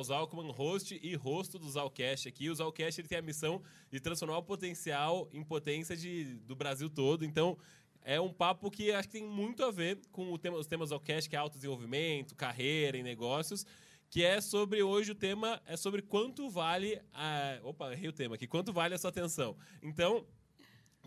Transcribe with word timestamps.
Léo 0.00 0.04
Zalkman, 0.04 0.50
host 0.50 0.98
e 1.02 1.14
rosto 1.14 1.58
do 1.58 1.70
Zalcast 1.70 2.28
aqui. 2.28 2.48
O 2.48 2.54
Zalcast 2.54 3.00
ele 3.00 3.08
tem 3.08 3.18
a 3.18 3.22
missão 3.22 3.62
de 3.90 4.00
transformar 4.00 4.38
o 4.38 4.42
potencial 4.42 5.28
em 5.32 5.44
potência 5.44 5.96
de, 5.96 6.36
do 6.46 6.56
Brasil 6.56 6.88
todo. 6.88 7.24
Então, 7.24 7.58
é 8.02 8.20
um 8.20 8.32
papo 8.32 8.70
que 8.70 8.90
acho 8.92 9.08
que 9.08 9.18
tem 9.18 9.26
muito 9.26 9.62
a 9.62 9.70
ver 9.70 10.00
com 10.10 10.36
tema, 10.38 10.56
os 10.56 10.66
temas 10.66 10.88
Zalcast, 10.88 11.28
que 11.28 11.36
é 11.36 11.38
autodesenvolvimento, 11.38 12.34
carreira 12.34 12.96
e 12.96 13.02
negócios 13.02 13.66
que 14.08 14.24
é 14.24 14.40
sobre 14.40 14.82
hoje 14.82 15.12
o 15.12 15.14
tema 15.14 15.62
é 15.64 15.76
sobre 15.76 16.02
quanto 16.02 16.50
vale 16.50 17.00
a 17.14 17.60
opa 17.62 17.92
errei 17.92 18.08
o 18.08 18.12
tema 18.12 18.34
aqui 18.34 18.44
quanto 18.44 18.72
vale 18.72 18.92
a 18.92 18.98
sua 18.98 19.08
atenção 19.08 19.56
então 19.80 20.26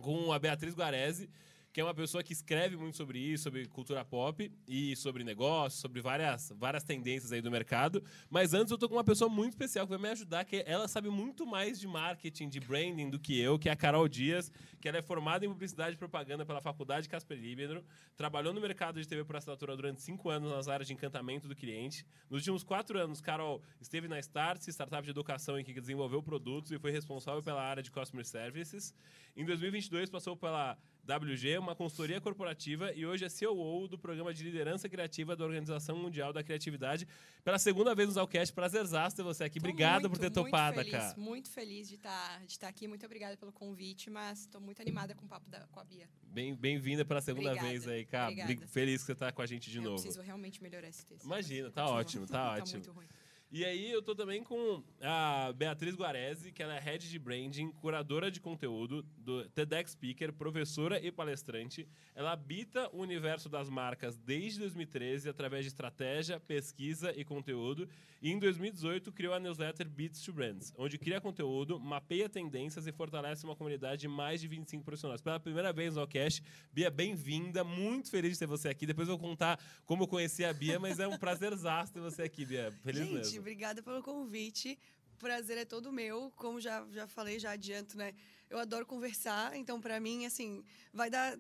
com 0.02 0.32
a 0.32 0.39
Beatriz 0.39 0.73
Guarese 0.73 1.30
que 1.74 1.82
é 1.82 1.84
uma 1.84 1.94
pessoa 1.94 2.24
que 2.24 2.32
escreve 2.32 2.78
muito 2.78 2.96
sobre 2.96 3.18
isso, 3.18 3.46
sobre 3.46 3.66
cultura 3.66 4.06
pop 4.06 4.52
e 4.68 4.96
sobre 4.96 5.24
negócios, 5.24 5.82
sobre 5.82 6.02
várias, 6.02 6.54
várias 6.56 6.84
tendências 6.84 7.32
aí 7.32 7.42
do 7.42 7.50
mercado. 7.50 8.04
Mas 8.30 8.54
antes 8.54 8.70
eu 8.70 8.78
tô 8.78 8.88
com 8.88 8.93
uma 8.93 9.04
pessoa 9.04 9.28
muito 9.28 9.54
especial 9.54 9.88
que 9.88 9.89
vai 9.89 10.00
me 10.00 10.10
ajudar, 10.10 10.46
que 10.46 10.64
ela 10.68 10.88
sabe 10.88 11.10
muito 11.10 11.47
mais 11.47 11.80
de 11.80 11.88
marketing, 11.88 12.47
de 12.47 12.60
branding 12.60 13.10
do 13.10 13.20
que 13.20 13.39
eu, 13.39 13.57
que 13.57 13.70
é 13.70 13.71
a 13.71 13.75
Carol 13.75 14.07
Dias, 14.07 14.52
que 14.80 14.88
ela 14.88 15.00
é 15.00 15.02
formada 15.02 15.46
em 15.47 15.50
publicidade 15.50 15.96
e 15.96 15.97
propaganda 15.97 16.46
pela 16.46 16.61
Faculdade 16.61 17.10
Casper 17.10 17.39
Libero, 17.39 17.83
trabalhou 18.16 18.54
no 18.54 18.61
mercado 18.61 19.02
de 19.02 19.08
TV 19.08 19.25
por 19.25 19.36
assinatura 19.36 19.75
durante 19.75 20.00
cinco 20.00 20.30
anos 20.30 20.52
nas 20.52 20.68
áreas 20.68 20.88
de 20.88 20.94
encantamento 20.94 21.47
do 21.47 21.55
cliente. 21.55 22.05
Nos 22.30 22.42
últimos 22.42 22.64
quatro 22.64 23.00
anos, 23.00 23.19
Carol 23.19 23.64
esteve 23.82 24.08
na 24.08 24.19
Starts, 24.19 24.68
startup 24.68 25.04
de 25.04 25.10
educação 25.10 25.58
em 25.58 25.64
que 25.64 25.74
desenvolveu 25.74 26.21
produtos 26.21 26.71
e 26.71 26.78
foi 26.78 26.92
responsável 26.92 27.42
pela 27.42 27.64
área 27.64 27.82
de 27.82 27.89
Customer 27.89 28.24
Services. 28.24 28.94
Em 29.36 29.44
2022, 29.44 30.11
passou 30.11 30.38
pela 30.38 30.78
WG, 31.06 31.57
uma 31.57 31.75
consultoria 31.75 32.22
corporativa 32.22 32.94
e 32.94 33.06
hoje 33.06 33.25
é 33.25 33.30
CEO 33.30 33.88
do 33.89 33.98
programa 33.98 34.34
de 34.34 34.42
liderança 34.42 34.88
criativa 34.88 35.36
da 35.36 35.44
Organização 35.44 35.98
Mundial 35.98 36.31
da 36.31 36.42
Criatividade. 36.42 37.06
Pela 37.44 37.59
segunda 37.59 37.94
vez 37.94 38.08
no 38.08 38.14
Zalcast, 38.16 38.53
prazerzaço 38.53 39.14
ter 39.17 39.22
você 39.23 39.44
aqui. 39.44 39.59
Tô 39.59 39.67
Obrigado 39.67 40.03
muito, 40.03 40.14
por 40.14 40.19
ter 40.19 40.30
topado, 40.31 40.77
feliz, 40.77 40.92
cara. 40.92 41.16
Muito 41.17 41.50
feliz 41.50 41.89
de 41.89 41.95
estar 41.95 42.39
de 42.45 42.52
estar 42.53 42.69
aqui. 42.69 42.88
Muito 42.88 43.05
obrigada 43.05 43.36
pelo 43.36 43.52
convite, 43.52 44.09
mas 44.09 44.39
estou 44.42 44.61
muito 44.61 44.81
animada 44.81 45.14
com 45.14 45.25
o 45.25 45.27
papo 45.27 45.50
da, 45.50 45.59
com 45.67 45.80
a 45.81 45.83
Bia. 45.83 46.08
Bem- 46.23 46.55
Bem-vinda 46.55 47.03
pela 47.03 47.20
segunda 47.20 47.49
Obrigada, 47.49 47.70
vez 47.70 47.86
aí, 47.88 48.05
cara. 48.05 48.25
obrigada. 48.31 48.55
Bri- 48.55 48.67
Feliz 48.67 49.02
que 49.02 49.08
você 49.08 49.16
tá 49.16 49.30
com 49.31 49.42
a 49.42 49.45
gente 49.45 49.70
de 49.70 49.77
Eu 49.80 49.83
novo. 49.83 49.95
preciso 50.02 50.22
realmente 50.22 50.64
melhorar 50.64 50.88
esse 50.88 51.05
texto. 51.05 51.25
Imagina, 51.25 51.70
tá 51.70 51.81
continua. 51.81 51.99
ótimo, 51.99 52.27
tá 52.27 52.53
ótimo. 52.55 52.77
muito 52.80 52.92
ruim. 52.94 53.08
E 53.55 53.63
aí 53.63 53.91
eu 53.91 54.01
tô 54.01 54.15
também 54.15 54.43
com 54.43 54.81
a 54.99 55.53
Beatriz 55.55 55.93
Guarese, 55.93 56.51
que 56.51 56.63
ela 56.63 56.75
é 56.75 56.79
Head 56.79 57.07
de 57.07 57.19
Branding, 57.19 57.69
curadora 57.73 58.31
de 58.31 58.41
conteúdo 58.41 59.03
do 59.15 59.47
TEDx 59.49 59.91
Speaker, 59.91 60.33
professora 60.33 60.99
e 60.99 61.11
palestrante. 61.11 61.87
Ela 62.15 62.31
habita 62.31 62.89
o 62.91 62.99
universo 62.99 63.47
das 63.47 63.69
marcas 63.69 64.17
desde 64.17 64.61
2013 64.61 65.29
através 65.29 65.65
de 65.65 65.67
estratégia, 65.67 66.39
pesquisa 66.39 67.13
e 67.15 67.23
conteúdo. 67.23 67.87
E 68.23 68.31
em 68.31 68.39
2018 68.39 69.11
criou 69.11 69.33
a 69.33 69.39
newsletter 69.39 69.85
Beats 69.89 70.21
to 70.21 70.31
Brands, 70.31 70.71
onde 70.77 70.97
cria 70.97 71.19
conteúdo, 71.19 71.77
mapeia 71.77 72.30
tendências 72.30 72.88
e 72.88 72.91
fortalece 72.93 73.43
uma 73.43 73.53
comunidade 73.53 73.99
de 73.99 74.07
mais 74.07 74.39
de 74.39 74.47
25 74.47 74.81
profissionais. 74.81 75.19
Pela 75.19 75.41
primeira 75.41 75.73
vez 75.73 75.95
no 75.95 75.99
Allcast, 75.99 76.41
Bia, 76.71 76.89
bem-vinda. 76.89 77.65
Muito 77.65 78.09
feliz 78.09 78.31
de 78.31 78.39
ter 78.39 78.45
você 78.45 78.69
aqui. 78.69 78.85
Depois 78.85 79.09
eu 79.09 79.17
vou 79.17 79.30
contar 79.30 79.59
como 79.85 80.03
eu 80.03 80.07
conheci 80.07 80.45
a 80.45 80.53
Bia, 80.53 80.80
mas 80.80 80.99
é 80.99 81.07
um 81.07 81.17
prazerzaço 81.17 81.91
ter 81.91 81.99
você 81.99 82.21
aqui, 82.21 82.45
Bia. 82.45 82.71
Feliz 82.81 83.02
Gente, 83.02 83.13
mesmo. 83.13 83.39
obrigada 83.39 83.83
pelo 83.83 84.02
convite. 84.02 84.80
O 85.15 85.17
prazer 85.17 85.58
é 85.58 85.65
todo 85.65 85.91
meu. 85.91 86.31
Como 86.37 86.61
já, 86.61 86.87
já 86.93 87.05
falei, 87.05 87.37
já 87.39 87.52
adianto, 87.52 87.97
né? 87.97 88.13
Eu 88.49 88.58
adoro 88.58 88.85
conversar, 88.85 89.53
então 89.58 89.81
pra 89.81 89.99
mim, 89.99 90.25
assim, 90.25 90.63
vai 90.93 91.09
dar. 91.09 91.37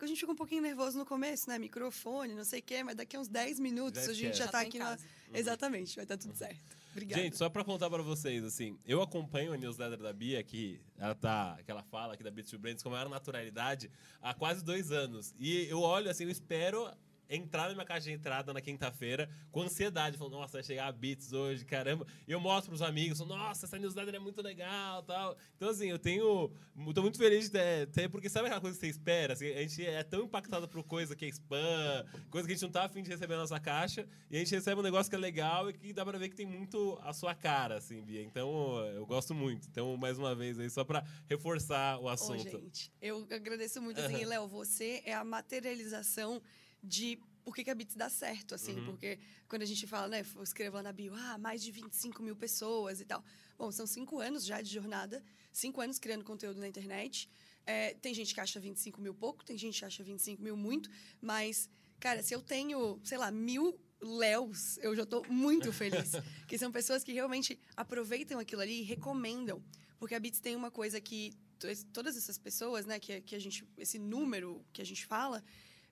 A 0.00 0.06
gente 0.06 0.18
fica 0.18 0.32
um 0.32 0.36
pouquinho 0.36 0.62
nervoso 0.62 0.98
no 0.98 1.04
começo, 1.04 1.48
né? 1.48 1.58
Microfone, 1.58 2.34
não 2.34 2.44
sei 2.44 2.60
o 2.60 2.62
quê, 2.62 2.82
mas 2.82 2.96
daqui 2.96 3.16
a 3.16 3.20
uns 3.20 3.28
10 3.28 3.60
minutos 3.60 4.04
Já 4.04 4.10
a 4.10 4.14
gente 4.14 4.38
já 4.38 4.46
Já 4.46 4.46
tá 4.46 4.52
tá 4.52 4.60
aqui 4.60 4.78
na. 4.78 4.96
Casa. 5.32 5.42
Exatamente, 5.42 5.96
vai 5.96 6.04
estar 6.04 6.16
tudo 6.16 6.34
certo. 6.36 6.76
Obrigada. 6.92 7.22
Gente, 7.22 7.36
só 7.36 7.48
pra 7.48 7.64
contar 7.64 7.88
pra 7.88 8.02
vocês, 8.02 8.44
assim, 8.44 8.78
eu 8.86 9.00
acompanho 9.00 9.52
a 9.52 9.56
newsletter 9.56 9.98
da 9.98 10.12
Bia, 10.12 10.42
que 10.42 10.78
ela 10.98 11.14
tá, 11.14 11.58
que 11.64 11.70
ela 11.70 11.82
fala 11.82 12.14
aqui 12.14 12.22
da 12.22 12.30
Beats 12.30 12.52
Brands 12.54 12.82
com 12.82 12.90
a 12.90 12.92
maior 12.92 13.08
naturalidade, 13.08 13.90
há 14.20 14.34
quase 14.34 14.62
dois 14.62 14.92
anos. 14.92 15.34
E 15.38 15.66
eu 15.68 15.80
olho, 15.80 16.10
assim, 16.10 16.24
eu 16.24 16.30
espero 16.30 16.90
entrar 17.28 17.68
na 17.68 17.74
minha 17.74 17.84
caixa 17.84 18.04
de 18.04 18.12
entrada 18.12 18.52
na 18.52 18.60
quinta-feira 18.60 19.28
com 19.50 19.62
ansiedade, 19.62 20.18
falando, 20.18 20.34
nossa, 20.34 20.54
vai 20.54 20.62
chegar 20.62 20.86
a 20.86 20.92
Beats 20.92 21.32
hoje, 21.32 21.64
caramba. 21.64 22.06
E 22.26 22.32
eu 22.32 22.40
mostro 22.40 22.70
pros 22.70 22.82
amigos, 22.82 23.18
falo, 23.18 23.30
nossa, 23.36 23.66
essa 23.66 23.78
newsletter 23.78 24.14
é 24.14 24.18
muito 24.18 24.42
legal 24.42 25.02
tal. 25.02 25.36
Então, 25.56 25.68
assim, 25.68 25.88
eu 25.88 25.98
tenho. 25.98 26.50
Tô 26.94 27.02
muito 27.02 27.18
feliz 27.18 27.48
de 27.48 27.86
ter, 27.86 28.08
porque 28.10 28.28
sabe 28.28 28.46
aquela 28.46 28.60
coisa 28.60 28.78
que 28.78 28.84
você 28.84 28.90
espera? 28.90 29.32
Assim, 29.32 29.50
a 29.52 29.60
gente 29.62 29.84
é 29.84 30.02
tão 30.02 30.24
impactado 30.24 30.68
por 30.68 30.82
coisa 30.84 31.16
que 31.16 31.24
é 31.24 31.28
spam, 31.28 32.04
coisa 32.30 32.46
que 32.46 32.52
a 32.52 32.56
gente 32.56 32.64
não 32.64 32.70
tá 32.70 32.84
afim 32.84 33.02
de 33.02 33.10
receber 33.10 33.34
na 33.34 33.40
nossa 33.40 33.60
caixa, 33.60 34.06
e 34.30 34.36
a 34.36 34.38
gente 34.38 34.54
recebe 34.54 34.80
um 34.80 34.84
negócio 34.84 35.08
que 35.08 35.16
é 35.16 35.18
legal 35.18 35.70
e 35.70 35.72
que 35.72 35.92
dá 35.92 36.04
pra 36.04 36.18
ver 36.18 36.28
que 36.28 36.36
tem 36.36 36.46
muito 36.46 36.98
a 37.02 37.12
sua 37.12 37.34
cara, 37.34 37.76
assim, 37.78 38.02
Bia. 38.02 38.22
Então, 38.22 38.78
eu 38.94 39.06
gosto 39.06 39.34
muito. 39.34 39.66
Então, 39.68 39.96
mais 39.96 40.18
uma 40.18 40.34
vez 40.34 40.58
aí, 40.58 40.68
só 40.68 40.84
pra 40.84 41.04
reforçar 41.28 41.98
o 41.98 42.08
assunto. 42.08 42.42
gente, 42.42 42.92
eu 43.00 43.26
agradeço 43.30 43.80
muito, 43.80 44.00
assim, 44.00 44.24
Léo, 44.24 44.48
você 44.48 45.02
é 45.04 45.14
a 45.14 45.24
materialização 45.24 46.42
de 46.82 47.18
por 47.44 47.54
que, 47.54 47.64
que 47.64 47.70
a 47.70 47.74
Bits 47.74 47.96
dá 47.96 48.08
certo, 48.08 48.54
assim, 48.54 48.76
Uhum. 48.78 48.84
porque 48.84 49.18
quando 49.48 49.62
a 49.62 49.66
gente 49.66 49.84
fala, 49.86 50.06
né, 50.08 50.24
eu 50.36 50.42
escrevo 50.42 50.76
lá 50.76 50.82
na 50.82 50.92
bio, 50.92 51.12
ah, 51.14 51.36
mais 51.38 51.60
de 51.62 51.72
25 51.72 52.22
mil 52.22 52.36
pessoas 52.36 53.00
e 53.00 53.04
tal. 53.04 53.24
Bom, 53.58 53.70
são 53.72 53.86
cinco 53.86 54.20
anos 54.20 54.44
já 54.44 54.60
de 54.62 54.70
jornada, 54.70 55.22
cinco 55.52 55.80
anos 55.80 55.98
criando 55.98 56.24
conteúdo 56.24 56.60
na 56.60 56.68
internet. 56.68 57.28
É, 57.66 57.94
tem 57.94 58.14
gente 58.14 58.32
que 58.34 58.40
acha 58.40 58.58
25 58.60 59.00
mil 59.00 59.14
pouco, 59.14 59.44
tem 59.44 59.56
gente 59.58 59.78
que 59.78 59.84
acha 59.84 60.02
25 60.04 60.40
mil 60.42 60.56
muito, 60.56 60.88
mas, 61.20 61.68
cara, 61.98 62.22
se 62.22 62.32
eu 62.34 62.40
tenho, 62.42 63.00
sei 63.04 63.18
lá, 63.18 63.30
mil 63.30 63.78
Léos, 64.00 64.78
eu 64.78 64.94
já 64.96 65.06
tô 65.06 65.22
muito 65.28 65.72
feliz. 65.72 66.12
que 66.48 66.58
são 66.58 66.72
pessoas 66.72 67.04
que 67.04 67.12
realmente 67.12 67.58
aproveitam 67.76 68.38
aquilo 68.40 68.60
ali 68.62 68.80
e 68.80 68.82
recomendam. 68.82 69.62
Porque 69.98 70.14
a 70.14 70.18
Bits 70.20 70.40
tem 70.40 70.56
uma 70.56 70.70
coisa 70.72 71.00
que 71.00 71.32
to- 71.58 71.68
todas 71.92 72.16
essas 72.16 72.36
pessoas, 72.36 72.84
né, 72.84 72.98
que, 72.98 73.20
que 73.20 73.36
a 73.36 73.38
gente, 73.38 73.64
esse 73.78 73.98
número 74.00 74.64
que 74.72 74.82
a 74.82 74.84
gente 74.84 75.06
fala, 75.06 75.42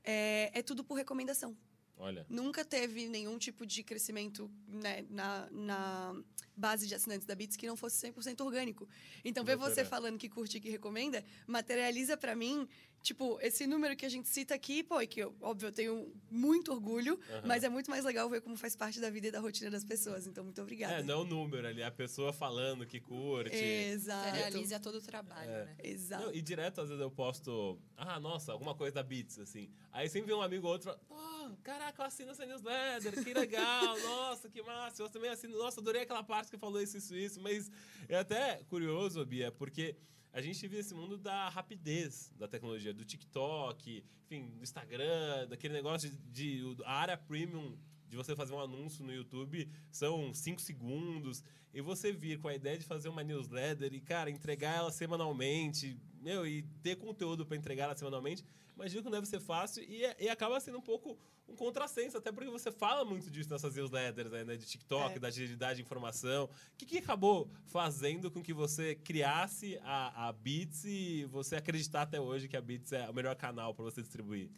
é, 0.04 0.50
é 0.54 0.62
tudo 0.62 0.84
por 0.84 0.94
recomendação. 0.94 1.56
Olha. 2.00 2.24
Nunca 2.30 2.64
teve 2.64 3.08
nenhum 3.08 3.36
tipo 3.36 3.66
de 3.66 3.82
crescimento 3.82 4.50
né, 4.66 5.04
na, 5.10 5.48
na 5.50 6.22
base 6.56 6.86
de 6.86 6.94
assinantes 6.94 7.26
da 7.26 7.34
Bits 7.34 7.56
que 7.56 7.66
não 7.66 7.76
fosse 7.76 8.10
100% 8.10 8.40
orgânico. 8.42 8.88
Então, 9.22 9.44
ver 9.44 9.56
você 9.56 9.84
falando 9.84 10.18
que 10.18 10.26
curte 10.26 10.56
e 10.56 10.60
que 10.60 10.70
recomenda, 10.70 11.22
materializa 11.46 12.16
pra 12.16 12.34
mim, 12.34 12.66
tipo, 13.02 13.38
esse 13.40 13.66
número 13.66 13.96
que 13.96 14.04
a 14.04 14.08
gente 14.08 14.28
cita 14.28 14.54
aqui, 14.54 14.82
pô, 14.82 15.00
e 15.00 15.06
que 15.06 15.20
eu, 15.20 15.34
óbvio, 15.40 15.68
eu 15.68 15.72
tenho 15.72 16.12
muito 16.30 16.72
orgulho, 16.72 17.18
Aham. 17.30 17.42
mas 17.46 17.64
é 17.64 17.68
muito 17.68 17.90
mais 17.90 18.04
legal 18.04 18.28
ver 18.28 18.40
como 18.40 18.56
faz 18.56 18.76
parte 18.76 19.00
da 19.00 19.08
vida 19.10 19.28
e 19.28 19.30
da 19.30 19.40
rotina 19.40 19.70
das 19.70 19.84
pessoas. 19.84 20.26
Então, 20.26 20.44
muito 20.44 20.60
obrigada. 20.60 20.94
É, 20.94 21.02
não 21.02 21.14
é 21.14 21.16
o 21.18 21.24
número 21.24 21.66
ali, 21.66 21.80
é 21.80 21.86
a 21.86 21.90
pessoa 21.90 22.32
falando 22.32 22.86
que 22.86 23.00
curte. 23.00 23.54
Exato. 23.56 24.34
Realiza 24.36 24.78
todo 24.78 24.96
o 24.96 25.00
trabalho, 25.02 25.50
É. 25.50 25.64
né? 25.64 25.76
Exato. 25.82 26.26
Não, 26.26 26.34
e 26.34 26.40
direto, 26.42 26.80
às 26.80 26.88
vezes, 26.88 27.00
eu 27.02 27.10
posto, 27.10 27.78
ah, 27.96 28.20
nossa, 28.20 28.52
alguma 28.52 28.74
coisa 28.74 28.94
da 28.94 29.02
Beats, 29.02 29.38
assim. 29.38 29.70
Aí 29.92 30.08
sempre 30.08 30.28
vem 30.28 30.36
um 30.36 30.42
amigo 30.42 30.66
ou 30.66 30.72
outro, 30.72 30.90
fala, 30.90 31.00
pô, 31.08 31.56
caraca, 31.62 32.02
eu 32.02 32.06
assino 32.06 32.30
essa 32.30 32.44
newsletter, 32.46 33.24
que 33.24 33.34
legal, 33.34 33.98
nossa, 34.00 34.48
que 34.48 34.62
massa. 34.62 35.02
Eu 35.02 35.08
também 35.08 35.30
assino, 35.30 35.56
nossa, 35.58 35.80
adorei 35.80 36.02
aquela 36.02 36.22
parte 36.22 36.50
que 36.50 36.58
falou 36.58 36.80
isso, 36.80 36.96
isso, 36.96 37.16
isso. 37.16 37.40
Mas 37.40 37.70
é 38.08 38.16
até 38.18 38.62
curioso, 38.68 39.24
Bia, 39.24 39.50
porque 39.50 39.96
a 40.32 40.40
gente 40.40 40.60
vive 40.60 40.78
esse 40.78 40.94
mundo 40.94 41.16
da 41.18 41.48
rapidez 41.48 42.32
da 42.38 42.46
tecnologia, 42.46 42.92
do 42.94 43.04
TikTok, 43.04 44.04
enfim, 44.26 44.50
do 44.56 44.62
Instagram, 44.62 45.48
daquele 45.48 45.74
negócio 45.74 46.10
de, 46.32 46.74
de 46.74 46.82
a 46.84 46.92
área 46.92 47.16
premium 47.16 47.76
de 48.08 48.16
você 48.16 48.34
fazer 48.34 48.52
um 48.52 48.60
anúncio 48.60 49.04
no 49.04 49.12
YouTube 49.12 49.68
são 49.90 50.32
cinco 50.34 50.60
segundos. 50.60 51.42
E 51.72 51.80
você 51.80 52.12
vir 52.12 52.38
com 52.40 52.48
a 52.48 52.54
ideia 52.54 52.76
de 52.76 52.84
fazer 52.84 53.08
uma 53.08 53.22
newsletter 53.22 53.94
e, 53.94 54.00
cara, 54.00 54.28
entregar 54.28 54.76
ela 54.76 54.90
semanalmente, 54.90 55.96
meu, 56.20 56.44
e 56.46 56.62
ter 56.82 56.96
conteúdo 56.96 57.46
para 57.46 57.56
entregar 57.56 57.84
ela 57.84 57.94
semanalmente, 57.96 58.44
imagino 58.74 59.02
que 59.02 59.04
não 59.04 59.12
deve 59.12 59.26
ser 59.28 59.38
fácil 59.40 59.84
e, 59.84 60.04
é- 60.04 60.16
e 60.18 60.28
acaba 60.28 60.58
sendo 60.58 60.78
um 60.78 60.82
pouco 60.82 61.16
um 61.50 61.56
contrassenso, 61.56 62.16
até 62.16 62.30
porque 62.30 62.48
você 62.50 62.70
fala 62.70 63.04
muito 63.04 63.30
disso 63.30 63.50
nessas 63.50 63.74
newsletters, 63.74 64.30
né, 64.30 64.56
de 64.56 64.64
TikTok, 64.64 65.16
É. 65.16 65.18
da 65.18 65.28
agilidade 65.28 65.76
de 65.76 65.82
informação. 65.82 66.44
O 66.44 66.76
que, 66.78 66.86
que 66.86 66.98
acabou 66.98 67.50
fazendo 67.66 68.30
com 68.30 68.42
que 68.42 68.52
você 68.52 68.94
criasse 68.94 69.78
a, 69.82 70.28
a 70.28 70.32
Beats 70.32 70.84
e 70.84 71.24
você 71.30 71.56
acreditar 71.56 72.02
até 72.02 72.20
hoje 72.20 72.48
que 72.48 72.56
a 72.56 72.60
Beats 72.60 72.92
é 72.92 73.08
o 73.10 73.14
melhor 73.14 73.34
canal 73.36 73.74
para 73.74 73.84
você 73.84 74.00
distribuir? 74.00 74.48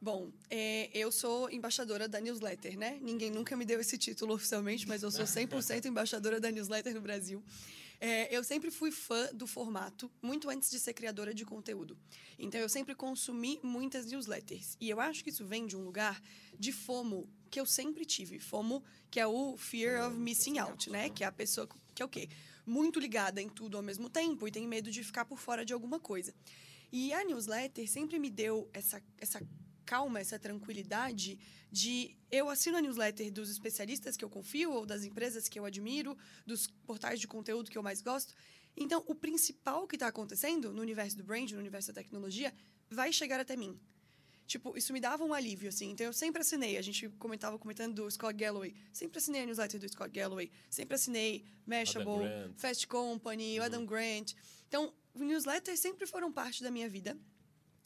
Bom, 0.00 0.32
é, 0.50 0.90
eu 0.96 1.12
sou 1.12 1.48
embaixadora 1.50 2.08
da 2.08 2.20
newsletter, 2.20 2.76
né? 2.76 2.98
Ninguém 3.00 3.30
nunca 3.30 3.56
me 3.56 3.64
deu 3.64 3.80
esse 3.80 3.96
título 3.96 4.34
oficialmente, 4.34 4.86
mas 4.88 5.02
eu 5.02 5.10
sou 5.12 5.24
100% 5.26 5.84
embaixadora 5.86 6.40
da 6.40 6.50
newsletter 6.50 6.92
no 6.94 7.00
Brasil. 7.00 7.42
É, 8.04 8.36
eu 8.36 8.42
sempre 8.42 8.68
fui 8.68 8.90
fã 8.90 9.28
do 9.32 9.46
formato, 9.46 10.10
muito 10.20 10.50
antes 10.50 10.68
de 10.68 10.80
ser 10.80 10.92
criadora 10.92 11.32
de 11.32 11.44
conteúdo. 11.44 11.96
Então, 12.36 12.60
eu 12.60 12.68
sempre 12.68 12.96
consumi 12.96 13.60
muitas 13.62 14.06
newsletters. 14.06 14.76
E 14.80 14.90
eu 14.90 15.00
acho 15.00 15.22
que 15.22 15.30
isso 15.30 15.46
vem 15.46 15.68
de 15.68 15.76
um 15.76 15.84
lugar 15.84 16.20
de 16.58 16.72
FOMO, 16.72 17.30
que 17.48 17.60
eu 17.60 17.64
sempre 17.64 18.04
tive. 18.04 18.40
FOMO, 18.40 18.82
que 19.08 19.20
é 19.20 19.26
o 19.28 19.56
Fear 19.56 20.04
of 20.04 20.16
Missing 20.16 20.58
Out, 20.58 20.90
né? 20.90 21.10
Que 21.10 21.22
é 21.22 21.28
a 21.28 21.30
pessoa 21.30 21.68
que 21.94 22.02
é 22.02 22.04
o 22.04 22.08
quê? 22.08 22.28
Muito 22.66 22.98
ligada 22.98 23.40
em 23.40 23.48
tudo 23.48 23.76
ao 23.76 23.84
mesmo 23.84 24.10
tempo 24.10 24.48
e 24.48 24.50
tem 24.50 24.66
medo 24.66 24.90
de 24.90 25.04
ficar 25.04 25.24
por 25.24 25.38
fora 25.38 25.64
de 25.64 25.72
alguma 25.72 26.00
coisa. 26.00 26.34
E 26.90 27.12
a 27.12 27.24
newsletter 27.24 27.88
sempre 27.88 28.18
me 28.18 28.30
deu 28.30 28.68
essa, 28.72 29.00
essa 29.16 29.40
calma, 29.92 30.20
essa 30.20 30.38
tranquilidade 30.38 31.38
de 31.70 32.16
eu 32.30 32.48
assino 32.48 32.78
a 32.78 32.80
newsletter 32.80 33.30
dos 33.30 33.50
especialistas 33.50 34.16
que 34.16 34.24
eu 34.24 34.30
confio 34.30 34.72
ou 34.72 34.86
das 34.86 35.04
empresas 35.04 35.50
que 35.50 35.58
eu 35.58 35.66
admiro, 35.66 36.16
dos 36.46 36.66
portais 36.86 37.20
de 37.20 37.28
conteúdo 37.28 37.70
que 37.70 37.76
eu 37.76 37.82
mais 37.82 38.00
gosto. 38.00 38.34
Então, 38.74 39.04
o 39.06 39.14
principal 39.14 39.86
que 39.86 39.96
está 39.96 40.06
acontecendo 40.06 40.72
no 40.72 40.80
universo 40.80 41.18
do 41.18 41.22
brand, 41.22 41.50
no 41.50 41.58
universo 41.58 41.92
da 41.92 42.00
tecnologia, 42.00 42.54
vai 42.88 43.12
chegar 43.12 43.38
até 43.38 43.54
mim. 43.54 43.78
Tipo, 44.46 44.74
isso 44.78 44.94
me 44.94 45.00
dava 45.00 45.24
um 45.24 45.34
alívio, 45.34 45.68
assim. 45.68 45.90
Então, 45.90 46.06
eu 46.06 46.12
sempre 46.14 46.40
assinei. 46.40 46.78
A 46.78 46.82
gente 46.82 47.10
comentava 47.18 47.58
comentando 47.58 47.96
do 47.96 48.10
Scott 48.10 48.34
Galloway. 48.34 48.74
Sempre 48.94 49.18
assinei 49.18 49.42
a 49.42 49.46
newsletter 49.46 49.78
do 49.78 49.88
Scott 49.90 50.10
Galloway. 50.10 50.50
Sempre 50.70 50.94
assinei 50.94 51.44
Mashable. 51.66 52.24
Fast 52.56 52.86
Company, 52.86 53.60
o 53.60 53.62
Adam 53.62 53.84
Grant. 53.84 54.32
Então, 54.68 54.90
newsletters 55.14 55.80
sempre 55.80 56.06
foram 56.06 56.32
parte 56.32 56.62
da 56.62 56.70
minha 56.70 56.88
vida. 56.88 57.14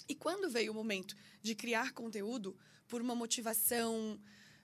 E 0.08 0.14
quando 0.14 0.50
veio 0.50 0.72
o 0.72 0.74
momento 0.74 1.16
de 1.42 1.54
criar 1.54 1.92
conteúdo, 1.92 2.56
por 2.88 3.00
uma 3.00 3.14
motivação 3.14 4.18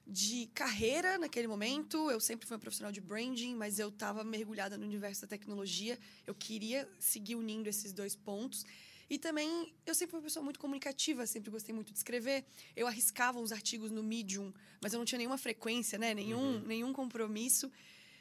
de 0.07 0.49
carreira 0.55 1.17
naquele 1.17 1.47
momento, 1.47 2.11
eu 2.11 2.21
sempre 2.21 2.47
fui 2.47 2.55
uma 2.55 2.61
profissional 2.61 2.93
de 2.93 3.01
branding, 3.01 3.55
mas 3.55 3.79
eu 3.79 3.89
estava 3.89 4.25
mergulhada 4.25 4.77
no 4.77 4.85
universo 4.85 5.23
da 5.23 5.29
tecnologia. 5.29 5.99
Eu 6.27 6.35
queria 6.35 6.89
seguir 6.99 7.37
unindo 7.37 7.69
esses 7.69 7.93
dois 7.93 8.17
pontos. 8.17 8.65
E 9.09 9.19
também, 9.19 9.73
eu 9.85 9.95
sempre 9.95 10.13
fui 10.13 10.21
uma 10.21 10.25
pessoa 10.25 10.43
muito 10.43 10.59
comunicativa, 10.59 11.27
sempre 11.27 11.51
gostei 11.51 11.75
muito 11.75 11.93
de 11.93 11.99
escrever. 11.99 12.45
Eu 12.75 12.87
arriscava 12.87 13.39
uns 13.39 13.53
artigos 13.53 13.91
no 13.91 14.03
Medium, 14.03 14.53
mas 14.81 14.93
eu 14.93 14.99
não 14.99 15.05
tinha 15.05 15.19
nenhuma 15.19 15.39
frequência, 15.39 15.99
né? 15.99 16.15
Nenhum, 16.15 16.61
nenhum 16.61 16.93
compromisso. 16.93 17.71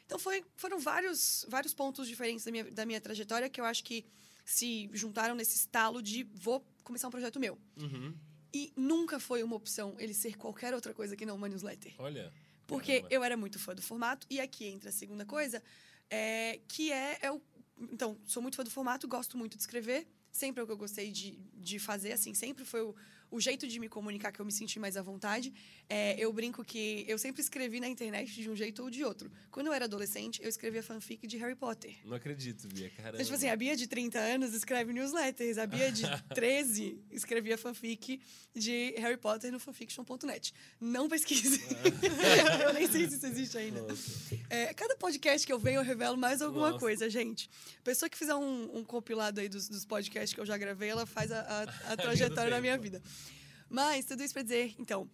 Então, 0.04 0.18
foi, 0.18 0.44
foram 0.54 0.78
vários, 0.78 1.46
vários 1.48 1.72
pontos 1.72 2.06
diferentes 2.06 2.44
da 2.44 2.50
minha, 2.50 2.70
da 2.70 2.84
minha 2.84 3.00
trajetória 3.00 3.48
que 3.48 3.60
eu 3.60 3.64
acho 3.64 3.82
que 3.82 4.04
se 4.52 4.90
juntaram 4.92 5.34
nesse 5.34 5.56
estalo 5.56 6.02
de 6.02 6.24
vou 6.34 6.64
começar 6.84 7.08
um 7.08 7.10
projeto 7.10 7.40
meu. 7.40 7.58
Uhum. 7.80 8.14
E 8.52 8.70
nunca 8.76 9.18
foi 9.18 9.42
uma 9.42 9.56
opção 9.56 9.96
ele 9.98 10.12
ser 10.12 10.36
qualquer 10.36 10.74
outra 10.74 10.92
coisa 10.92 11.16
que 11.16 11.24
não 11.24 11.36
uma 11.36 11.48
newsletter. 11.48 11.94
Olha. 11.98 12.30
Porque 12.66 12.96
caramba. 12.96 13.14
eu 13.14 13.24
era 13.24 13.36
muito 13.36 13.58
fã 13.58 13.74
do 13.74 13.80
formato, 13.80 14.26
e 14.28 14.40
aqui 14.40 14.66
entra 14.66 14.90
a 14.90 14.92
segunda 14.92 15.24
coisa, 15.24 15.62
é, 16.10 16.60
que 16.68 16.92
é, 16.92 17.18
é 17.22 17.32
o. 17.32 17.40
Então, 17.90 18.18
sou 18.26 18.42
muito 18.42 18.56
fã 18.56 18.62
do 18.62 18.70
formato, 18.70 19.08
gosto 19.08 19.38
muito 19.38 19.56
de 19.56 19.62
escrever, 19.62 20.06
sempre 20.30 20.60
é 20.60 20.64
o 20.64 20.66
que 20.66 20.72
eu 20.72 20.76
gostei 20.76 21.10
de, 21.10 21.38
de 21.54 21.78
fazer, 21.78 22.12
assim, 22.12 22.34
sempre 22.34 22.64
foi 22.64 22.82
o, 22.82 22.94
o 23.32 23.40
jeito 23.40 23.66
de 23.66 23.78
me 23.80 23.88
comunicar 23.88 24.30
que 24.30 24.38
eu 24.40 24.44
me 24.44 24.52
senti 24.52 24.78
mais 24.78 24.96
à 24.96 25.02
vontade. 25.02 25.52
É, 25.88 26.14
eu 26.18 26.32
brinco 26.32 26.64
que 26.64 27.04
eu 27.08 27.18
sempre 27.18 27.42
escrevi 27.42 27.80
na 27.80 27.88
internet 27.88 28.32
de 28.32 28.48
um 28.48 28.54
jeito 28.54 28.82
ou 28.84 28.90
de 28.90 29.02
outro. 29.04 29.30
Quando 29.50 29.66
eu 29.66 29.72
era 29.72 29.86
adolescente, 29.86 30.40
eu 30.42 30.48
escrevia 30.48 30.82
fanfic 30.82 31.26
de 31.26 31.36
Harry 31.38 31.56
Potter. 31.56 31.96
Não 32.04 32.14
acredito, 32.14 32.68
Bia, 32.68 32.90
caramba. 32.90 33.16
Então, 33.16 33.24
tipo 33.24 33.34
assim, 33.36 33.48
a 33.48 33.56
Bia 33.56 33.74
de 33.74 33.86
30 33.88 34.18
anos 34.18 34.54
escreve 34.54 34.92
newsletters, 34.92 35.58
a 35.58 35.66
Bia 35.66 35.90
de 35.90 36.02
13 36.34 36.98
escrevia 37.10 37.58
fanfic 37.58 38.20
de 38.54 38.94
Harry 38.98 39.16
Potter 39.16 39.50
no 39.50 39.58
fanfiction.net. 39.58 40.52
Não 40.80 41.08
pesquise. 41.08 41.60
eu 42.62 42.72
nem 42.74 42.86
sei 42.86 43.08
se 43.08 43.16
isso 43.16 43.26
existe 43.26 43.56
ainda. 43.58 43.84
É, 44.50 44.72
cada 44.74 44.94
podcast 44.96 45.46
que 45.46 45.52
eu 45.52 45.58
venho, 45.58 45.80
eu 45.80 45.84
revelo 45.84 46.16
mais 46.16 46.42
alguma 46.42 46.68
Nossa. 46.68 46.80
coisa, 46.80 47.08
gente. 47.08 47.48
Pessoa 47.82 48.08
que 48.08 48.16
fizer 48.18 48.34
um, 48.34 48.78
um 48.78 48.84
compilado 48.84 49.40
aí 49.40 49.48
dos, 49.48 49.68
dos 49.68 49.84
podcasts 49.84 50.34
que 50.34 50.40
eu 50.40 50.46
já 50.46 50.56
gravei, 50.58 50.90
ela 50.90 51.06
faz 51.06 51.32
a, 51.32 51.40
a- 51.40 51.92
a 51.92 51.96
trajetória 51.96 52.50
da 52.50 52.60
minha 52.60 52.76
vida. 52.76 53.02
Mas, 53.72 54.04
tudo 54.04 54.22
isso 54.22 54.34
pra 54.34 54.42
dizer, 54.42 54.74
então, 54.78 55.10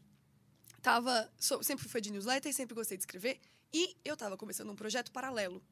tava, 0.83 1.31
sou- 1.39 1.63
sempre 1.63 1.89
fui 1.89 2.01
de 2.01 2.11
newsletter, 2.11 2.53
sempre 2.53 2.75
gostei 2.75 2.97
de 2.97 3.03
escrever, 3.03 3.39
e 3.73 3.97
eu 4.05 4.17
tava 4.17 4.37
começando 4.37 4.71
um 4.71 4.75
projeto 4.75 5.13
paralelo. 5.13 5.63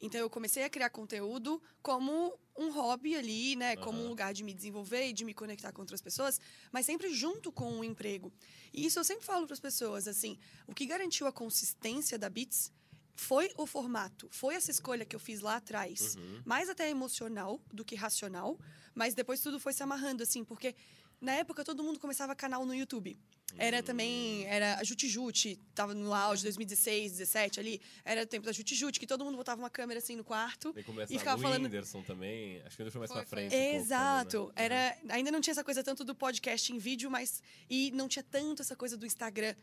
Então, 0.00 0.20
eu 0.20 0.28
comecei 0.28 0.64
a 0.64 0.68
criar 0.68 0.90
conteúdo 0.90 1.62
como 1.80 2.36
um 2.58 2.72
hobby 2.72 3.14
ali, 3.14 3.54
né? 3.54 3.76
Como 3.76 4.02
um 4.02 4.08
lugar 4.08 4.34
de 4.34 4.42
me 4.42 4.52
desenvolver 4.52 5.06
e 5.08 5.12
de 5.12 5.24
me 5.24 5.32
conectar 5.32 5.70
com 5.70 5.80
outras 5.80 6.00
pessoas, 6.02 6.40
mas 6.72 6.84
sempre 6.84 7.14
junto 7.14 7.52
com 7.52 7.78
o 7.78 7.84
emprego. 7.84 8.32
E 8.72 8.84
isso 8.84 8.98
eu 8.98 9.04
sempre 9.04 9.24
falo 9.24 9.46
para 9.46 9.54
as 9.54 9.60
pessoas, 9.60 10.08
assim, 10.08 10.36
o 10.66 10.74
que 10.74 10.86
garantiu 10.86 11.28
a 11.28 11.32
consistência 11.32 12.18
da 12.18 12.28
Beats 12.28 12.72
foi 13.14 13.52
o 13.56 13.66
formato, 13.66 14.26
foi 14.32 14.54
essa 14.56 14.70
escolha 14.70 15.04
que 15.04 15.14
eu 15.14 15.20
fiz 15.20 15.40
lá 15.40 15.56
atrás. 15.56 16.16
Uhum. 16.16 16.42
Mais 16.44 16.68
até 16.68 16.90
emocional 16.90 17.60
do 17.72 17.84
que 17.84 17.94
racional, 17.94 18.58
mas 18.94 19.14
depois 19.14 19.40
tudo 19.40 19.60
foi 19.60 19.72
se 19.72 19.82
amarrando, 19.84 20.22
assim, 20.24 20.42
porque 20.44 20.74
na 21.22 21.32
época 21.32 21.64
todo 21.64 21.82
mundo 21.82 21.98
começava 21.98 22.34
canal 22.34 22.66
no 22.66 22.74
YouTube. 22.74 23.16
Era 23.58 23.82
também, 23.82 24.46
era 24.46 24.76
a 24.78 24.82
Jute 24.84 25.06
Jute, 25.06 25.58
tava 25.74 25.92
no 25.92 26.14
auge, 26.14 26.42
2016, 26.42 27.12
17 27.18 27.60
ali, 27.60 27.82
era 28.02 28.22
o 28.22 28.26
tempo 28.26 28.46
da 28.46 28.52
Jute 28.52 28.74
Jute, 28.74 28.98
que 28.98 29.06
todo 29.06 29.22
mundo 29.26 29.36
botava 29.36 29.60
uma 29.60 29.68
câmera 29.68 29.98
assim 29.98 30.16
no 30.16 30.24
quarto. 30.24 30.72
Começa 30.86 31.12
E 31.14 31.18
ficava 31.18 31.38
o 31.38 31.42
falando- 31.42 31.64
Whindersson 31.64 32.02
também. 32.02 32.62
Acho 32.64 32.74
que 32.76 32.82
ele 32.82 32.90
foi 32.90 32.98
mais 33.00 33.12
Foi, 33.12 33.20
pra 33.20 33.28
foi. 33.28 33.38
frente. 33.50 33.54
um 33.54 33.58
pouco 33.70 33.76
Exato. 33.84 34.30
também, 34.30 34.46
né? 34.48 34.52
Era, 34.64 34.98
ainda 35.10 35.30
não 35.30 35.40
tinha 35.42 35.52
essa 35.52 35.62
coisa 35.62 35.82
tanto 35.84 36.02
do 36.02 36.14
podcast 36.14 36.72
em 36.72 36.78
vídeo, 36.78 37.10
mas 37.10 37.42
e 37.68 37.90
não 37.92 38.08
tinha 38.08 38.22
tanto 38.22 38.62
essa 38.62 38.74
coisa 38.74 38.96
do 38.96 39.04
Instagram 39.04 39.54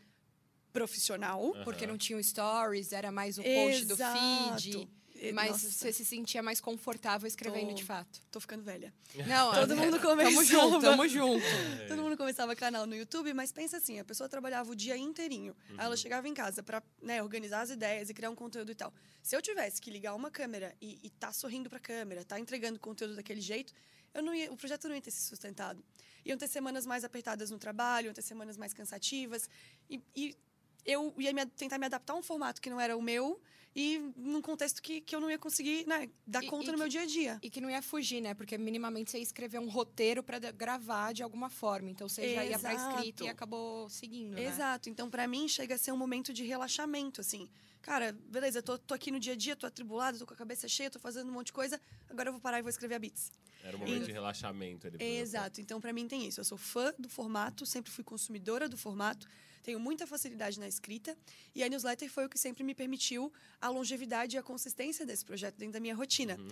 profissional. 0.72 1.52
Porque 1.64 1.84
não 1.86 1.98
tinha 1.98 2.16
o 2.18 2.22
stories, 2.22 2.92
era 2.92 3.10
mais 3.10 3.38
o 3.38 3.42
post 3.42 3.84
do 3.86 3.94
Exato. 3.94 4.62
feed. 4.62 4.88
Mas 5.34 5.50
nossa, 5.50 5.70
você 5.70 5.92
se 5.92 6.04
sentia 6.04 6.42
mais 6.42 6.60
confortável 6.60 7.26
escrevendo 7.28 7.68
Tô- 7.68 7.74
de 7.74 7.84
fato. 7.84 8.22
tô 8.30 8.40
ficando 8.40 8.62
velha. 8.62 8.92
Não, 9.26 9.52
Todo 9.52 9.72
é- 9.72 9.76
mundo 9.76 9.98
Tamo 9.98 10.08
começava. 10.16 10.44
junto, 10.44 10.80
tamo 10.80 11.06
junto. 11.08 11.44
É. 11.44 11.86
Todo 11.88 12.02
mundo 12.02 12.16
começava 12.16 12.56
canal 12.56 12.86
no 12.86 12.94
YouTube, 12.96 13.34
mas 13.34 13.52
pensa 13.52 13.76
assim, 13.76 13.98
a 13.98 14.04
pessoa 14.04 14.28
trabalhava 14.28 14.70
o 14.70 14.74
dia 14.74 14.96
inteirinho. 14.96 15.54
Aí 15.68 15.74
Uhum. 15.74 15.80
ela 15.82 15.96
chegava 15.96 16.26
em 16.28 16.32
casa 16.34 16.62
pra 16.62 16.82
né, 17.02 17.22
organizar 17.22 17.60
as 17.60 17.70
ideias 17.70 18.08
e 18.08 18.14
criar 18.14 18.30
um 18.30 18.34
conteúdo 18.34 18.72
e 18.72 18.74
tal. 18.74 18.92
Se 19.22 19.36
eu 19.36 19.42
tivesse 19.42 19.80
que 19.80 19.90
ligar 19.90 20.14
uma 20.14 20.30
câmera 20.30 20.74
e, 20.80 20.98
e 21.02 21.10
tá 21.10 21.32
sorrindo 21.32 21.68
pra 21.68 21.78
câmera, 21.78 22.24
tá 22.24 22.40
entregando 22.40 22.78
conteúdo 22.80 23.14
daquele 23.16 23.40
jeito, 23.42 23.74
eu 24.14 24.22
não 24.22 24.34
ia, 24.34 24.50
o 24.50 24.56
projeto 24.56 24.88
não 24.88 24.94
ia 24.94 25.02
ter 25.02 25.10
se 25.10 25.20
sustentado. 25.20 25.84
Iam 26.24 26.36
ter 26.36 26.48
semanas 26.48 26.84
mais 26.86 27.04
apertadas 27.04 27.50
no 27.50 27.58
trabalho, 27.58 28.06
iam 28.06 28.14
ter 28.14 28.22
semanas 28.22 28.56
mais 28.56 28.72
cansativas. 28.72 29.48
E, 29.88 30.00
e 30.16 30.36
eu 30.84 31.14
ia 31.18 31.32
me, 31.32 31.44
tentar 31.46 31.78
me 31.78 31.86
adaptar 31.86 32.12
a 32.14 32.16
um 32.16 32.22
formato 32.22 32.60
que 32.60 32.70
não 32.70 32.80
era 32.80 32.96
o 32.96 33.02
meu 33.02 33.40
e 33.74 33.98
num 34.16 34.42
contexto 34.42 34.82
que, 34.82 35.00
que 35.00 35.14
eu 35.14 35.20
não 35.20 35.30
ia 35.30 35.38
conseguir 35.38 35.86
né, 35.86 36.08
dar 36.26 36.42
E- 36.42 36.46
conta 36.48 36.70
e 36.70 36.72
no 36.72 36.78
meu 36.78 36.86
que- 36.86 36.90
dia 36.90 37.02
a 37.02 37.06
dia. 37.06 37.38
E 37.42 37.48
que 37.48 37.60
não 37.60 37.70
ia 37.70 37.80
fugir, 37.80 38.20
né? 38.20 38.34
Porque 38.34 38.58
minimamente 38.58 39.10
você 39.12 39.18
ia 39.18 39.22
escrever 39.22 39.60
um 39.60 39.68
roteiro 39.68 40.22
pra 40.24 40.38
de- 40.40 40.50
gravar 40.52 41.12
de 41.12 41.22
alguma 41.22 41.48
forma. 41.48 41.88
Então 41.90 42.08
você 42.08 42.34
já 42.34 42.44
ia 42.44 42.58
pra 42.58 42.74
escrita 42.74 43.22
e 43.22 43.26
Exato. 43.26 43.30
acabou 43.30 43.88
seguindo, 43.88 44.32
né? 44.34 44.44
Exato. 44.44 44.88
Então, 44.90 45.08
pra 45.08 45.26
mim, 45.28 45.46
chega 45.48 45.76
a 45.76 45.78
ser 45.78 45.92
um 45.92 45.96
momento 45.96 46.32
de 46.32 46.42
relaxamento, 46.44 47.20
assim. 47.20 47.48
Cara, 47.80 48.12
beleza, 48.12 48.60
tô, 48.60 48.76
tô 48.76 48.92
aqui 48.92 49.10
no 49.10 49.18
dia 49.20 49.32
a 49.32 49.36
dia, 49.36 49.54
tô 49.56 49.66
atribulado, 49.66 50.18
tô 50.18 50.26
com 50.26 50.34
a 50.34 50.36
cabeça 50.36 50.68
cheia, 50.68 50.90
tô 50.90 50.98
fazendo 50.98 51.30
um 51.30 51.32
monte 51.32 51.46
de 51.46 51.52
coisa, 51.54 51.80
agora 52.10 52.28
eu 52.28 52.32
vou 52.32 52.40
parar 52.40 52.58
e 52.58 52.62
vou 52.62 52.68
escrever 52.68 52.96
a 52.96 52.98
Beats. 52.98 53.30
Era 53.62 53.74
um 53.76 53.80
momento 53.80 54.02
E- 54.02 54.06
de 54.06 54.12
relaxamento 54.12 54.86
ali. 54.86 54.96
Exato. 55.00 55.60
Então, 55.62 55.80
pra 55.80 55.92
mim, 55.92 56.06
tem 56.08 56.26
isso. 56.26 56.40
Eu 56.40 56.44
sou 56.44 56.58
fã 56.58 56.92
do 56.98 57.08
formato, 57.08 57.64
sempre 57.64 57.90
fui 57.90 58.02
consumidora 58.04 58.68
do 58.68 58.76
formato, 58.76 59.26
tenho 59.62 59.80
muita 59.80 60.06
facilidade 60.06 60.58
na 60.58 60.68
escrita, 60.68 61.16
e 61.54 61.62
a 61.62 61.68
newsletter 61.68 62.10
foi 62.10 62.26
o 62.26 62.28
que 62.28 62.38
sempre 62.38 62.62
me 62.62 62.74
permitiu 62.74 63.32
a 63.60 63.68
longevidade 63.68 64.36
e 64.36 64.38
a 64.38 64.42
consistência 64.42 65.06
desse 65.06 65.24
projeto 65.24 65.56
dentro 65.56 65.74
da 65.74 65.80
minha 65.80 65.94
rotina. 65.94 66.36
Uhum. 66.38 66.48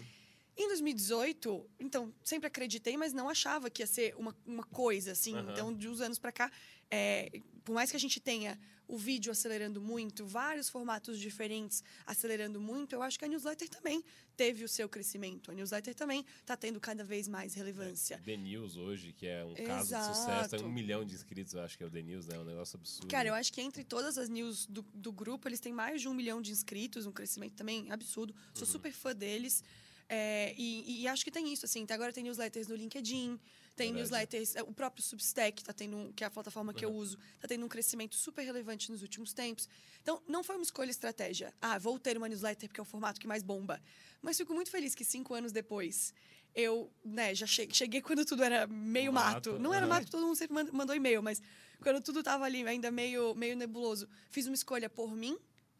Em 0.60 0.66
2018, 0.66 1.70
então, 1.78 2.12
sempre 2.24 2.48
acreditei, 2.48 2.96
mas 2.96 3.12
não 3.12 3.28
achava 3.28 3.70
que 3.70 3.80
ia 3.82 3.86
ser 3.86 4.14
uma, 4.16 4.36
uma 4.44 4.64
coisa, 4.64 5.12
assim. 5.12 5.36
Aham. 5.36 5.52
Então, 5.52 5.72
de 5.72 5.88
uns 5.88 6.00
anos 6.00 6.18
pra 6.18 6.32
cá, 6.32 6.50
é, 6.90 7.40
por 7.64 7.72
mais 7.74 7.90
que 7.92 7.96
a 7.96 8.00
gente 8.00 8.18
tenha 8.18 8.58
o 8.88 8.96
vídeo 8.96 9.30
acelerando 9.30 9.80
muito, 9.80 10.26
vários 10.26 10.68
formatos 10.68 11.20
diferentes 11.20 11.84
acelerando 12.06 12.58
muito, 12.58 12.94
eu 12.94 13.02
acho 13.02 13.18
que 13.18 13.24
a 13.24 13.28
newsletter 13.28 13.68
também 13.68 14.02
teve 14.34 14.64
o 14.64 14.68
seu 14.68 14.88
crescimento. 14.88 15.50
A 15.50 15.54
newsletter 15.54 15.94
também 15.94 16.24
está 16.40 16.56
tendo 16.56 16.80
cada 16.80 17.04
vez 17.04 17.28
mais 17.28 17.54
relevância. 17.54 18.18
The 18.24 18.36
News 18.36 18.76
hoje, 18.76 19.12
que 19.12 19.26
é 19.28 19.44
um 19.44 19.54
caso 19.54 19.94
de 19.94 20.02
sucesso, 20.06 20.30
Exato. 20.30 20.56
tem 20.56 20.64
um 20.64 20.72
milhão 20.72 21.04
de 21.04 21.14
inscritos, 21.14 21.52
eu 21.54 21.60
acho 21.60 21.76
que 21.76 21.84
é 21.84 21.86
o 21.86 21.90
The 21.90 22.02
News, 22.02 22.26
né? 22.26 22.36
É 22.36 22.38
um 22.40 22.44
negócio 22.44 22.76
absurdo. 22.78 23.08
Cara, 23.08 23.28
eu 23.28 23.34
acho 23.34 23.52
que 23.52 23.60
entre 23.60 23.84
todas 23.84 24.16
as 24.18 24.28
news 24.28 24.66
do, 24.66 24.82
do 24.94 25.12
grupo, 25.12 25.46
eles 25.48 25.60
têm 25.60 25.72
mais 25.72 26.00
de 26.00 26.08
um 26.08 26.14
milhão 26.14 26.40
de 26.42 26.50
inscritos, 26.50 27.04
um 27.06 27.12
crescimento 27.12 27.54
também 27.54 27.92
absurdo. 27.92 28.34
Sou 28.54 28.66
Uhum. 28.66 28.72
super 28.72 28.92
fã 28.92 29.14
deles. 29.14 29.62
É, 30.08 30.54
e, 30.56 31.02
e 31.02 31.08
acho 31.08 31.22
que 31.24 31.30
tem 31.30 31.52
isso, 31.52 31.64
assim. 31.66 31.84
Até 31.84 31.94
agora 31.94 32.12
tem 32.12 32.24
newsletters 32.24 32.66
no 32.66 32.74
LinkedIn, 32.74 33.38
tem 33.76 33.92
Verdade. 33.92 33.94
newsletters. 33.94 34.56
é, 34.56 34.62
O 34.62 34.72
próprio 34.72 35.02
Substack, 35.04 35.62
tá 35.62 35.72
tendo 35.72 36.12
que 36.14 36.24
é 36.24 36.26
a 36.26 36.30
plataforma 36.30 36.72
que 36.72 36.84
eu 36.84 36.90
Uhum. 36.90 36.96
uso, 36.96 37.18
tá 37.40 37.46
tendo 37.46 37.64
um 37.64 37.68
crescimento 37.68 38.16
super 38.16 38.42
relevante 38.42 38.90
nos 38.90 39.02
últimos 39.02 39.32
tempos. 39.32 39.68
Então, 40.02 40.22
não 40.26 40.42
foi 40.42 40.56
uma 40.56 40.62
escolha 40.62 40.90
estratégia. 40.90 41.52
Ah, 41.60 41.78
vou 41.78 41.98
ter 41.98 42.16
uma 42.16 42.28
newsletter 42.28 42.68
porque 42.68 42.80
é 42.80 42.82
o 42.82 42.86
formato 42.86 43.20
que 43.20 43.26
mais 43.26 43.42
bomba. 43.42 43.80
Mas 44.22 44.36
fico 44.38 44.54
muito 44.54 44.70
feliz 44.70 44.94
que 44.94 45.04
cinco 45.04 45.34
anos 45.34 45.52
depois. 45.52 46.14
Eu, 46.54 46.90
né, 47.04 47.34
já 47.34 47.46
che- 47.46 47.68
cheguei 47.70 48.00
quando 48.00 48.24
tudo 48.24 48.42
era 48.42 48.66
meio 48.66 49.12
mato. 49.12 49.50
Mato, 49.52 49.58
Não 49.62 49.72
era 49.74 49.84
aham. 49.84 49.94
mato, 49.94 50.10
todo 50.10 50.22
mundo 50.26 50.34
sempre 50.36 50.54
man- 50.54 50.70
mandou 50.72 50.96
e-mail, 50.96 51.22
mas 51.22 51.40
quando 51.82 52.00
tudo 52.02 52.22
tava 52.22 52.44
ali 52.46 52.66
ainda 52.66 52.90
meio, 52.90 53.34
meio 53.34 53.54
nebuloso, 53.54 54.08
fiz 54.30 54.46
uma 54.46 54.54
escolha 54.54 54.88
por 54.88 55.14
mim, 55.14 55.38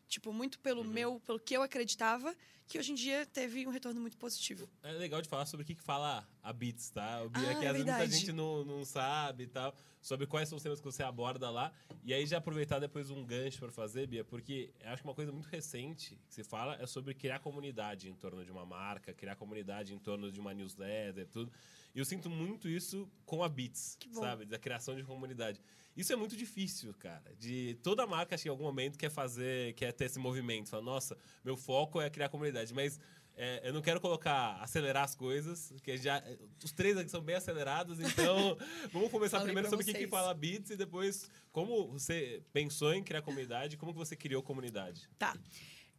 tipo, 0.09 0.33
muito 0.33 0.59
pelo 0.59 0.83
Uhum. 0.83 0.89
meu, 0.89 1.21
pelo 1.21 1.39
que 1.39 1.55
eu 1.55 1.63
acreditava, 1.63 2.35
que 2.67 2.79
hoje 2.79 2.93
em 2.93 2.95
dia 2.95 3.25
teve 3.27 3.67
um 3.67 3.71
retorno 3.71 4.01
muito 4.01 4.17
positivo. 4.17 4.69
É 4.83 4.93
legal 4.93 5.23
de 5.23 5.29
falar 5.29 5.47
sobre 5.47 5.65
o 5.65 5.67
que, 5.67 5.75
que 5.75 5.83
fala 5.83 6.27
a 6.43 6.53
Beats, 6.53 6.91
tá? 6.91 7.23
O 7.23 7.31
Bia, 7.31 7.51
Ah, 7.51 7.55
que 7.55 7.65
é 7.65 7.69
às 7.69 7.73
vezes 7.77 7.87
muita 7.87 8.07
gente 8.09 8.33
não, 8.33 8.65
não 8.65 8.85
sabe 8.85 9.45
e 9.45 9.47
tal, 9.47 9.75
sobre 10.03 10.27
quais 10.27 10.49
são 10.49 10.57
os 10.57 10.63
temas 10.63 10.79
que 10.79 10.85
você 10.85 11.03
aborda 11.03 11.51
lá. 11.51 11.73
E 12.05 12.13
aí 12.13 12.27
já 12.27 12.39
aproveitar 12.39 12.79
depois 12.79 13.11
um 13.11 13.25
gancho 13.25 13.59
para 13.59 13.71
fazer, 13.71 14.07
Bia, 14.07 14.23
porque 14.25 14.71
eu 14.81 14.91
acho 14.91 15.03
que 15.03 15.09
uma 15.09 15.15
coisa 15.15 15.33
muito 15.33 15.47
recente 15.47 16.19
que 16.29 16.35
se 16.35 16.45
fala 16.45 16.77
é 16.81 16.87
sobre 16.87 17.15
criar 17.15 17.39
comunidade 17.39 18.09
em 18.11 18.15
torno 18.15 18.45
de 18.45 18.51
uma 18.51 18.67
marca, 18.67 19.13
criar 19.15 19.37
comunidade 19.37 19.95
em 19.95 19.99
torno 19.99 20.31
de 20.31 20.39
uma 20.41 20.53
newsletter, 20.53 21.27
tudo. 21.29 21.51
E 21.95 21.99
eu 21.99 22.05
sinto 22.05 22.29
muito 22.29 22.69
isso 22.69 23.09
com 23.25 23.43
a 23.43 23.49
Beats, 23.49 23.99
sabe? 24.13 24.45
Da 24.45 24.59
criação 24.59 24.95
de 24.95 25.03
comunidade. 25.05 25.61
Isso 25.99 26.13
é 26.13 26.17
muito 26.17 26.37
difícil, 26.37 26.95
cara. 26.95 27.35
De 27.41 27.77
toda 27.83 28.07
marca, 28.07 28.37
acho 28.37 28.45
que 28.45 28.49
em 28.49 28.53
algum 28.53 28.63
momento 28.63 28.97
quer 28.97 29.11
fazer, 29.11 29.75
quer 29.75 29.93
ter 29.93 30.05
esse 30.05 30.19
movimento. 30.19 30.71
Fala, 30.71 30.83
nossa, 30.83 31.19
meu 31.45 31.57
foco 31.57 32.01
é 32.01 32.09
criar 32.09 32.29
comunidade. 32.29 32.73
Mas 32.73 33.01
é, 33.37 33.69
eu 33.69 33.73
não 33.73 33.83
quero 33.83 34.01
colocar, 34.01 34.61
acelerar 34.63 35.03
as 35.03 35.17
coisas, 35.17 35.73
porque 35.73 35.97
já. 35.97 36.23
Os 36.63 36.71
três 36.71 36.97
aqui 36.97 37.11
são 37.11 37.21
bem 37.21 37.35
acelerados, 37.35 37.99
então 37.99 38.57
vamos 38.93 39.11
começar 39.11 39.39
Falei 39.39 39.53
primeiro 39.53 39.69
sobre 39.69 39.91
o 39.91 39.95
que, 39.95 40.01
que 40.01 40.07
fala 40.09 40.33
Beats 40.33 40.71
e 40.71 40.77
depois 40.77 41.29
como 41.51 41.89
você 41.89 42.43
pensou 42.53 42.95
em 42.95 43.03
criar 43.03 43.23
comunidade, 43.23 43.77
como 43.77 43.93
que 43.93 43.99
você 43.99 44.15
criou 44.15 44.41
comunidade. 44.41 45.09
Tá. 45.19 45.37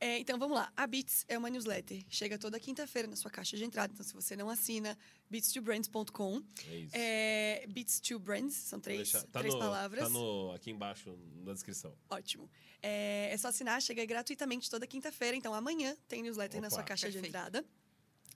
É, 0.02 0.18
então 0.20 0.40
vamos 0.40 0.56
lá. 0.56 0.72
A 0.78 0.88
Beats 0.88 1.26
é 1.28 1.38
uma 1.38 1.50
newsletter. 1.50 2.04
Chega 2.10 2.38
toda 2.40 2.58
quinta-feira 2.60 3.06
na 3.08 3.16
sua 3.18 3.30
caixa 3.30 3.58
de 3.58 3.66
entrada. 3.66 3.92
Então, 3.94 4.06
se 4.06 4.14
você 4.14 4.36
não 4.36 4.50
assina, 4.50 4.98
beats2brands.com. 5.30 6.42
É 6.68 6.76
isso. 6.78 6.92
É, 6.96 7.66
Beats2Brands, 7.68 8.52
são 8.52 8.80
três, 8.80 9.12
deixar- 9.12 9.24
tá 9.28 9.40
três 9.40 9.54
no- 9.54 9.60
palavras. 9.60 10.04
Tá 10.04 10.10
no, 10.10 10.52
aqui 10.54 10.72
embaixo 10.72 11.18
na 11.44 11.54
descrição. 11.54 11.94
Ótimo. 12.10 12.50
É, 12.82 13.30
é 13.32 13.38
só 13.38 13.50
assinar, 13.50 13.82
chega 13.82 14.06
gratuitamente 14.06 14.70
toda 14.70 14.88
quinta-feira. 14.88 15.36
Então, 15.36 15.54
amanhã 15.54 15.96
tem 16.08 16.22
newsletter 16.24 16.62
na 16.62 16.68
Opa. 16.68 16.76
sua 16.76 16.84
caixa 16.84 17.08
de 17.08 17.14
Perfeito. 17.14 17.36
entrada. 17.36 17.66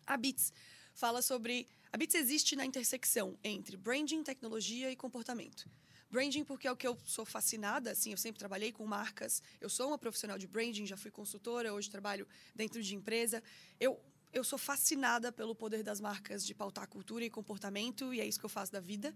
A 0.06 0.18
Beats 0.18 0.52
fala 0.94 1.22
sobre. 1.22 1.66
A 1.94 1.98
Beats 1.98 2.16
existe 2.16 2.56
na 2.56 2.66
intersecção 2.66 3.38
entre 3.44 3.78
branding, 3.78 4.22
tecnologia 4.24 4.92
e 4.92 4.96
comportamento. 4.98 5.70
Branding, 6.14 6.44
porque 6.44 6.68
é 6.68 6.72
o 6.72 6.78
que 6.78 6.88
eu 6.88 6.96
sou 7.04 7.26
fascinada, 7.26 7.90
assim, 7.90 8.12
eu 8.12 8.18
sempre 8.18 8.38
trabalhei 8.38 8.72
com 8.72 8.86
marcas, 8.86 9.42
eu 9.60 9.68
sou 9.68 9.88
uma 9.88 9.98
profissional 9.98 10.38
de 10.38 10.46
branding, 10.46 10.86
já 10.86 10.96
fui 10.96 11.10
consultora, 11.10 11.74
hoje 11.74 11.90
trabalho 11.90 12.28
dentro 12.54 12.84
de 12.84 12.94
empresa. 12.94 13.42
Eu, 13.80 14.00
eu 14.32 14.44
sou 14.44 14.60
fascinada 14.60 15.32
pelo 15.32 15.56
poder 15.56 15.82
das 15.82 16.00
marcas 16.00 16.46
de 16.46 16.54
pautar 16.54 16.88
cultura 16.88 17.26
e 17.26 17.32
comportamento, 17.32 18.14
e 18.14 18.22
é 18.22 18.28
isso 18.28 18.38
que 18.38 18.46
eu 18.46 18.56
faço 18.58 18.72
da 18.72 18.80
vida. 18.80 19.12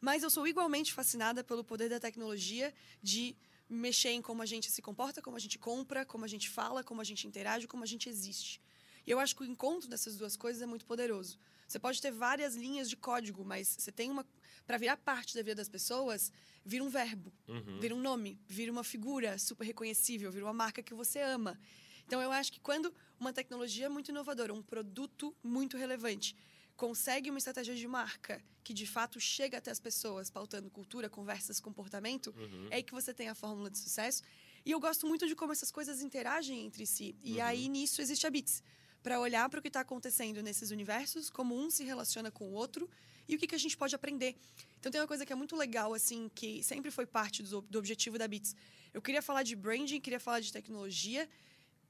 Mas 0.00 0.22
eu 0.22 0.30
sou 0.30 0.46
igualmente 0.46 0.94
fascinada 0.94 1.42
pelo 1.42 1.64
poder 1.64 1.88
da 1.88 1.98
tecnologia 1.98 2.72
de 3.02 3.36
mexer 3.68 4.10
em 4.10 4.22
como 4.22 4.40
a 4.40 4.46
gente 4.46 4.70
se 4.70 4.80
comporta, 4.80 5.20
como 5.20 5.36
a 5.36 5.40
gente 5.40 5.58
compra, 5.58 6.06
como 6.06 6.24
a 6.24 6.28
gente 6.28 6.48
fala, 6.48 6.84
como 6.84 7.00
a 7.00 7.04
gente 7.04 7.26
interage, 7.26 7.66
como 7.66 7.82
a 7.82 7.90
gente 7.94 8.08
existe. 8.08 8.62
E 9.04 9.10
eu 9.10 9.18
acho 9.18 9.34
que 9.34 9.42
o 9.42 9.44
encontro 9.44 9.88
dessas 9.88 10.16
duas 10.16 10.36
coisas 10.36 10.62
é 10.62 10.66
muito 10.66 10.86
poderoso. 10.86 11.36
Você 11.68 11.78
pode 11.78 12.00
ter 12.00 12.10
várias 12.10 12.56
linhas 12.56 12.88
de 12.88 12.96
código, 12.96 13.44
mas 13.44 13.76
você 13.78 13.92
tem 13.92 14.10
uma. 14.10 14.26
Para 14.66 14.78
virar 14.78 14.96
parte 14.96 15.34
da 15.34 15.42
vida 15.42 15.56
das 15.56 15.68
pessoas, 15.68 16.32
vira 16.64 16.82
um 16.82 16.88
verbo, 16.88 17.32
Uhum. 17.46 17.78
vira 17.78 17.94
um 17.94 18.00
nome, 18.00 18.40
vira 18.48 18.72
uma 18.72 18.82
figura 18.82 19.38
super 19.38 19.64
reconhecível, 19.64 20.32
vira 20.32 20.46
uma 20.46 20.52
marca 20.54 20.82
que 20.82 20.94
você 20.94 21.20
ama. 21.20 21.58
Então, 22.06 22.22
eu 22.22 22.32
acho 22.32 22.50
que 22.52 22.58
quando 22.60 22.92
uma 23.20 23.32
tecnologia 23.34 23.90
muito 23.90 24.08
inovadora, 24.10 24.52
um 24.54 24.62
produto 24.62 25.36
muito 25.44 25.76
relevante, 25.76 26.34
consegue 26.74 27.28
uma 27.28 27.38
estratégia 27.38 27.74
de 27.74 27.86
marca 27.86 28.42
que 28.64 28.72
de 28.72 28.86
fato 28.86 29.20
chega 29.20 29.58
até 29.58 29.70
as 29.70 29.80
pessoas, 29.80 30.30
pautando 30.30 30.70
cultura, 30.70 31.08
conversas, 31.10 31.60
comportamento, 31.60 32.34
Uhum. 32.36 32.68
é 32.70 32.76
aí 32.76 32.82
que 32.82 32.92
você 32.92 33.12
tem 33.12 33.28
a 33.28 33.34
fórmula 33.34 33.70
de 33.70 33.78
sucesso. 33.78 34.22
E 34.64 34.70
eu 34.70 34.80
gosto 34.80 35.06
muito 35.06 35.26
de 35.26 35.34
como 35.34 35.52
essas 35.52 35.70
coisas 35.70 36.00
interagem 36.02 36.64
entre 36.66 36.86
si. 36.86 37.14
E 37.22 37.38
Uhum. 37.38 37.42
aí 37.44 37.68
nisso 37.68 38.00
existe 38.00 38.26
a 38.26 38.30
Bits. 38.30 38.62
Para 39.02 39.20
olhar 39.20 39.48
para 39.48 39.58
o 39.58 39.62
que 39.62 39.68
está 39.68 39.80
acontecendo 39.80 40.42
nesses 40.42 40.70
universos, 40.70 41.30
como 41.30 41.56
um 41.56 41.70
se 41.70 41.84
relaciona 41.84 42.30
com 42.30 42.48
o 42.48 42.52
outro 42.52 42.88
e 43.28 43.36
o 43.36 43.38
que, 43.38 43.46
que 43.46 43.54
a 43.54 43.58
gente 43.58 43.76
pode 43.76 43.94
aprender. 43.94 44.34
Então 44.80 44.90
tem 44.90 45.00
uma 45.00 45.06
coisa 45.06 45.24
que 45.24 45.32
é 45.32 45.36
muito 45.36 45.54
legal, 45.56 45.94
assim, 45.94 46.30
que 46.34 46.62
sempre 46.62 46.90
foi 46.90 47.06
parte 47.06 47.42
do, 47.42 47.60
do 47.60 47.78
objetivo 47.78 48.18
da 48.18 48.26
Bits. 48.26 48.56
Eu 48.92 49.02
queria 49.02 49.22
falar 49.22 49.42
de 49.42 49.54
branding, 49.54 50.00
queria 50.00 50.18
falar 50.18 50.40
de 50.40 50.52
tecnologia, 50.52 51.28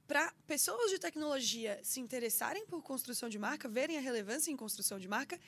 para 0.07 0.33
pessoas 0.47 0.91
de 0.91 0.99
tecnologia 0.99 1.79
se 1.83 2.01
interessarem 2.01 2.67
por 2.67 2.83
construção 2.83 3.29
de 3.29 3.39
marca, 3.39 3.69
verem 3.69 3.99
a 3.99 4.01
relevância 4.01 4.51
em 4.51 4.57
construção 4.57 4.99
de 4.99 5.07
marca, 5.07 5.39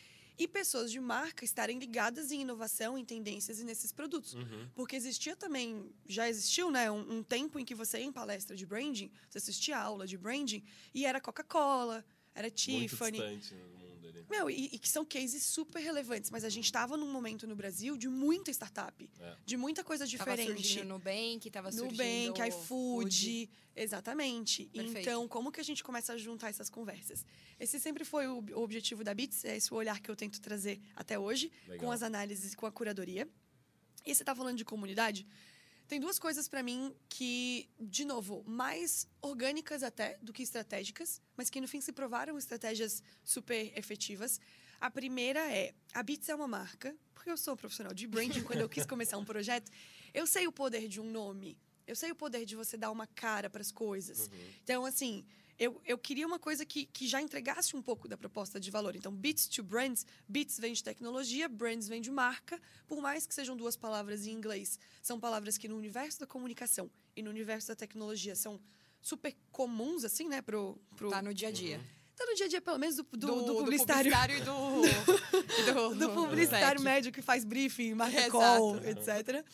e 0.40 0.48
pessoas 0.48 0.90
de 0.90 0.98
marca 0.98 1.44
estarem 1.44 1.78
ligadas 1.78 2.32
em 2.32 2.40
inovação, 2.40 2.96
em 2.96 3.04
tendências 3.04 3.60
e 3.60 3.64
nesses 3.64 3.92
produtos. 3.92 4.32
Uhum. 4.32 4.70
Porque 4.74 4.96
existia 4.96 5.36
também, 5.36 5.92
já 6.08 6.30
existiu, 6.30 6.70
né, 6.70 6.90
um, 6.90 7.18
um 7.18 7.22
tempo 7.22 7.58
em 7.58 7.64
que 7.64 7.74
você 7.74 7.98
ia 7.98 8.04
em 8.06 8.12
palestra 8.12 8.56
de 8.56 8.64
branding, 8.64 9.12
você 9.28 9.36
assistia 9.36 9.76
aula 9.76 10.06
de 10.06 10.16
branding, 10.16 10.64
e 10.94 11.04
era 11.04 11.20
Coca-Cola, 11.20 12.02
era 12.34 12.46
Muito 12.46 12.56
Tiffany. 12.56 13.18
distante 13.18 13.54
no 13.54 13.79
ali. 14.20 14.30
Meu, 14.30 14.50
e, 14.50 14.66
e 14.72 14.78
que 14.78 14.88
são 14.88 15.04
cases 15.04 15.42
super 15.42 15.80
relevantes, 15.80 16.30
mas 16.30 16.44
a 16.44 16.48
gente 16.48 16.64
estava 16.66 16.96
num 16.96 17.10
momento 17.10 17.46
no 17.46 17.54
Brasil 17.56 17.96
de 17.96 18.08
muita 18.08 18.50
startup, 18.50 19.08
É. 19.18 19.36
de 19.44 19.56
muita 19.56 19.82
coisa 19.82 20.04
Tava 20.06 20.10
diferente. 20.32 20.52
surgindo 20.62 20.88
Nubank, 20.88 21.50
tava 21.50 21.72
surgindo... 21.72 21.90
Nubank, 22.28 22.48
iFood, 22.48 22.66
Food. 22.66 23.50
exatamente. 23.74 24.66
Perfeito. 24.66 24.98
Então, 24.98 25.26
como 25.28 25.50
que 25.50 25.60
a 25.60 25.64
gente 25.64 25.82
começa 25.82 26.12
a 26.12 26.16
juntar 26.18 26.48
essas 26.50 26.70
conversas? 26.70 27.24
Esse 27.58 27.78
sempre 27.80 28.04
foi 28.04 28.26
o, 28.26 28.38
o 28.54 28.60
objetivo 28.62 29.02
da 29.04 29.12
Bits, 29.14 29.44
é 29.44 29.56
esse 29.56 29.72
o 29.72 29.76
olhar 29.76 30.00
que 30.00 30.10
eu 30.10 30.16
tento 30.16 30.40
trazer 30.40 30.80
até 30.94 31.18
hoje, 31.18 31.50
Legal. 31.66 31.86
com 31.86 31.92
as 31.92 32.02
análises, 32.02 32.54
com 32.54 32.66
a 32.66 32.72
curadoria. 32.72 33.28
E 34.06 34.14
você 34.14 34.22
está 34.22 34.34
falando 34.34 34.56
de 34.56 34.64
comunidade? 34.64 35.26
Tem 35.90 35.98
duas 35.98 36.20
coisas 36.20 36.46
para 36.46 36.62
mim 36.62 36.94
que, 37.08 37.68
de 37.80 38.04
novo, 38.04 38.44
mais 38.46 39.08
orgânicas 39.20 39.82
até 39.82 40.16
do 40.22 40.32
que 40.32 40.40
estratégicas, 40.40 41.20
mas 41.36 41.50
que 41.50 41.60
no 41.60 41.66
fim 41.66 41.80
se 41.80 41.90
provaram 41.90 42.38
estratégias 42.38 43.02
super 43.24 43.76
efetivas. 43.76 44.40
A 44.80 44.88
primeira 44.88 45.40
é, 45.52 45.74
a 45.92 46.00
Bits 46.00 46.28
é 46.28 46.34
uma 46.36 46.46
marca, 46.46 46.96
porque 47.12 47.28
eu 47.28 47.36
sou 47.36 47.56
profissional 47.56 47.92
de 47.92 48.06
branding, 48.06 48.44
quando 48.44 48.60
eu 48.60 48.68
quis 48.68 48.86
começar 48.86 49.18
um 49.18 49.24
projeto, 49.24 49.68
eu 50.14 50.28
sei 50.28 50.46
o 50.46 50.52
poder 50.52 50.86
de 50.86 51.00
um 51.00 51.10
nome. 51.10 51.58
Eu 51.88 51.96
sei 51.96 52.12
o 52.12 52.14
poder 52.14 52.46
de 52.46 52.54
você 52.54 52.76
dar 52.76 52.92
uma 52.92 53.08
cara 53.08 53.50
para 53.50 53.60
as 53.60 53.72
coisas. 53.72 54.28
Uhum. 54.28 54.50
Então, 54.62 54.86
assim, 54.86 55.26
eu, 55.60 55.78
eu 55.84 55.98
queria 55.98 56.26
uma 56.26 56.38
coisa 56.38 56.64
que, 56.64 56.86
que 56.86 57.06
já 57.06 57.20
entregasse 57.20 57.76
um 57.76 57.82
pouco 57.82 58.08
da 58.08 58.16
proposta 58.16 58.58
de 58.58 58.70
valor. 58.70 58.96
Então, 58.96 59.12
Bits 59.12 59.46
to 59.46 59.62
Brands, 59.62 60.06
Bits 60.26 60.58
vem 60.58 60.72
de 60.72 60.82
tecnologia, 60.82 61.50
Brands 61.50 61.86
vem 61.86 62.00
de 62.00 62.10
marca. 62.10 62.58
Por 62.88 63.02
mais 63.02 63.26
que 63.26 63.34
sejam 63.34 63.54
duas 63.54 63.76
palavras 63.76 64.26
em 64.26 64.30
inglês, 64.30 64.78
são 65.02 65.20
palavras 65.20 65.58
que 65.58 65.68
no 65.68 65.76
universo 65.76 66.18
da 66.18 66.26
comunicação 66.26 66.90
e 67.14 67.22
no 67.22 67.28
universo 67.28 67.68
da 67.68 67.76
tecnologia 67.76 68.34
são 68.34 68.58
super 69.02 69.36
comuns, 69.52 70.02
assim, 70.02 70.28
né, 70.28 70.40
pro... 70.40 70.80
pro 70.96 71.10
Tá 71.10 71.20
no 71.20 71.34
dia 71.34 71.48
a 71.48 71.52
dia. 71.52 71.78
tá 72.16 72.24
no 72.24 72.34
dia 72.34 72.46
a 72.46 72.48
dia, 72.48 72.60
pelo 72.62 72.78
menos, 72.78 72.96
do, 72.96 73.02
do, 73.02 73.18
do 73.18 73.54
publicitário. 73.56 74.10
publicitário 74.10 74.38
e 74.38 74.40
do... 74.40 75.92
do 75.94 76.10
publicitário 76.14 76.80
médio 76.80 77.12
que 77.12 77.20
faz 77.20 77.44
briefing, 77.44 77.92
marca 77.92 78.30
call, 78.30 78.76
etc. 78.78 79.44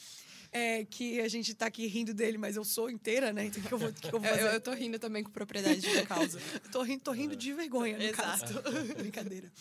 É, 0.52 0.84
que 0.84 1.20
a 1.20 1.28
gente 1.28 1.54
tá 1.54 1.66
aqui 1.66 1.86
rindo 1.86 2.14
dele, 2.14 2.38
mas 2.38 2.56
eu 2.56 2.64
sou 2.64 2.90
inteira, 2.90 3.32
né? 3.32 3.46
Então, 3.46 3.62
o 3.62 3.66
que, 3.66 3.74
eu 3.74 3.78
vou, 3.78 3.92
que, 3.92 4.06
eu 4.06 4.20
vou 4.20 4.20
Eu, 4.24 4.36
fazer? 4.36 4.42
eu, 4.42 4.52
eu 4.52 4.60
tô 4.60 4.72
rindo 4.72 4.98
também 4.98 5.22
com 5.22 5.30
propriedade 5.30 5.80
de 5.80 6.06
causa. 6.06 6.40
Tô 6.72 6.82
rindo, 6.82 7.02
tô 7.02 7.12
rindo 7.12 7.36
de 7.36 7.52
vergonha, 7.52 7.96
no 7.96 8.02
Exato. 8.02 8.54
Brincadeira. 8.96 9.52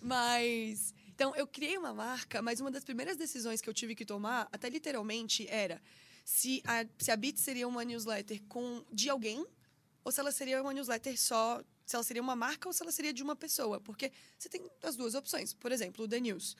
Mas. 0.00 0.94
Então, 1.14 1.34
eu 1.36 1.46
criei 1.46 1.78
uma 1.78 1.94
marca, 1.94 2.42
mas 2.42 2.60
uma 2.60 2.70
das 2.70 2.82
primeiras 2.84 3.16
decisões 3.16 3.60
que 3.60 3.68
eu 3.70 3.74
tive 3.74 3.94
que 3.94 4.04
tomar, 4.04 4.48
até 4.50 4.68
literalmente, 4.68 5.46
era 5.48 5.80
se 6.24 6.60
a, 6.66 6.84
se 6.98 7.10
a 7.10 7.16
Bit 7.16 7.38
seria 7.38 7.68
uma 7.68 7.84
newsletter 7.84 8.42
com, 8.48 8.84
de 8.92 9.08
alguém 9.08 9.46
ou 10.04 10.12
se 10.12 10.20
ela 10.20 10.30
seria 10.30 10.60
uma 10.60 10.72
newsletter 10.72 11.18
só. 11.18 11.62
Se 11.86 11.96
ela 11.96 12.02
seria 12.02 12.22
uma 12.22 12.34
marca 12.34 12.68
ou 12.68 12.72
se 12.72 12.82
ela 12.82 12.92
seria 12.92 13.12
de 13.12 13.22
uma 13.22 13.36
pessoa. 13.36 13.78
Porque 13.80 14.10
você 14.38 14.48
tem 14.48 14.70
as 14.82 14.96
duas 14.96 15.14
opções. 15.14 15.52
Por 15.52 15.70
exemplo, 15.70 16.04
o 16.04 16.08
The 16.08 16.20
News. 16.20 16.56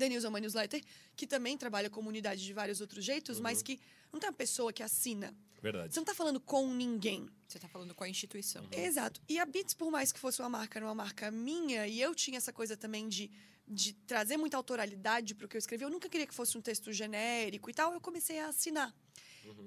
The 0.00 0.08
News 0.08 0.24
é 0.24 0.28
uma 0.28 0.40
newsletter 0.40 0.82
que 1.14 1.26
também 1.26 1.56
trabalha 1.56 1.86
a 1.86 1.90
comunidade 1.90 2.44
de 2.44 2.52
vários 2.52 2.80
outros 2.80 3.04
jeitos, 3.04 3.38
mas 3.38 3.62
que 3.62 3.78
não 4.12 4.18
tem 4.18 4.28
uma 4.28 4.36
pessoa 4.36 4.72
que 4.72 4.82
assina. 4.82 5.36
Verdade. 5.62 5.92
Você 5.92 6.00
não 6.00 6.04
está 6.04 6.14
falando 6.14 6.40
com 6.40 6.72
ninguém. 6.72 7.28
Você 7.46 7.58
tá 7.58 7.68
falando 7.68 7.94
com 7.94 8.02
a 8.02 8.08
instituição. 8.08 8.66
Exato. 8.72 9.20
E 9.28 9.38
a 9.38 9.44
Beats, 9.44 9.74
por 9.74 9.90
mais 9.90 10.10
que 10.10 10.18
fosse 10.18 10.40
uma 10.40 10.48
marca, 10.48 10.78
era 10.78 10.86
uma 10.86 10.94
marca 10.94 11.30
minha, 11.30 11.86
e 11.86 12.00
eu 12.00 12.14
tinha 12.14 12.38
essa 12.38 12.52
coisa 12.52 12.76
também 12.76 13.08
de, 13.08 13.30
de 13.68 13.92
trazer 13.92 14.38
muita 14.38 14.56
autoralidade 14.56 15.34
para 15.34 15.44
o 15.44 15.48
que 15.48 15.56
eu 15.56 15.58
escrevi, 15.58 15.84
eu 15.84 15.90
nunca 15.90 16.08
queria 16.08 16.26
que 16.26 16.34
fosse 16.34 16.56
um 16.56 16.62
texto 16.62 16.92
genérico 16.92 17.68
e 17.68 17.74
tal, 17.74 17.92
eu 17.92 18.00
comecei 18.00 18.40
a 18.40 18.48
assinar. 18.48 18.94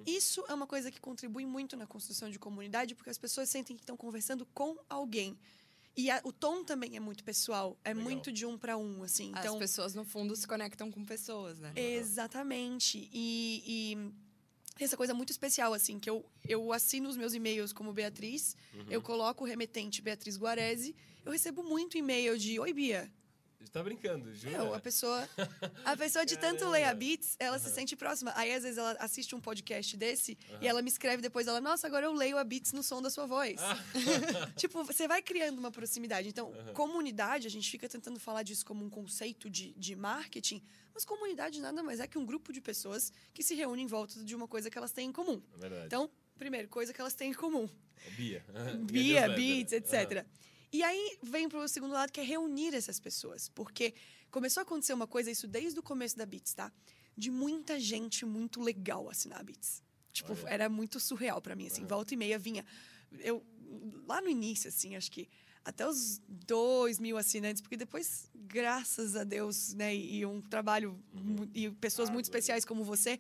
Isso 0.06 0.44
é 0.48 0.54
uma 0.54 0.68
coisa 0.68 0.92
que 0.92 1.00
contribui 1.00 1.46
muito 1.46 1.76
na 1.76 1.86
construção 1.86 2.30
de 2.30 2.40
comunidade, 2.40 2.96
porque 2.96 3.10
as 3.10 3.18
pessoas 3.18 3.50
sentem 3.50 3.76
que 3.76 3.84
estão 3.84 3.98
conversando 3.98 4.46
com 4.48 4.78
alguém. 4.90 5.38
E 5.96 6.10
a- 6.10 6.22
o 6.24 6.32
tom 6.34 6.64
também 6.64 6.96
é 6.96 7.00
muito 7.00 7.24
pessoal, 7.24 7.78
é 7.84 7.90
Legal. 7.94 8.04
muito 8.04 8.32
de 8.32 8.46
um 8.46 8.58
para 8.58 8.76
um, 8.78 9.04
assim. 9.04 9.30
Então, 9.30 9.54
As 9.54 9.60
pessoas, 9.60 9.94
no 9.94 10.04
fundo, 10.04 10.36
se 10.36 10.48
conectam 10.48 10.92
com 10.92 11.06
pessoas, 11.06 11.60
né? 11.60 11.72
Exatamente. 11.76 13.10
E, 13.14 13.64
e 13.66 13.96
tem 14.76 14.86
essa 14.86 14.98
coisa 14.98 15.14
muito 15.14 15.30
especial, 15.30 15.72
assim, 15.74 16.00
que 16.00 16.10
eu, 16.10 16.26
eu 16.48 16.74
assino 16.74 17.08
os 17.10 17.16
meus 17.18 17.34
e-mails 17.34 17.72
como 17.74 17.94
Beatriz, 17.94 18.56
Uhum. 18.74 18.86
eu 18.90 19.02
coloco 19.02 19.44
o 19.44 19.48
remetente 19.48 20.02
Beatriz 20.02 20.36
Guarese, 20.38 20.96
eu 21.24 21.32
recebo 21.32 21.62
muito 21.64 21.96
e-mail 21.98 22.38
de 22.40 22.60
Oi, 22.60 22.74
Bia. 22.74 23.12
Tá 23.72 23.82
brincando, 23.82 24.34
jura? 24.34 24.58
Não, 24.58 24.74
a 24.74 24.80
pessoa, 24.80 25.28
a 25.86 25.98
pessoa 25.98 26.26
de 26.26 26.38
tanto 26.38 26.68
ler 26.70 26.84
a 26.84 26.94
Beats, 26.94 27.36
ela 27.40 27.58
se 27.58 27.70
sente 27.70 27.96
próxima. 27.96 28.32
Aí, 28.36 28.54
às 28.54 28.64
vezes, 28.64 28.78
ela 28.78 28.96
assiste 29.00 29.34
um 29.36 29.42
podcast 29.42 29.98
desse 29.98 30.38
e 30.62 30.68
ela 30.68 30.82
me 30.82 30.90
escreve 30.90 31.22
depois, 31.22 31.48
ela, 31.48 31.60
nossa, 31.60 31.88
agora 31.88 32.06
eu 32.06 32.14
leio 32.14 32.38
a 32.38 32.44
Beats 32.44 32.74
no 32.74 32.84
som 32.84 33.02
da 33.02 33.10
sua 33.10 33.26
voz. 33.26 33.60
Ah. 33.60 33.78
tipo, 34.56 34.84
você 34.84 35.08
vai 35.08 35.22
criando 35.22 35.58
uma 35.60 35.72
proximidade. 35.72 36.28
Então, 36.28 36.52
comunidade, 36.74 37.48
a 37.48 37.50
gente 37.50 37.70
fica 37.70 37.88
tentando 37.90 38.20
falar 38.20 38.44
disso 38.44 38.66
como 38.66 38.84
um 38.86 38.90
conceito 38.90 39.50
de, 39.50 39.74
de 39.74 39.96
marketing, 39.96 40.62
mas 40.94 41.06
comunidade 41.06 41.60
nada 41.60 41.82
mais 41.82 42.00
é 42.00 42.08
que 42.08 42.18
um 42.18 42.26
grupo 42.26 42.54
de 42.54 42.62
pessoas 42.62 43.12
que 43.34 43.42
se 43.42 43.56
reúnem 43.56 43.86
em 43.86 43.88
volta 43.88 44.24
de 44.24 44.36
uma 44.36 44.48
coisa 44.48 44.70
que 44.70 44.78
elas 44.78 44.92
têm 44.92 45.10
em 45.10 45.12
comum. 45.12 45.42
É 45.56 45.60
verdade. 45.60 45.86
Então, 45.88 46.10
primeiro, 46.38 46.68
coisa 46.68 46.94
que 46.94 47.02
elas 47.02 47.14
têm 47.14 47.32
em 47.32 47.34
comum. 47.34 47.68
Bia. 48.16 48.44
Bia, 48.86 49.30
Beats, 49.30 49.74
etc. 49.74 50.26
E 50.74 50.82
aí 50.84 51.18
vem 51.22 51.48
pro 51.48 51.68
segundo 51.68 51.94
lado, 51.94 52.12
que 52.12 52.20
é 52.20 52.24
reunir 52.24 52.74
essas 52.74 53.00
pessoas. 53.00 53.48
Porque 53.50 53.94
começou 54.32 54.62
a 54.62 54.64
acontecer 54.64 54.92
uma 54.94 55.06
coisa, 55.08 55.30
isso 55.30 55.48
desde 55.48 55.80
o 55.80 55.84
começo 55.84 56.18
da 56.18 56.26
Beats, 56.26 56.54
tá? 56.56 56.72
De 57.16 57.30
muita 57.30 57.80
gente 57.80 58.26
muito 58.26 58.60
legal 58.60 59.08
assinar 59.10 59.40
a 59.40 59.44
Beats. 59.44 59.84
Tipo, 60.12 60.34
era 60.48 60.68
muito 60.70 61.00
surreal 61.00 61.40
pra 61.42 61.56
mim, 61.56 61.68
assim. 61.68 61.82
Aham. 61.82 61.90
Volta 61.90 62.14
e 62.16 62.18
meia 62.18 62.40
vinha. 62.40 62.66
Eu, 63.20 63.46
lá 64.08 64.20
no 64.20 64.30
início, 64.30 64.68
assim, 64.68 64.96
acho 64.96 65.12
que 65.12 65.30
até 65.64 65.88
os 65.88 66.20
dois 66.28 67.00
mil 67.00 67.18
assinantes, 67.18 67.62
porque 67.62 67.78
depois, 67.78 68.30
graças 68.36 69.16
a 69.16 69.24
Deus, 69.24 69.74
né, 69.76 69.96
e, 69.96 70.26
um 70.26 70.42
trabalho 70.42 71.00
mu- 71.14 71.50
e 71.54 71.70
pessoas 71.70 72.10
muito 72.10 72.26
Árduo 72.26 72.32
ali. 72.34 72.40
especiais 72.40 72.66
como 72.66 72.84
você, 72.84 73.20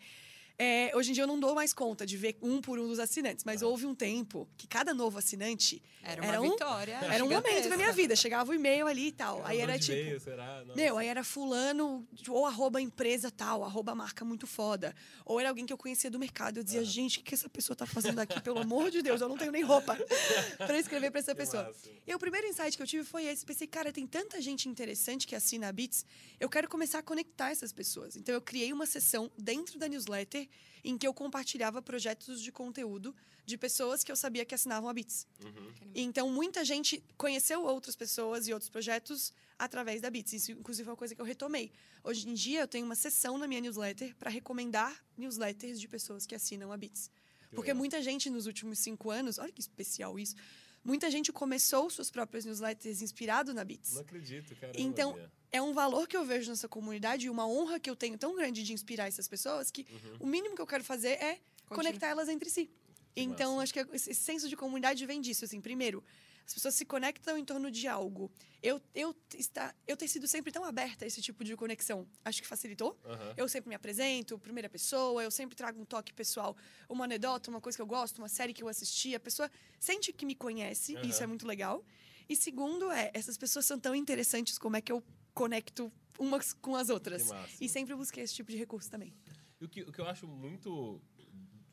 é, 0.59 0.91
hoje 0.95 1.09
em 1.11 1.13
dia 1.13 1.23
eu 1.23 1.27
não 1.27 1.39
dou 1.39 1.55
mais 1.55 1.73
conta 1.73 2.05
de 2.05 2.15
ver 2.15 2.37
um 2.41 2.61
por 2.61 2.77
um 2.79 2.87
dos 2.87 2.99
assinantes, 2.99 3.43
mas 3.43 3.61
houve 3.61 3.85
um 3.85 3.95
tempo 3.95 4.47
que 4.55 4.67
cada 4.67 4.93
novo 4.93 5.17
assinante 5.17 5.81
Era 6.03 6.21
uma 6.21 6.31
Era 6.31 6.41
um- 6.41 6.51
vitória. 6.51 6.99
era 7.01 7.23
um 7.25 7.29
momento 7.29 7.69
da 7.69 7.75
minha 7.77 7.91
vida. 7.91 8.15
Chegava 8.15 8.51
o 8.51 8.53
e-mail 8.53 8.85
ali 8.87 9.07
e 9.07 9.11
tal. 9.11 9.43
Aí 9.45 9.59
era 9.59 9.79
tipo. 9.79 9.93
veio, 9.93 10.19
será? 10.19 10.63
Nossa. 10.65 10.75
Meu, 10.75 10.97
aí 10.97 11.07
era 11.07 11.23
fulano, 11.23 12.05
ou 12.27 12.45
arroba 12.45 12.79
empresa 12.81 13.31
tal, 13.31 13.63
arroba 13.63 13.95
marca 13.95 14.23
muito 14.25 14.45
foda. 14.45 14.93
Ou 15.25 15.39
era 15.39 15.49
alguém 15.49 15.65
que 15.65 15.71
eu 15.73 15.77
conhecia 15.77 16.11
do 16.11 16.19
mercado. 16.19 16.57
Eu 16.57 16.63
dizia, 16.63 16.83
gente, 16.83 17.19
o 17.19 17.23
que 17.23 17.33
essa 17.33 17.49
pessoa 17.49 17.75
tá 17.75 17.85
fazendo 17.85 18.19
aqui? 18.19 18.39
Pelo 18.41 18.59
amor 18.59 18.91
de 18.91 19.01
Deus, 19.01 19.21
eu 19.21 19.29
não 19.29 19.37
tenho 19.37 19.51
nem 19.51 19.63
roupa 19.63 19.95
pra 20.57 20.77
escrever 20.77 21.09
pra 21.09 21.19
essa 21.19 21.31
Que 21.33 21.37
pessoa. 21.41 21.63
massa. 21.63 21.89
E 22.05 22.13
o 22.13 22.19
primeiro 22.19 22.45
insight 22.47 22.75
que 22.77 22.83
eu 22.83 22.87
tive 22.87 23.03
foi 23.05 23.25
esse. 23.25 23.45
Pensei, 23.45 23.65
cara, 23.65 23.91
tem 23.91 24.05
tanta 24.05 24.41
gente 24.41 24.67
interessante 24.69 25.25
que 25.25 25.35
assina 25.35 25.69
a 25.69 25.71
Beats, 25.71 26.05
eu 26.39 26.49
quero 26.49 26.67
começar 26.67 26.99
a 26.99 27.03
conectar 27.03 27.49
essas 27.51 27.71
pessoas. 27.71 28.15
Então, 28.17 28.35
eu 28.35 28.41
criei 28.41 28.71
uma 28.73 28.85
sessão 28.85 29.31
dentro 29.37 29.79
da 29.79 29.87
newsletter 29.87 30.42
em 30.83 30.97
que 30.97 31.07
eu 31.07 31.13
compartilhava 31.13 31.81
projetos 31.81 32.41
de 32.41 32.51
conteúdo 32.51 33.15
de 33.45 33.57
pessoas 33.57 34.03
que 34.03 34.11
eu 34.11 34.15
sabia 34.15 34.45
que 34.45 34.55
assinavam 34.55 34.89
a 34.89 34.93
Beats. 34.93 35.27
Uhum. 35.43 35.91
Então, 35.93 36.29
muita 36.29 36.63
gente 36.63 37.03
conheceu 37.17 37.63
outras 37.63 37.95
pessoas 37.95 38.47
e 38.47 38.53
outros 38.53 38.69
projetos 38.69 39.33
através 39.59 40.01
da 40.01 40.09
Beats. 40.09 40.33
Isso, 40.33 40.51
inclusive, 40.51 40.87
é 40.87 40.91
uma 40.91 40.97
coisa 40.97 41.13
que 41.13 41.21
eu 41.21 41.25
retomei. 41.25 41.71
Hoje 42.03 42.29
em 42.29 42.33
dia, 42.33 42.61
eu 42.61 42.67
tenho 42.67 42.85
uma 42.85 42.95
sessão 42.95 43.37
na 43.37 43.47
minha 43.47 43.61
newsletter 43.61 44.15
para 44.15 44.29
recomendar 44.29 44.93
newsletters 45.17 45.79
de 45.79 45.87
pessoas 45.87 46.25
que 46.25 46.35
assinam 46.35 46.71
a 46.71 46.77
Beats. 46.77 47.09
Que 47.49 47.55
Porque 47.55 47.73
muita 47.73 48.01
gente 48.01 48.29
nos 48.29 48.47
últimos 48.47 48.79
cinco 48.79 49.11
anos, 49.11 49.37
olha 49.37 49.51
que 49.51 49.61
especial 49.61 50.17
isso, 50.17 50.35
muita 50.83 51.09
gente 51.09 51.31
começou 51.31 51.89
suas 51.89 52.09
próprias 52.11 52.45
newsletters 52.45 53.01
inspirado 53.01 53.53
na 53.53 53.63
Beats. 53.63 53.93
Não 53.93 54.01
acredito, 54.01 54.55
cara. 54.55 54.73
Então, 54.75 55.17
É 55.55 55.61
um 55.61 55.71
valor 55.71 56.07
que 56.07 56.17
eu 56.17 56.25
vejo 56.25 56.49
nessa 56.49 56.67
comunidade 56.67 57.27
e 57.27 57.29
uma 57.29 57.47
honra 57.47 57.79
que 57.79 57.87
eu 57.87 57.95
tenho 57.95 58.17
tão 58.17 58.35
grande 58.35 58.63
de 58.63 58.73
inspirar 58.73 59.07
essas 59.07 59.27
pessoas 59.27 59.69
que 59.69 59.85
Uhum. 59.87 60.17
o 60.21 60.25
mínimo 60.25 60.55
que 60.55 60.61
eu 60.61 60.65
quero 60.65 60.83
fazer 60.83 61.09
é 61.09 61.33
Continua. 61.35 61.75
conectar 61.75 62.07
elas 62.07 62.27
entre 62.27 62.49
si. 62.49 62.65
Que 63.13 63.21
então, 63.21 63.51
massa. 63.57 63.63
acho 63.63 63.73
que 63.73 63.95
esse 63.95 64.15
senso 64.15 64.49
de 64.49 64.55
comunidade 64.55 65.05
vem 65.05 65.21
disso. 65.21 65.45
Assim, 65.45 65.61
primeiro, 65.61 66.03
as 66.45 66.53
pessoas 66.53 66.75
se 66.75 66.85
conectam 66.85 67.37
em 67.37 67.45
torno 67.45 67.71
de 67.71 67.87
algo. 67.87 68.31
Eu, 68.61 68.81
eu, 68.93 69.15
está, 69.37 69.73
eu 69.87 69.95
ter 69.95 70.07
sido 70.07 70.27
sempre 70.27 70.51
tão 70.51 70.63
aberta 70.63 71.05
a 71.05 71.07
esse 71.07 71.21
tipo 71.21 71.43
de 71.43 71.55
conexão, 71.55 72.07
acho 72.23 72.41
que 72.41 72.47
facilitou. 72.47 72.99
Aham. 73.05 73.33
Eu 73.37 73.47
sempre 73.47 73.69
me 73.69 73.75
apresento, 73.75 74.37
primeira 74.37 74.69
pessoa, 74.69 75.23
eu 75.23 75.31
sempre 75.31 75.55
trago 75.55 75.81
um 75.81 75.85
toque 75.85 76.13
pessoal, 76.13 76.55
uma 76.89 77.05
anedota, 77.05 77.49
uma 77.49 77.61
coisa 77.61 77.77
que 77.77 77.81
eu 77.81 77.87
gosto, 77.87 78.19
uma 78.19 78.29
série 78.29 78.53
que 78.53 78.63
eu 78.63 78.67
assisti. 78.67 79.15
A 79.15 79.19
pessoa 79.19 79.49
sente 79.79 80.11
que 80.11 80.25
me 80.25 80.35
conhece, 80.35 80.95
Aham. 80.95 81.05
isso 81.05 81.23
é 81.23 81.27
muito 81.27 81.47
legal. 81.47 81.83
E 82.27 82.35
segundo 82.35 82.91
é, 82.91 83.11
essas 83.13 83.37
pessoas 83.37 83.65
são 83.65 83.79
tão 83.79 83.95
interessantes 83.95 84.57
como 84.57 84.75
é 84.75 84.81
que 84.81 84.91
eu 84.91 85.03
conecto 85.33 85.91
umas 86.19 86.53
com 86.53 86.75
as 86.75 86.89
outras. 86.89 87.31
E 87.59 87.67
sempre 87.67 87.95
busquei 87.95 88.23
esse 88.23 88.35
tipo 88.35 88.51
de 88.51 88.57
recurso 88.57 88.89
também. 88.89 89.13
E 89.59 89.65
o 89.65 89.69
que, 89.69 89.81
o 89.81 89.91
que 89.91 89.99
eu 89.99 90.05
acho 90.05 90.27
muito 90.27 91.01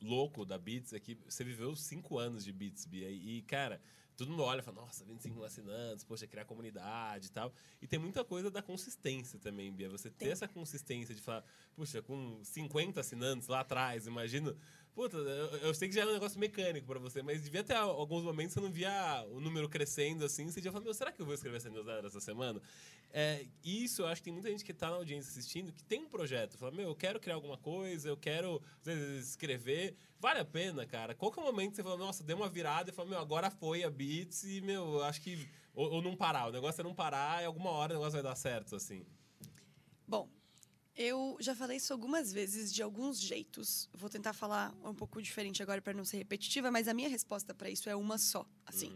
louco 0.00 0.44
da 0.44 0.58
Beats 0.58 0.92
é 0.92 1.00
que 1.00 1.18
você 1.28 1.44
viveu 1.44 1.74
cinco 1.76 2.18
anos 2.18 2.44
de 2.44 2.52
Beats, 2.52 2.86
Bia. 2.86 3.10
E, 3.10 3.42
cara, 3.42 3.80
todo 4.20 4.30
mundo 4.30 4.42
olha 4.42 4.60
e 4.60 4.62
fala, 4.62 4.82
nossa, 4.82 5.02
25 5.02 5.34
mil 5.34 5.44
assinantes, 5.44 6.04
poxa, 6.04 6.26
criar 6.26 6.44
comunidade 6.44 7.28
e 7.28 7.30
tal. 7.30 7.50
E 7.80 7.86
tem 7.86 7.98
muita 7.98 8.22
coisa 8.22 8.50
da 8.50 8.60
consistência 8.60 9.38
também, 9.38 9.72
Bia. 9.72 9.88
Você 9.88 10.10
ter 10.10 10.26
Tem. 10.26 10.32
essa 10.32 10.46
consistência 10.46 11.14
de 11.14 11.22
falar, 11.22 11.42
puxa, 11.74 12.02
com 12.02 12.38
50 12.44 13.00
assinantes 13.00 13.48
lá 13.48 13.60
atrás, 13.60 14.06
imagino. 14.06 14.54
Puta, 14.94 15.16
eu, 15.16 15.58
eu 15.58 15.74
sei 15.74 15.88
que 15.88 15.94
já 15.94 16.00
era 16.02 16.10
um 16.10 16.14
negócio 16.14 16.38
mecânico 16.38 16.86
pra 16.86 16.98
você, 16.98 17.22
mas 17.22 17.42
devia 17.42 17.62
ter 17.62 17.74
alguns 17.74 18.24
momentos 18.24 18.54
que 18.54 18.60
você 18.60 18.66
não 18.66 18.72
via 18.72 19.24
o 19.30 19.40
número 19.40 19.68
crescendo 19.68 20.24
assim. 20.24 20.50
Você 20.50 20.60
já 20.60 20.72
falou, 20.72 20.84
meu, 20.84 20.94
será 20.94 21.12
que 21.12 21.22
eu 21.22 21.26
vou 21.26 21.34
escrever 21.34 21.58
essa 21.58 21.70
newsletter 21.70 22.06
essa 22.06 22.20
semana? 22.20 22.60
É, 23.12 23.46
isso 23.64 24.02
eu 24.02 24.06
acho 24.06 24.20
que 24.20 24.24
tem 24.24 24.32
muita 24.32 24.50
gente 24.50 24.64
que 24.64 24.74
tá 24.74 24.90
na 24.90 24.96
audiência 24.96 25.30
assistindo 25.30 25.72
que 25.72 25.82
tem 25.84 26.00
um 26.02 26.08
projeto. 26.08 26.58
Fala, 26.58 26.72
meu, 26.72 26.88
eu 26.88 26.94
quero 26.94 27.20
criar 27.20 27.36
alguma 27.36 27.56
coisa, 27.56 28.08
eu 28.08 28.16
quero 28.16 28.60
vezes, 28.82 29.30
escrever. 29.30 29.96
Vale 30.18 30.40
a 30.40 30.44
pena, 30.44 30.84
cara. 30.84 31.14
Qual 31.14 31.30
que 31.30 31.38
é 31.38 31.42
o 31.42 31.46
momento 31.46 31.70
que 31.70 31.76
você 31.76 31.82
fala, 31.82 31.96
nossa, 31.96 32.24
deu 32.24 32.36
uma 32.36 32.48
virada 32.48 32.90
e 32.90 32.92
fala, 32.92 33.08
meu, 33.08 33.18
agora 33.18 33.50
foi 33.50 33.84
a 33.84 33.90
Beats 33.90 34.42
e, 34.44 34.60
meu, 34.60 34.94
eu 34.94 35.04
acho 35.04 35.20
que. 35.20 35.48
Ou, 35.72 35.88
ou 35.92 36.02
não 36.02 36.16
parar. 36.16 36.48
O 36.48 36.52
negócio 36.52 36.80
é 36.80 36.84
não 36.84 36.94
parar 36.94 37.42
e 37.42 37.46
alguma 37.46 37.70
hora 37.70 37.92
o 37.92 37.96
negócio 37.96 38.14
vai 38.14 38.22
dar 38.22 38.34
certo, 38.34 38.74
assim. 38.74 39.06
Bom, 40.06 40.28
eu 41.00 41.38
já 41.40 41.54
falei 41.54 41.78
isso 41.78 41.94
algumas 41.94 42.30
vezes 42.30 42.70
de 42.70 42.82
alguns 42.82 43.18
jeitos. 43.18 43.88
Vou 43.94 44.10
tentar 44.10 44.34
falar 44.34 44.74
um 44.84 44.94
pouco 44.94 45.22
diferente 45.22 45.62
agora 45.62 45.80
para 45.80 45.94
não 45.94 46.04
ser 46.04 46.18
repetitiva, 46.18 46.70
mas 46.70 46.88
a 46.88 46.92
minha 46.92 47.08
resposta 47.08 47.54
para 47.54 47.70
isso 47.70 47.88
é 47.88 47.96
uma 47.96 48.18
só. 48.18 48.46
Assim, 48.66 48.92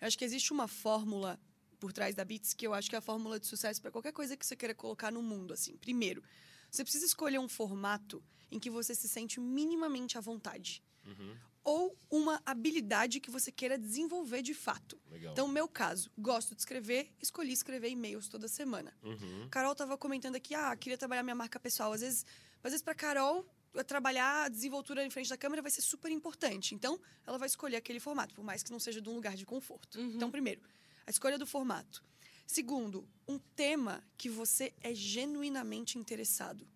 eu 0.00 0.06
acho 0.06 0.16
que 0.16 0.24
existe 0.24 0.50
uma 0.50 0.66
fórmula 0.66 1.38
por 1.78 1.92
trás 1.92 2.14
da 2.14 2.24
Beats 2.24 2.54
que 2.54 2.66
eu 2.66 2.72
acho 2.72 2.88
que 2.88 2.96
é 2.96 2.98
a 2.98 3.02
fórmula 3.02 3.38
de 3.38 3.46
sucesso 3.46 3.82
para 3.82 3.90
qualquer 3.90 4.12
coisa 4.12 4.34
que 4.34 4.46
você 4.46 4.56
queira 4.56 4.74
colocar 4.74 5.12
no 5.12 5.22
mundo. 5.22 5.52
Assim, 5.52 5.76
primeiro, 5.76 6.24
você 6.70 6.82
precisa 6.82 7.04
escolher 7.04 7.38
um 7.38 7.48
formato 7.48 8.24
em 8.50 8.58
que 8.58 8.70
você 8.70 8.94
se 8.94 9.06
sente 9.06 9.38
minimamente 9.38 10.16
à 10.16 10.22
vontade 10.22 10.82
Uhum. 11.06 11.36
Ou 11.64 11.96
uma 12.10 12.42
habilidade 12.44 13.20
que 13.20 13.30
você 13.30 13.52
queira 13.52 13.78
desenvolver 13.78 14.42
de 14.42 14.54
fato. 14.54 15.00
Legal. 15.10 15.32
Então, 15.32 15.46
no 15.46 15.52
meu 15.52 15.68
caso, 15.68 16.10
gosto 16.18 16.54
de 16.54 16.60
escrever, 16.60 17.12
escolhi 17.20 17.52
escrever 17.52 17.88
e-mails 17.90 18.28
toda 18.28 18.48
semana. 18.48 18.92
Uhum. 19.02 19.48
Carol 19.50 19.74
tava 19.74 19.96
comentando 19.96 20.36
aqui, 20.36 20.54
ah, 20.54 20.74
queria 20.76 20.98
trabalhar 20.98 21.22
minha 21.22 21.34
marca 21.34 21.60
pessoal. 21.60 21.92
Às 21.92 22.00
vezes, 22.00 22.26
às 22.62 22.72
vezes 22.72 22.82
para 22.82 22.94
Carol, 22.94 23.46
trabalhar 23.86 24.44
a 24.44 24.48
desenvoltura 24.48 25.04
em 25.04 25.10
frente 25.10 25.30
da 25.30 25.36
câmera 25.36 25.62
vai 25.62 25.70
ser 25.70 25.82
super 25.82 26.10
importante. 26.10 26.74
Então, 26.74 27.00
ela 27.26 27.38
vai 27.38 27.46
escolher 27.46 27.76
aquele 27.76 28.00
formato, 28.00 28.34
por 28.34 28.44
mais 28.44 28.62
que 28.62 28.70
não 28.72 28.80
seja 28.80 29.00
de 29.00 29.08
um 29.08 29.14
lugar 29.14 29.36
de 29.36 29.46
conforto. 29.46 29.98
Uhum. 29.98 30.12
Então, 30.16 30.30
primeiro, 30.30 30.60
a 31.06 31.10
escolha 31.10 31.38
do 31.38 31.46
formato. 31.46 32.02
Segundo, 32.46 33.08
um 33.26 33.38
tema 33.38 34.04
que 34.18 34.28
você 34.28 34.74
é 34.80 34.92
genuinamente 34.92 35.98
interessado. 35.98 36.68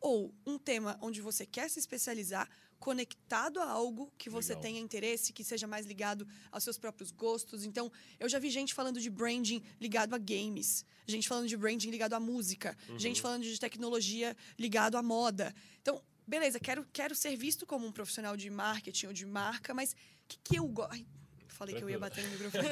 Ou 0.00 0.34
um 0.44 0.58
tema 0.58 0.98
onde 1.00 1.22
você 1.22 1.46
quer 1.46 1.70
se 1.70 1.78
especializar, 1.78 2.50
conectado 2.84 3.60
a 3.60 3.66
algo 3.66 4.12
que 4.18 4.28
você 4.28 4.50
Legal. 4.50 4.62
tenha 4.62 4.78
interesse, 4.78 5.32
que 5.32 5.42
seja 5.42 5.66
mais 5.66 5.86
ligado 5.86 6.28
aos 6.52 6.62
seus 6.62 6.76
próprios 6.76 7.10
gostos. 7.10 7.64
Então, 7.64 7.90
eu 8.20 8.28
já 8.28 8.38
vi 8.38 8.50
gente 8.50 8.74
falando 8.74 9.00
de 9.00 9.08
branding 9.08 9.62
ligado 9.80 10.12
a 10.14 10.18
games, 10.18 10.84
gente 11.06 11.26
falando 11.26 11.48
de 11.48 11.56
branding 11.56 11.88
ligado 11.88 12.12
à 12.12 12.20
música, 12.20 12.76
gente 12.98 13.22
falando 13.22 13.42
de 13.42 13.58
tecnologia 13.58 14.36
ligado 14.58 14.98
à 14.98 15.02
moda. 15.02 15.54
Então, 15.80 16.02
beleza, 16.26 16.60
quero, 16.60 16.86
quero 16.92 17.14
ser 17.14 17.34
visto 17.38 17.64
como 17.64 17.86
um 17.86 17.92
profissional 17.92 18.36
de 18.36 18.50
marketing 18.50 19.06
ou 19.06 19.12
de 19.14 19.24
marca, 19.24 19.72
mas 19.72 19.92
o 19.92 19.96
que, 20.28 20.38
que 20.44 20.56
eu 20.56 20.68
gosto. 20.68 21.06
Falei 21.48 21.76
que 21.76 21.82
eu 21.82 21.88
ia 21.88 21.98
bater 21.98 22.22
no 22.22 22.32
microfone. 22.32 22.66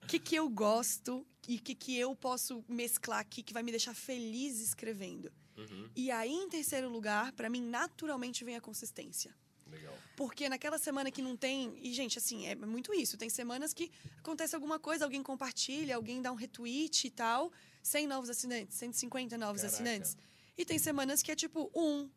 O 0.00 0.06
que, 0.06 0.20
que 0.20 0.36
eu 0.36 0.48
gosto 0.48 1.26
e 1.48 1.56
o 1.56 1.60
que, 1.60 1.74
que 1.74 1.98
eu 1.98 2.14
posso 2.14 2.64
mesclar 2.68 3.18
aqui 3.18 3.42
que 3.42 3.52
vai 3.52 3.64
me 3.64 3.72
deixar 3.72 3.94
feliz 3.94 4.60
escrevendo. 4.60 5.32
Uhum. 5.56 5.88
E 5.94 6.10
aí, 6.10 6.32
em 6.32 6.48
terceiro 6.48 6.88
lugar, 6.88 7.32
para 7.32 7.48
mim, 7.48 7.60
naturalmente 7.60 8.44
vem 8.44 8.56
a 8.56 8.60
consistência. 8.60 9.34
Legal. 9.66 9.94
Porque 10.16 10.48
naquela 10.48 10.78
semana 10.78 11.10
que 11.10 11.22
não 11.22 11.36
tem. 11.36 11.78
E, 11.82 11.92
gente, 11.92 12.18
assim, 12.18 12.46
é 12.46 12.54
muito 12.54 12.92
isso. 12.94 13.16
Tem 13.16 13.28
semanas 13.28 13.72
que 13.72 13.90
acontece 14.18 14.54
alguma 14.54 14.78
coisa, 14.78 15.04
alguém 15.04 15.22
compartilha, 15.22 15.96
alguém 15.96 16.20
dá 16.20 16.30
um 16.30 16.36
retweet 16.36 17.06
e 17.06 17.10
tal. 17.10 17.52
100 17.82 18.06
novos 18.06 18.30
assinantes, 18.30 18.76
150 18.76 19.36
novos 19.36 19.62
Caraca. 19.62 19.74
assinantes. 19.74 20.16
E 20.56 20.64
tem 20.64 20.78
semanas 20.78 21.22
que 21.22 21.30
é 21.30 21.36
tipo 21.36 21.70
um, 21.74 22.08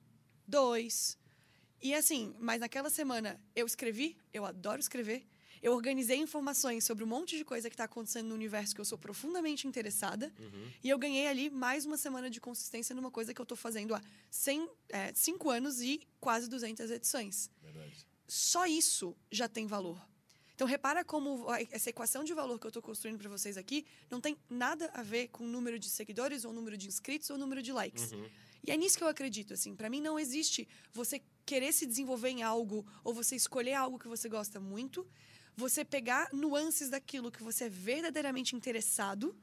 dois. 0.48 1.18
E 1.82 1.94
assim, 1.94 2.36
mas 2.40 2.60
naquela 2.60 2.90
semana 2.90 3.40
eu 3.56 3.66
escrevi, 3.66 4.18
eu 4.34 4.46
adoro 4.46 4.80
escrever. 4.80 5.28
Eu 5.62 5.74
organizei 5.74 6.18
informações 6.18 6.84
sobre 6.84 7.04
um 7.04 7.08
monte 7.08 7.38
de 7.38 7.44
coisa 7.44 7.70
que 7.70 7.74
está 7.74 7.86
acontecendo 7.86 8.28
no 8.28 8.36
universo 8.36 8.76
que 8.76 8.82
eu 8.82 8.86
sou 8.86 8.98
profundamente 8.98 9.68
interessada. 9.68 10.32
Uhum. 10.40 10.72
E 10.84 10.90
eu 10.90 10.98
ganhei 10.98 11.28
ali 11.28 11.50
mais 11.50 11.86
uma 11.86 11.98
semana 11.98 12.30
de 12.30 12.40
consistência 12.40 12.96
numa 12.96 13.12
coisa 13.12 13.34
que 13.34 13.42
eu 13.42 13.44
estou 13.44 13.58
fazendo 13.58 13.96
há 13.96 14.02
100, 14.30 14.70
é, 14.90 15.14
5 15.14 15.50
anos 15.50 15.82
e 15.82 16.02
quase 16.20 16.50
200 16.50 16.92
edições 16.92 17.50
Verdade. 17.62 18.06
só 18.28 18.66
isso 18.66 19.16
já 19.32 19.48
tem 19.48 19.68
valor. 19.68 20.02
Então, 20.58 20.66
repara 20.66 21.06
como 21.06 21.46
essa 21.70 21.92
equação 21.92 22.24
de 22.24 22.34
valor 22.34 22.58
que 22.58 22.66
eu 22.66 22.70
estou 22.70 22.82
construindo 22.82 23.20
para 23.20 23.30
vocês 23.30 23.58
aqui 23.58 23.86
não 24.10 24.20
tem 24.20 24.36
nada 24.50 24.90
a 24.92 25.04
ver 25.04 25.28
com 25.28 25.44
o 25.44 25.48
número 25.48 25.78
de 25.78 25.88
seguidores, 25.88 26.46
ou 26.46 26.52
número 26.52 26.76
de 26.76 26.88
inscritos, 26.88 27.30
ou 27.30 27.38
número 27.38 27.62
de 27.62 27.72
likes. 27.72 28.12
Uhum. 28.12 28.28
E 28.66 28.72
é 28.72 28.76
nisso 28.76 28.98
que 28.98 29.04
eu 29.04 29.08
acredito, 29.08 29.54
assim. 29.54 29.76
Para 29.76 29.88
mim, 29.88 30.02
não 30.02 30.18
existe 30.18 30.68
você 30.92 31.22
querer 31.46 31.72
se 31.72 31.86
desenvolver 31.86 32.30
em 32.30 32.42
algo 32.42 32.84
ou 33.04 33.14
você 33.14 33.36
escolher 33.36 33.76
algo 33.76 34.00
que 34.00 34.08
você 34.08 34.28
gosta 34.28 34.60
muito, 34.60 35.08
você 35.58 35.84
pegar 35.84 36.30
nuances 36.32 36.88
daquilo 36.90 37.32
que 37.32 37.44
você 37.44 37.66
é 37.66 37.70
verdadeiramente 37.70 38.56
interessado 38.56 39.36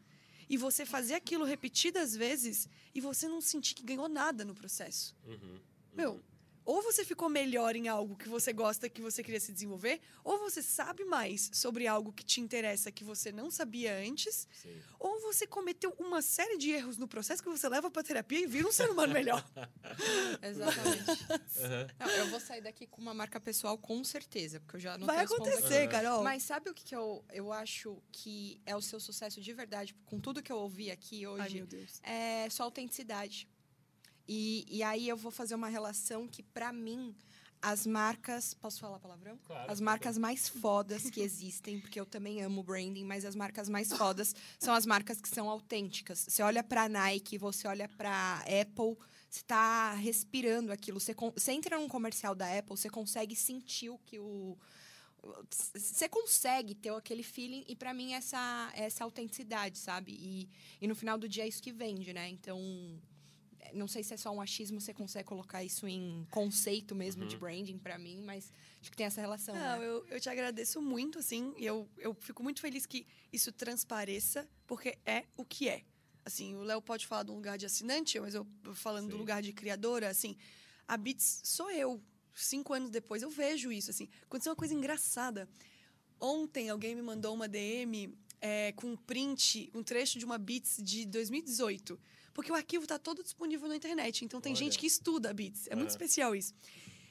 e 0.49 0.57
você 0.57 0.87
fazer 0.87 1.15
aquilo 1.15 1.45
repetidas 1.45 2.15
vezes 2.15 2.69
e 2.95 3.01
você 3.01 3.27
não 3.27 3.41
sentir 3.41 3.75
que 3.75 3.83
ganhou 3.83 4.09
nada 4.09 4.45
no 4.45 4.55
processo. 4.55 5.17
Uhum. 5.27 5.59
Meu, 5.93 6.23
ou 6.65 6.83
você 6.83 7.05
ficou 7.05 7.29
melhor 7.29 7.77
em 7.77 7.89
algo 7.89 8.17
que 8.17 8.29
você 8.29 8.53
gosta, 8.53 8.89
que 8.89 9.03
você 9.03 9.23
queria 9.23 9.41
se 9.41 9.53
desenvolver, 9.53 10.01
ou 10.23 10.39
você 10.39 10.63
sabe 10.63 11.05
mais 11.05 11.51
sobre 11.53 11.87
algo 11.87 12.13
que 12.13 12.25
te 12.25 12.41
interessa 12.41 12.91
que 12.91 13.05
você 13.05 13.31
não 13.31 13.51
sabia 13.51 13.95
antes, 13.97 14.49
Sim. 14.63 14.81
ou 14.99 15.21
você 15.21 15.47
cometeu 15.47 15.95
uma 15.99 16.23
série 16.23 16.57
de 16.59 16.71
erros 16.71 16.97
no 16.97 17.07
processo 17.07 17.43
que 17.43 17.49
você 17.49 17.69
leva 17.69 17.91
pra 17.91 18.03
terapia 18.03 18.41
e 18.41 18.47
vira 18.47 18.67
um 18.69 18.73
ser 18.73 18.89
humano 18.91 19.13
melhor. 19.13 19.45
Exatamente. 20.43 21.11
Aham. 21.59 21.87
Não, 21.99 22.09
eu 22.09 22.27
vou 22.29 22.41
sair 22.41 22.61
daqui 22.63 22.87
com 22.87 23.01
uma 23.01 23.15
marca 23.15 23.39
pessoal, 23.41 23.77
com 23.79 24.03
certeza, 24.05 24.61
porque 24.61 24.77
eu 24.77 24.81
já 24.81 24.97
não 24.99 25.07
Vai 25.07 25.19
aqui. 25.19 25.35
acontecer, 25.35 25.83
Aham. 25.83 25.89
Carol. 25.89 26.25
Mas 26.25 26.43
sabe 26.43 26.71
o 26.71 26.75
que, 26.75 26.85
que 26.85 26.97
eu, 26.97 27.25
eu 27.33 27.53
acho 27.53 28.03
que 28.13 28.61
é 28.67 28.75
o 28.75 28.81
seu 28.81 28.99
sucesso 29.01 29.41
de 29.41 29.53
verdade, 29.53 29.95
com 30.07 30.19
tudo 30.19 30.43
que 30.43 30.51
eu 30.53 30.57
ouvi 30.57 30.91
aqui 30.91 31.25
Ai, 31.27 31.31
hoje? 31.33 31.57
meu 31.57 31.67
Deus. 31.67 32.01
é 32.03 32.49
sua 32.51 32.65
autenticidade. 32.67 33.49
E, 34.27 34.65
e 34.69 34.83
aí 34.83 35.09
eu 35.09 35.17
vou 35.17 35.31
fazer 35.31 35.55
uma 35.55 35.69
relação 35.69 36.27
que, 36.27 36.43
pra 36.43 36.73
mim, 36.73 37.15
as 37.65 37.87
marcas. 37.87 38.53
Posso 38.55 38.79
falar 38.79 38.99
palavrão? 38.99 39.39
Claro, 39.47 39.71
As 39.71 39.81
marcas 39.81 40.19
mais 40.19 40.49
fodas 40.49 41.09
que 41.09 41.21
existem, 41.21 41.81
porque 41.81 41.99
eu 41.99 42.05
também 42.07 42.43
amo 42.43 42.63
branding, 42.63 43.05
mas 43.05 43.25
as 43.25 43.35
marcas 43.35 43.69
mais 43.69 43.91
fodas 43.93 44.35
são 44.59 44.75
as 44.75 44.85
marcas 44.85 45.21
que 45.21 45.29
são 45.29 45.49
autênticas. 45.49 46.27
Você 46.29 46.43
olha 46.43 46.63
pra 46.63 46.89
Nike, 46.89 47.39
você 47.39 47.67
olha 47.67 47.89
pra 47.89 48.39
Apple, 48.41 48.97
você 49.31 49.43
tá 49.47 49.95
respirando 49.95 50.73
aquilo. 50.73 51.01
Você, 51.01 51.15
você 51.15 51.53
entra 51.53 51.79
num 51.79 51.89
comercial 51.89 52.35
da 52.35 52.47
Apple, 52.47 52.77
você 52.77 52.91
consegue 52.91 53.35
sentir 53.35 53.89
o 53.89 53.99
que 53.99 54.19
o. 54.19 54.59
Você 55.75 56.07
consegue 56.07 56.75
ter 56.75 56.91
aquele 56.91 57.23
feeling, 57.23 57.65
e 57.67 57.75
pra 57.75 57.95
mim 57.95 58.13
essa, 58.13 58.71
essa 58.75 59.05
autenticidade, 59.05 59.79
sabe? 59.79 60.13
E, 60.13 60.51
e 60.83 60.87
no 60.87 60.95
final 60.95 61.17
do 61.17 61.27
dia 61.27 61.45
é 61.45 61.49
isso 61.49 61.63
que 61.63 61.73
vende, 61.73 62.13
né? 62.13 62.29
Então, 62.29 62.61
não 63.73 63.89
sei 63.89 64.03
se 64.03 64.15
é 64.15 64.17
só 64.17 64.31
um 64.31 64.41
achismo, 64.41 64.81
você 64.81 64.93
consegue 64.93 65.27
colocar 65.27 65.65
isso 65.65 65.87
em 65.87 66.27
conceito 66.31 66.95
mesmo 66.95 67.27
de 67.27 67.37
branding 67.37 67.79
pra 67.79 67.99
mim, 67.99 68.21
mas 68.23 68.53
acho 68.81 68.91
que 68.91 68.97
tem 68.97 69.07
essa 69.07 69.21
relação. 69.21 69.55
Não, 69.55 69.79
né? 69.79 69.87
eu, 69.87 70.07
eu 70.09 70.21
te 70.21 70.29
agradeço 70.29 70.83
muito, 70.83 71.19
assim, 71.19 71.55
e 71.57 71.65
eu, 71.65 71.89
eu 71.99 72.15
fico 72.15 72.43
muito 72.43 72.61
feliz 72.61 72.87
que 72.87 73.07
isso 73.33 73.51
transpareça, 73.53 74.49
porque 74.67 74.99
é 75.07 75.25
o 75.37 75.45
que 75.45 75.69
é. 75.69 75.83
Assim, 76.25 76.55
o 76.55 76.63
Léo 76.63 76.81
pode 76.81 77.07
falar 77.07 77.23
de 77.23 77.31
um 77.31 77.35
lugar 77.35 77.59
de 77.59 77.67
assinante, 77.67 78.19
mas 78.19 78.35
eu 78.35 78.47
falando 78.75 79.09
do 79.09 79.13
Sim. 79.13 79.19
lugar 79.19 79.43
de 79.43 79.53
criadora, 79.53 80.09
assim, 80.09 80.37
a 80.89 80.97
Beats 80.97 81.41
sou 81.45 81.71
eu. 81.71 82.03
Cinco 82.35 82.73
anos 82.73 82.91
depois 82.91 83.23
eu 83.23 83.31
vejo 83.31 83.71
isso, 83.71 83.91
assim. 83.91 84.09
Aconteceu 84.23 84.51
uma 84.51 84.57
coisa 84.57 84.75
engraçada. 84.75 85.49
Ontem 86.21 86.71
alguém 86.71 86.95
me 86.95 87.03
mandou 87.03 87.35
uma 87.35 87.47
DM 87.47 88.17
é, 88.41 88.73
com 88.73 88.89
um 88.93 88.97
print, 88.97 89.71
um 89.75 89.83
trecho 89.83 90.19
de 90.19 90.25
uma 90.25 90.39
Beats 90.39 90.79
de 90.83 91.07
2018. 91.07 91.99
Porque 92.35 92.51
o 92.51 92.55
arquivo 92.55 92.87
tá 92.87 92.99
todo 92.99 93.23
disponível 93.23 93.69
na 93.69 93.77
internet. 93.77 94.25
Então 94.25 94.41
tem 94.41 94.53
Olha. 94.53 94.59
gente 94.59 94.77
que 94.77 94.87
estuda 94.87 95.31
a 95.31 95.33
Beats. 95.33 95.69
É 95.69 95.77
muito 95.77 95.91
especial 95.91 96.35
isso. 96.35 96.53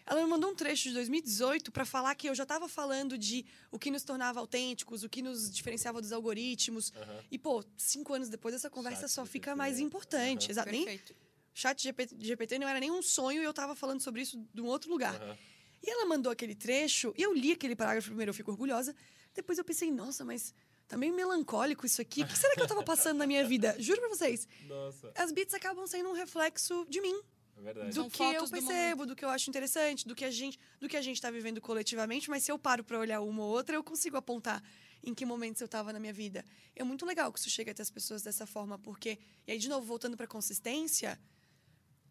Ela 0.05 0.21
me 0.21 0.27
mandou 0.27 0.51
um 0.51 0.55
trecho 0.55 0.89
de 0.89 0.95
2018 0.95 1.71
para 1.71 1.85
falar 1.85 2.13
que 2.15 2.27
eu 2.27 2.35
já 2.35 2.43
estava 2.43 2.67
falando 2.67 3.17
de 3.17 3.45
o 3.71 3.79
que 3.79 3.89
nos 3.89 4.03
tornava 4.03 4.39
autênticos, 4.41 5.01
o 5.01 5.09
que 5.09 5.21
nos 5.21 5.49
diferenciava 5.49 6.01
dos 6.01 6.11
algoritmos. 6.11 6.91
Aham. 6.95 7.23
E, 7.31 7.39
pô, 7.39 7.63
cinco 7.77 8.13
anos 8.13 8.27
depois 8.27 8.53
essa 8.53 8.69
conversa 8.69 9.03
Chat 9.03 9.11
só 9.11 9.21
GPT, 9.21 9.31
fica 9.31 9.55
mais 9.55 9.77
né? 9.77 9.83
importante. 9.83 10.45
Aham. 10.45 10.51
Exato. 10.51 10.71
Nem 10.71 10.83
Perfeito. 10.83 11.15
chat 11.53 11.81
GPT, 11.81 12.15
GPT 12.19 12.59
não 12.59 12.67
era 12.67 12.81
nem 12.81 12.91
um 12.91 13.01
sonho 13.01 13.41
e 13.41 13.45
eu 13.45 13.51
estava 13.51 13.75
falando 13.75 14.01
sobre 14.01 14.21
isso 14.21 14.45
de 14.53 14.61
um 14.61 14.65
outro 14.65 14.91
lugar. 14.91 15.15
Aham. 15.15 15.37
E 15.81 15.89
ela 15.89 16.05
mandou 16.05 16.31
aquele 16.31 16.55
trecho, 16.55 17.13
e 17.17 17.21
eu 17.21 17.33
li 17.33 17.51
aquele 17.51 17.75
parágrafo 17.75 18.07
primeiro, 18.07 18.29
eu 18.29 18.33
fico 18.33 18.49
orgulhosa. 18.51 18.95
Depois 19.35 19.57
eu 19.57 19.65
pensei, 19.65 19.91
nossa, 19.91 20.23
mas 20.23 20.53
tá 20.93 20.97
meio 20.97 21.13
melancólico 21.15 21.85
isso 21.85 22.01
aqui. 22.01 22.21
O 22.21 22.27
que 22.27 22.37
será 22.37 22.53
que 22.53 22.61
eu 22.61 22.67
tava 22.67 22.83
passando 22.83 23.17
na 23.17 23.27
minha 23.27 23.45
vida? 23.45 23.75
Juro 23.81 23.99
pra 23.99 24.09
vocês, 24.09 24.47
Nossa, 24.67 25.11
as 25.15 25.31
beats 25.31 25.53
acabam 25.53 25.85
sendo 25.87 26.09
um 26.09 26.13
reflexo 26.13 26.85
de 26.87 27.01
mim, 27.01 27.19
é 27.57 27.61
verdade. 27.61 27.89
do 27.89 27.95
São 27.95 28.09
que 28.09 28.21
eu 28.21 28.33
fotos 28.33 28.49
do 28.49 28.53
percebo, 28.53 29.05
do, 29.05 29.15
que 29.15 29.25
eu 29.25 29.29
acho 29.29 29.49
interessante, 29.49 30.07
do 30.07 30.15
que 30.15 30.23
a 30.23 30.31
gente, 30.31 30.59
do 30.79 30.87
que 30.87 30.95
a 30.95 31.01
gente 31.01 31.19
tá 31.19 31.31
vivendo 31.31 31.59
coletivamente, 31.59 32.29
mas 32.29 32.43
se 32.43 32.51
eu 32.51 32.59
paro 32.59 32.83
pra 32.83 32.99
olhar 32.99 33.21
uma 33.21 33.43
ou 33.43 33.49
outra, 33.49 33.75
eu 33.75 33.83
consigo 33.83 34.15
apontar 34.17 34.63
em 35.03 35.13
que 35.13 35.25
momentos 35.25 35.61
eu 35.61 35.67
tava 35.67 35.91
na 35.91 35.99
minha 35.99 36.13
vida. 36.13 36.45
É 36.75 36.83
muito 36.83 37.05
legal 37.05 37.33
que 37.33 37.39
isso 37.39 37.49
chegue 37.49 37.71
até 37.71 37.81
as 37.81 37.89
pessoas 37.89 38.21
dessa 38.21 38.45
forma, 38.45 38.77
porque 38.77 39.17
e 39.47 39.51
aí 39.51 39.57
de 39.57 39.67
novo 39.67 39.85
voltando 39.85 40.15
pra 40.15 40.27
consistência, 40.27 41.19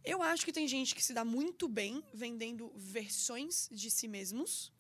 eu 0.05 0.21
acho 0.21 0.45
que 0.45 0.53
tem 0.53 0.67
gente 0.67 0.93
que 0.93 1.03
se 1.03 1.15
dá 1.15 1.25
muito 1.25 1.69
bem 1.69 2.03
vendendo 2.13 2.73
versões 2.75 3.69
de 3.71 3.91
si 3.93 4.09
mesmos. 4.09 4.73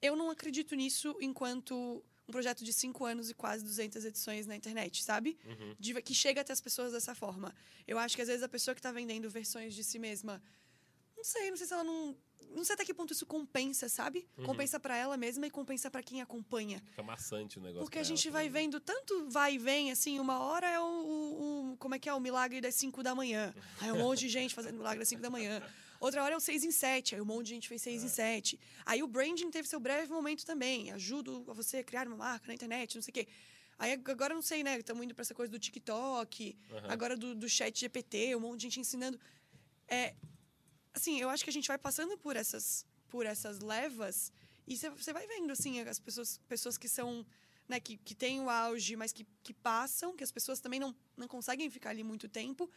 Eu 0.00 0.14
não 0.14 0.30
acredito 0.30 0.74
nisso 0.76 1.16
enquanto 1.20 2.02
um 2.30 2.32
projeto 2.32 2.64
de 2.64 2.72
cinco 2.72 3.04
anos 3.04 3.28
e 3.28 3.34
quase 3.34 3.62
200 3.64 4.04
edições 4.04 4.46
na 4.46 4.54
internet, 4.56 5.02
sabe? 5.02 5.36
Uhum. 5.44 5.74
de- 5.78 6.00
que 6.02 6.14
chega 6.14 6.40
até 6.40 6.52
as 6.52 6.60
pessoas 6.60 6.92
dessa 6.92 7.14
forma. 7.14 7.54
Eu 7.86 7.98
acho 7.98 8.14
que 8.16 8.22
às 8.22 8.28
vezes 8.28 8.42
a 8.42 8.48
pessoa 8.48 8.74
que 8.74 8.78
está 8.78 8.92
vendendo 8.92 9.28
versões 9.28 9.74
de 9.74 9.82
si 9.84 9.98
mesma, 9.98 10.40
não 11.16 11.24
sei, 11.24 11.50
não 11.50 11.56
sei 11.56 11.66
se 11.66 11.72
ela 11.74 11.84
não, 11.84 12.16
não 12.56 12.64
sei 12.64 12.74
até 12.74 12.84
que 12.84 12.94
ponto 12.94 13.12
isso 13.12 13.26
compensa, 13.26 13.88
sabe? 13.88 14.26
Uhum. 14.38 14.44
Compensa 14.44 14.78
para 14.80 14.96
ela 14.96 15.16
mesma 15.16 15.46
e 15.46 15.50
compensa 15.50 15.90
para 15.90 16.02
quem 16.02 16.22
acompanha. 16.22 16.80
Fica 16.90 17.02
maçante 17.02 17.58
o 17.58 17.60
negócio. 17.60 17.84
Porque 17.84 17.98
a 17.98 18.02
gente 18.02 18.26
ela 18.28 18.32
vai 18.38 18.46
também. 18.46 18.62
vendo 18.62 18.80
tanto 18.80 19.28
vai 19.28 19.54
e 19.54 19.58
vem, 19.58 19.90
assim, 19.90 20.18
uma 20.18 20.38
hora 20.38 20.68
é 20.68 20.78
o, 20.80 20.84
o- 20.84 21.72
o- 21.72 21.76
como 21.78 21.94
é 21.94 21.98
que 21.98 22.08
é, 22.08 22.14
o 22.14 22.20
milagre 22.20 22.60
das 22.60 22.74
5 22.76 23.02
da 23.02 23.14
manhã. 23.14 23.52
Aí 23.80 23.92
um 23.92 23.98
monte 23.98 24.20
de 24.20 24.28
gente 24.28 24.54
fazendo 24.54 24.76
milagre 24.76 25.00
das 25.00 25.08
5 25.08 25.20
da 25.20 25.30
manhã. 25.30 25.60
Outra 26.00 26.24
hora 26.24 26.34
é 26.34 26.36
o 26.36 26.40
6 26.40 26.64
em 26.64 26.70
7, 26.70 27.14
aí 27.14 27.20
um 27.20 27.26
monte 27.26 27.48
de 27.48 27.54
gente 27.54 27.68
fez 27.68 27.82
6 27.82 28.04
em 28.04 28.08
7. 28.08 28.58
Aí 28.86 29.02
o 29.02 29.06
branding 29.06 29.50
teve 29.50 29.68
seu 29.68 29.78
breve 29.78 30.10
momento 30.10 30.46
também. 30.46 30.90
Ajudo 30.92 31.44
a 31.46 31.52
você 31.52 31.76
a 31.78 31.84
criar 31.84 32.06
uma 32.08 32.16
marca 32.16 32.46
na 32.48 32.54
internet, 32.54 32.94
não 32.94 33.02
sei 33.02 33.12
o 33.12 33.14
quê. 33.14 33.28
Aí 33.78 33.92
agora 33.92 34.34
não 34.34 34.42
sei, 34.42 34.64
né? 34.64 34.78
Estamos 34.78 35.04
indo 35.04 35.14
para 35.14 35.22
essa 35.22 35.34
coisa 35.34 35.52
do 35.52 35.58
TikTok, 35.58 36.56
Aham. 36.70 36.86
agora 36.88 37.16
do, 37.16 37.34
do 37.34 37.48
chat 37.48 37.78
GPT, 37.78 38.34
um 38.34 38.40
monte 38.40 38.60
de 38.60 38.62
gente 38.64 38.80
ensinando. 38.80 39.20
É, 39.86 40.14
assim, 40.94 41.20
eu 41.20 41.28
acho 41.28 41.44
que 41.44 41.50
a 41.50 41.52
gente 41.52 41.68
vai 41.68 41.78
passando 41.78 42.16
por 42.16 42.34
essas, 42.34 42.86
por 43.08 43.26
essas 43.26 43.60
levas 43.60 44.32
e 44.66 44.76
você 44.76 45.12
vai 45.12 45.26
vendo, 45.26 45.50
assim, 45.50 45.80
as 45.80 45.98
pessoas, 45.98 46.38
pessoas 46.48 46.78
que 46.78 46.88
são, 46.88 47.26
né, 47.68 47.80
que, 47.80 47.96
que 47.96 48.14
têm 48.14 48.40
o 48.40 48.48
auge, 48.48 48.96
mas 48.96 49.12
que, 49.12 49.26
que 49.42 49.52
passam, 49.52 50.16
que 50.16 50.22
as 50.22 50.30
pessoas 50.30 50.60
também 50.60 50.78
não, 50.78 50.94
não 51.16 51.26
conseguem 51.26 51.68
ficar 51.68 51.90
ali 51.90 52.04
muito 52.04 52.28
tempo. 52.28 52.70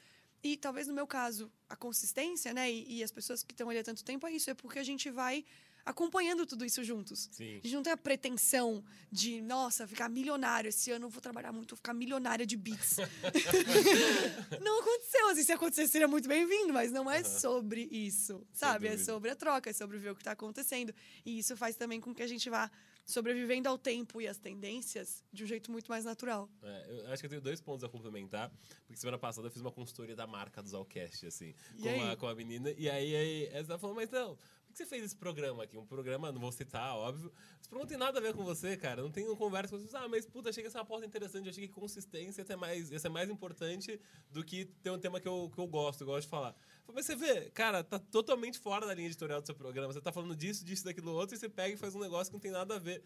E 0.44 0.58
talvez 0.58 0.88
no 0.88 0.94
meu 0.94 1.08
caso, 1.08 1.52
a 1.70 1.76
consistência, 1.76 2.54
né, 2.54 2.70
e, 2.72 2.98
e 2.98 3.04
as 3.04 3.12
pessoas 3.12 3.42
que 3.44 3.54
estão 3.54 3.70
ali 3.70 3.80
há 3.80 3.84
tanto 3.84 4.04
tempo, 4.04 4.28
é 4.28 4.32
isso, 4.32 4.50
é 4.50 4.54
porque 4.54 4.78
a 4.78 4.84
gente 4.84 5.10
vai 5.10 5.46
acompanhando 5.86 6.46
tudo 6.46 6.66
isso 6.66 6.84
juntos. 6.84 7.30
Sim. 7.32 7.58
A 7.58 7.68
gente 7.68 7.76
não 7.76 7.84
tem 7.84 7.94
a 7.94 7.98
pretensão 7.98 8.84
de, 9.12 9.42
nossa, 9.42 9.88
ficar 9.88 10.10
milionário. 10.10 10.70
Esse 10.70 10.92
ano 10.92 11.06
eu 11.06 11.10
vou 11.10 11.22
trabalhar 11.22 11.52
muito, 11.52 11.72
vou 11.72 11.78
ficar 11.78 11.94
milionária 11.94 12.46
de 12.46 12.56
beats. 12.56 12.98
não 14.62 14.82
aconteceu. 14.82 15.30
Assim, 15.30 15.44
se 15.44 15.52
acontecesse, 15.52 15.92
seria 15.92 16.08
muito 16.08 16.28
bem-vindo, 16.28 16.74
mas 16.74 16.92
não 16.92 17.10
é 17.10 17.20
Aham. 17.20 17.24
sobre 17.26 17.88
isso, 17.92 18.46
sabe? 18.54 18.88
É 18.88 18.98
sobre 18.98 19.30
a 19.30 19.36
troca, 19.36 19.70
é 19.70 19.74
sobre 19.74 19.98
ver 19.98 20.12
o 20.12 20.16
que 20.16 20.22
está 20.22 20.32
acontecendo. 20.32 20.94
E 21.26 21.40
isso 21.40 21.56
faz 21.58 21.76
também 21.76 22.00
com 22.00 22.14
que 22.14 22.24
a 22.24 22.28
gente 22.28 22.50
vá 22.50 22.72
sobrevivendo 23.06 23.68
ao 23.68 23.78
tempo 23.78 24.22
e 24.22 24.28
às 24.28 24.38
tendências 24.38 25.24
de 25.32 25.44
um 25.44 25.48
jeito 25.48 25.72
muito 25.72 25.88
mais 25.90 26.06
natural. 26.06 26.50
É, 26.62 27.02
eu 27.06 27.12
acho 27.12 27.22
que 27.22 27.26
eu 27.26 27.30
tenho 27.30 27.42
dois 27.42 27.60
pontos 27.60 27.84
a 27.84 27.90
complementar. 27.90 28.52
Porque 28.86 28.98
semana 28.98 29.18
passada 29.18 29.48
eu 29.48 29.52
fiz 29.52 29.62
uma 29.62 29.72
consultoria 29.72 30.16
da 30.16 30.26
marca 30.26 30.62
do 30.62 30.70
Zalcast, 30.70 31.26
assim, 31.26 31.54
com 31.82 32.04
a, 32.04 32.16
com 32.16 32.28
a 32.28 32.36
menina. 32.36 32.72
E 32.72 32.90
aí, 32.90 33.16
aí 33.16 33.46
ela 33.52 33.78
falou, 33.78 33.96
mas 33.96 34.10
não, 34.10 34.36
por 34.36 34.74
que 34.74 34.78
você 34.78 34.86
fez 34.86 35.04
esse 35.04 35.16
programa 35.16 35.64
aqui? 35.64 35.78
Um 35.78 35.86
programa, 35.86 36.32
não 36.32 36.42
vou 36.42 36.52
citar, 36.52 36.96
óbvio. 36.96 37.32
Esse 37.60 37.70
programa 37.70 37.84
não 37.84 37.90
tem 37.90 37.98
nada 37.98 38.18
a 38.18 38.22
ver 38.22 38.34
com 38.34 38.44
você, 38.44 38.76
cara. 38.76 39.04
Não 39.04 39.12
tem 39.12 39.28
uma 39.28 39.36
conversa 39.36 39.78
com 39.78 39.84
você. 39.84 39.96
Ah, 39.96 40.08
mas 40.08 40.26
puta, 40.26 40.50
achei 40.50 40.64
que 40.64 40.68
essa 40.68 40.80
é 40.80 40.84
porta 40.84 41.06
interessante. 41.06 41.50
Achei 41.50 41.68
que 41.68 41.74
consistência 41.74 42.42
ia 42.42 42.46
ser 42.46 42.56
mais, 42.56 42.88
ser 42.90 43.10
mais 43.10 43.30
importante 43.30 44.00
do 44.32 44.44
que 44.44 44.66
ter 44.66 44.90
um 44.90 44.98
tema 44.98 45.20
que 45.20 45.28
eu, 45.28 45.52
que 45.54 45.60
eu 45.60 45.68
gosto, 45.68 46.02
eu 46.02 46.08
gosto 46.08 46.24
de 46.24 46.30
falar. 46.30 46.56
Mas 46.92 47.06
você 47.06 47.16
vê, 47.16 47.50
cara, 47.52 47.84
tá 47.84 47.98
totalmente 47.98 48.60
fora 48.60 48.86
da 48.86 48.94
linha 48.94 49.08
editorial 49.08 49.42
do 49.42 49.46
seu 49.46 49.56
programa. 49.56 49.92
Você 49.92 50.02
tá 50.02 50.12
falando 50.12 50.36
disso, 50.36 50.64
disso, 50.64 50.84
daquilo 50.84 51.12
outro, 51.12 51.36
e 51.36 51.40
você 51.40 51.50
pega 51.50 51.74
e 51.74 51.78
faz 51.78 51.96
um 51.96 52.00
negócio 52.00 52.28
que 52.28 52.34
não 52.34 52.40
tem 52.40 52.52
nada 52.52 52.76
a 52.76 52.80
ver. 52.80 53.04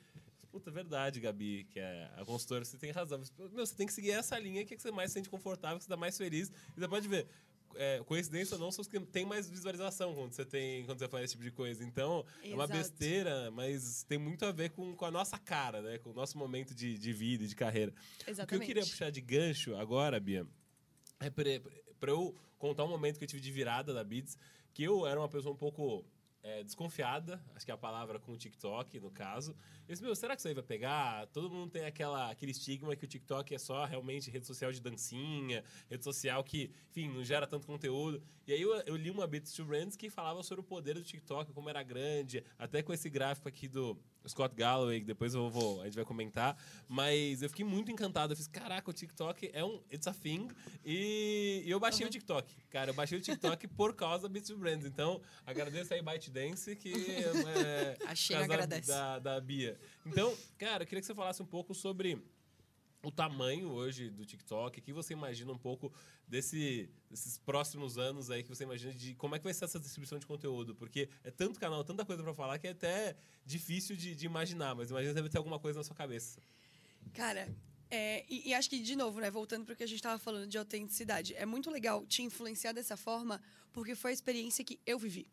Puta, 0.51 0.71
verdade, 0.71 1.19
Gabi, 1.19 1.65
que 1.69 1.79
é 1.79 2.09
a 2.17 2.25
consultora, 2.25 2.65
você 2.65 2.77
tem 2.77 2.91
razão. 2.91 3.21
Meu, 3.37 3.65
você 3.65 3.75
tem 3.75 3.85
que 3.85 3.93
seguir 3.93 4.11
essa 4.11 4.37
linha 4.39 4.65
que, 4.65 4.73
é 4.73 4.77
que 4.77 4.81
você 4.81 4.91
mais 4.91 5.11
se 5.11 5.15
sente 5.15 5.29
confortável, 5.29 5.77
que 5.77 5.83
você 5.83 5.89
dá 5.89 5.97
mais 5.97 6.17
feliz. 6.17 6.51
E 6.75 6.79
você 6.79 6.87
pode 6.87 7.07
ver, 7.07 7.27
é, 7.75 8.01
coincidência 8.05 8.55
ou 8.55 8.59
não, 8.59 8.71
são 8.71 8.81
os 8.81 8.87
que 8.87 8.99
tem 8.99 9.25
mais 9.25 9.49
visualização 9.49 10.15
quando 10.15 10.33
você, 10.33 10.45
tem, 10.45 10.85
quando 10.85 10.99
você 10.99 11.07
faz 11.07 11.25
esse 11.25 11.33
tipo 11.33 11.43
de 11.43 11.51
coisa. 11.51 11.83
Então, 11.83 12.25
é 12.43 12.53
uma 12.53 12.63
Exato. 12.63 12.79
besteira, 12.79 13.51
mas 13.51 14.03
tem 14.03 14.17
muito 14.17 14.45
a 14.45 14.51
ver 14.51 14.71
com, 14.71 14.95
com 14.95 15.05
a 15.05 15.11
nossa 15.11 15.37
cara, 15.37 15.81
né? 15.81 15.97
Com 15.99 16.09
o 16.09 16.13
nosso 16.13 16.37
momento 16.37 16.73
de, 16.73 16.97
de 16.97 17.13
vida 17.13 17.43
e 17.43 17.47
de 17.47 17.55
carreira. 17.55 17.91
O 17.91 18.23
que 18.23 18.29
eu 18.29 18.31
Exatamente. 18.31 18.65
queria 18.65 18.83
puxar 18.83 19.11
de 19.11 19.21
gancho 19.21 19.75
agora, 19.75 20.19
Bia, 20.19 20.47
é 21.19 21.29
pra 21.29 22.11
eu 22.11 22.35
contar 22.58 22.84
um 22.84 22.89
momento 22.89 23.17
que 23.17 23.24
eu 23.24 23.28
tive 23.28 23.41
de 23.41 23.52
virada 23.52 23.93
da 23.93 24.04
Beats, 24.04 24.38
que 24.74 24.84
eu 24.84 25.08
era 25.08 25.20
uma 25.20 25.30
pessoa 25.30 25.54
um 25.54 25.58
pouco 25.58 26.06
é, 26.48 26.63
desconfiada, 26.63 27.43
acho 27.56 27.65
que 27.65 27.72
é 27.72 27.74
a 27.74 27.78
palavra 27.78 28.20
com 28.20 28.32
o 28.32 28.38
TikTok, 28.38 29.00
no 29.02 29.12
caso. 29.12 29.52
Eu 29.88 29.93
disse, 29.93 30.02
meu, 30.02 30.15
será 30.15 30.34
que 30.34 30.39
isso 30.39 30.48
aí 30.48 30.54
vai 30.54 30.63
pegar? 30.63 31.28
Todo 31.28 31.50
mundo 31.50 31.72
tem 31.72 31.86
aquela, 31.86 32.32
aquele 32.32 32.52
estigma 32.52 32.96
que 32.96 33.04
o 33.04 33.08
TikTok 33.08 33.54
é 33.54 33.58
só 33.58 33.84
realmente 33.86 34.32
rede 34.32 34.48
social 34.48 34.72
de 34.72 34.80
dancinha, 34.80 35.63
rede 35.89 36.04
social 36.04 36.41
que, 36.43 36.72
enfim, 36.89 37.10
não 37.10 37.24
gera 37.24 37.46
tanto 37.46 37.67
conteúdo. 37.67 38.24
E 38.46 38.54
aí 38.54 38.62
eu, 38.62 38.74
eu 38.86 38.96
li 38.96 39.12
uma 39.12 39.28
Bits 39.28 39.52
to 39.52 39.65
Brands 39.65 39.98
que 39.98 40.10
falava 40.10 40.41
sobre 40.41 40.62
o 40.62 40.63
poder 40.63 40.93
do 40.93 41.04
TikTok, 41.04 41.52
como 41.52 41.70
era 41.70 41.84
grande, 41.84 42.43
até 42.58 42.82
com 42.82 42.93
esse 42.93 43.10
gráfico 43.10 43.50
aqui 43.50 43.67
do 43.67 43.98
Scott 44.27 44.55
Galloway, 44.55 44.99
que 44.99 45.05
depois 45.05 45.33
eu 45.33 45.49
vou, 45.49 45.81
a 45.81 45.85
gente 45.85 45.95
vai 45.95 46.05
comentar. 46.05 46.57
Mas 46.87 47.41
eu 47.41 47.49
fiquei 47.49 47.65
muito 47.65 47.91
encantado. 47.91 48.33
Eu 48.33 48.37
fiz, 48.37 48.47
caraca, 48.47 48.89
o 48.89 48.93
TikTok 48.93 49.49
é 49.53 49.63
um. 49.63 49.81
It's 49.91 50.07
a 50.07 50.13
thing. 50.13 50.47
E, 50.85 51.63
e 51.65 51.69
eu 51.69 51.79
baixei 51.79 52.05
uhum. 52.05 52.09
o 52.09 52.11
TikTok. 52.11 52.55
Cara, 52.69 52.91
eu 52.91 52.93
baixei 52.93 53.17
o 53.17 53.21
TikTok 53.21 53.67
por 53.75 53.95
causa 53.95 54.27
da 54.27 54.41
to 54.41 54.57
Brands. 54.57 54.85
Então, 54.85 55.21
agradeço 55.45 55.93
aí 55.93 56.01
ByteDance, 56.01 56.75
que 56.75 56.93
é. 56.93 57.97
Achei 58.07 58.35
agradece. 58.35 58.87
Da, 58.87 59.19
da 59.19 59.41
Bia. 59.41 59.79
Então, 60.05 60.35
cara, 60.57 60.83
eu 60.83 60.87
queria 60.87 61.01
que 61.01 61.07
você 61.07 61.15
falasse 61.15 61.41
um 61.41 61.45
pouco 61.45 61.73
sobre 61.73 62.21
o 63.03 63.12
tamanho 63.12 63.69
hoje 63.69 64.10
do 64.10 64.25
TikTok, 64.25 64.79
o 64.79 64.83
que 64.83 64.91
você 64.91 65.13
imagina 65.13 65.51
um 65.51 65.57
pouco 65.57 65.93
desse, 66.27 66.89
desses 67.10 67.38
próximos 67.38 67.97
anos 67.97 68.29
aí 68.29 68.43
que 68.43 68.49
você 68.49 68.63
imagina 68.63 68.93
de 68.93 69.13
como 69.15 69.36
é 69.36 69.39
que 69.39 69.43
vai 69.43 69.53
ser 69.53 69.65
essa 69.65 69.79
distribuição 69.79 70.19
de 70.19 70.25
conteúdo, 70.25 70.75
porque 70.75 71.10
é 71.23 71.31
tanto 71.31 71.60
canal, 71.60 71.83
tanta 71.83 72.03
coisa 72.03 72.23
para 72.23 72.33
falar 72.33 72.57
que 72.60 72.67
é 72.67 72.71
até 72.71 73.15
difícil 73.45 73.95
de, 73.95 74.15
de, 74.15 74.25
imaginar, 74.25 74.75
mas 74.75 74.89
imagina 74.89 75.13
deve 75.13 75.29
ter 75.29 75.38
alguma 75.38 75.60
coisa 75.60 75.79
na 75.79 75.83
sua 75.83 75.95
cabeça. 75.95 76.39
Cara, 77.13 77.47
é, 77.89 78.25
e, 78.27 78.49
e, 78.49 78.53
acho 78.53 78.69
que, 78.69 78.79
de 78.79 78.95
novo, 78.95 79.21
né, 79.21 79.31
voltando 79.31 79.63
para 79.63 79.73
o 79.73 79.75
que 79.75 79.83
a 79.83 79.88
gente 79.88 79.99
estava 79.99 80.19
falando 80.19 80.47
de 80.47 80.57
autenticidade, 80.57 81.33
é 81.36 81.45
muito 81.45 81.71
legal 81.71 82.05
te 82.05 82.21
influenciar 82.21 82.73
dessa 82.73 82.97
forma, 82.97 83.41
porque 83.71 83.95
foi 83.95 84.12
a 84.12 84.13
experiência 84.13 84.65
que 84.65 84.79
eu 84.86 84.99
vivi. 84.99 85.27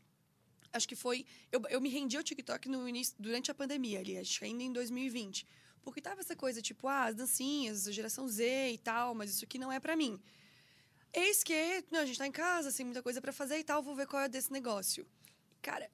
Acho 0.72 0.88
que 0.88 0.96
foi. 0.96 1.24
Eu, 1.50 1.62
eu 1.70 1.81
me 1.81 1.88
rendi 1.88 2.16
ao 2.16 2.22
TikTok 2.22 2.68
no 2.68 2.88
início, 2.88 3.14
durante 3.18 3.50
a 3.50 3.55
pandemia, 3.55 4.00
ali, 4.00 4.18
acho 4.18 4.38
que 4.38 4.44
ainda 4.44 4.62
em 4.62 4.72
2020. 4.72 5.46
Porque 5.85 6.01
tava 6.01 6.20
essa 6.20 6.35
coisa, 6.35 6.62
tipo, 6.62 6.88
ah, 6.88 7.05
as 7.05 7.14
dancinhas, 7.14 7.87
a 7.87 7.92
geração 7.92 8.27
Z 8.27 8.73
e 8.73 8.79
tal, 8.79 9.14
mas 9.14 9.31
isso 9.31 9.44
aqui 9.44 9.59
não 9.59 9.70
é 9.70 9.79
para 9.79 9.94
mim. 9.94 10.20
Eis 11.12 11.44
que 11.44 11.85
não, 11.90 12.01
a 12.01 12.07
gente 12.07 12.18
tá 12.18 12.27
em 12.27 12.33
casa, 12.33 12.70
assim, 12.70 12.83
muita 12.83 13.03
coisa 13.03 13.20
para 13.20 13.33
fazer 13.33 13.59
e 13.59 13.64
tal, 13.64 13.83
vou 13.83 13.94
ver 13.94 14.07
qual 14.07 14.23
é 14.23 14.29
desse 14.29 14.51
negócio. 14.51 15.07
Cara, 15.62 15.88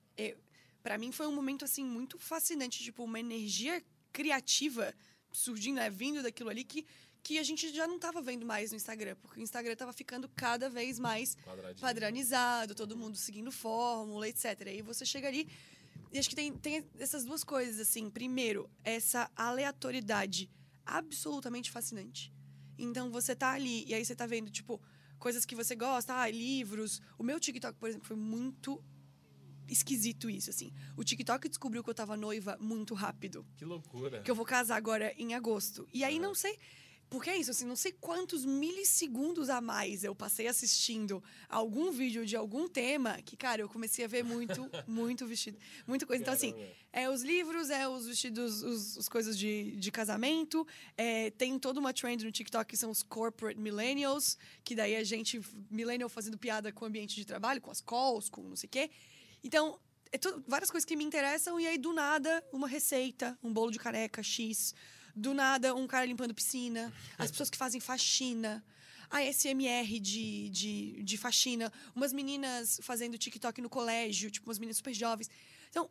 para 0.82 0.96
mim 0.96 1.12
foi 1.12 1.26
um 1.26 1.34
momento, 1.34 1.64
assim, 1.64 1.84
muito 1.84 2.18
fascinante, 2.18 2.82
tipo, 2.82 3.04
uma 3.04 3.20
energia 3.20 3.82
criativa 4.12 4.94
surgindo, 5.32 5.76
né, 5.76 5.90
vindo 5.90 6.22
daquilo 6.22 6.50
ali 6.50 6.64
que, 6.64 6.86
que 7.22 7.38
a 7.38 7.42
gente 7.42 7.72
já 7.74 7.86
não 7.86 7.98
tava 7.98 8.22
vendo 8.22 8.46
mais 8.46 8.70
no 8.70 8.76
Instagram, 8.76 9.16
porque 9.20 9.40
o 9.40 9.42
Instagram 9.42 9.76
tava 9.76 9.92
ficando 9.92 10.28
cada 10.28 10.68
vez 10.70 10.98
mais 10.98 11.36
padronizado, 11.80 12.74
todo 12.74 12.96
mundo 12.96 13.16
seguindo 13.16 13.52
fórmula, 13.52 14.26
etc. 14.28 14.44
E 14.66 14.68
aí 14.68 14.82
você 14.82 15.04
chega 15.04 15.28
ali 15.28 15.48
e 16.12 16.18
acho 16.18 16.28
que 16.28 16.34
tem, 16.34 16.52
tem 16.52 16.84
essas 16.98 17.24
duas 17.24 17.44
coisas, 17.44 17.80
assim. 17.80 18.10
Primeiro, 18.10 18.68
essa 18.82 19.30
aleatoriedade 19.36 20.50
absolutamente 20.84 21.70
fascinante. 21.70 22.32
Então, 22.78 23.10
você 23.10 23.36
tá 23.36 23.52
ali 23.52 23.84
e 23.86 23.94
aí 23.94 24.04
você 24.04 24.14
tá 24.14 24.26
vendo, 24.26 24.50
tipo, 24.50 24.80
coisas 25.18 25.44
que 25.44 25.54
você 25.54 25.76
gosta, 25.76 26.14
ah, 26.14 26.30
livros. 26.30 27.00
O 27.18 27.22
meu 27.22 27.38
TikTok, 27.38 27.78
por 27.78 27.88
exemplo, 27.88 28.06
foi 28.06 28.16
muito 28.16 28.82
esquisito 29.68 30.28
isso, 30.28 30.50
assim. 30.50 30.72
O 30.96 31.04
TikTok 31.04 31.48
descobriu 31.48 31.84
que 31.84 31.90
eu 31.90 31.94
tava 31.94 32.16
noiva 32.16 32.56
muito 32.60 32.92
rápido. 32.94 33.46
Que 33.56 33.64
loucura. 33.64 34.22
Que 34.22 34.30
eu 34.30 34.34
vou 34.34 34.44
casar 34.44 34.76
agora 34.76 35.14
em 35.16 35.34
agosto. 35.34 35.86
E 35.92 36.02
aí, 36.02 36.18
não 36.18 36.34
sei 36.34 36.58
porque 37.10 37.28
é 37.28 37.36
isso, 37.36 37.50
assim, 37.50 37.66
não 37.66 37.74
sei 37.74 37.90
quantos 37.90 38.44
milissegundos 38.44 39.50
a 39.50 39.60
mais 39.60 40.04
eu 40.04 40.14
passei 40.14 40.46
assistindo 40.46 41.20
algum 41.48 41.90
vídeo 41.90 42.24
de 42.24 42.36
algum 42.36 42.68
tema 42.68 43.20
que, 43.22 43.36
cara, 43.36 43.60
eu 43.60 43.68
comecei 43.68 44.04
a 44.04 44.08
ver 44.08 44.22
muito, 44.22 44.70
muito 44.86 45.26
vestido, 45.26 45.58
muita 45.88 46.06
coisa. 46.06 46.22
Então, 46.22 46.32
assim, 46.32 46.54
é 46.92 47.10
os 47.10 47.22
livros, 47.22 47.68
é 47.68 47.88
os 47.88 48.06
vestidos, 48.06 48.62
os, 48.62 48.96
os 48.96 49.08
coisas 49.08 49.36
de, 49.36 49.72
de 49.72 49.90
casamento, 49.90 50.64
é, 50.96 51.30
tem 51.32 51.58
toda 51.58 51.80
uma 51.80 51.92
trend 51.92 52.24
no 52.24 52.30
TikTok 52.30 52.70
que 52.70 52.76
são 52.76 52.92
os 52.92 53.02
corporate 53.02 53.58
millennials, 53.58 54.38
que 54.62 54.76
daí 54.76 54.94
a 54.94 55.02
gente, 55.02 55.40
millennial 55.68 56.08
fazendo 56.08 56.38
piada 56.38 56.70
com 56.70 56.84
o 56.84 56.88
ambiente 56.88 57.16
de 57.16 57.24
trabalho, 57.24 57.60
com 57.60 57.72
as 57.72 57.80
calls, 57.80 58.30
com 58.30 58.42
não 58.42 58.54
sei 58.54 58.68
o 58.68 58.70
quê. 58.70 58.88
Então, 59.42 59.80
é 60.12 60.18
tudo, 60.18 60.44
várias 60.46 60.70
coisas 60.70 60.84
que 60.84 60.94
me 60.94 61.02
interessam 61.02 61.58
e 61.58 61.66
aí, 61.66 61.76
do 61.76 61.92
nada, 61.92 62.44
uma 62.52 62.68
receita, 62.68 63.36
um 63.42 63.52
bolo 63.52 63.72
de 63.72 63.80
careca 63.80 64.22
X 64.22 64.76
do 65.14 65.34
nada, 65.34 65.74
um 65.74 65.86
cara 65.86 66.06
limpando 66.06 66.34
piscina, 66.34 66.92
as 67.18 67.30
pessoas 67.30 67.50
que 67.50 67.58
fazem 67.58 67.80
faxina, 67.80 68.64
a 69.10 69.22
SMR 69.24 69.98
de, 69.98 70.48
de, 70.50 71.02
de 71.02 71.16
faxina, 71.18 71.72
umas 71.94 72.12
meninas 72.12 72.80
fazendo 72.82 73.18
TikTok 73.18 73.60
no 73.60 73.68
colégio, 73.68 74.30
tipo, 74.30 74.48
umas 74.48 74.58
meninas 74.58 74.76
super 74.76 74.94
jovens. 74.94 75.28
Então, 75.68 75.90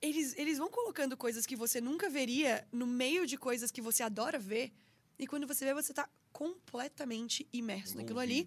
eles, 0.00 0.34
eles 0.38 0.56
vão 0.56 0.70
colocando 0.70 1.16
coisas 1.16 1.44
que 1.44 1.56
você 1.56 1.80
nunca 1.80 2.08
veria 2.08 2.66
no 2.72 2.86
meio 2.86 3.26
de 3.26 3.36
coisas 3.36 3.70
que 3.70 3.82
você 3.82 4.02
adora 4.02 4.38
ver. 4.38 4.72
E 5.18 5.26
quando 5.26 5.46
você 5.46 5.64
vê, 5.64 5.74
você 5.74 5.92
está 5.92 6.08
completamente 6.32 7.46
imerso 7.52 7.96
naquilo 7.96 8.18
ali. 8.18 8.46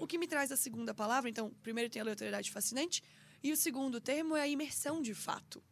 O 0.00 0.06
que 0.06 0.16
me 0.16 0.26
traz 0.26 0.50
a 0.52 0.56
segunda 0.56 0.94
palavra, 0.94 1.28
então, 1.28 1.50
primeiro 1.62 1.90
tem 1.90 2.00
a 2.00 2.04
aleatoriedade 2.04 2.50
fascinante, 2.50 3.02
e 3.42 3.52
o 3.52 3.56
segundo 3.56 4.00
termo 4.00 4.36
é 4.36 4.42
a 4.42 4.48
imersão 4.48 5.02
de 5.02 5.12
fato. 5.12 5.62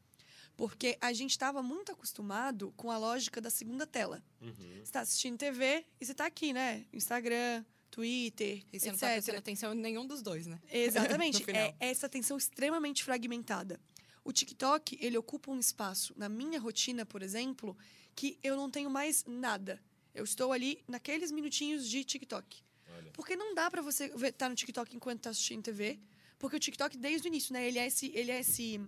Porque 0.56 0.96
a 1.00 1.12
gente 1.12 1.32
estava 1.32 1.62
muito 1.62 1.92
acostumado 1.92 2.72
com 2.76 2.90
a 2.90 2.98
lógica 2.98 3.40
da 3.40 3.50
segunda 3.50 3.86
tela. 3.86 4.22
Uhum. 4.40 4.54
Você 4.54 4.82
está 4.82 5.00
assistindo 5.00 5.36
TV 5.36 5.84
e 6.00 6.06
você 6.06 6.12
está 6.12 6.26
aqui, 6.26 6.52
né? 6.52 6.86
Instagram, 6.92 7.64
Twitter, 7.90 8.64
e 8.72 8.78
você 8.78 8.86
etc. 8.86 8.86
não 8.86 8.94
está 8.94 9.08
prestando 9.08 9.38
atenção 9.38 9.74
em 9.74 9.78
nenhum 9.78 10.06
dos 10.06 10.22
dois, 10.22 10.46
né? 10.46 10.60
Exatamente. 10.70 11.44
é 11.50 11.74
essa 11.80 12.06
atenção 12.06 12.36
extremamente 12.36 13.02
fragmentada. 13.02 13.80
O 14.24 14.32
TikTok, 14.32 14.98
ele 15.00 15.18
ocupa 15.18 15.50
um 15.50 15.60
espaço 15.60 16.14
na 16.16 16.28
minha 16.28 16.58
rotina, 16.58 17.04
por 17.04 17.22
exemplo, 17.22 17.76
que 18.14 18.38
eu 18.42 18.56
não 18.56 18.70
tenho 18.70 18.90
mais 18.90 19.24
nada. 19.26 19.82
Eu 20.14 20.24
estou 20.24 20.52
ali 20.52 20.82
naqueles 20.88 21.30
minutinhos 21.30 21.88
de 21.88 22.02
TikTok. 22.04 22.62
Olha. 22.96 23.10
Porque 23.12 23.36
não 23.36 23.54
dá 23.54 23.70
para 23.70 23.82
você 23.82 24.06
estar 24.06 24.32
tá 24.32 24.48
no 24.48 24.54
TikTok 24.54 24.96
enquanto 24.96 25.18
está 25.18 25.30
assistindo 25.30 25.62
TV, 25.62 25.98
porque 26.38 26.56
o 26.56 26.60
TikTok 26.60 26.96
desde 26.96 27.26
o 27.26 27.28
início, 27.28 27.52
né, 27.52 27.66
ele 27.66 27.78
é 27.78 27.86
esse 27.86 28.12
ele 28.14 28.30
é 28.30 28.40
esse 28.40 28.80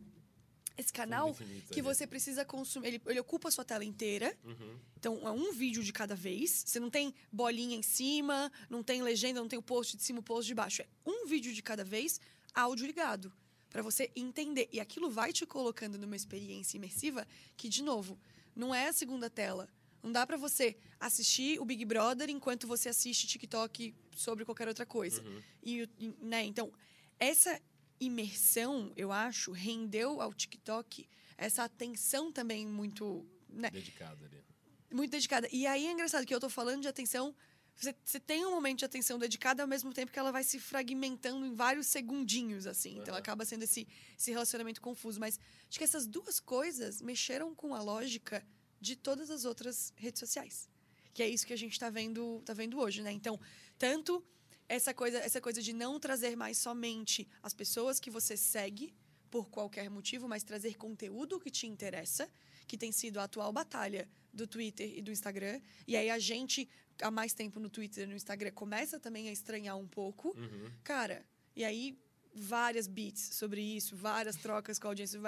esse 0.77 0.93
canal 0.93 1.35
que 1.71 1.81
você 1.81 2.07
precisa 2.07 2.45
consumir. 2.45 2.89
Ele, 2.89 3.03
ele, 3.07 3.21
ocupa 3.21 3.49
a 3.49 3.51
sua 3.51 3.65
tela 3.65 3.85
inteira. 3.85 4.37
Uhum. 4.45 4.79
Então, 4.99 5.27
é 5.27 5.31
um 5.31 5.53
vídeo 5.53 5.83
de 5.83 5.93
cada 5.93 6.15
vez. 6.15 6.65
Você 6.67 6.79
não 6.79 6.91
tem 6.91 7.15
bolinha 7.33 7.77
em 7.77 7.83
cima, 7.83 8.53
não 8.69 8.83
tem 8.83 9.03
legenda, 9.03 9.41
não 9.41 9.49
tem 9.49 9.59
o 9.59 9.63
post 9.63 9.97
de 9.97 10.03
cima, 10.03 10.21
o 10.21 10.23
post 10.23 10.47
de 10.47 10.55
baixo. 10.55 10.83
É 10.83 10.87
um 11.05 11.27
vídeo 11.27 11.53
de 11.53 11.63
cada 11.63 11.85
vez, 11.85 12.21
áudio 12.55 12.87
ligado. 12.87 13.33
para 13.71 13.83
você 13.83 14.11
entender. 14.15 14.69
E 14.73 14.81
aquilo 14.81 15.11
vai 15.11 15.33
te 15.33 15.45
colocando 15.47 15.99
numa 15.99 16.17
experiência 16.17 16.77
imersiva 16.77 17.27
que, 17.57 17.69
de 17.69 17.83
novo, 17.83 18.19
não 18.55 18.75
é 18.75 18.89
a 18.89 18.93
segunda 18.93 19.29
tela. 19.29 19.69
Não 20.03 20.13
dá 20.13 20.27
para 20.27 20.37
você 20.37 20.77
assistir 21.01 21.61
o 21.61 21.65
Big 21.65 21.85
Brother 21.85 22.31
enquanto 22.31 22.67
você 22.67 22.89
assiste 22.89 23.27
TikTok 23.27 23.95
sobre 24.15 24.45
qualquer 24.45 24.69
outra 24.69 24.87
coisa. 24.87 25.21
Uhum. 25.23 25.43
E, 25.63 25.89
né? 26.21 26.45
Então, 26.45 26.73
essa 27.19 27.61
imersão, 28.01 28.93
eu 28.97 29.13
acho, 29.13 29.53
rendeu 29.53 30.21
ao 30.21 30.33
TikTok 30.33 31.09
essa 31.37 31.65
atenção 31.65 32.33
também 32.33 32.67
muito. 32.67 33.27
Né? 33.49 33.71
Dedicada 33.71 34.25
ali. 34.25 34.45
Muito 34.91 35.11
dedicada. 35.11 35.49
E 35.53 35.67
aí 35.67 35.87
é 35.87 35.93
engraçado 35.93 36.25
que 36.27 36.35
eu 36.35 36.41
tô 36.41 36.49
falando 36.49 36.83
de 36.83 36.89
atenção. 36.89 37.35
Você, 37.75 37.95
você 38.03 38.19
tem 38.19 38.47
um 38.47 38.51
momento 38.51 38.79
de 38.79 38.85
atenção 38.85 39.19
dedicada 39.19 39.63
ao 39.63 39.69
mesmo 39.69 39.93
tempo 39.93 40.11
que 40.11 40.19
ela 40.19 40.33
vai 40.33 40.43
se 40.43 40.59
fragmentando 40.59 41.45
em 41.45 41.55
vários 41.55 41.87
segundinhos, 41.89 42.67
assim. 42.67 42.97
Uhum. 42.97 43.03
Então 43.03 43.15
acaba 43.15 43.45
sendo 43.45 43.65
esse, 43.65 43.87
esse 44.19 44.31
relacionamento 44.31 44.81
confuso. 44.81 45.21
Mas 45.21 45.39
acho 45.69 45.79
que 45.79 45.85
essas 45.85 46.07
duas 46.07 46.41
coisas 46.41 47.03
mexeram 47.03 47.55
com 47.55 47.75
a 47.75 47.83
lógica 47.83 48.47
de 48.81 48.97
todas 48.97 49.31
as 49.31 49.45
outras 49.45 49.93
redes 49.97 50.21
sociais. 50.21 50.71
Que 51.13 51.23
é 51.23 51.29
isso 51.29 51.47
que 51.47 51.53
a 51.53 51.59
gente 51.59 51.73
está 51.73 51.91
vendo, 51.91 52.43
tá 52.45 52.55
vendo 52.55 52.79
hoje, 52.79 53.03
né? 53.03 53.13
Então, 53.13 53.39
tanto 53.79 54.25
essa 54.69 54.93
coisa, 54.93 55.19
essa 55.19 55.41
coisa 55.41 55.63
de 55.63 55.73
não 55.73 55.99
trazer 55.99 56.37
mais 56.37 56.59
somente 56.59 57.29
as 57.43 57.55
pessoas 57.55 58.01
que 58.01 58.11
você 58.11 58.37
segue 58.37 58.95
por 59.31 59.49
qualquer 59.49 59.91
motivo, 59.91 60.29
mas 60.29 60.43
trazer 60.43 60.75
conteúdo 60.77 61.41
que 61.41 61.51
te 61.51 61.67
interessa, 61.67 62.29
que 62.67 62.77
tem 62.77 62.93
sido 62.93 63.19
a 63.19 63.25
atual 63.25 63.53
batalha 63.53 64.09
do 64.33 64.47
Twitter 64.47 64.97
e 64.97 65.03
do 65.03 65.11
Instagram. 65.11 65.61
E 65.87 65.97
aí 65.97 66.11
a 66.11 66.19
gente, 66.19 66.69
há 67.01 67.11
mais 67.11 67.33
tempo 67.33 67.59
no 67.59 67.69
Twitter 67.69 68.05
e 68.05 68.07
no 68.07 68.15
Instagram, 68.15 68.53
começa 68.53 68.99
também 68.99 69.29
a 69.29 69.33
estranhar 69.33 69.77
um 69.77 69.87
pouco. 69.87 70.29
Uhum. 70.37 70.71
Cara, 70.83 71.25
e 71.55 71.65
aí 71.65 71.99
várias 72.37 72.87
beats 72.87 73.35
sobre 73.35 73.63
isso, 73.63 73.97
várias 73.97 74.37
trocas 74.37 74.79
com 74.79 74.87
a 74.87 74.91
audiência. 74.91 75.19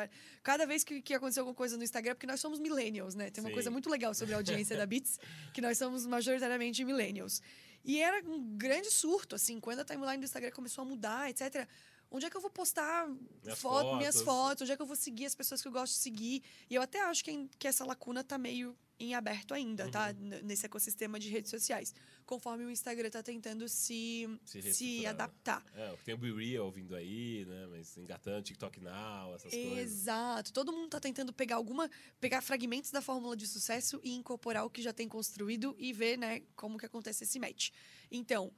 Cada 0.43 0.67
vez 0.67 0.85
que, 0.85 1.01
que 1.01 1.15
aconteceu 1.15 1.43
alguma 1.43 1.55
coisa 1.55 1.77
no 1.77 1.83
Instagram, 1.83 2.15
porque 2.15 2.27
nós 2.27 2.41
somos 2.41 2.59
millennials, 2.59 3.15
né? 3.15 3.31
Tem 3.31 3.43
uma 3.43 3.49
Sim. 3.49 3.55
coisa 3.55 3.71
muito 3.71 3.89
legal 3.89 4.15
sobre 4.15 4.35
a 4.35 4.37
audiência 4.37 4.77
da 4.77 4.85
Beats, 4.87 5.19
que 5.55 5.61
nós 5.61 5.79
somos 5.79 6.07
majoritariamente 6.07 6.85
millennials. 6.85 7.41
E 7.85 8.01
era 8.01 8.23
um 8.29 8.57
grande 8.57 8.91
surto, 8.91 9.35
assim, 9.35 9.61
quando 9.61 9.81
a 9.81 9.85
timeline 9.85 10.19
do 10.19 10.25
Instagram 10.25 10.51
começou 10.51 10.83
a 10.83 10.85
mudar, 10.85 11.31
etc. 11.31 11.67
onde 12.11 12.27
é 12.27 12.31
que 12.31 12.37
eu 12.37 12.41
vou 12.41 12.51
postar 12.51 13.09
Minhas 13.43 13.59
foto, 13.59 13.97
minhas 13.97 14.17
fotos. 14.17 14.35
fotos, 14.35 14.63
onde 14.63 14.73
é 14.73 14.77
que 14.77 14.83
eu 14.83 14.87
vou 14.87 14.97
seguir 14.97 15.27
as 15.27 15.35
pessoas 15.35 15.63
que 15.63 15.69
eu 15.69 15.73
gosto 15.73 15.95
de 15.95 15.99
seguir. 16.01 16.43
E 16.69 16.75
eu 16.75 16.83
até 16.83 17.01
acho 17.03 17.25
que, 17.25 17.49
que 17.59 17.69
essa 17.69 17.85
lacuna 17.85 18.23
tá 18.23 18.37
meio 18.37 18.77
em 19.01 19.15
aberto 19.15 19.55
ainda, 19.55 19.89
tá? 19.91 20.09
Uhum. 20.19 20.27
N- 20.27 20.43
Nesse 20.43 20.67
ecossistema 20.67 21.19
de 21.21 21.29
redes 21.29 21.51
sociais. 21.51 21.95
Conforme 22.27 22.65
o 22.65 22.71
Instagram 22.71 23.09
tá 23.11 23.23
tentando 23.23 23.69
se, 23.69 24.29
Se 24.45 24.73
se, 24.75 25.07
adaptar. 25.07 25.65
É, 25.75 25.95
tem 26.05 26.15
o 26.15 26.19
Be 26.19 26.33
Real 26.33 26.71
vindo 26.71 26.95
aí, 26.97 27.45
né? 27.47 27.67
Mas 27.69 27.97
engatando, 27.97 28.43
TikTok 28.43 28.81
Now, 28.81 29.35
essas 29.35 29.53
coisas. 29.53 29.79
Exato. 29.79 30.53
Todo 30.53 30.73
mundo 30.73 30.89
tá 30.91 30.99
tentando 31.01 31.33
pegar 31.33 31.57
alguma, 31.57 31.89
pegar 32.21 32.41
fragmentos 32.41 32.91
da 32.91 33.01
fórmula 33.01 33.37
de 33.37 33.47
sucesso 33.47 34.01
e 34.03 34.13
incorporar 34.15 34.65
o 34.67 34.71
que 34.71 34.83
já 34.83 34.93
tem 34.93 35.09
construído 35.09 35.75
e 35.79 35.93
ver, 35.93 36.19
né, 36.19 36.41
como 36.57 36.77
que 36.79 36.87
acontece 36.87 37.23
esse 37.25 37.39
match. 37.39 37.71
Então, 38.11 38.53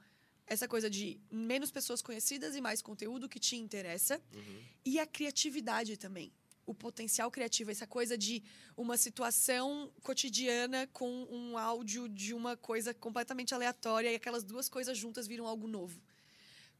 essa 0.46 0.66
coisa 0.66 0.88
de 0.90 1.20
menos 1.31 1.70
pessoas 1.70 2.03
conhecidas 2.03 2.57
e 2.57 2.61
mais 2.61 2.83
conteúdo 2.83 3.29
que 3.29 3.38
te 3.38 3.57
interessa 3.57 4.20
Uhum. 4.35 4.62
e 4.85 4.98
a 4.98 5.07
criatividade 5.07 5.96
também. 5.96 6.33
O 6.70 6.74
potencial 6.74 7.28
criativo, 7.33 7.72
essa 7.72 7.85
coisa 7.85 8.16
de 8.16 8.44
uma 8.76 8.96
situação 8.96 9.92
cotidiana 10.04 10.87
com 10.92 11.26
um 11.28 11.59
áudio 11.59 12.09
de 12.09 12.33
uma 12.33 12.56
coisa 12.56 12.94
completamente 12.94 13.52
aleatória 13.52 14.12
e 14.12 14.14
aquelas 14.14 14.44
duas 14.44 14.68
coisas 14.68 14.96
juntas 14.96 15.26
viram 15.26 15.48
algo 15.48 15.66
novo. 15.66 16.00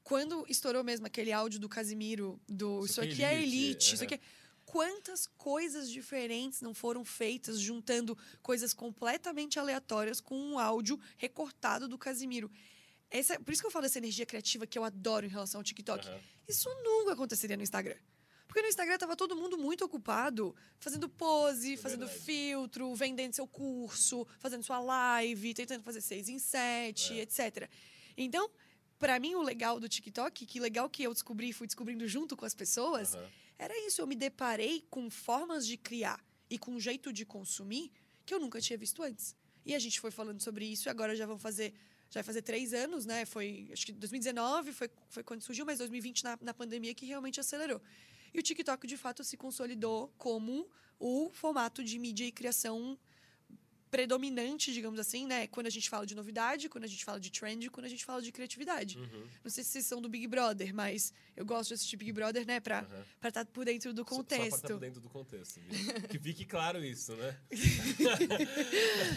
Quando 0.05 0.44
estourou 0.48 0.85
mesmo 0.85 1.07
aquele 1.07 1.33
áudio 1.33 1.59
do 1.59 1.68
Casimiro, 1.68 2.40
do 2.48 2.85
Isso, 2.85 3.00
aqui 3.00 3.24
é 3.24 3.42
elite, 3.42 3.94
isso 3.94 4.05
aham. 4.05 4.14
aqui 4.14 4.14
é... 4.14 4.20
Quantas 4.64 5.26
coisas 5.26 5.90
diferentes 5.90 6.61
não 6.61 6.72
foram 6.72 7.05
feitas 7.05 7.59
juntando 7.59 8.16
coisas 8.40 8.72
completamente 8.72 9.59
aleatórias 9.59 10.20
com 10.20 10.38
um 10.38 10.57
áudio 10.57 11.00
recortado 11.16 11.88
do 11.88 11.98
Casimiro? 11.98 12.48
Essa, 13.11 13.40
por 13.40 13.53
isso 13.53 13.61
que 13.61 13.66
eu 13.66 13.72
falo 13.72 13.83
dessa 13.83 13.98
energia 13.98 14.24
criativa 14.24 14.68
que 14.68 14.79
eu 14.79 14.85
adoro 14.85 15.26
em 15.26 15.29
relação 15.29 15.59
ao 15.59 15.64
TikTok. 15.64 16.07
Aham. 16.07 16.20
Isso 16.46 16.68
nunca 16.85 17.14
aconteceria 17.14 17.57
no 17.57 17.64
Instagram. 17.64 17.96
Porque 18.50 18.62
no 18.62 18.68
Instagram 18.68 18.98
tava 18.98 19.14
todo 19.14 19.36
mundo 19.36 19.56
muito 19.56 19.84
ocupado, 19.84 20.56
fazendo 20.80 21.08
pose, 21.08 21.74
É 21.74 21.76
fazendo 21.76 22.00
verdade. 22.04 22.24
filtro, 22.24 22.92
vendendo 22.96 23.32
seu 23.32 23.46
curso, 23.46 24.26
fazendo 24.40 24.64
sua 24.64 24.80
live, 24.80 25.54
tentando 25.54 25.84
fazer 25.84 26.00
seis 26.00 26.28
em 26.28 26.40
sete, 26.40 27.12
É. 27.12 27.22
etc. 27.22 27.70
Então, 28.16 28.50
pra 28.98 29.20
mim, 29.20 29.36
o 29.36 29.42
legal 29.42 29.78
do 29.78 29.88
TikTok, 29.88 30.44
que 30.46 30.58
legal 30.58 30.90
que 30.90 31.04
eu 31.04 31.12
descobri 31.12 31.50
e 31.50 31.52
fui 31.52 31.68
descobrindo 31.68 32.08
junto 32.08 32.36
com 32.36 32.44
as 32.44 32.52
pessoas, 32.52 33.14
Aham. 33.14 33.30
era 33.56 33.86
isso. 33.86 34.00
Eu 34.02 34.06
me 34.08 34.16
deparei 34.16 34.84
com 34.90 35.08
formas 35.08 35.64
de 35.64 35.76
criar 35.76 36.18
e 36.50 36.58
com 36.58 36.72
um 36.72 36.80
jeito 36.80 37.12
de 37.12 37.24
consumir 37.24 37.92
que 38.26 38.34
eu 38.34 38.40
nunca 38.40 38.60
tinha 38.60 38.76
visto 38.76 39.00
antes. 39.00 39.36
E 39.64 39.76
a 39.76 39.78
gente 39.78 40.00
foi 40.00 40.10
falando 40.10 40.42
sobre 40.42 40.64
isso 40.64 40.88
e 40.88 40.90
agora 40.90 41.14
já 41.14 41.24
vão 41.24 41.38
fazer. 41.38 41.72
Já 42.10 42.18
vai 42.18 42.24
fazer 42.24 42.42
três 42.42 42.74
anos, 42.74 43.06
né? 43.06 43.24
Foi, 43.24 43.68
acho 43.72 43.86
que 43.86 43.92
2019 43.92 44.72
foi, 44.72 44.90
foi 45.08 45.22
quando 45.22 45.42
surgiu, 45.42 45.64
mas 45.64 45.78
2020 45.78 46.24
na, 46.24 46.36
na 46.42 46.52
pandemia 46.52 46.92
que 46.92 47.06
realmente 47.06 47.38
acelerou. 47.38 47.80
E 48.32 48.38
o 48.38 48.42
TikTok, 48.42 48.86
de 48.86 48.96
fato, 48.96 49.24
se 49.24 49.36
consolidou 49.36 50.12
como 50.16 50.68
o 50.98 51.30
formato 51.32 51.82
de 51.82 51.98
mídia 51.98 52.24
e 52.24 52.32
criação 52.32 52.98
predominante, 53.90 54.72
digamos 54.72 54.98
assim, 55.00 55.26
né? 55.26 55.46
Quando 55.48 55.66
a 55.66 55.70
gente 55.70 55.88
fala 55.90 56.07
de 56.07 56.14
novidade, 56.14 56.68
quando 56.68 56.85
a 56.85 56.87
gente 56.87 57.05
fala 57.05 57.18
de 57.18 57.31
trend, 57.31 57.68
quando 57.70 57.87
a 57.87 57.88
gente 57.88 58.05
fala 58.05 58.22
de 58.22 58.31
criatividade. 58.31 58.98
Uhum. 58.98 59.24
Não 59.44 59.50
sei 59.50 59.64
se 59.64 59.70
vocês 59.70 59.87
são 59.87 60.00
do 60.00 60.09
Big 60.09 60.26
Brother, 60.26 60.74
mas 60.74 61.12
eu 61.37 61.44
gosto 61.44 61.68
de 61.68 61.74
assistir 61.74 61.96
Big 61.96 62.12
Brother, 62.12 62.46
né? 62.46 62.61
Pra 62.61 62.87
para 63.20 63.29
estar 63.29 63.44
por 63.46 63.64
dentro 63.64 63.92
do 63.92 64.03
Só- 64.03 64.09
Só 64.16 64.22
pra 64.22 64.37
contexto. 64.37 64.57
estar 64.57 64.68
por 64.68 64.81
dentro 64.81 65.00
do 65.00 65.09
contexto. 65.09 65.61
viu? 65.68 65.94
que 66.09 66.18
fique 66.18 66.44
claro 66.44 66.85
isso, 66.85 67.14
né? 67.16 67.37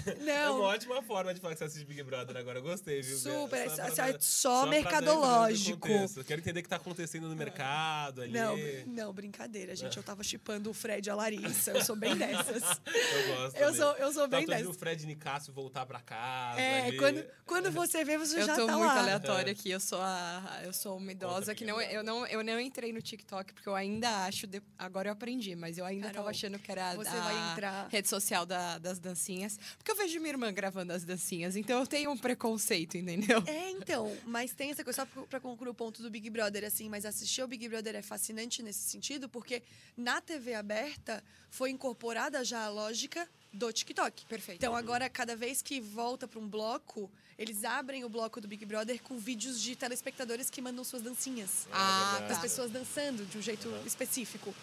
É 0.06 0.16
Não, 0.46 0.58
uma 0.60 0.66
ótima 0.68 1.02
forma 1.04 1.34
de 1.34 1.40
falar 1.40 1.54
que 1.54 1.60
você 1.60 1.66
assiste 1.66 1.86
Big 1.86 2.02
Brother 2.04 2.36
agora. 2.38 2.60
Eu 2.60 2.64
gostei, 2.64 3.02
viu? 3.02 3.18
super, 3.18 3.70
Só 3.70 3.76
pra- 3.76 3.92
só, 4.20 4.20
só 4.20 4.66
mercadológico. 4.68 5.80
contexto. 5.80 6.24
Quero 6.24 6.42
entender 6.42 6.60
o 6.60 6.64
que 6.64 6.70
tá 6.70 6.76
acontecendo 6.78 7.28
no 7.30 7.36
mercado 7.36 8.22
ali. 8.22 8.32
Não, 8.34 8.56
não, 8.88 9.14
brincadeira, 9.14 9.76
gente. 9.76 9.98
Eu 9.98 10.04
tava 10.04 10.24
chipando 10.24 10.70
o 10.70 10.74
Fred 10.74 11.08
e 11.08 11.12
a 11.12 11.16
Larissa. 11.16 11.72
Eu 11.72 11.84
sou 11.84 11.96
bem 11.96 12.16
dessas. 12.16 12.64
Eu 12.88 13.36
gosto. 13.36 13.56
Eu 13.58 13.66
também. 13.68 13.76
sou, 13.76 13.92
eu 13.98 14.12
sou 14.14 14.22
Tá 14.24 14.38
bem 14.38 14.46
torcendo 14.46 14.48
dessas. 14.48 14.63
O 14.70 14.74
Fred 14.74 15.06
Nicásio 15.06 15.54
voltar 15.54 15.86
pra 15.86 16.00
casa. 16.00 16.60
É, 16.60 16.88
ali. 16.88 16.98
quando, 16.98 17.26
quando 17.46 17.72
você 17.72 18.04
vê, 18.04 18.18
você 18.18 18.42
Eu 18.42 18.46
já 18.46 18.56
tô 18.56 18.66
tá 18.66 18.78
muito 18.78 18.88
lá. 18.94 19.00
aleatória 19.00 19.52
aqui. 19.52 19.70
Eu 19.72 19.80
sou 19.80 20.00
a, 20.02 20.62
eu 20.64 20.74
sou 20.74 20.98
uma 20.98 21.12
idosa 21.12 21.54
que 21.56 21.66
não, 21.66 21.82
eu 21.82 22.04
não, 22.04 22.26
eu 22.28 22.44
não 22.44 22.60
entrei 22.60 22.92
no 22.94 23.02
TikTok 23.02 23.54
porque 23.54 23.68
eu 23.70 23.76
ainda 23.76 24.26
acho, 24.26 24.46
de- 24.48 24.62
agora 24.78 25.10
eu 25.10 25.14
aprendi, 25.14 25.56
mas 25.56 25.78
eu 25.78 25.86
ainda 25.86 26.08
Carol, 26.08 26.16
tava 26.18 26.30
achando 26.32 26.58
que 26.60 26.72
era 26.72 26.96
você 26.96 27.10
a 27.10 27.20
vai 27.22 27.52
entrar- 27.52 27.88
rede 27.90 28.08
social 28.10 28.46
da- 28.46 28.78
das 28.78 29.00
dancinhas, 29.00 29.58
porque 29.78 29.92
eu 29.92 29.96
vejo 29.96 30.18
minha 30.20 30.32
irmã 30.32 30.52
gravando 30.54 30.94
as 30.94 31.04
dancinhas, 31.04 31.56
então 31.56 31.80
eu 31.80 31.88
tenho 31.88 32.12
um 32.12 32.18
preconceito, 32.18 32.98
entendeu? 32.98 33.44
É, 33.48 33.72
então, 33.72 34.16
mas 34.26 34.54
tem 34.54 34.72
essa 34.72 34.84
coisa, 34.84 35.02
só 35.02 35.06
pra- 35.06 35.24
pra 35.24 35.40
concluir 35.40 35.70
o 35.70 35.74
ponto 35.74 36.02
do 36.02 36.10
Big 36.10 36.30
Brother, 36.30 36.64
assim, 36.66 36.90
mas 36.90 37.06
assistir 37.06 37.42
ao 37.42 37.48
Big 37.48 37.68
Brother 37.68 37.96
é 37.96 38.02
fascinante 38.02 38.62
nesse 38.64 38.90
sentido, 38.90 39.28
porque 39.30 39.62
na 39.98 40.22
TV 40.22 40.54
aberta 40.54 41.24
foi 41.50 41.70
incorporada 41.70 42.44
já 42.44 42.66
a 42.66 42.70
lógica 42.70 43.28
do 43.54 43.72
TikTok. 43.72 44.26
Perfeito. 44.26 44.58
Então, 44.58 44.76
agora, 44.76 45.08
cada 45.10 45.36
vez 45.36 45.62
que 45.62 45.80
volta 45.80 46.28
para 46.28 46.40
um 46.40 46.48
bloco, 46.48 47.10
eles 47.38 47.64
abrem 47.64 48.04
o 48.04 48.10
bloco 48.10 48.42
do 48.42 48.48
Big 48.48 48.66
Brother 48.66 49.02
com 49.04 49.18
vídeos 49.18 49.62
de 49.62 49.76
telespectadores 49.76 50.50
que 50.50 50.60
mandam 50.62 50.84
suas 50.84 51.04
dancinhas. 51.04 51.68
Ah, 51.72 52.12
verdade. 52.14 52.30
Das 52.34 52.40
pessoas 52.40 52.72
dançando 52.72 53.26
de 53.26 53.38
um 53.38 53.42
jeito 53.42 53.70
Aham. 53.70 53.84
específico. 53.86 54.54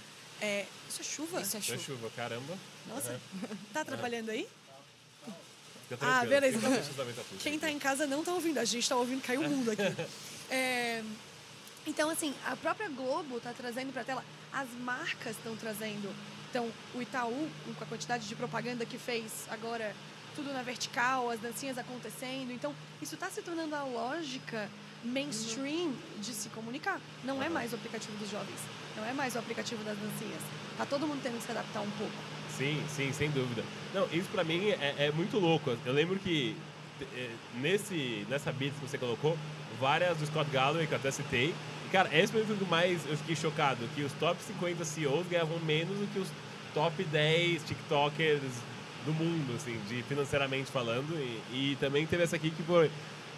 É, 0.41 0.67
isso 0.89 1.01
é 1.01 1.05
chuva? 1.05 1.41
Isso 1.43 1.57
é 1.57 1.59
É 1.59 1.63
chuva. 1.63 1.79
chuva, 1.79 2.11
caramba. 2.17 2.59
Nossa, 2.89 3.21
tá 3.73 3.83
atrapalhando 3.83 4.31
aí? 4.31 4.49
Ah, 6.01 6.25
beleza, 6.25 6.57
a 6.59 6.61
tudo. 6.61 7.39
Quem 7.41 7.59
tá 7.59 7.71
em 7.71 7.79
casa 7.79 8.07
não 8.07 8.23
tá 8.25 8.33
ouvindo, 8.33 8.59
a 8.59 8.65
gente 8.65 8.89
tá 8.89 8.97
ouvindo, 8.97 9.21
caiu 9.23 9.43
o 9.43 9.49
mundo 9.49 9.71
aqui. 9.71 9.83
É, 10.53 11.05
então, 11.87 12.11
assim, 12.11 12.35
a 12.45 12.57
própria 12.57 12.89
Globo 12.89 13.39
tá 13.39 13.53
trazendo 13.53 13.93
pra 13.93 14.03
tela, 14.03 14.25
as 14.53 14.69
marcas 14.71 15.37
estão 15.37 15.57
trazendo. 15.57 16.13
Então, 16.51 16.69
o 16.95 17.01
Itaú, 17.01 17.49
com 17.79 17.85
a 17.85 17.87
quantidade 17.87 18.27
de 18.27 18.35
propaganda 18.35 18.85
que 18.85 18.99
fez 18.99 19.47
agora, 19.51 19.95
tudo 20.35 20.53
na 20.53 20.63
vertical, 20.63 21.31
as 21.31 21.39
dancinhas 21.39 21.79
acontecendo. 21.79 22.51
Então, 22.51 22.75
isso 23.01 23.17
tá 23.17 23.31
se 23.31 23.41
tornando 23.41 23.75
a 23.77 23.85
lógica 23.85 24.69
mainstream 25.05 25.95
de 26.21 26.33
se 26.33 26.49
comunicar. 26.49 27.01
Não 27.25 27.41
é 27.41 27.49
mais 27.49 27.73
o 27.73 27.77
aplicativo 27.77 28.17
dos 28.19 28.29
jovens, 28.29 28.59
não 28.97 29.05
é 29.05 29.13
mais 29.13 29.37
o 29.37 29.39
aplicativo 29.39 29.83
das 29.85 29.97
dancinhas. 29.97 30.43
Tá 30.77 30.85
todo 30.85 31.07
mundo 31.07 31.21
tendo 31.23 31.39
que 31.39 31.45
se 31.45 31.53
adaptar 31.53 31.81
um 31.81 31.91
pouco. 31.93 32.13
Sim, 32.57 32.83
sim, 32.95 33.13
sem 33.13 33.31
dúvida. 33.31 33.63
Não, 33.95 34.07
isso 34.13 34.29
pra 34.31 34.43
mim 34.43 34.71
é, 34.71 35.07
é 35.07 35.13
muito 35.13 35.39
louco. 35.39 35.77
Eu 35.87 35.93
lembro 35.93 36.19
que 36.19 36.57
eh, 37.01 37.31
nesse, 37.61 38.27
nessa 38.29 38.53
beat 38.53 38.75
que 38.75 38.89
você 38.89 38.99
colocou, 38.99 39.39
várias 39.79 40.19
do 40.19 40.27
Scott 40.27 40.51
Galloway, 40.51 40.87
que 40.87 40.93
eu 40.93 40.99
até 40.99 41.11
citei. 41.13 41.55
Cara, 41.93 42.09
esse 42.17 42.33
foi 42.33 42.43
o 42.43 42.47
que 42.47 42.65
mais 42.67 43.01
eu 43.09 43.17
fiquei 43.17 43.35
chocado, 43.35 43.89
que 43.95 44.03
os 44.03 44.13
top 44.13 44.41
50 44.43 44.85
CEOs 44.85 45.27
ganhavam 45.27 45.59
menos 45.61 45.99
do 45.99 46.07
que 46.13 46.21
os 46.21 46.29
top 46.73 47.03
10 47.03 47.65
TikTokers 47.65 48.41
do 49.05 49.13
mundo, 49.13 49.57
assim, 49.57 49.79
de 49.89 50.03
financeiramente 50.05 50.71
falando. 50.71 51.13
E, 51.19 51.73
e 51.73 51.77
também 51.81 52.07
teve 52.07 52.23
essa 52.23 52.37
aqui 52.37 52.51
que 52.51 52.63
foi 52.63 52.91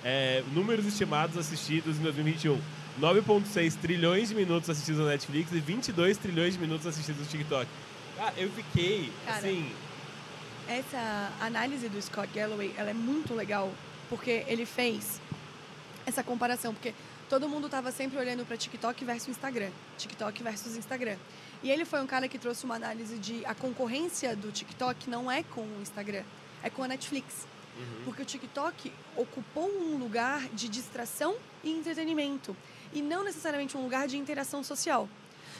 é, 0.05 0.43
números 0.53 0.85
estimados 0.87 1.37
assistidos 1.39 1.99
em 1.99 2.03
2021. 2.03 2.61
9,6 3.01 3.75
trilhões 3.81 4.29
de 4.29 4.35
minutos 4.35 4.69
assistidos 4.69 5.01
na 5.01 5.07
Netflix 5.07 5.51
e 5.53 5.61
22 5.61 6.19
trilhões 6.19 6.55
de 6.55 6.61
minutos 6.61 6.87
assistidos 6.87 7.23
no 7.23 7.27
TikTok. 7.27 7.67
Cara, 8.19 8.35
eu 8.37 8.51
fiquei, 8.51 9.11
Cara, 9.25 9.39
assim, 9.39 9.73
Essa 10.69 11.33
análise 11.41 11.89
do 11.89 12.01
Scott 12.03 12.29
Galloway, 12.35 12.75
ela 12.77 12.91
é 12.91 12.95
muito 12.95 13.35
legal, 13.35 13.73
porque 14.11 14.45
ele 14.47 14.67
fez 14.67 15.21
essa 16.05 16.23
comparação, 16.23 16.75
porque 16.75 16.93
todo 17.33 17.49
mundo 17.49 17.65
estava 17.65 17.91
sempre 17.91 18.19
olhando 18.19 18.45
para 18.45 18.59
TikTok 18.59 19.07
versus 19.07 19.29
Instagram, 19.29 19.71
TikTok 19.97 20.43
versus 20.43 20.77
Instagram. 20.77 21.17
E 21.63 21.71
ele 21.71 21.87
foi 21.87 22.03
um 22.03 22.07
cara 22.07 22.29
que 22.29 22.39
trouxe 22.39 22.63
uma 22.67 22.75
análise 22.75 23.17
de 23.17 23.43
a 23.47 23.55
concorrência 23.55 24.37
do 24.37 24.53
TikTok 24.53 25.09
não 25.09 25.33
é 25.33 25.43
com 25.43 25.63
o 25.63 25.81
Instagram, 25.81 26.25
é 26.63 26.69
com 26.69 26.83
a 26.83 26.89
Netflix. 26.89 27.47
Uhum. 27.75 28.05
Porque 28.05 28.21
o 28.21 28.25
TikTok 28.27 28.93
ocupou 29.17 29.67
um 29.67 29.97
lugar 29.97 30.47
de 30.49 30.69
distração 30.69 31.35
e 31.65 31.71
entretenimento, 31.71 32.55
e 32.93 33.01
não 33.01 33.25
necessariamente 33.25 33.79
um 33.79 33.83
lugar 33.83 34.07
de 34.07 34.19
interação 34.19 34.63
social. 34.63 35.09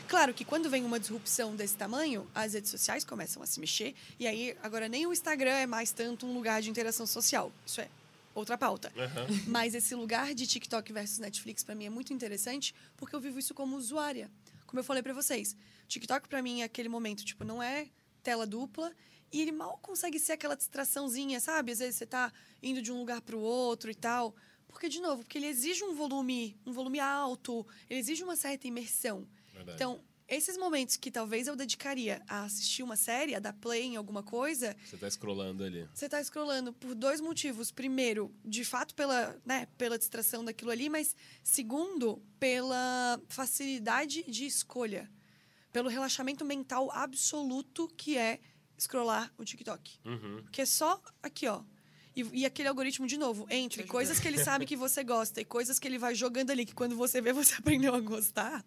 Claro 0.07 0.35
que 0.35 0.45
quando 0.45 0.69
vem 0.69 0.85
uma 0.85 1.01
disrupção 1.01 1.57
desse 1.57 1.75
tamanho, 1.75 2.27
as 2.35 2.53
redes 2.53 2.71
sociais 2.71 3.03
começam 3.03 3.43
a 3.43 3.47
se 3.47 3.59
mexer, 3.59 3.95
e 4.21 4.27
aí 4.27 4.55
agora 4.63 4.91
nem 4.91 5.07
o 5.07 5.13
Instagram 5.13 5.53
é 5.53 5.67
mais 5.67 5.91
tanto 5.91 6.27
um 6.27 6.35
lugar 6.35 6.61
de 6.61 6.69
interação 6.69 7.07
social. 7.07 7.51
Isso 7.65 7.81
é 7.81 7.89
outra 8.35 8.57
pauta. 8.57 8.93
aham. 8.97 9.27
Mas 9.47 9.75
esse 9.75 9.95
lugar 9.95 10.35
de 10.35 10.47
TikTok 10.47 10.93
versus 10.93 11.19
Netflix 11.19 11.63
para 11.63 11.75
mim 11.75 11.87
é 11.87 11.91
muito 11.91 12.13
interessante, 12.13 12.75
porque 12.97 13.15
eu 13.15 13.21
vivo 13.21 13.39
isso 13.39 13.55
como 13.55 13.77
usuária. 13.77 14.31
Como 14.67 14.81
eu 14.81 14.85
falei 14.85 15.03
para 15.03 15.13
vocês, 15.13 15.57
TikTok 15.87 16.29
para 16.29 16.43
mim 16.43 16.63
é 16.63 16.65
aquele 16.65 16.89
momento, 16.89 17.25
tipo, 17.25 17.45
não 17.45 17.63
é 17.63 17.89
tela 18.23 18.47
dupla 18.47 18.93
e 19.33 19.41
ele 19.41 19.53
mal 19.53 19.79
consegue 19.83 20.19
ser 20.19 20.33
aquela 20.33 20.55
distraçãozinha, 20.55 21.41
sabe? 21.41 21.73
Às 21.73 21.79
vezes 21.79 21.97
você 21.97 22.07
tá 22.07 22.33
indo 22.63 22.81
de 22.83 22.93
um 22.93 22.99
lugar 22.99 23.21
para 23.21 23.37
o 23.37 23.41
outro 23.41 23.91
e 23.91 23.95
tal. 23.95 24.35
Porque 24.69 24.89
de 24.89 25.01
novo, 25.01 25.23
porque 25.23 25.39
ele 25.39 25.47
exige 25.47 25.85
um 25.85 25.95
volume, 25.95 26.59
um 26.65 26.73
volume 26.73 26.99
alto, 26.99 27.67
ele 27.89 28.01
exige 28.01 28.25
uma 28.25 28.37
certa 28.37 28.67
imersão. 28.67 29.27
Verdade. 29.53 29.77
Então, 29.77 30.01
esses 30.35 30.57
momentos 30.57 30.97
que 30.97 31.11
talvez 31.11 31.47
eu 31.47 31.55
dedicaria 31.57 32.23
a 32.29 32.45
assistir 32.45 32.83
uma 32.83 32.97
série, 32.97 33.35
a 33.35 33.39
dar 33.39 33.53
play 33.53 33.83
em 33.83 33.97
alguma 33.97 34.23
coisa, 34.23 34.77
Você 34.85 34.97
tá 34.97 35.11
scrollando 35.11 35.65
ali. 35.65 35.89
você 35.93 36.09
tá 36.09 36.23
scrollando 36.23 36.73
por 36.73 36.95
dois 36.95 37.21
motivos. 37.21 37.71
Primeiro, 37.71 38.35
de 38.45 38.65
fato, 38.65 38.95
pela, 38.95 39.37
né, 39.45 39.67
pela 39.77 39.99
distração 39.99 40.45
daquilo 40.45 40.71
ali, 40.71 40.89
mas 40.89 41.15
segundo, 41.43 42.23
pela 42.39 43.21
facilidade 43.29 44.23
de 44.25 44.47
escolha. 44.47 45.11
Pelo 45.73 45.89
relaxamento 45.89 46.45
mental 46.45 46.91
absoluto 46.93 47.89
que 47.97 48.17
é 48.19 48.41
scrollar 48.79 49.33
o 49.39 49.45
TikTok. 49.45 49.99
Uhum. 50.05 50.43
Porque 50.43 50.63
é 50.63 50.67
só 50.67 51.01
aqui, 51.23 51.47
ó. 51.47 51.63
E, 52.15 52.41
e 52.41 52.45
aquele 52.47 52.69
algoritmo, 52.69 53.07
de 53.07 53.17
novo, 53.17 53.47
entre 53.49 53.85
coisas 53.85 54.19
que 54.21 54.29
ele 54.29 54.37
sabe 54.45 54.67
que 54.67 54.77
você 54.77 55.03
gosta 55.03 55.41
e 55.41 55.45
coisas 55.47 55.79
que 55.79 55.89
ele 55.89 55.97
vai 55.97 56.15
jogando 56.15 56.51
ali, 56.51 56.67
que 56.67 56.75
quando 56.75 56.95
você 56.95 57.23
vê, 57.23 57.33
você 57.33 57.55
aprendeu 57.59 57.95
a 57.95 58.01
gostar, 58.01 58.63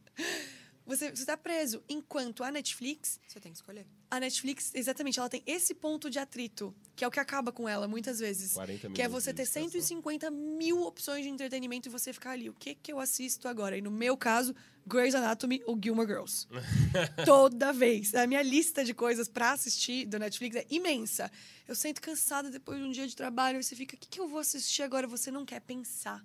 você 0.85 1.07
está 1.07 1.35
preso. 1.35 1.83
Enquanto 1.89 2.43
a 2.43 2.51
Netflix, 2.51 3.19
Você 3.27 3.39
tem 3.39 3.51
que 3.51 3.57
escolher. 3.57 3.85
a 4.09 4.19
Netflix, 4.19 4.71
exatamente, 4.73 5.19
ela 5.19 5.27
tem 5.29 5.41
esse 5.45 5.73
ponto 5.73 6.09
de 6.09 6.19
atrito, 6.19 6.73
que 6.95 7.03
é 7.03 7.07
o 7.07 7.11
que 7.11 7.19
acaba 7.19 7.51
com 7.51 7.67
ela 7.67 7.87
muitas 7.87 8.19
vezes. 8.19 8.53
40 8.53 8.89
Que 8.91 9.01
é 9.01 9.07
você 9.07 9.33
ter 9.33 9.43
distração. 9.43 9.69
150 9.69 10.29
mil 10.31 10.81
opções 10.83 11.23
de 11.23 11.29
entretenimento 11.29 11.89
e 11.89 11.91
você 11.91 12.13
ficar 12.13 12.31
ali. 12.31 12.49
O 12.49 12.53
que 12.53 12.75
que 12.75 12.91
eu 12.93 12.99
assisto 12.99 13.47
agora? 13.47 13.77
E 13.77 13.81
no 13.81 13.91
meu 13.91 14.15
caso, 14.15 14.55
Grey's 14.85 15.15
Anatomy 15.15 15.61
ou 15.65 15.79
Gilmore 15.81 16.07
Girls. 16.07 16.47
Toda 17.25 17.73
vez. 17.73 18.13
A 18.15 18.27
minha 18.27 18.41
lista 18.43 18.83
de 18.85 18.93
coisas 18.93 19.27
pra 19.27 19.51
assistir 19.53 20.05
do 20.05 20.19
Netflix 20.19 20.55
é 20.55 20.65
imensa. 20.69 21.31
Eu 21.67 21.75
sinto 21.75 22.01
cansada 22.01 22.49
depois 22.49 22.79
de 22.79 22.85
um 22.85 22.91
dia 22.91 23.07
de 23.07 23.15
trabalho. 23.15 23.59
e 23.59 23.63
Você 23.63 23.75
fica, 23.75 23.95
o 23.95 23.99
que, 23.99 24.07
que 24.07 24.19
eu 24.19 24.27
vou 24.27 24.39
assistir 24.39 24.83
agora? 24.83 25.07
Você 25.07 25.31
não 25.31 25.43
quer 25.45 25.59
pensar. 25.61 26.23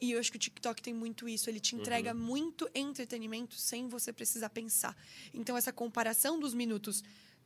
E 0.00 0.12
eu 0.12 0.20
acho 0.20 0.30
que 0.30 0.36
o 0.36 0.40
TikTok 0.40 0.80
tem 0.80 0.94
muito 0.94 1.28
isso. 1.28 1.50
Ele 1.50 1.58
te 1.58 1.74
entrega 1.74 2.14
muito 2.14 2.68
entretenimento 2.74 3.56
sem 3.56 3.88
você 3.88 4.12
precisar 4.12 4.48
pensar. 4.50 4.96
Então, 5.34 5.56
essa 5.56 5.72
comparação 5.72 6.38
dos 6.38 6.54
minutos 6.54 7.02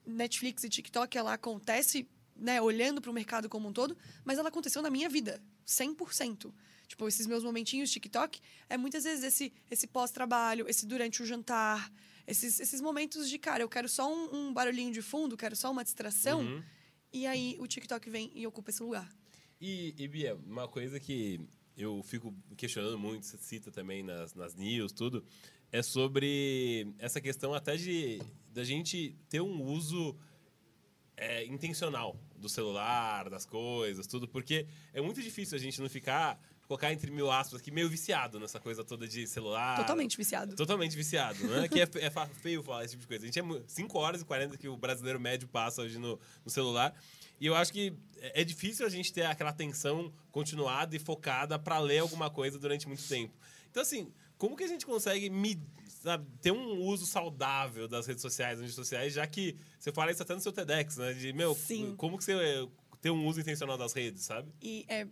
Netflix 0.07 0.65
e 0.65 0.69
TikTok, 0.69 1.17
ela 1.17 1.33
acontece, 1.35 2.07
né, 2.37 2.61
olhando 2.61 3.01
para 3.01 3.11
o 3.11 3.15
mercado 3.15 3.49
como 3.49 3.69
um 3.69 3.73
todo, 3.73 3.97
mas 4.25 4.39
ela 4.39 4.49
aconteceu 4.49 4.83
na 4.83 4.91
minha 4.91 5.09
vida, 5.09 5.43
100%. 5.67 6.53
Tipo, 6.89 7.09
esses 7.09 7.27
meus 7.27 7.43
momentinhos 7.43 7.91
TikTok 7.91 8.39
é 8.69 8.77
muitas 8.77 9.05
vezes 9.05 9.25
esse, 9.25 9.53
esse 9.71 9.87
pós-trabalho, 9.87 10.69
esse 10.69 10.85
durante 10.85 11.23
o 11.23 11.27
jantar, 11.27 11.91
esses, 12.27 12.61
esses 12.61 12.81
momentos 12.81 13.31
de, 13.31 13.39
cara, 13.39 13.63
eu 13.63 13.69
quero 13.69 13.89
só 13.89 14.13
um, 14.13 14.49
um 14.49 14.53
barulhinho 14.53 14.93
de 14.93 15.01
fundo, 15.01 15.37
quero 15.37 15.57
só 15.57 15.71
uma 15.71 15.83
distração. 15.83 16.41
Uhum. 16.41 16.63
E 17.13 17.27
aí 17.27 17.57
o 17.59 17.67
TikTok 17.67 18.11
vem 18.11 18.31
e 18.35 18.47
ocupa 18.47 18.71
esse 18.71 18.83
lugar. 18.83 19.11
E, 19.61 19.95
e, 19.97 20.09
Bia, 20.09 20.35
uma 20.35 20.67
coisa 20.67 20.99
que 20.99 21.41
eu 21.77 22.03
fico 22.03 22.35
questionando 22.57 22.99
muito, 22.99 23.27
você 23.27 23.37
cita 23.39 23.71
também 23.71 24.03
nas, 24.03 24.35
nas 24.35 24.55
news, 24.55 24.93
tudo, 24.93 25.25
é 25.71 25.83
sobre 25.83 26.95
essa 26.99 27.21
questão 27.21 27.55
até 27.55 27.77
de 27.77 28.21
da 28.53 28.63
gente 28.63 29.17
ter 29.31 29.41
um 29.41 29.63
uso 29.63 30.15
é, 31.17 31.45
intencional 31.47 32.17
do 32.37 32.49
celular, 32.49 33.31
das 33.31 33.47
coisas, 33.47 34.07
tudo, 34.07 34.29
porque 34.29 34.67
é 34.93 35.01
muito 35.01 35.23
difícil 35.23 35.57
a 35.57 35.61
gente 35.61 35.81
não 35.81 35.89
ficar, 35.89 36.39
colocar 36.67 36.93
entre 36.93 37.11
mil 37.11 37.31
aspas 37.31 37.61
aqui, 37.61 37.71
meio 37.71 37.89
viciado 37.89 38.39
nessa 38.39 38.61
coisa 38.61 38.85
toda 38.85 39.07
de 39.07 39.27
celular. 39.27 39.77
Totalmente 39.77 40.17
viciado. 40.17 40.55
Totalmente 40.55 40.97
viciado, 40.97 41.43
né? 41.47 41.69
que 41.69 41.81
é, 41.81 41.89
é 42.01 42.11
feio 42.43 42.63
falar 42.63 42.85
esse 42.85 42.93
tipo 42.93 43.03
de 43.03 43.09
coisa. 43.09 43.25
A 43.25 43.27
gente 43.27 43.41
é 43.41 43.63
5 43.67 43.99
horas 43.99 44.21
e 44.21 44.25
40 44.25 44.57
que 44.59 44.69
o 44.69 44.77
brasileiro 44.77 45.21
médio 45.21 45.49
passa 45.49 45.83
hoje 45.83 45.99
no, 45.99 46.19
no 46.45 46.51
celular. 46.51 46.95
E 47.43 47.47
eu 47.47 47.57
acho 47.57 47.73
que 47.73 47.93
é 48.19 48.43
é 48.43 48.45
difícil 48.45 48.87
a 48.87 48.89
gente 48.89 49.13
ter 49.13 49.27
aquela 49.27 49.51
atenção 49.51 50.13
continuada 50.31 50.95
e 50.95 50.99
focada 51.01 51.59
para 51.59 51.77
ler 51.81 51.99
alguma 51.99 52.31
coisa 52.31 52.57
durante 52.57 52.87
muito 52.87 53.03
tempo. 53.09 53.35
Então, 53.69 53.83
assim, 53.83 54.13
como 54.39 54.57
que 54.57 54.63
a 54.63 54.69
gente 54.69 54.87
consegue 54.87 55.29
me, 55.29 55.61
sabe, 55.89 56.25
ter 56.41 56.53
um 56.53 56.81
uso 56.83 57.05
saudável 57.05 57.89
das 57.89 58.07
redes 58.07 58.23
sociais, 58.23 58.59
das 58.59 58.61
redes 58.61 58.77
sociais, 58.77 59.13
já 59.13 59.27
que 59.27 59.57
você 59.77 59.91
fala 59.91 60.13
isso 60.13 60.23
até 60.23 60.35
no 60.35 60.41
seu 60.41 60.53
TEDx, 60.53 60.99
né? 60.99 61.15
De, 61.15 61.33
meu, 61.33 61.53
Sim. 61.57 61.97
como 61.97 62.17
que 62.17 62.23
você 62.23 62.33
eh, 62.33 62.69
ter 63.01 63.11
um 63.11 63.27
uso 63.27 63.41
intencional 63.41 63.77
das 63.77 63.93
redes, 63.93 64.23
sabe? 64.23 64.53
E 64.63 64.85
é 64.87 65.09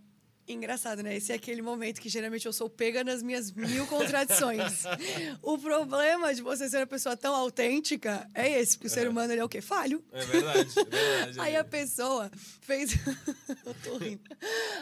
engraçado, 0.53 1.03
né? 1.03 1.16
Esse 1.16 1.32
é 1.32 1.34
aquele 1.34 1.62
momento 1.62 2.01
que 2.01 2.09
geralmente 2.09 2.46
eu 2.46 2.53
sou 2.53 2.68
pega 2.68 3.03
nas 3.05 3.22
minhas 3.22 3.53
mil 3.53 3.86
contradições. 3.86 4.84
o 5.42 5.59
problema 5.59 6.34
de 6.34 6.42
você 6.42 6.68
ser 6.68 6.78
uma 6.78 6.86
pessoa 6.86 7.16
tão 7.16 7.34
autêntica 7.34 8.28
é 8.34 8.61
esse, 8.61 8.76
porque 8.76 8.86
o 8.86 8.90
ser 8.90 9.09
humano 9.09 9.32
ele 9.32 9.40
é 9.40 9.44
o 9.44 9.48
quê? 9.48 9.61
Falho. 9.61 10.05
É 10.12 10.24
verdade, 10.24 10.70
é 10.78 10.84
verdade. 10.84 11.40
Aí 11.40 11.57
a 11.57 11.64
pessoa 11.64 12.30
fez. 12.61 12.92
eu 13.64 13.74
tô 13.82 13.96
rindo. 13.98 14.22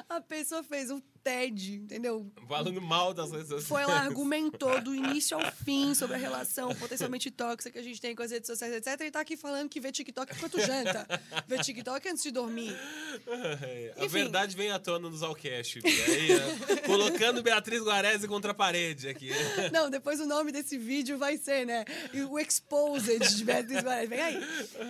A 0.09 0.21
pessoa 0.21 0.63
fez 0.63 0.91
um 0.91 1.01
TED, 1.23 1.75
entendeu? 1.75 2.31
Falando 2.47 2.81
mal 2.81 3.13
das 3.13 3.31
redes 3.31 3.49
sociais. 3.49 3.69
Foi 3.69 3.85
lá, 3.85 4.01
argumentou 4.01 4.81
do 4.81 4.95
início 4.97 5.37
ao 5.37 5.53
fim 5.53 5.95
sobre 5.95 6.17
a 6.17 6.19
relação 6.19 6.75
potencialmente 6.77 7.31
tóxica 7.31 7.71
que 7.71 7.79
a 7.79 7.83
gente 7.83 8.01
tem 8.01 8.15
com 8.15 8.23
as 8.23 8.31
redes 8.31 8.47
sociais, 8.47 8.75
etc. 8.75 9.01
E 9.03 9.11
tá 9.11 9.21
aqui 9.21 9.37
falando 9.37 9.69
que 9.69 9.81
vê 9.81 9.93
TikTok 9.93 10.35
enquanto 10.35 10.61
janta. 10.61 11.07
Vê 11.47 11.59
TikTok 11.59 12.09
antes 12.09 12.23
de 12.23 12.31
dormir. 12.31 12.75
É, 13.27 13.93
A 13.97 14.05
Enfim. 14.05 14.09
verdade 14.09 14.57
vem 14.57 14.71
à 14.71 14.79
tona 14.79 15.01
no 15.01 15.11
Zalcast. 15.63 15.79
Aí, 15.79 16.81
colocando 16.87 17.43
Beatriz 17.43 17.83
Guarese 17.83 18.27
contra 18.27 18.53
a 18.53 18.55
parede 18.55 19.09
aqui. 19.09 19.31
Não, 19.73 19.91
depois 19.91 20.21
o 20.21 20.27
nome 20.27 20.53
desse 20.53 20.79
vídeo 20.79 21.19
vai 21.19 21.37
ser, 21.37 21.67
né? 21.67 21.85
O 22.31 22.39
Exposed 22.39 23.37
de 23.37 23.45
Beatriz 23.45 23.83
Guarani. 23.83 24.07
Vem 24.07 24.21
aí. 24.21 24.41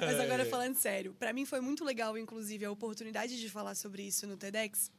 Mas 0.00 0.20
agora 0.20 0.44
falando 0.44 0.76
sério. 0.76 1.14
Pra 1.18 1.32
mim 1.32 1.44
foi 1.44 1.60
muito 1.60 1.84
legal, 1.84 2.16
inclusive, 2.16 2.64
a 2.64 2.70
oportunidade 2.70 3.38
de 3.38 3.48
falar 3.48 3.74
sobre 3.74 4.02
isso 4.02 4.26
no 4.26 4.36
TEDx. 4.36 4.90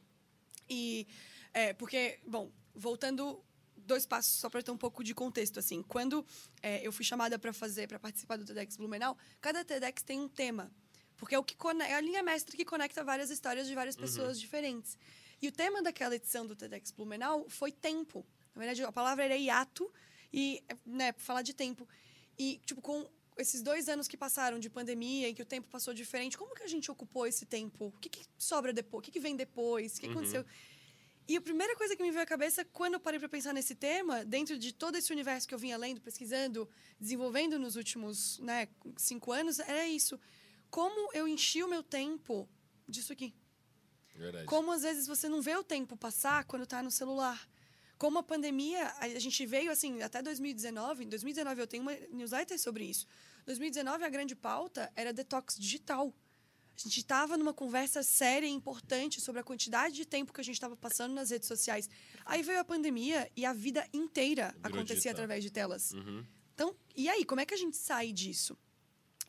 E, 0.68 1.06
é, 1.52 1.72
porque, 1.72 2.18
bom, 2.26 2.50
voltando 2.74 3.42
dois 3.76 4.06
passos 4.06 4.34
só 4.38 4.48
para 4.48 4.62
ter 4.62 4.70
um 4.70 4.76
pouco 4.76 5.02
de 5.02 5.14
contexto, 5.14 5.58
assim. 5.58 5.82
Quando 5.82 6.24
é, 6.62 6.86
eu 6.86 6.92
fui 6.92 7.04
chamada 7.04 7.38
para 7.38 7.52
fazer, 7.52 7.88
para 7.88 7.98
participar 7.98 8.36
do 8.36 8.44
TEDx 8.44 8.76
Blumenau, 8.76 9.16
cada 9.40 9.64
TEDx 9.64 10.02
tem 10.02 10.20
um 10.20 10.28
tema. 10.28 10.70
Porque 11.16 11.34
é, 11.34 11.38
o 11.38 11.44
que 11.44 11.54
é 11.86 11.94
a 11.94 12.00
linha 12.00 12.22
mestra 12.22 12.56
que 12.56 12.64
conecta 12.64 13.04
várias 13.04 13.28
histórias 13.28 13.66
de 13.66 13.74
várias 13.74 13.94
pessoas 13.94 14.40
diferentes. 14.40 14.96
E 15.40 15.48
o 15.48 15.52
tema 15.52 15.82
daquela 15.82 16.14
edição 16.14 16.46
do 16.46 16.54
TEDx 16.54 16.90
Blumenau 16.90 17.48
foi 17.48 17.72
tempo. 17.72 18.26
Na 18.54 18.60
verdade, 18.60 18.82
a 18.82 18.92
palavra 18.92 19.24
era 19.24 19.36
hiato 19.36 19.90
e, 20.32 20.62
né, 20.84 21.12
falar 21.18 21.42
de 21.42 21.54
tempo. 21.54 21.88
E, 22.38 22.60
tipo, 22.66 22.80
com 22.82 23.08
esses 23.38 23.62
dois 23.62 23.88
anos 23.88 24.06
que 24.06 24.16
passaram 24.16 24.58
de 24.58 24.68
pandemia, 24.68 25.28
em 25.28 25.34
que 25.34 25.42
o 25.42 25.46
tempo 25.46 25.68
passou 25.68 25.94
diferente, 25.94 26.36
como 26.36 26.54
que 26.54 26.62
a 26.62 26.66
gente 26.66 26.90
ocupou 26.90 27.26
esse 27.26 27.46
tempo? 27.46 27.86
O 27.86 27.92
que, 27.92 28.08
que 28.10 28.22
sobra 28.36 28.72
depois? 28.72 29.00
O 29.00 29.02
que, 29.04 29.10
que 29.10 29.20
vem 29.20 29.34
depois? 29.34 29.96
O 29.96 30.00
que 30.00 30.06
Uhum. 30.06 30.12
aconteceu? 30.12 30.44
E 31.26 31.36
a 31.36 31.40
primeira 31.40 31.74
coisa 31.76 31.94
que 31.96 32.02
me 32.02 32.10
veio 32.10 32.22
à 32.24 32.26
cabeça 32.26 32.64
quando 32.64 32.94
eu 32.94 33.00
parei 33.00 33.18
para 33.20 33.28
pensar 33.28 33.54
nesse 33.54 33.74
tema, 33.74 34.24
dentro 34.24 34.58
de 34.58 34.74
todo 34.74 34.96
esse 34.96 35.12
universo 35.12 35.46
que 35.46 35.54
eu 35.54 35.58
vinha 35.58 35.76
lendo, 35.78 36.00
pesquisando, 36.00 36.68
desenvolvendo 36.98 37.58
nos 37.58 37.76
últimos 37.76 38.40
né, 38.40 38.68
cinco 38.96 39.30
anos, 39.32 39.58
era 39.60 39.86
isso. 39.86 40.18
Como 40.70 41.12
eu 41.12 41.28
enchi 41.28 41.62
o 41.62 41.68
meu 41.68 41.82
tempo 41.84 42.48
disso 42.88 43.12
aqui. 43.12 43.32
Verdade. 44.14 44.46
Como 44.46 44.72
às 44.72 44.82
vezes 44.82 45.06
você 45.06 45.28
não 45.28 45.40
vê 45.40 45.56
o 45.56 45.64
tempo 45.64 45.96
passar 45.96 46.44
quando 46.44 46.62
está 46.62 46.82
no 46.82 46.90
celular. 46.90 47.48
Como 47.98 48.18
a 48.18 48.22
pandemia, 48.22 48.92
a 48.98 49.18
gente 49.18 49.44
veio 49.44 49.70
assim, 49.70 50.00
até 50.02 50.22
2019. 50.22 51.04
Em 51.04 51.08
2019 51.08 51.60
eu 51.60 51.66
tenho 51.66 51.82
uma 51.82 51.94
newsletter 52.10 52.58
sobre 52.58 52.84
isso. 52.84 53.06
2019 53.46 54.04
a 54.04 54.08
grande 54.08 54.34
pauta 54.34 54.90
era 54.96 55.12
detox 55.12 55.56
digital. 55.58 56.14
A 56.76 56.82
gente 56.82 57.00
estava 57.00 57.36
numa 57.36 57.52
conversa 57.52 58.02
séria 58.02 58.46
e 58.46 58.50
importante 58.50 59.20
sobre 59.20 59.42
a 59.42 59.44
quantidade 59.44 59.94
de 59.94 60.06
tempo 60.06 60.32
que 60.32 60.40
a 60.40 60.44
gente 60.44 60.54
estava 60.54 60.74
passando 60.76 61.12
nas 61.12 61.28
redes 61.28 61.46
sociais. 61.46 61.90
Aí 62.24 62.42
veio 62.42 62.58
a 62.58 62.64
pandemia 62.64 63.30
e 63.36 63.44
a 63.44 63.52
vida 63.52 63.86
inteira 63.92 64.54
Virou 64.56 64.78
acontecia 64.78 64.96
digital. 64.96 65.12
através 65.12 65.44
de 65.44 65.50
telas. 65.50 65.92
Uhum. 65.92 66.24
Então, 66.54 66.74
e 66.96 67.08
aí, 67.08 67.24
como 67.24 67.40
é 67.40 67.44
que 67.44 67.52
a 67.52 67.56
gente 67.56 67.76
sai 67.76 68.12
disso? 68.12 68.56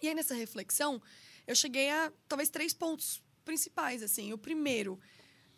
E 0.01 0.07
aí, 0.07 0.15
nessa 0.15 0.33
reflexão, 0.33 1.01
eu 1.45 1.55
cheguei 1.55 1.89
a 1.89 2.11
talvez 2.27 2.49
três 2.49 2.73
pontos 2.73 3.21
principais, 3.43 4.03
assim. 4.03 4.33
O 4.33 4.37
primeiro, 4.37 4.99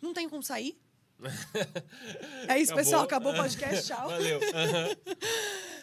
não 0.00 0.12
tem 0.12 0.28
como 0.28 0.42
sair. 0.42 0.78
é 2.48 2.58
isso, 2.58 2.74
pessoal. 2.74 3.04
Acabou 3.04 3.32
o 3.32 3.36
podcast, 3.36 3.86
tchau. 3.88 4.08
Valeu. 4.08 4.40
Aham. 4.54 4.96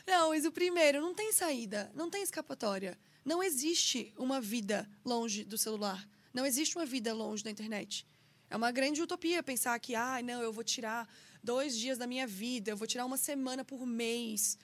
Não, 0.08 0.30
mas 0.30 0.45
o 0.45 0.52
primeiro, 0.52 0.99
não 0.99 1.14
tem 1.14 1.32
saída, 1.32 1.91
não 1.93 2.10
tem 2.10 2.24
escapatória. 2.24 2.97
Não 3.24 3.41
existe 3.43 4.14
uma 4.18 4.41
vida 4.41 4.89
longe 5.06 5.43
do 5.43 5.58
celular. 5.58 6.08
Não 6.34 6.45
existe 6.45 6.76
uma 6.76 6.86
vida 6.86 7.14
longe 7.14 7.43
da 7.43 7.52
internet. 7.52 8.08
É 8.49 8.56
uma 8.56 8.72
grande 8.72 9.02
utopia 9.02 9.43
pensar 9.43 9.80
que, 9.80 9.95
ah, 9.95 10.22
não, 10.24 10.41
eu 10.41 10.52
vou 10.52 10.64
tirar 10.64 11.08
dois 11.43 11.78
dias 11.78 11.97
da 11.97 12.08
minha 12.08 12.28
vida, 12.28 12.72
eu 12.72 12.78
vou 12.78 12.88
tirar 12.88 13.06
uma 13.06 13.18
semana 13.18 13.64
por 13.64 13.86
mês. 13.86 14.58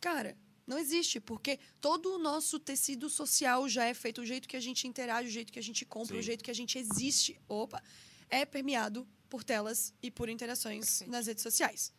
Cara, 0.00 0.36
não 0.66 0.78
existe, 0.78 1.20
porque 1.20 1.58
todo 1.80 2.14
o 2.14 2.18
nosso 2.18 2.58
tecido 2.58 3.08
social 3.08 3.68
já 3.68 3.84
é 3.84 3.94
feito, 3.94 4.20
o 4.20 4.26
jeito 4.26 4.48
que 4.48 4.56
a 4.56 4.60
gente 4.60 4.88
interage, 4.88 5.28
o 5.28 5.32
jeito 5.32 5.52
que 5.52 5.58
a 5.58 5.62
gente 5.62 5.84
compra, 5.84 6.14
Sim. 6.14 6.20
o 6.20 6.22
jeito 6.22 6.42
que 6.42 6.50
a 6.50 6.54
gente 6.54 6.76
existe, 6.76 7.40
opa, 7.48 7.82
é 8.28 8.44
permeado 8.44 9.06
por 9.28 9.44
telas 9.44 9.94
e 10.02 10.10
por 10.10 10.28
interações 10.28 10.86
Perfeito. 10.86 11.10
nas 11.10 11.26
redes 11.26 11.42
sociais. 11.42 11.92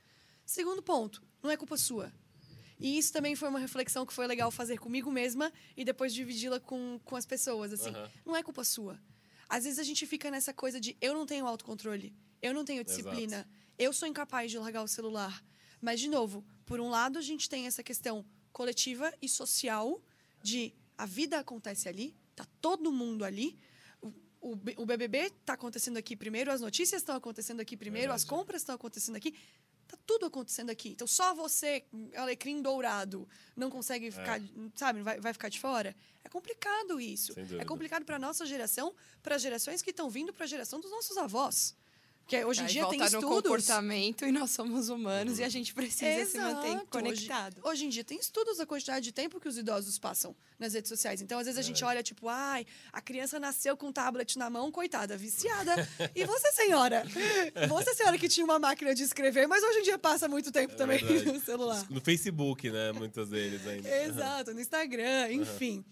Segundo 0.46 0.82
ponto, 0.82 1.24
não 1.42 1.50
é 1.50 1.58
culpa 1.58 1.78
sua. 1.78 2.12
E 2.80 2.98
isso 2.98 3.12
também 3.12 3.36
foi 3.36 3.50
uma 3.50 3.60
reflexão 3.60 4.06
que 4.06 4.14
foi 4.14 4.28
legal 4.28 4.52
fazer 4.52 4.78
comigo 4.78 5.12
mesma 5.12 5.52
e 5.76 5.84
depois 5.84 6.14
dividi-la 6.14 6.60
com, 6.60 7.00
com 7.04 7.16
as 7.16 7.26
pessoas, 7.26 7.74
assim. 7.74 7.90
Aham. 7.90 8.12
Não 8.26 8.36
é 8.36 8.44
culpa 8.44 8.64
sua. 8.64 9.00
Às 9.50 9.64
vezes 9.64 9.80
a 9.80 9.84
gente 9.84 10.06
fica 10.06 10.30
nessa 10.30 10.54
coisa 10.54 10.80
de 10.80 10.96
eu 11.02 11.14
não 11.14 11.26
tenho 11.26 11.48
autocontrole, 11.48 12.14
eu 12.42 12.54
não 12.54 12.66
tenho 12.66 12.84
disciplina, 12.84 13.48
eu 13.80 13.94
sou 13.94 14.08
incapaz 14.08 14.52
de 14.52 14.60
largar 14.60 14.84
o 14.84 14.88
celular. 14.88 15.44
Mas, 15.82 16.00
de 16.00 16.10
novo, 16.10 16.46
por 16.66 16.80
um 16.80 16.90
lado 16.90 17.18
a 17.18 17.22
gente 17.22 17.50
tem 17.50 17.66
essa 17.66 17.84
questão 17.84 18.26
coletiva 18.58 19.14
e 19.22 19.30
social 19.30 20.02
de 20.42 20.74
a 20.98 21.06
vida 21.06 21.38
acontece 21.38 21.88
ali, 21.88 22.16
tá 22.36 22.44
todo 22.60 22.92
mundo 22.92 23.24
ali. 23.24 23.56
O, 24.42 24.54
o, 24.78 24.86
BBB 24.86 25.30
tá 25.46 25.54
acontecendo 25.54 25.98
aqui 25.98 26.16
primeiro, 26.16 26.52
as 26.52 26.60
notícias 26.60 27.02
estão 27.04 27.16
acontecendo 27.16 27.60
aqui 27.60 27.78
primeiro, 27.78 28.12
as 28.12 28.24
Verdade. 28.24 28.40
compras 28.40 28.62
estão 28.64 28.74
acontecendo 28.74 29.16
aqui. 29.16 29.36
Tá 29.88 29.96
tudo 30.08 30.26
acontecendo 30.26 30.72
aqui. 30.72 30.90
Então 30.90 31.06
só 31.06 31.36
você, 31.36 31.86
alecrim 32.16 32.60
dourado, 32.60 33.30
não 33.56 33.70
consegue 33.70 34.10
ficar, 34.10 34.42
sabe, 34.76 35.04
vai, 35.04 35.20
vai 35.20 35.34
ficar 35.34 35.50
de 35.50 35.60
fora. 35.60 35.96
É 36.24 36.30
complicado 36.30 37.00
isso. 37.00 37.34
É 37.60 37.64
complicado 37.64 38.06
para 38.06 38.18
nossa 38.18 38.44
geração, 38.44 38.96
para 39.22 39.36
as 39.36 39.42
gerações 39.42 39.84
que 39.84 39.92
estão 39.92 40.10
vindo 40.10 40.34
para 40.34 40.46
a 40.46 40.48
geração 40.48 40.80
dos 40.80 40.90
nossos 40.90 41.16
avós. 41.16 41.76
Que 42.28 42.44
hoje 42.44 42.62
em 42.62 42.66
dia 42.66 42.86
tem 42.88 43.02
estudos. 43.02 43.24
comportamento 43.30 44.26
e 44.26 44.32
nós 44.34 44.52
somos 44.52 44.90
humanos 44.90 45.40
e 45.40 45.44
a 45.46 45.50
gente 45.50 45.74
precisa 45.74 46.26
se 46.30 46.38
manter 46.38 46.72
Exato. 46.72 46.88
conectado. 46.88 47.58
Hoje, 47.60 47.70
hoje 47.72 47.86
em 47.86 47.90
dia 47.90 48.04
tem 48.04 48.20
estudos 48.20 48.58
da 48.58 48.66
quantidade 48.66 49.06
de 49.06 49.12
tempo 49.14 49.40
que 49.40 49.48
os 49.48 49.58
idosos 49.58 49.98
passam 49.98 50.36
nas 50.60 50.74
redes 50.74 50.90
sociais. 50.90 51.22
Então, 51.22 51.40
às 51.40 51.46
vezes, 51.46 51.58
a 51.58 51.62
gente 51.62 51.82
olha, 51.86 52.04
tipo, 52.04 52.28
ai, 52.28 52.66
a 52.92 53.00
criança 53.00 53.40
nasceu 53.40 53.78
com 53.78 53.88
um 53.88 53.92
tablet 53.94 54.38
na 54.38 54.50
mão, 54.50 54.70
coitada, 54.72 55.16
viciada. 55.16 55.88
e 56.14 56.26
você, 56.26 56.52
senhora? 56.52 57.04
Você, 57.70 57.94
senhora, 57.94 58.18
que 58.18 58.28
tinha 58.28 58.44
uma 58.44 58.60
máquina 58.60 58.94
de 58.94 59.04
escrever, 59.04 59.48
mas 59.48 59.64
hoje 59.64 59.80
em 59.80 59.84
dia 59.84 59.98
passa 59.98 60.28
muito 60.28 60.52
tempo 60.52 60.74
É 60.74 60.76
também 60.76 60.98
verdade. 61.04 61.32
no 61.32 61.40
celular. 61.40 61.86
No 61.90 62.02
Facebook, 62.02 62.70
né? 62.70 62.92
Muitos 62.92 63.30
deles 63.30 63.66
ainda. 63.66 63.90
Exato, 64.04 64.54
no 64.54 64.60
Instagram, 64.60 65.32
enfim. 65.32 65.86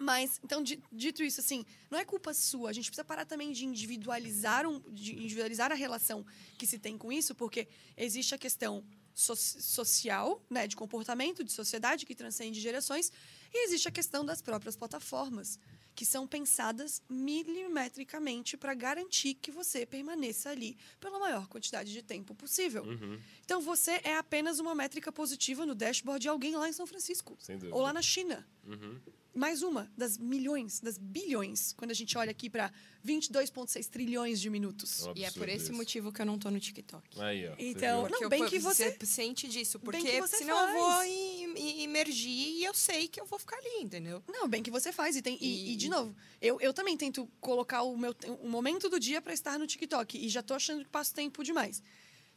Mas, 0.00 0.40
então, 0.44 0.62
di- 0.62 0.82
dito 0.92 1.22
isso, 1.22 1.40
assim, 1.40 1.64
não 1.90 1.98
é 1.98 2.04
culpa 2.04 2.32
sua. 2.32 2.70
A 2.70 2.72
gente 2.72 2.86
precisa 2.86 3.04
parar 3.04 3.24
também 3.24 3.52
de 3.52 3.64
individualizar, 3.64 4.66
um, 4.66 4.80
de 4.92 5.14
individualizar 5.16 5.72
a 5.72 5.74
relação 5.74 6.24
que 6.56 6.66
se 6.66 6.78
tem 6.78 6.96
com 6.96 7.12
isso, 7.12 7.34
porque 7.34 7.66
existe 7.96 8.34
a 8.34 8.38
questão 8.38 8.84
so- 9.14 9.34
social, 9.36 10.40
né, 10.48 10.66
de 10.68 10.76
comportamento, 10.76 11.42
de 11.42 11.52
sociedade, 11.52 12.06
que 12.06 12.14
transcende 12.14 12.60
gerações, 12.60 13.10
e 13.52 13.64
existe 13.66 13.88
a 13.88 13.90
questão 13.90 14.24
das 14.24 14.40
próprias 14.40 14.76
plataformas, 14.76 15.58
que 15.96 16.06
são 16.06 16.28
pensadas 16.28 17.02
milimetricamente 17.10 18.56
para 18.56 18.72
garantir 18.74 19.34
que 19.34 19.50
você 19.50 19.84
permaneça 19.84 20.50
ali 20.50 20.76
pela 21.00 21.18
maior 21.18 21.48
quantidade 21.48 21.92
de 21.92 22.02
tempo 22.02 22.34
possível. 22.36 22.84
Uhum, 22.84 23.18
Então, 23.44 23.60
você 23.60 24.00
é 24.04 24.16
apenas 24.16 24.60
uma 24.60 24.74
métrica 24.76 25.10
positiva 25.10 25.66
no 25.66 25.74
dashboard 25.74 26.22
de 26.22 26.28
alguém 26.28 26.54
lá 26.56 26.68
em 26.68 26.72
São 26.72 26.86
Francisco. 26.86 27.36
Ou 27.72 27.82
lá 27.82 27.92
na 27.92 28.02
China. 28.02 28.46
Uhum. 28.64 29.00
Mais 29.38 29.62
uma 29.62 29.88
das 29.96 30.18
milhões, 30.18 30.80
das 30.80 30.98
bilhões, 30.98 31.72
quando 31.76 31.92
a 31.92 31.94
gente 31.94 32.18
olha 32.18 32.30
aqui 32.32 32.50
para 32.50 32.72
22,6 33.06 33.86
trilhões 33.88 34.40
de 34.40 34.50
minutos. 34.50 35.06
É 35.06 35.10
um 35.10 35.12
E 35.16 35.24
é 35.24 35.30
por 35.30 35.48
esse 35.48 35.64
isso. 35.66 35.72
motivo 35.74 36.12
que 36.12 36.20
eu 36.20 36.26
não 36.26 36.36
tô 36.36 36.50
no 36.50 36.58
TikTok. 36.58 37.20
Aí, 37.20 37.46
ó. 37.46 37.54
você 37.54 37.62
Então? 37.68 38.08
Não, 38.10 38.28
bem 38.28 38.42
eu- 38.42 38.48
que 38.48 38.58
você- 38.58 38.96
sente 39.04 39.46
disso, 39.46 39.78
bem 39.78 39.84
porque 39.84 40.10
que 40.10 40.20
você 40.20 40.38
senão 40.38 40.58
eu 40.68 40.74
vou 40.74 40.90
faz. 40.90 41.08
im- 41.12 41.54
im- 41.56 41.82
imergir 41.84 42.48
e 42.58 42.64
eu 42.64 42.74
sei 42.74 43.06
que 43.06 43.20
eu 43.20 43.26
vou 43.26 43.38
ficar 43.38 43.56
ali, 43.58 43.82
entendeu? 43.84 44.22
Não, 44.28 44.48
bem 44.48 44.60
que 44.62 44.70
você 44.72 44.92
faz. 44.92 45.14
E, 45.16 45.22
tem, 45.22 45.38
e, 45.40 45.46
E- 45.46 45.72
e, 45.72 45.76
de 45.76 45.88
novo, 45.88 46.14
eu, 46.40 46.60
eu 46.60 46.74
também 46.74 46.96
tento 46.96 47.28
colocar 47.40 47.82
o 47.82 47.96
meu 47.96 48.14
um 48.42 48.48
momento 48.50 48.88
do 48.88 48.98
dia 48.98 49.22
para 49.22 49.32
estar 49.32 49.56
no 49.56 49.68
TikTok. 49.68 50.18
E 50.18 50.28
já 50.28 50.42
tô 50.42 50.54
achando 50.54 50.82
que 50.84 50.90
passo 50.90 51.14
tempo 51.14 51.44
demais. 51.44 51.80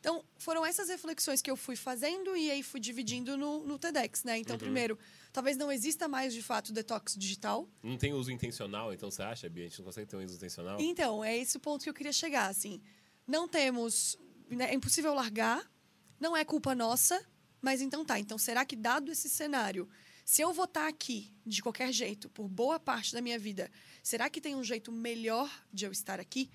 Então, 0.01 0.25
foram 0.35 0.65
essas 0.65 0.89
reflexões 0.89 1.43
que 1.43 1.51
eu 1.51 1.55
fui 1.55 1.75
fazendo 1.75 2.35
e 2.35 2.49
aí 2.49 2.63
fui 2.63 2.79
dividindo 2.79 3.37
no, 3.37 3.63
no 3.63 3.77
TEDx, 3.77 4.23
né? 4.23 4.39
Então, 4.39 4.57
primeiro, 4.57 4.97
talvez 5.31 5.55
não 5.55 5.71
exista 5.71 6.07
mais, 6.07 6.33
de 6.33 6.41
fato, 6.41 6.73
detox 6.73 7.15
digital. 7.15 7.69
Não 7.83 7.95
tem 7.95 8.11
uso 8.11 8.31
intencional, 8.31 8.91
então 8.91 9.11
você 9.11 9.21
acha, 9.21 9.47
Bia? 9.47 9.65
A 9.65 9.67
gente 9.67 9.77
não 9.77 9.85
consegue 9.85 10.07
ter 10.09 10.17
um 10.17 10.25
uso 10.25 10.35
intencional? 10.35 10.81
Então, 10.81 11.23
é 11.23 11.37
esse 11.37 11.55
o 11.55 11.59
ponto 11.59 11.83
que 11.83 11.89
eu 11.89 11.93
queria 11.93 12.11
chegar, 12.11 12.47
assim. 12.47 12.81
Não 13.27 13.47
temos... 13.47 14.17
né, 14.49 14.71
É 14.71 14.73
impossível 14.73 15.13
largar, 15.13 15.71
não 16.19 16.35
é 16.35 16.43
culpa 16.43 16.73
nossa, 16.73 17.23
mas 17.61 17.79
então 17.79 18.03
tá. 18.03 18.19
Então, 18.19 18.39
será 18.39 18.65
que 18.65 18.75
dado 18.75 19.11
esse 19.11 19.29
cenário, 19.29 19.87
se 20.25 20.41
eu 20.41 20.51
votar 20.51 20.89
aqui, 20.89 21.31
de 21.45 21.61
qualquer 21.61 21.91
jeito, 21.91 22.27
por 22.27 22.47
boa 22.47 22.79
parte 22.79 23.13
da 23.13 23.21
minha 23.21 23.37
vida, 23.37 23.69
será 24.01 24.31
que 24.31 24.41
tem 24.41 24.55
um 24.55 24.63
jeito 24.63 24.91
melhor 24.91 25.47
de 25.71 25.85
eu 25.85 25.91
estar 25.91 26.19
aqui? 26.19 26.49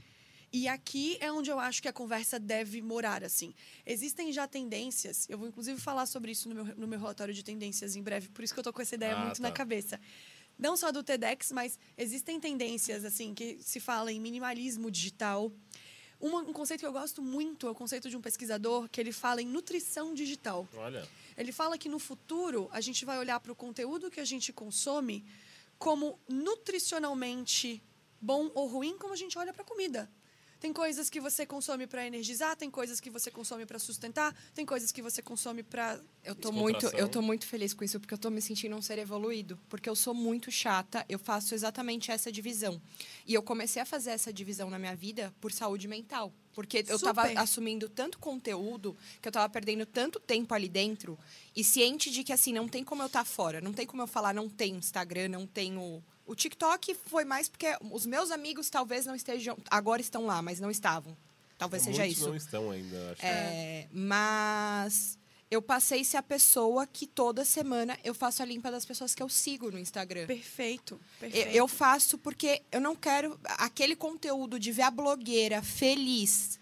E 0.59 0.67
aqui 0.69 1.19
é 1.21 1.31
onde 1.31 1.51
eu 1.51 1.59
acho 1.69 1.83
que 1.83 1.89
a 1.89 1.93
conversa 1.93 2.37
deve 2.41 2.81
morar, 2.81 3.23
assim. 3.23 3.53
Existem 3.85 4.33
já 4.33 4.47
tendências, 4.49 5.27
eu 5.29 5.37
vou 5.37 5.47
inclusive 5.49 5.79
falar 5.79 6.07
sobre 6.07 6.31
isso 6.33 6.49
no 6.49 6.55
meu, 6.55 6.65
no 6.83 6.87
meu 6.89 6.99
relatório 6.99 7.35
de 7.35 7.43
tendências 7.51 7.95
em 7.95 8.03
breve, 8.03 8.29
por 8.31 8.43
isso 8.43 8.55
que 8.55 8.61
eu 8.61 8.65
tô 8.65 8.73
com 8.73 8.81
essa 8.81 8.95
ideia 8.95 9.15
Ah, 9.17 9.25
muito 9.27 9.37
tá. 9.37 9.43
na 9.43 9.53
cabeça. 9.53 10.01
Não 10.59 10.75
só 10.75 10.91
do 10.91 11.03
TEDx, 11.03 11.53
mas 11.53 11.79
existem 11.99 12.41
tendências, 12.41 13.05
assim, 13.05 13.35
que 13.35 13.59
se 13.63 13.79
fala 13.79 14.11
em 14.11 14.19
minimalismo 14.19 14.91
digital. 14.91 15.53
Uma- 16.19 16.41
um 16.41 16.55
conceito 16.55 16.81
que 16.81 16.87
eu 16.87 16.93
gosto 17.01 17.21
muito 17.21 17.67
é 17.67 17.71
o 17.71 17.75
conceito 17.75 18.09
de 18.09 18.17
um 18.17 18.23
pesquisador 18.23 18.89
que 18.89 18.99
ele 18.99 19.13
fala 19.13 19.43
em 19.43 19.47
nutrição 19.57 20.15
digital. 20.15 20.67
Olha. 20.75 21.07
Ele 21.37 21.53
fala 21.53 21.77
que 21.77 21.91
no 21.95 21.99
futuro 21.99 22.67
a 22.73 22.81
gente 22.81 23.05
vai 23.05 23.19
olhar 23.19 23.39
para 23.41 23.53
o 23.53 23.55
conteúdo 23.55 24.11
que 24.11 24.21
a 24.21 24.25
gente 24.25 24.55
consome 24.55 25.23
como 25.79 26.19
nutricionalmente 26.27 27.83
bom 28.19 28.51
ou 28.55 28.67
ruim, 28.67 28.97
como 28.97 29.13
a 29.13 29.17
gente 29.17 29.37
olha 29.39 29.53
para 29.53 29.61
a 29.61 29.67
comida. 29.67 30.11
Tem 30.59 30.73
coisas 30.73 31.11
que 31.11 31.21
você 31.21 31.45
consome 31.45 31.87
para 31.87 32.07
energizar, 32.07 32.57
tem 32.57 32.71
coisas 32.71 33.01
que 33.01 33.11
você 33.11 33.31
consome 33.31 33.67
para 33.67 33.79
sustentar, 33.79 34.35
tem 34.55 34.65
coisas 34.65 34.91
que 34.91 35.03
você 35.03 35.21
consome 35.21 35.63
para 35.63 36.01
Eu 36.25 36.35
tô 36.35 36.51
muito, 36.51 36.87
eu 36.87 37.09
tô 37.09 37.21
muito 37.21 37.47
feliz 37.47 37.75
com 37.75 37.85
isso, 37.85 38.01
porque 38.01 38.15
eu 38.15 38.19
tô 38.19 38.31
me 38.31 38.41
sentindo 38.41 38.75
um 38.75 38.83
ser 38.83 38.99
evoluído. 38.99 39.59
Porque 39.69 39.89
eu 39.89 39.95
sou 39.95 40.15
muito 40.15 40.51
chata, 40.51 41.05
eu 41.09 41.19
faço 41.19 41.55
exatamente 41.55 42.11
essa 42.11 42.33
divisão. 42.33 42.81
E 43.27 43.35
eu 43.35 43.43
comecei 43.43 43.83
a 43.83 43.85
fazer 43.85 44.11
essa 44.11 44.33
divisão 44.33 44.71
na 44.71 44.79
minha 44.79 44.97
vida 44.97 45.35
por 45.41 45.53
saúde 45.53 45.87
mental. 45.87 46.33
Porque 46.57 46.83
eu 46.89 46.99
tava 46.99 47.29
Super. 47.29 47.39
assumindo 47.39 47.87
tanto 47.87 48.19
conteúdo, 48.19 48.97
que 49.21 49.29
eu 49.29 49.33
tava 49.33 49.47
perdendo 49.47 49.85
tanto 49.85 50.19
tempo 50.19 50.55
ali 50.55 50.71
dentro, 50.71 51.19
e 51.55 51.63
ciente 51.63 52.11
de 52.11 52.25
que, 52.25 52.33
assim, 52.33 52.51
não 52.51 52.67
tem 52.67 52.83
como 52.83 53.03
eu 53.03 53.09
estar 53.09 53.27
fora. 53.27 53.61
Não 53.61 53.75
tem 53.75 53.87
como 53.87 54.01
eu 54.01 54.07
falar, 54.07 54.33
não 54.33 54.49
tem 54.49 54.75
Instagram, 54.75 55.29
não 55.29 55.47
tenho. 55.47 56.03
O 56.27 56.35
TikTok 56.35 56.95
foi 57.07 57.25
mais 57.25 57.49
porque 57.49 57.67
os 57.91 58.05
meus 58.05 58.31
amigos 58.31 58.69
talvez 58.69 59.07
não 59.07 59.15
estejam. 59.15 59.57
Agora 59.71 60.01
estão 60.01 60.27
lá, 60.27 60.43
mas 60.43 60.59
não 60.61 60.71
estavam. 60.71 61.17
Talvez 61.57 61.85
seja 61.85 62.03
Muitos 62.03 62.19
isso. 62.19 62.29
não 62.29 62.37
estão 62.37 62.71
ainda, 62.71 63.13
acho. 63.13 63.25
É, 63.25 63.89
mas 63.93 65.19
eu 65.51 65.63
passei 65.63 66.01
a 66.01 66.05
ser 66.05 66.17
a 66.17 66.23
pessoa 66.23 66.87
que 66.87 67.07
toda 67.07 67.45
semana 67.45 67.97
eu 68.05 68.13
faço 68.15 68.43
a 68.43 68.45
limpa 68.45 68.71
das 68.71 68.85
pessoas 68.85 69.15
que 69.15 69.23
eu 69.23 69.29
sigo 69.29 69.71
no 69.71 69.79
Instagram. 69.79 70.27
perfeito. 70.27 70.95
Eu, 70.95 71.21
perfeito. 71.21 71.57
eu 71.57 71.69
faço 71.69 72.19
porque 72.19 72.63
eu 72.73 72.81
não 72.81 72.95
quero 72.97 73.39
aquele 73.45 73.95
conteúdo 73.97 74.59
de 74.59 74.73
ver 74.73 74.83
a 74.83 74.91
blogueira 74.91 75.63
feliz. 75.63 76.59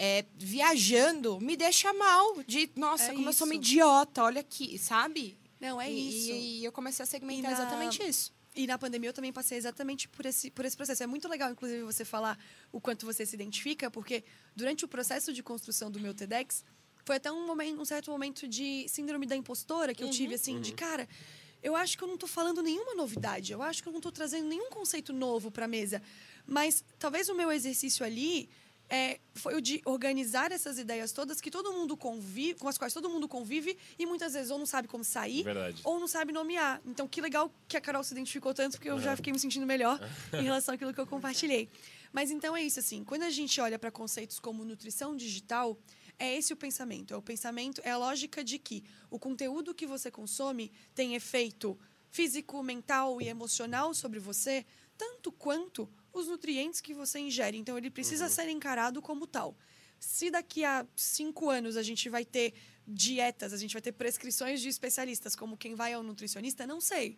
é, 0.00 0.24
viajando 0.36 1.40
me 1.40 1.56
deixa 1.56 1.92
mal 1.92 2.42
de 2.46 2.70
nossa 2.76 3.10
É 3.10 3.14
como 3.14 3.28
eu 3.28 3.32
sou 3.32 3.46
uma 3.48 3.54
isso. 3.54 3.62
idiota 3.64 4.22
olha 4.22 4.40
aqui 4.42 4.78
sabe 4.78 5.36
Não, 5.60 5.80
é 5.80 5.90
E- 5.90 6.08
isso. 6.08 6.30
e, 6.30 6.64
eu 6.64 6.70
comecei 6.70 7.02
a 7.02 7.06
segmentar 7.06 7.50
E 7.50 7.54
na- 7.54 7.60
exatamente 7.60 8.00
isso 8.04 8.32
E 8.58 8.66
na 8.66 8.76
pandemia 8.76 9.10
eu 9.10 9.14
também 9.14 9.32
passei 9.32 9.56
exatamente 9.56 10.08
por 10.08 10.26
esse, 10.26 10.50
por 10.50 10.64
esse 10.64 10.76
processo. 10.76 11.00
É 11.04 11.06
muito 11.06 11.28
legal, 11.28 11.48
inclusive, 11.52 11.80
você 11.84 12.04
falar 12.04 12.36
o 12.72 12.80
quanto 12.80 13.06
você 13.06 13.24
se 13.24 13.36
identifica, 13.36 13.88
porque 13.88 14.24
durante 14.56 14.84
o 14.84 14.88
processo 14.88 15.32
de 15.32 15.44
construção 15.44 15.88
do 15.88 16.00
meu 16.00 16.12
TEDx, 16.12 16.64
foi 17.04 17.14
até 17.14 17.30
um, 17.30 17.46
momento, 17.46 17.80
um 17.80 17.84
certo 17.84 18.10
momento 18.10 18.48
de 18.48 18.84
síndrome 18.88 19.26
da 19.26 19.36
impostora 19.36 19.94
que 19.94 20.02
eu 20.02 20.10
tive, 20.10 20.34
assim, 20.34 20.60
de 20.60 20.72
cara. 20.72 21.08
Eu 21.62 21.76
acho 21.76 21.96
que 21.96 22.02
eu 22.02 22.08
não 22.08 22.16
estou 22.16 22.28
falando 22.28 22.60
nenhuma 22.60 22.96
novidade, 22.96 23.52
eu 23.52 23.62
acho 23.62 23.80
que 23.80 23.88
eu 23.88 23.92
não 23.92 24.00
estou 24.00 24.10
trazendo 24.10 24.48
nenhum 24.48 24.70
conceito 24.70 25.12
novo 25.12 25.52
para 25.52 25.66
a 25.66 25.68
mesa. 25.68 26.02
Mas 26.44 26.84
talvez 26.98 27.28
o 27.28 27.36
meu 27.36 27.52
exercício 27.52 28.04
ali 28.04 28.50
é, 28.90 29.20
foi 29.34 29.54
o 29.54 29.60
de 29.60 29.82
organizar 29.84 30.50
essas 30.50 30.78
ideias 30.78 31.12
todas 31.12 31.40
que 31.40 31.50
todo 31.50 31.72
mundo 31.72 31.96
convive, 31.96 32.58
com 32.58 32.68
as 32.68 32.78
quais 32.78 32.94
todo 32.94 33.08
mundo 33.08 33.28
convive 33.28 33.76
e 33.98 34.06
muitas 34.06 34.32
vezes 34.32 34.50
ou 34.50 34.58
não 34.58 34.66
sabe 34.66 34.88
como 34.88 35.04
sair 35.04 35.42
Verdade. 35.42 35.80
ou 35.84 36.00
não 36.00 36.08
sabe 36.08 36.32
nomear. 36.32 36.80
Então, 36.86 37.06
que 37.06 37.20
legal 37.20 37.52
que 37.66 37.76
a 37.76 37.80
Carol 37.80 38.02
se 38.02 38.12
identificou 38.12 38.54
tanto, 38.54 38.76
porque 38.76 38.90
eu 38.90 38.98
já 38.98 39.14
fiquei 39.14 39.32
me 39.32 39.38
sentindo 39.38 39.66
melhor 39.66 40.00
em 40.32 40.42
relação 40.42 40.74
àquilo 40.74 40.94
que 40.94 41.00
eu 41.00 41.06
compartilhei. 41.06 41.68
Mas 42.12 42.30
então 42.30 42.56
é 42.56 42.62
isso, 42.62 42.80
assim, 42.80 43.04
quando 43.04 43.22
a 43.22 43.30
gente 43.30 43.60
olha 43.60 43.78
para 43.78 43.90
conceitos 43.90 44.38
como 44.38 44.64
nutrição 44.64 45.14
digital, 45.14 45.78
é 46.18 46.36
esse 46.36 46.52
o 46.52 46.56
pensamento. 46.56 47.12
É 47.12 47.16
o 47.16 47.22
pensamento, 47.22 47.80
é 47.84 47.90
a 47.90 47.98
lógica 47.98 48.42
de 48.42 48.58
que 48.58 48.82
o 49.10 49.18
conteúdo 49.18 49.74
que 49.74 49.86
você 49.86 50.10
consome 50.10 50.72
tem 50.94 51.14
efeito 51.14 51.78
físico, 52.10 52.62
mental 52.62 53.20
e 53.20 53.28
emocional 53.28 53.92
sobre 53.92 54.18
você, 54.18 54.64
tanto 54.96 55.30
quanto 55.30 55.88
os 56.18 56.28
nutrientes 56.28 56.80
que 56.80 56.94
você 56.94 57.18
ingere. 57.18 57.56
Então, 57.56 57.76
ele 57.78 57.90
precisa 57.90 58.28
ser 58.28 58.48
encarado 58.48 59.00
como 59.00 59.26
tal. 59.26 59.56
Se 59.98 60.30
daqui 60.30 60.64
a 60.64 60.86
cinco 60.94 61.50
anos 61.50 61.76
a 61.76 61.82
gente 61.82 62.08
vai 62.08 62.24
ter 62.24 62.54
dietas, 62.86 63.52
a 63.52 63.56
gente 63.56 63.72
vai 63.72 63.82
ter 63.82 63.92
prescrições 63.92 64.60
de 64.60 64.68
especialistas, 64.68 65.34
como 65.34 65.56
quem 65.56 65.74
vai 65.74 65.92
ao 65.92 66.02
nutricionista, 66.02 66.66
não 66.66 66.80
sei. 66.80 67.16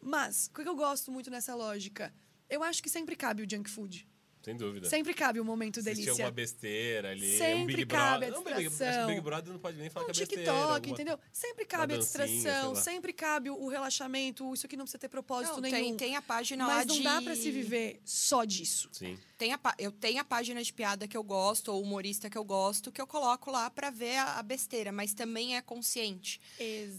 Mas, 0.00 0.48
o 0.48 0.62
que 0.62 0.68
eu 0.68 0.74
gosto 0.74 1.10
muito 1.12 1.30
nessa 1.30 1.54
lógica? 1.54 2.12
Eu 2.48 2.62
acho 2.62 2.82
que 2.82 2.90
sempre 2.90 3.16
cabe 3.16 3.42
o 3.42 3.50
junk 3.50 3.68
food. 3.70 4.06
Sem 4.46 4.56
dúvida. 4.56 4.88
Sempre 4.88 5.12
cabe 5.12 5.40
o 5.40 5.44
momento 5.44 5.80
Assistir 5.80 5.94
delícia. 6.04 6.12
alguma 6.12 6.30
besteira 6.30 7.10
ali. 7.10 7.34
um 7.34 7.38
Sempre 7.38 7.76
Big 7.78 7.86
cabe 7.86 8.26
a 8.26 8.28
Brother. 8.30 8.32
Não, 8.32 8.44
Big, 8.56 8.68
distração. 8.68 9.06
Big 9.08 9.20
Brother 9.20 9.52
não 9.52 9.58
pode 9.58 9.76
nem 9.76 9.90
falar 9.90 10.04
Um 10.04 10.06
que 10.06 10.12
é 10.12 10.20
besteira. 10.20 10.42
TikTok, 10.44 10.70
alguma- 10.72 10.92
entendeu? 10.94 11.18
Sempre 11.32 11.64
cabe 11.64 11.94
a 11.94 11.98
distração, 11.98 12.72
lá. 12.74 12.80
sempre 12.80 13.12
cabe 13.12 13.50
o 13.50 13.66
relaxamento, 13.66 14.54
isso 14.54 14.64
aqui 14.66 14.76
não 14.76 14.84
precisa 14.84 15.00
ter 15.00 15.08
propósito 15.08 15.54
Não, 15.54 15.62
nenhum. 15.62 15.74
tem, 15.76 15.96
tem 15.96 16.16
a 16.16 16.22
página 16.22 16.64
lá 16.64 16.74
Mas 16.76 16.86
não 16.86 16.94
de... 16.96 17.02
dá 17.02 17.20
pra 17.20 17.34
se 17.34 17.50
viver 17.50 18.00
só 18.04 18.44
disso. 18.44 18.88
Sim. 18.92 19.18
Tem 19.36 19.52
a, 19.52 19.60
eu 19.80 19.90
tenho 19.90 20.20
a 20.20 20.24
página 20.24 20.62
de 20.62 20.72
piada 20.72 21.08
que 21.08 21.16
eu 21.16 21.24
gosto, 21.24 21.72
ou 21.72 21.82
humorista 21.82 22.30
que 22.30 22.38
eu 22.38 22.44
gosto, 22.44 22.92
que 22.92 23.00
eu 23.00 23.06
coloco 23.06 23.50
lá 23.50 23.68
pra 23.68 23.90
ver 23.90 24.16
a, 24.16 24.38
a 24.38 24.42
besteira, 24.44 24.92
mas 24.92 25.12
também 25.12 25.56
é 25.56 25.60
consciente. 25.60 26.40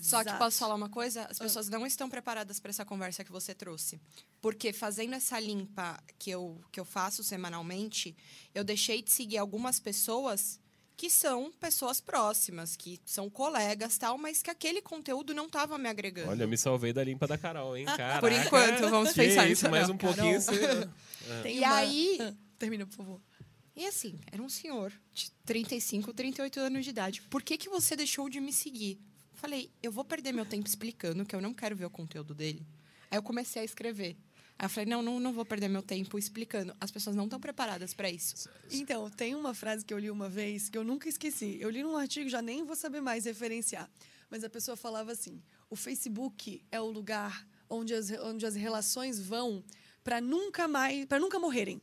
Só 0.02 0.22
que 0.22 0.34
posso 0.34 0.60
falar 0.60 0.76
uma 0.76 0.89
coisa? 0.89 1.26
As 1.32 1.39
pessoas 1.39 1.70
não 1.70 1.86
estão 1.88 2.10
preparadas 2.10 2.60
para 2.60 2.70
essa 2.72 2.84
conversa 2.84 3.24
que 3.24 3.32
você 3.32 3.56
trouxe. 3.56 4.00
Porque 4.39 4.72
fazendo 4.72 5.16
essa 5.16 5.39
limpa 5.39 6.00
que 6.20 6.30
eu, 6.30 6.62
que 6.72 6.80
eu 6.80 6.86
faço 6.86 7.24
semanalmente, 7.38 8.15
eu 8.53 8.63
deixei 8.63 9.01
de 9.01 9.11
seguir 9.11 9.38
algumas 9.38 9.79
pessoas 9.79 10.59
que 10.97 11.09
são 11.11 11.51
pessoas 11.59 12.01
próximas, 12.01 12.75
que 12.75 12.99
são 13.05 13.29
colegas 13.29 13.99
tal, 13.99 14.17
mas 14.17 14.41
que 14.41 14.49
aquele 14.49 14.81
conteúdo 14.81 15.31
não 15.31 15.45
estava 15.45 15.77
me 15.77 15.88
agregando. 15.88 16.31
Olha, 16.31 16.43
eu 16.43 16.47
me 16.47 16.57
salvei 16.57 16.91
da 16.91 17.03
limpa 17.03 17.27
da 17.27 17.38
Carol, 17.38 17.77
hein? 17.77 17.85
Caraca. 17.95 18.19
Por 18.19 18.31
enquanto, 18.31 18.89
vamos 18.89 19.09
Que 19.13 19.21
pensar 19.21 19.43
isso, 19.47 19.65
nisso. 19.65 19.69
mais 19.69 19.88
não, 19.88 19.93
um 19.93 19.97
pouquinho. 19.97 20.41
Você... 20.41 20.89
Tem 21.43 21.57
E 21.57 21.59
uma- 21.59 21.75
aí- 21.75 22.17
Ah, 22.19 22.33
Termina, 22.57 22.88
por 22.88 22.95
favor. 22.95 23.21
E 23.75 23.85
assim, 23.85 24.19
era 24.31 24.41
um 24.41 24.49
senhor 24.49 24.91
de 25.13 25.29
35, 25.45 26.11
38 26.11 26.59
anos 26.59 26.83
de 26.83 26.89
idade. 26.89 27.21
Por 27.21 27.43
que, 27.43 27.55
que 27.59 27.69
você 27.69 27.95
deixou 27.95 28.27
de 28.27 28.39
me 28.41 28.51
seguir? 28.51 28.99
Falei, 29.33 29.69
eu 29.83 29.91
vou 29.91 30.03
perder 30.03 30.31
meu 30.31 30.47
tempo 30.47 30.67
explicando 30.67 31.23
que 31.23 31.35
eu 31.35 31.41
não 31.41 31.53
quero 31.53 31.75
ver 31.75 31.85
o 31.85 31.89
conteúdo 31.91 32.33
dele. 32.33 32.65
Aí 33.11 33.17
eu 33.19 33.21
comecei 33.21 33.61
a 33.61 33.65
escrever. 33.65 34.17
Aí 34.60 34.66
eu 34.66 34.70
falei, 34.70 34.89
não, 34.89 35.01
não, 35.03 35.20
não 35.20 35.34
vou 35.34 35.45
perder 35.45 35.68
meu 35.68 35.84
tempo 35.84 36.18
explicando. 36.18 36.76
As 36.80 36.89
pessoas 36.89 37.16
não 37.16 37.26
estão 37.26 37.39
preparadas 37.39 37.93
para 37.93 38.10
isso. 38.10 38.49
Então, 38.72 39.10
tem 39.10 39.36
uma 39.36 39.53
frase 39.53 39.86
que 39.86 39.93
eu 39.93 39.99
li 39.99 40.10
uma 40.10 40.28
vez 40.28 40.68
que 40.68 40.78
eu 40.78 40.84
nunca 40.84 41.08
esqueci. 41.08 41.58
Eu 41.60 41.70
li 41.70 41.84
num 41.84 41.95
artigo, 41.95 42.28
já 42.30 42.41
nem 42.41 42.66
vou 42.66 42.76
saber 42.76 42.99
mais 42.99 43.26
referenciar. 43.26 43.89
Mas 44.30 44.43
a 44.43 44.49
pessoa 44.49 44.76
falava 44.76 45.12
assim: 45.12 45.41
o 45.70 45.76
Facebook 45.76 46.64
é 46.72 46.82
o 46.82 46.88
lugar 46.88 47.47
onde 47.70 47.93
as, 47.93 48.10
onde 48.12 48.45
as 48.45 48.55
relações 48.55 49.20
vão 49.20 49.64
para 50.03 50.20
nunca 50.20 50.68
mais, 50.68 51.05
para 51.05 51.20
nunca 51.20 51.38
morrerem. 51.38 51.82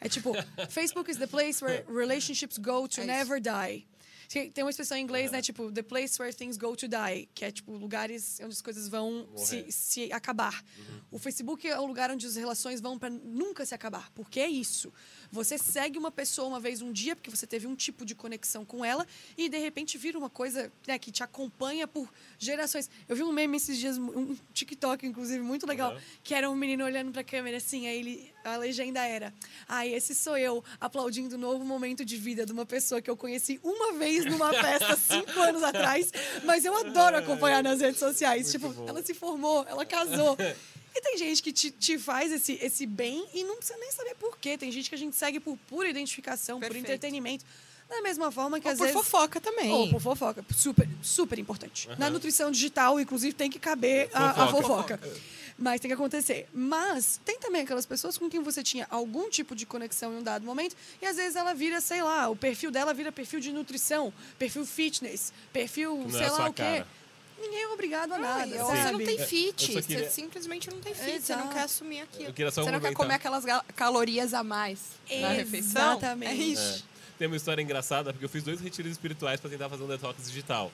É 0.00 0.08
tipo, 0.08 0.32
Facebook 0.68 1.10
is 1.10 1.16
the 1.16 1.26
place 1.26 1.64
where 1.64 1.84
relationships 1.88 2.58
go 2.58 2.88
to 2.88 3.02
É 3.02 3.04
never 3.04 3.40
die. 3.40 3.86
Tem 4.28 4.64
uma 4.64 4.70
expressão 4.70 4.96
em 4.96 5.02
inglês, 5.02 5.30
né? 5.30 5.40
Tipo, 5.40 5.70
the 5.70 5.82
place 5.82 6.20
where 6.20 6.34
things 6.34 6.56
go 6.56 6.74
to 6.76 6.86
die. 6.88 7.28
Que 7.34 7.44
é, 7.44 7.50
tipo, 7.50 7.72
lugares 7.72 8.38
onde 8.40 8.52
as 8.52 8.62
coisas 8.62 8.88
vão 8.88 9.28
se, 9.36 9.70
se 9.70 10.12
acabar. 10.12 10.64
O 11.10 11.18
Facebook 11.18 11.66
é 11.66 11.78
o 11.78 11.86
lugar 11.86 12.10
onde 12.10 12.26
as 12.26 12.36
relações 12.36 12.80
vão 12.80 12.98
para 12.98 13.10
nunca 13.10 13.64
se 13.64 13.74
acabar. 13.74 14.10
Porque 14.12 14.40
é 14.40 14.48
isso. 14.48 14.92
Você 15.30 15.58
segue 15.58 15.98
uma 15.98 16.10
pessoa 16.10 16.48
uma 16.48 16.60
vez 16.60 16.80
um 16.82 16.92
dia, 16.92 17.14
porque 17.14 17.30
você 17.30 17.46
teve 17.46 17.66
um 17.66 17.74
tipo 17.74 18.04
de 18.04 18.14
conexão 18.14 18.64
com 18.64 18.84
ela, 18.84 19.06
e 19.36 19.48
de 19.48 19.58
repente 19.58 19.98
vira 19.98 20.18
uma 20.18 20.30
coisa 20.30 20.72
né, 20.86 20.98
que 20.98 21.10
te 21.10 21.22
acompanha 21.22 21.86
por 21.86 22.08
gerações. 22.38 22.88
Eu 23.08 23.16
vi 23.16 23.22
um 23.22 23.32
meme 23.32 23.56
esses 23.56 23.78
dias, 23.78 23.98
um 23.98 24.36
TikTok, 24.52 25.06
inclusive, 25.06 25.42
muito 25.42 25.66
legal, 25.66 25.92
Aham. 25.92 26.00
que 26.22 26.34
era 26.34 26.50
um 26.50 26.54
menino 26.54 26.84
olhando 26.84 27.12
pra 27.12 27.24
câmera 27.24 27.56
assim, 27.56 27.86
aí 27.86 27.98
ele, 27.98 28.32
a 28.44 28.56
legenda 28.56 29.04
era: 29.04 29.32
Ai, 29.68 29.92
esse 29.92 30.14
sou 30.14 30.36
eu 30.36 30.62
aplaudindo 30.80 31.34
o 31.34 31.38
novo 31.38 31.64
momento 31.64 32.04
de 32.04 32.16
vida 32.16 32.46
de 32.46 32.52
uma 32.52 32.66
pessoa 32.66 33.00
que 33.00 33.10
eu 33.10 33.16
conheci 33.16 33.60
uma 33.62 33.92
vez 33.94 34.24
numa 34.24 34.52
festa 34.52 34.96
cinco 34.96 35.38
anos 35.40 35.62
atrás, 35.62 36.12
mas 36.44 36.64
eu 36.64 36.74
adoro 36.76 37.16
acompanhar 37.16 37.62
nas 37.62 37.80
redes 37.80 37.98
sociais. 37.98 38.42
Muito 38.42 38.52
tipo, 38.52 38.68
bom. 38.72 38.88
ela 38.88 39.02
se 39.02 39.14
formou, 39.14 39.64
ela 39.68 39.84
casou. 39.84 40.36
E 40.96 41.00
tem 41.02 41.18
gente 41.18 41.42
que 41.42 41.52
te, 41.52 41.70
te 41.70 41.98
faz 41.98 42.32
esse, 42.32 42.58
esse 42.62 42.86
bem 42.86 43.26
e 43.34 43.44
não 43.44 43.56
precisa 43.56 43.78
nem 43.78 43.92
saber 43.92 44.14
por 44.14 44.38
quê. 44.38 44.56
Tem 44.56 44.72
gente 44.72 44.88
que 44.88 44.94
a 44.94 44.98
gente 44.98 45.14
segue 45.14 45.38
por 45.38 45.54
pura 45.68 45.86
identificação, 45.90 46.58
por 46.58 46.62
Perfeito. 46.68 46.84
entretenimento. 46.86 47.44
Da 47.86 48.00
mesma 48.00 48.32
forma 48.32 48.58
que 48.58 48.66
Ou 48.66 48.72
às 48.72 48.78
por 48.78 48.84
vezes. 48.86 49.00
fofoca 49.00 49.38
também. 49.40 49.70
Ou 49.70 49.90
por 49.90 50.00
fofoca. 50.00 50.42
Super, 50.56 50.88
super 51.02 51.38
importante. 51.38 51.86
Na 51.98 52.08
nutrição 52.08 52.50
digital, 52.50 52.98
inclusive, 52.98 53.34
tem 53.34 53.50
que 53.50 53.58
caber 53.58 54.08
a, 54.14 54.30
a 54.44 54.48
Fofoca. 54.48 54.96
fofoca. 54.98 55.00
Mas 55.58 55.80
tem 55.80 55.88
que 55.90 55.94
acontecer. 55.94 56.48
Mas 56.52 57.20
tem 57.24 57.38
também 57.38 57.60
aquelas 57.62 57.84
pessoas 57.86 58.16
com 58.18 58.28
quem 58.30 58.42
você 58.42 58.62
tinha 58.62 58.86
algum 58.90 59.28
tipo 59.28 59.54
de 59.54 59.66
conexão 59.66 60.14
em 60.14 60.16
um 60.16 60.22
dado 60.22 60.44
momento 60.46 60.74
e 61.00 61.06
às 61.06 61.16
vezes 61.16 61.36
ela 61.36 61.54
vira, 61.54 61.80
sei 61.80 62.02
lá, 62.02 62.28
o 62.28 62.34
perfil 62.36 62.70
dela 62.70 62.92
vira 62.94 63.12
perfil 63.12 63.38
de 63.40 63.52
nutrição, 63.52 64.12
perfil 64.38 64.64
fitness, 64.66 65.32
perfil, 65.52 66.04
é 66.08 66.12
sei 66.12 66.24
a 66.26 66.32
lá 66.32 66.48
o 66.50 66.52
quê. 66.52 66.62
cara. 66.62 66.88
Ninguém 67.38 67.62
é 67.62 67.68
obrigado 67.68 68.12
a 68.12 68.18
nada, 68.18 68.46
você 68.64 68.90
não 68.92 68.98
tem 68.98 69.18
É, 69.18 69.26
fit, 69.26 69.66
queria- 69.66 69.82
você 69.82 70.10
simplesmente 70.10 70.70
não 70.70 70.80
tem 70.80 70.94
fit, 70.94 71.20
você 71.20 71.34
não 71.34 71.42
Exato. 71.42 71.54
quer 71.54 71.62
assumir 71.62 72.00
aquilo. 72.00 72.32
Você 72.50 72.70
não 72.70 72.80
quer 72.80 72.94
comer 72.94 73.14
aquelas 73.14 73.44
calorias 73.74 74.32
a 74.34 74.42
mais 74.42 74.80
na 75.20 75.28
refeição. 75.30 75.92
Exatamente. 75.92 76.58
É. 76.58 76.60
É. 76.76 76.78
Tem 77.18 77.26
uma 77.26 77.36
história 77.36 77.62
engraçada, 77.62 78.12
porque 78.12 78.24
eu 78.24 78.28
fiz 78.28 78.42
dois 78.42 78.60
retiros 78.60 78.92
espirituais 78.92 79.40
pra 79.40 79.48
tentar 79.50 79.68
fazer 79.68 79.82
um 79.82 79.86
detox 79.88 80.26
digital. 80.28 80.70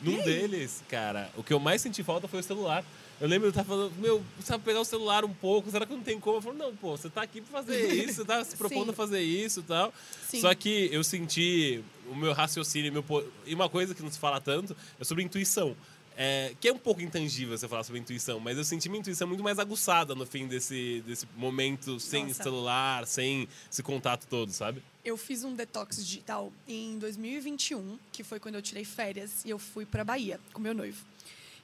Num 0.00 0.20
deles, 0.22 0.82
cara, 0.88 1.30
o 1.36 1.42
que 1.42 1.52
eu 1.52 1.58
mais 1.58 1.80
senti 1.80 2.02
falta 2.02 2.28
foi 2.28 2.40
o 2.40 2.42
celular. 2.42 2.84
Eu 3.18 3.26
lembro 3.26 3.50
de 3.50 3.56
eu 3.56 3.62
estar 3.62 3.64
falando, 3.64 3.94
meu, 3.98 4.22
sabe 4.44 4.62
pegar 4.62 4.80
o 4.80 4.84
celular 4.84 5.24
um 5.24 5.32
pouco, 5.32 5.70
será 5.70 5.86
que 5.86 5.92
não 5.94 6.02
tem 6.02 6.20
como? 6.20 6.36
Eu 6.36 6.42
falo, 6.42 6.54
não, 6.56 6.76
pô, 6.76 6.94
você 6.98 7.08
tá 7.08 7.22
aqui 7.22 7.40
pra 7.40 7.62
fazer 7.62 7.78
isso, 8.04 8.16
você 8.16 8.24
tá 8.26 8.44
se 8.44 8.56
propondo 8.56 8.86
Sim. 8.86 8.90
a 8.90 8.94
fazer 8.94 9.20
isso 9.22 9.60
e 9.60 9.62
tal. 9.62 9.94
Sim. 10.28 10.40
Só 10.42 10.54
que 10.54 10.90
eu 10.92 11.02
senti 11.02 11.82
o 12.10 12.14
meu 12.14 12.34
raciocínio, 12.34 12.92
meu, 12.92 13.32
e 13.46 13.54
uma 13.54 13.70
coisa 13.70 13.94
que 13.94 14.02
não 14.02 14.10
se 14.10 14.18
fala 14.18 14.38
tanto 14.38 14.76
é 15.00 15.04
sobre 15.04 15.24
intuição. 15.24 15.74
É, 16.18 16.54
que 16.58 16.66
é 16.66 16.72
um 16.72 16.78
pouco 16.78 17.02
intangível 17.02 17.56
você 17.58 17.68
falar 17.68 17.84
sobre 17.84 18.00
intuição, 18.00 18.40
mas 18.40 18.56
eu 18.56 18.64
senti 18.64 18.88
minha 18.88 19.00
intuição 19.00 19.28
muito 19.28 19.44
mais 19.44 19.58
aguçada 19.58 20.14
no 20.14 20.24
fim 20.24 20.46
desse, 20.46 21.02
desse 21.06 21.28
momento 21.36 22.00
sem 22.00 22.28
Nossa. 22.28 22.42
celular, 22.42 23.06
sem 23.06 23.46
esse 23.70 23.82
contato 23.82 24.26
todo, 24.26 24.50
sabe? 24.50 24.82
Eu 25.04 25.18
fiz 25.18 25.44
um 25.44 25.54
detox 25.54 25.98
digital 25.98 26.50
em 26.66 26.98
2021, 26.98 27.98
que 28.10 28.24
foi 28.24 28.40
quando 28.40 28.54
eu 28.54 28.62
tirei 28.62 28.84
férias 28.84 29.44
e 29.44 29.50
eu 29.50 29.58
fui 29.58 29.84
pra 29.84 30.02
Bahia 30.04 30.40
com 30.54 30.60
meu 30.60 30.72
noivo. 30.72 31.04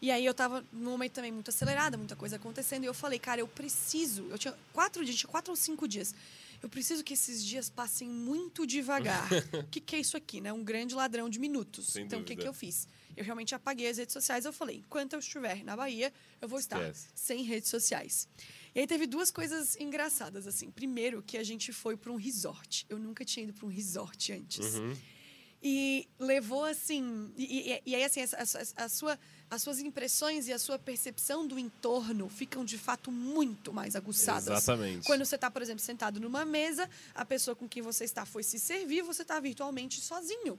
E 0.03 0.11
aí 0.11 0.27
eu 0.27 0.35
tava 0.35 0.65
num 0.73 0.91
momento 0.91 1.13
também 1.13 1.33
muito 1.33 1.49
acelerada, 1.49 1.97
muita 1.97 2.17
coisa 2.17 2.37
acontecendo, 2.37 2.83
e 2.83 2.87
eu 2.87 2.95
falei, 2.95 3.19
cara, 3.19 3.41
eu 3.41 3.49
preciso. 3.49 4.27
Eu 4.31 4.37
tinha 4.37 4.53
quatro 4.73 5.05
dias, 5.05 5.17
tinha 5.17 5.31
quatro 5.31 5.53
ou 5.53 5.57
cinco 5.57 5.89
dias. 5.89 6.15
Eu 6.61 6.69
preciso 6.69 7.03
que 7.03 7.15
esses 7.15 7.45
dias 7.45 7.71
passem 7.71 8.09
muito 8.09 8.67
devagar. 8.67 9.29
O 9.55 9.65
que, 9.71 9.81
que 9.81 9.97
é 9.97 10.01
isso 10.01 10.17
aqui, 10.17 10.41
né? 10.41 10.53
Um 10.53 10.63
grande 10.63 10.95
ladrão 10.95 11.29
de 11.31 11.39
minutos. 11.39 11.87
Sem 11.87 12.05
então, 12.05 12.21
o 12.21 12.25
que, 12.25 12.37
que 12.37 12.47
eu 12.47 12.53
fiz? 12.53 12.87
Eu 13.17 13.25
realmente 13.25 13.55
apaguei 13.55 13.89
as 13.89 13.99
redes 13.99 14.13
sociais. 14.13 14.45
Eu 14.45 14.53
falei, 14.53 14.77
enquanto 14.79 15.13
eu 15.15 15.19
estiver 15.19 15.63
na 15.65 15.77
Bahia, 15.77 16.13
eu 16.41 16.49
vou 16.49 16.59
estar 16.59 16.81
Esquece. 16.81 17.09
sem 17.15 17.43
redes 17.43 17.69
sociais. 17.71 18.29
E 18.75 18.81
aí 18.81 18.87
teve 18.87 19.07
duas 19.07 19.31
coisas 19.31 19.77
engraçadas, 19.77 20.47
assim. 20.47 20.71
Primeiro, 20.71 21.23
que 21.23 21.37
a 21.37 21.45
gente 21.45 21.73
foi 21.73 21.97
para 21.97 22.11
um 22.11 22.17
resort. 22.17 22.87
Eu 22.89 22.99
nunca 22.99 23.25
tinha 23.25 23.45
ido 23.45 23.53
para 23.53 23.67
um 23.67 23.71
resort 23.71 24.33
antes. 24.33 24.75
Uhum. 24.77 24.97
E 25.65 26.09
levou, 26.19 26.65
assim... 26.65 27.31
E, 27.37 27.71
e- 27.75 27.83
e 27.87 27.95
aí, 27.95 28.03
assim, 28.03 28.21
a, 28.21 28.25
a- 28.25 28.85
a 28.85 28.89
sua, 28.89 29.17
as 29.49 29.63
suas 29.63 29.79
impressões 29.79 30.49
e 30.49 30.53
a 30.53 30.59
sua 30.59 30.77
percepção 30.77 31.47
do 31.47 31.57
entorno 31.57 32.29
ficam, 32.29 32.65
de 32.65 32.77
fato, 32.77 33.13
muito 33.13 33.73
mais 33.73 33.95
aguçadas. 33.95 34.49
Exatamente. 34.49 35.07
Quando 35.07 35.25
você 35.25 35.37
está, 35.37 35.49
por 35.49 35.63
exemplo, 35.63 35.81
sentado 35.81 36.19
numa 36.19 36.45
mesa, 36.45 36.91
a 37.15 37.25
pessoa 37.25 37.55
com 37.55 37.69
quem 37.69 37.81
você 37.81 38.03
está 38.05 38.27
foi 38.27 38.43
se 38.43 38.59
servir, 38.59 39.03
você 39.03 39.23
está 39.23 39.39
virtualmente 39.39 40.01
sozinho. 40.01 40.59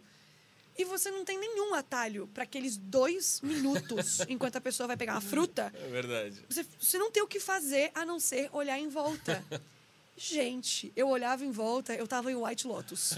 E 0.78 0.86
você 0.86 1.12
não 1.12 1.24
tem 1.24 1.40
nenhum 1.40 1.74
atalho 1.74 2.28
para 2.34 2.44
aqueles 2.44 2.78
dois 2.78 3.42
minutos 3.42 4.22
enquanto 4.28 4.56
a 4.56 4.62
pessoa 4.62 4.88
vai 4.88 4.98
pegar 4.98 5.14
uma 5.14 5.22
fruta. 5.22 5.72
É 5.76 5.88
verdade. 5.90 6.44
Você, 6.50 6.66
você 6.80 6.98
não 6.98 7.12
tem 7.12 7.22
o 7.22 7.28
que 7.28 7.40
fazer 7.40 7.92
a 7.94 8.06
não 8.06 8.20
ser 8.20 8.50
olhar 8.52 8.80
em 8.80 8.90
volta. 8.90 9.44
Gente, 10.16 10.94
eu 10.96 11.10
olhava 11.10 11.44
em 11.44 11.50
volta, 11.50 11.96
eu 11.96 12.08
tava 12.08 12.32
em 12.32 12.36
White 12.36 12.68
Lotus. 12.68 13.16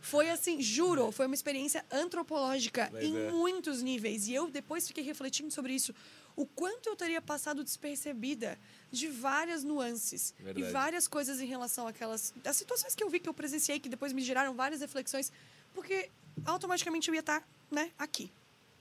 Foi 0.00 0.30
assim, 0.30 0.62
juro, 0.62 1.10
foi 1.10 1.26
uma 1.26 1.34
experiência 1.34 1.84
antropológica 1.90 2.88
Mas 2.92 3.04
em 3.04 3.16
é. 3.16 3.30
muitos 3.32 3.82
níveis. 3.82 4.28
E 4.28 4.34
eu 4.34 4.48
depois 4.48 4.86
fiquei 4.86 5.02
refletindo 5.02 5.52
sobre 5.52 5.72
isso. 5.72 5.92
O 6.36 6.46
quanto 6.46 6.88
eu 6.88 6.94
teria 6.94 7.20
passado 7.20 7.64
despercebida 7.64 8.58
de 8.92 9.08
várias 9.08 9.64
nuances 9.64 10.32
Verdade. 10.38 10.68
e 10.68 10.72
várias 10.72 11.08
coisas 11.08 11.40
em 11.40 11.46
relação 11.46 11.86
àquelas. 11.88 12.32
as 12.44 12.56
situações 12.56 12.94
que 12.94 13.02
eu 13.02 13.10
vi, 13.10 13.18
que 13.18 13.28
eu 13.28 13.34
presenciei, 13.34 13.80
que 13.80 13.88
depois 13.88 14.12
me 14.12 14.22
geraram 14.22 14.54
várias 14.54 14.80
reflexões, 14.80 15.32
porque 15.74 16.10
automaticamente 16.44 17.08
eu 17.08 17.14
ia 17.14 17.20
estar 17.20 17.46
né, 17.70 17.90
aqui. 17.98 18.32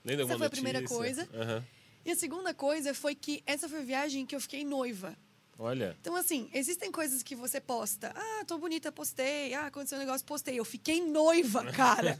Nem 0.03 0.15
deu 0.17 0.25
Essa 0.25 0.37
foi 0.37 0.47
a 0.47 0.49
primeira 0.49 0.79
notícia. 0.81 0.97
coisa. 0.97 1.29
Aham. 1.33 1.63
E 2.05 2.11
a 2.11 2.15
segunda 2.15 2.53
coisa 2.53 2.93
foi 2.93 3.13
que 3.13 3.43
essa 3.45 3.67
foi 3.67 3.79
a 3.79 3.83
viagem 3.83 4.25
que 4.25 4.35
eu 4.35 4.39
fiquei 4.39 4.63
noiva. 4.63 5.15
Olha. 5.61 5.97
Então, 5.99 6.15
assim, 6.15 6.49
existem 6.53 6.89
coisas 6.89 7.21
que 7.21 7.35
você 7.35 7.59
posta. 7.59 8.13
Ah, 8.15 8.45
tô 8.47 8.57
bonita, 8.57 8.93
postei. 8.93 9.53
Ah, 9.53 9.65
aconteceu 9.65 9.97
um 9.97 9.99
negócio, 9.99 10.25
postei. 10.25 10.57
Eu 10.57 10.63
fiquei 10.63 11.01
noiva, 11.05 11.65
cara. 11.75 12.17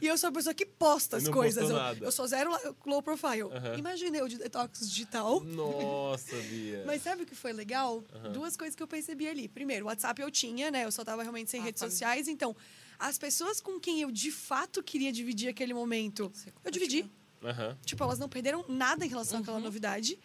e 0.00 0.06
eu 0.06 0.16
sou 0.16 0.30
a 0.30 0.32
pessoa 0.32 0.54
que 0.54 0.64
posta 0.64 1.18
as 1.18 1.24
não 1.24 1.32
coisas. 1.32 1.68
Eu, 1.68 1.76
nada. 1.76 2.02
eu 2.02 2.10
sou 2.10 2.26
zero 2.26 2.50
low 2.86 3.02
profile. 3.02 3.42
Aham. 3.52 3.76
Imagina 3.76 4.16
eu 4.16 4.26
de 4.26 4.38
detox 4.38 4.88
digital. 4.88 5.40
Nossa, 5.40 6.34
Bia. 6.36 6.82
Mas 6.88 7.02
sabe 7.02 7.24
o 7.24 7.26
que 7.26 7.34
foi 7.34 7.52
legal? 7.52 8.02
Duas 8.32 8.56
coisas 8.56 8.74
que 8.74 8.82
eu 8.82 8.88
percebi 8.88 9.28
ali. 9.28 9.46
Primeiro, 9.46 9.84
o 9.84 9.88
WhatsApp 9.88 10.22
eu 10.22 10.30
tinha, 10.30 10.70
né? 10.70 10.86
Eu 10.86 10.90
só 10.90 11.04
tava 11.04 11.20
realmente 11.22 11.50
sem 11.50 11.60
Ah, 11.60 11.64
redes 11.64 11.80
família. 11.80 11.92
sociais. 11.94 12.28
Então, 12.28 12.56
as 13.00 13.18
pessoas 13.18 13.60
com 13.60 13.80
quem 13.80 14.02
eu 14.02 14.10
de 14.10 14.30
fato 14.30 14.82
queria 14.82 15.10
dividir 15.10 15.48
aquele 15.48 15.72
momento, 15.74 16.30
eu 16.62 16.70
dividi. 16.70 17.10
Aham. 17.42 17.76
Tipo, 17.84 18.04
elas 18.04 18.18
não 18.18 18.28
perderam 18.28 18.64
nada 18.68 19.04
em 19.04 19.08
relação 19.08 19.40
àquela 19.40 19.58
novidade. 19.58 20.18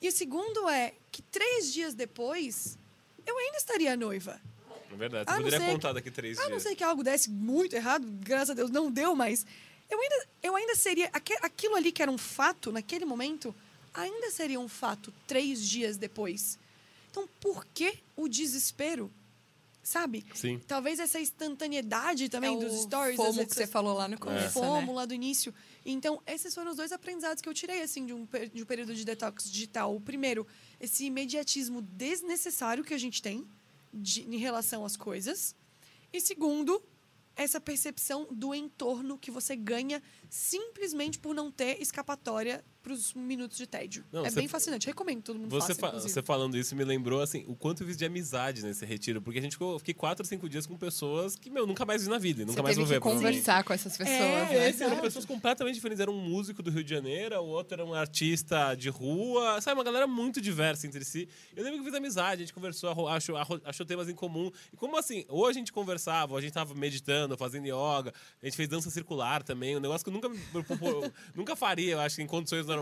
E 0.00 0.08
o 0.08 0.12
segundo 0.12 0.68
é 0.68 0.94
que 1.12 1.20
três 1.22 1.72
dias 1.72 1.94
depois, 1.94 2.78
eu 3.26 3.36
ainda 3.36 3.58
estaria 3.58 3.94
noiva. 3.96 4.40
É 4.90 4.96
verdade. 4.96 5.28
A 5.28 5.34
Você 5.34 5.38
não 5.40 5.50
poderia 5.50 5.72
contar 5.72 5.92
daqui 5.92 6.10
três 6.10 6.38
A 6.38 6.44
não 6.44 6.50
dias. 6.52 6.62
ser 6.62 6.74
que 6.74 6.82
algo 6.82 7.02
desse 7.04 7.28
muito 7.30 7.76
errado, 7.76 8.06
graças 8.20 8.50
a 8.50 8.54
Deus 8.54 8.70
não 8.70 8.90
deu, 8.90 9.14
mas 9.14 9.44
eu 9.90 10.00
ainda, 10.00 10.26
eu 10.42 10.56
ainda 10.56 10.74
seria. 10.74 11.10
Aquilo 11.42 11.76
ali 11.76 11.92
que 11.92 12.00
era 12.02 12.10
um 12.10 12.18
fato 12.18 12.72
naquele 12.72 13.04
momento, 13.04 13.54
ainda 13.92 14.30
seria 14.30 14.58
um 14.58 14.68
fato 14.68 15.12
três 15.26 15.60
dias 15.68 15.98
depois. 15.98 16.58
Então, 17.10 17.28
por 17.40 17.66
que 17.74 17.98
o 18.16 18.28
desespero? 18.28 19.10
Sabe? 19.86 20.26
Sim. 20.34 20.58
Talvez 20.66 20.98
essa 20.98 21.20
instantaneidade 21.20 22.28
também 22.28 22.56
É 22.56 22.58
dos 22.58 22.82
stories. 22.82 23.14
FOMO 23.14 23.30
redes 23.34 23.52
que 23.52 23.54
você 23.60 23.68
falou 23.68 23.94
lá 23.94 24.08
no 24.08 24.16
o 24.16 24.18
começo, 24.18 24.50
FOMO 24.54 24.86
né? 24.88 24.92
lá 24.92 25.06
do 25.06 25.14
início. 25.14 25.54
Então, 25.84 26.20
esses 26.26 26.52
foram 26.52 26.72
os 26.72 26.76
dois 26.76 26.90
aprendizados 26.90 27.40
que 27.40 27.48
eu 27.48 27.54
tirei, 27.54 27.80
assim, 27.82 28.04
de 28.04 28.12
um, 28.12 28.26
de 28.52 28.64
um 28.64 28.66
período 28.66 28.92
de 28.96 29.04
detox 29.04 29.48
digital. 29.48 29.94
O 29.94 30.00
primeiro, 30.00 30.44
esse 30.80 31.04
imediatismo 31.04 31.80
desnecessário 31.80 32.82
que 32.82 32.94
a 32.94 32.98
gente 32.98 33.22
tem 33.22 33.48
de- 33.94 34.22
em 34.22 34.36
relação 34.38 34.84
às 34.84 34.96
coisas. 34.96 35.54
E 36.12 36.20
segundo, 36.20 36.82
essa 37.36 37.60
percepção 37.60 38.26
do 38.28 38.52
entorno 38.52 39.16
que 39.16 39.30
você 39.30 39.54
ganha 39.54 40.02
simplesmente 40.28 41.16
por 41.20 41.32
não 41.32 41.48
ter 41.52 41.80
escapatória 41.80 42.64
para 42.86 42.92
os 42.94 43.14
minutos 43.14 43.56
de 43.58 43.66
tédio. 43.66 44.04
Não, 44.12 44.24
é 44.24 44.30
bem 44.30 44.46
fascinante. 44.46 44.86
Recomendo 44.86 45.20
todo 45.20 45.40
mundo 45.40 45.50
Você, 45.50 45.68
faça, 45.74 45.80
fa- 45.80 45.86
inclusive. 45.88 46.12
você 46.12 46.22
falando 46.22 46.56
isso 46.56 46.76
me 46.76 46.84
lembrou, 46.84 47.20
assim, 47.20 47.44
o 47.48 47.56
quanto 47.56 47.82
eu 47.82 47.86
fiz 47.88 47.96
de 47.96 48.04
amizade 48.04 48.62
nesse 48.62 48.86
retiro. 48.86 49.20
Porque 49.20 49.40
a 49.40 49.42
gente 49.42 49.52
ficou, 49.54 49.76
fiquei 49.80 49.92
quatro 49.92 50.22
ou 50.22 50.28
cinco 50.28 50.48
dias 50.48 50.66
com 50.68 50.76
pessoas 50.76 51.34
que, 51.34 51.50
meu, 51.50 51.66
nunca 51.66 51.84
mais 51.84 52.04
vi 52.04 52.08
na 52.10 52.16
vida. 52.18 52.42
Nunca 52.42 52.52
Você 52.58 52.62
mais 52.62 52.76
vou 52.76 52.86
ver. 52.86 53.00
conversar 53.00 53.64
com 53.64 53.72
essas 53.72 53.96
pessoas, 53.96 54.16
É, 54.20 54.70
né? 54.72 54.76
Eram 54.86 55.00
pessoas 55.00 55.24
completamente 55.24 55.74
diferentes. 55.74 56.00
Era 56.00 56.12
um 56.12 56.20
músico 56.20 56.62
do 56.62 56.70
Rio 56.70 56.84
de 56.84 56.90
Janeiro, 56.90 57.34
o 57.40 57.46
outro 57.48 57.74
era 57.74 57.84
um 57.84 57.92
artista 57.92 58.76
de 58.76 58.88
rua. 58.88 59.60
Sabe, 59.60 59.76
uma 59.78 59.84
galera 59.84 60.06
muito 60.06 60.40
diversa 60.40 60.86
entre 60.86 61.04
si. 61.04 61.28
Eu 61.56 61.64
lembro 61.64 61.78
que 61.80 61.88
eu 61.88 61.90
fiz 61.90 61.94
amizade, 61.94 62.42
a 62.42 62.44
gente 62.46 62.54
conversou, 62.54 63.08
achou, 63.08 63.34
achou 63.64 63.84
temas 63.84 64.08
em 64.08 64.14
comum. 64.14 64.48
E 64.72 64.76
como 64.76 64.96
assim, 64.96 65.24
ou 65.28 65.44
a 65.44 65.52
gente 65.52 65.72
conversava, 65.72 66.34
ou 66.34 66.38
a 66.38 66.40
gente 66.40 66.52
tava 66.52 66.72
meditando, 66.72 67.36
fazendo 67.36 67.66
yoga, 67.66 68.14
a 68.40 68.46
gente 68.46 68.56
fez 68.56 68.68
dança 68.68 68.90
circular 68.90 69.42
também, 69.42 69.76
um 69.76 69.80
negócio 69.80 70.04
que 70.04 70.10
eu 70.10 70.14
nunca, 70.14 70.30
nunca 71.34 71.56
faria, 71.56 71.92
eu 71.94 72.00
acho, 72.00 72.22
em 72.22 72.26
condições 72.28 72.64
normais. 72.64 72.75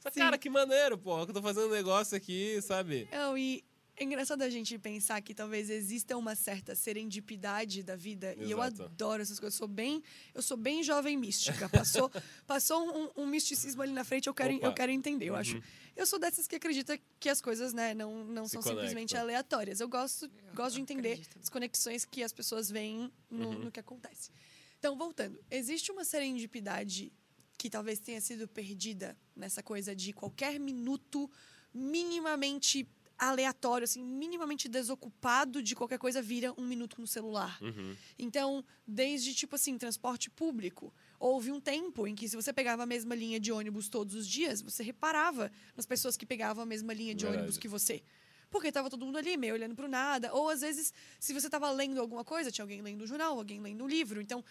Só, 0.00 0.10
Sim. 0.10 0.20
cara, 0.20 0.36
que 0.38 0.48
maneiro, 0.50 0.96
pô, 0.98 1.24
que 1.24 1.30
eu 1.30 1.34
tô 1.34 1.42
fazendo 1.42 1.66
um 1.68 1.70
negócio 1.72 2.16
aqui, 2.16 2.60
sabe? 2.62 3.08
Não, 3.12 3.36
e 3.36 3.64
é 3.96 4.04
engraçado 4.04 4.40
a 4.42 4.48
gente 4.48 4.78
pensar 4.78 5.20
que 5.20 5.34
talvez 5.34 5.68
exista 5.68 6.16
uma 6.16 6.34
certa 6.34 6.74
serendipidade 6.74 7.82
da 7.82 7.96
vida. 7.96 8.34
E 8.38 8.50
eu 8.50 8.58
Exato. 8.62 8.84
adoro 8.84 9.20
essas 9.22 9.38
coisas. 9.38 9.54
Eu 9.54 9.58
sou 9.58 9.68
bem, 9.68 10.02
eu 10.34 10.40
sou 10.42 10.56
bem 10.56 10.82
jovem 10.82 11.16
mística. 11.18 11.68
Passou, 11.68 12.10
passou 12.46 13.12
um, 13.16 13.22
um 13.22 13.26
misticismo 13.26 13.82
ali 13.82 13.92
na 13.92 14.02
frente, 14.04 14.26
eu 14.26 14.32
quero, 14.34 14.54
Opa. 14.56 14.66
eu 14.66 14.72
quero 14.72 14.90
entender, 14.92 15.26
eu 15.26 15.34
Uhum. 15.34 15.38
acho. 15.40 15.62
Eu 15.96 16.06
sou 16.06 16.18
dessas 16.18 16.46
que 16.46 16.56
acredita 16.56 16.98
que 17.18 17.28
as 17.28 17.42
coisas, 17.42 17.74
né, 17.74 17.92
não, 17.92 18.24
não 18.24 18.46
Se 18.46 18.52
são 18.52 18.62
conectam. 18.62 18.86
simplesmente 18.88 19.16
aleatórias. 19.18 19.80
Eu 19.80 19.88
gosto, 19.88 20.30
gosto 20.54 20.76
de 20.76 20.80
entender 20.80 21.10
acredito. 21.12 21.38
as 21.42 21.48
conexões 21.50 22.04
que 22.06 22.22
as 22.22 22.32
pessoas 22.32 22.70
veem 22.70 23.12
no, 23.30 23.48
Uhum. 23.48 23.58
no 23.64 23.70
que 23.72 23.80
acontece. 23.80 24.30
Então, 24.78 24.96
voltando. 24.96 25.38
Existe 25.50 25.92
uma 25.92 26.04
serendipidade 26.04 27.12
que 27.60 27.68
talvez 27.68 27.98
tenha 27.98 28.22
sido 28.22 28.48
perdida 28.48 29.14
nessa 29.36 29.62
coisa 29.62 29.94
de 29.94 30.14
qualquer 30.14 30.58
minuto 30.58 31.30
minimamente 31.74 32.88
aleatório, 33.18 33.84
assim, 33.84 34.02
minimamente 34.02 34.66
desocupado 34.66 35.62
de 35.62 35.74
qualquer 35.74 35.98
coisa 35.98 36.22
vira 36.22 36.54
um 36.56 36.64
minuto 36.64 36.98
no 36.98 37.06
celular. 37.06 37.58
Uhum. 37.60 37.94
Então, 38.18 38.64
desde 38.86 39.34
tipo 39.34 39.56
assim, 39.56 39.76
transporte 39.76 40.30
público, 40.30 40.90
houve 41.18 41.52
um 41.52 41.60
tempo 41.60 42.06
em 42.06 42.14
que 42.14 42.26
se 42.30 42.34
você 42.34 42.50
pegava 42.50 42.84
a 42.84 42.86
mesma 42.86 43.14
linha 43.14 43.38
de 43.38 43.52
ônibus 43.52 43.90
todos 43.90 44.14
os 44.14 44.26
dias, 44.26 44.62
você 44.62 44.82
reparava 44.82 45.52
nas 45.76 45.84
pessoas 45.84 46.16
que 46.16 46.24
pegavam 46.24 46.62
a 46.62 46.66
mesma 46.66 46.94
linha 46.94 47.14
de 47.14 47.24
Verdade. 47.24 47.42
ônibus 47.42 47.58
que 47.58 47.68
você. 47.68 48.02
Porque 48.48 48.68
estava 48.68 48.88
todo 48.88 49.04
mundo 49.04 49.18
ali, 49.18 49.36
meio 49.36 49.52
olhando 49.52 49.74
para 49.74 49.86
nada. 49.86 50.32
Ou, 50.32 50.48
às 50.48 50.62
vezes, 50.62 50.94
se 51.20 51.34
você 51.34 51.46
estava 51.46 51.70
lendo 51.70 52.00
alguma 52.00 52.24
coisa, 52.24 52.50
tinha 52.50 52.64
alguém 52.64 52.80
lendo 52.80 53.02
o 53.02 53.06
jornal, 53.06 53.36
alguém 53.36 53.60
lendo 53.60 53.84
o 53.84 53.86
livro. 53.86 54.18
Então, 54.18 54.42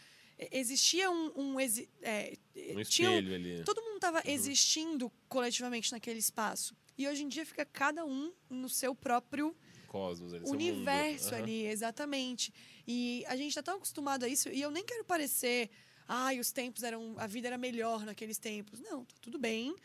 existia 0.51 1.09
um... 1.11 1.31
um 1.35 1.59
exi- 1.59 1.89
é, 2.01 2.37
Um 2.71 2.75
um- 2.77 2.79
espelho 2.79 3.35
ali. 3.35 3.63
todo 3.63 3.81
mundo 3.81 3.95
estava 3.95 4.21
existindo 4.25 5.11
coletivamente 5.27 5.91
naquele 5.91 6.19
espaço. 6.19 6.75
E 6.97 7.07
hoje 7.07 7.23
em 7.23 7.27
dia 7.27 7.45
fica 7.45 7.65
cada 7.65 8.05
um 8.05 8.31
no 8.49 8.67
seu 8.69 8.93
próprio 8.93 9.55
Cosmos 9.87 10.33
ali, 10.33 10.43
universo 10.45 11.29
Aham. 11.33 11.43
ali, 11.43 11.65
exatamente. 11.65 12.53
E 12.87 13.23
a 13.27 13.35
gente 13.35 13.49
está 13.49 13.63
tão 13.63 13.75
acostumado 13.77 14.23
a 14.25 14.27
isso, 14.27 14.49
e 14.49 14.61
eu 14.61 14.69
nem 14.69 14.83
quero 14.85 15.03
parecer, 15.05 15.69
ai, 16.07 16.39
os 16.39 16.51
tempos 16.51 16.83
eram. 16.83 17.15
A 17.17 17.25
vida 17.25 17.47
era 17.47 17.57
melhor 17.57 18.05
naqueles 18.05 18.37
tempos. 18.37 18.79
Não, 18.81 19.05
tá 19.05 19.15
tudo 19.21 19.39
bem. 19.39 19.75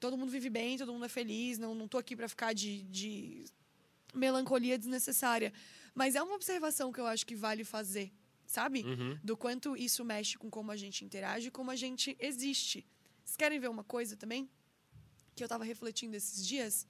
Todo 0.00 0.16
mundo 0.18 0.30
vive 0.32 0.48
bem, 0.50 0.76
todo 0.78 0.92
mundo 0.92 1.04
é 1.04 1.08
feliz. 1.08 1.58
Não, 1.58 1.74
não 1.74 1.86
tô 1.86 1.96
aqui 1.98 2.16
para 2.16 2.28
ficar 2.28 2.52
de, 2.54 2.82
de 2.84 3.44
melancolia 4.14 4.78
desnecessária. 4.78 5.52
Mas 5.94 6.14
é 6.14 6.22
uma 6.22 6.34
observação 6.34 6.90
que 6.90 6.98
eu 7.00 7.06
acho 7.06 7.24
que 7.26 7.34
vale 7.36 7.64
fazer, 7.64 8.10
sabe? 8.52 8.82
Uhum. 8.84 9.18
Do 9.24 9.34
quanto 9.36 9.74
isso 9.76 10.04
mexe 10.04 10.36
com 10.36 10.50
como 10.50 10.70
a 10.70 10.76
gente 10.76 11.04
interage 11.06 11.48
e 11.48 11.50
como 11.50 11.70
a 11.70 11.76
gente 11.76 12.14
existe. 12.20 12.86
Vocês 13.24 13.36
querem 13.36 13.58
ver 13.58 13.70
uma 13.70 13.82
coisa 13.82 14.14
também? 14.14 14.48
Que 15.34 15.42
eu 15.42 15.48
tava 15.48 15.64
refletindo 15.64 16.14
esses 16.16 16.46
dias. 16.46 16.86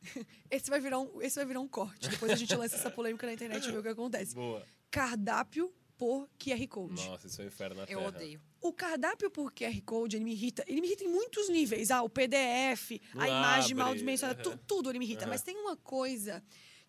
Esse 0.50 0.68
vai 0.70 0.80
virar 0.80 0.98
um, 1.00 1.20
esse 1.22 1.36
vai 1.36 1.44
virar 1.46 1.60
um 1.60 1.68
corte. 1.68 2.08
Depois 2.10 2.30
a 2.32 2.36
gente 2.36 2.54
lança 2.54 2.76
essa 2.76 2.90
polêmica 2.90 3.26
na 3.26 3.32
internet 3.34 3.66
e 3.66 3.72
vê 3.72 3.78
o 3.78 3.82
que 3.82 3.88
acontece. 3.88 4.34
Boa. 4.34 4.62
Cardápio 4.90 5.72
por 5.96 6.28
QR 6.38 6.66
Code. 6.68 7.06
Nossa, 7.06 7.26
isso 7.26 7.40
é 7.40 7.44
um 7.44 7.48
inferno 7.48 7.76
na 7.76 7.82
Eu 7.84 7.98
Terra. 7.98 8.08
odeio. 8.08 8.40
O 8.60 8.72
cardápio 8.72 9.30
por 9.30 9.52
QR 9.52 9.80
Code, 9.82 10.16
ele 10.16 10.24
me 10.24 10.32
irrita. 10.32 10.62
Ele 10.66 10.80
me 10.82 10.86
irrita 10.88 11.04
em 11.04 11.08
muitos 11.08 11.48
níveis. 11.48 11.90
Ah, 11.90 12.02
o 12.02 12.08
PDF, 12.10 13.00
Não 13.14 13.22
a 13.22 13.28
imagem 13.28 13.74
mal 13.74 13.94
dimensionada, 13.94 14.42
tu- 14.42 14.50
aham. 14.50 14.60
tudo 14.66 14.90
ele 14.90 14.98
me 14.98 15.04
irrita. 15.06 15.22
Aham. 15.24 15.30
Mas 15.30 15.42
tem 15.42 15.56
uma 15.56 15.76
coisa 15.76 16.42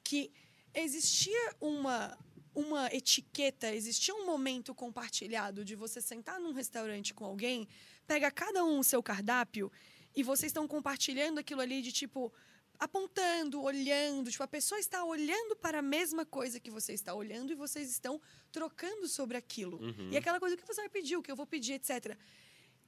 que 0.03 0.31
existia 0.73 1.55
uma, 1.61 2.17
uma 2.55 2.87
etiqueta, 2.93 3.73
existia 3.75 4.15
um 4.15 4.25
momento 4.25 4.73
compartilhado 4.73 5.65
de 5.65 5.75
você 5.75 6.01
sentar 6.01 6.39
num 6.39 6.53
restaurante 6.53 7.13
com 7.13 7.25
alguém, 7.25 7.67
pega 8.07 8.31
cada 8.31 8.63
um 8.63 8.79
o 8.79 8.83
seu 8.83 9.03
cardápio 9.03 9.71
e 10.15 10.23
vocês 10.23 10.49
estão 10.49 10.67
compartilhando 10.67 11.37
aquilo 11.37 11.61
ali 11.61 11.81
de 11.81 11.91
tipo 11.91 12.33
apontando, 12.79 13.61
olhando, 13.61 14.31
tipo 14.31 14.43
a 14.43 14.47
pessoa 14.47 14.79
está 14.79 15.03
olhando 15.03 15.55
para 15.55 15.79
a 15.79 15.81
mesma 15.81 16.25
coisa 16.25 16.59
que 16.59 16.71
você 16.71 16.93
está 16.93 17.13
olhando 17.13 17.51
e 17.51 17.55
vocês 17.55 17.89
estão 17.89 18.21
trocando 18.51 19.07
sobre 19.07 19.37
aquilo. 19.37 19.77
Uhum. 19.81 20.09
E 20.11 20.17
aquela 20.17 20.39
coisa 20.39 20.57
que 20.57 20.65
você 20.65 20.81
vai 20.81 20.89
pedir, 20.89 21.17
o 21.17 21.21
que 21.21 21.31
eu 21.31 21.35
vou 21.35 21.45
pedir, 21.45 21.73
etc. 21.73 22.17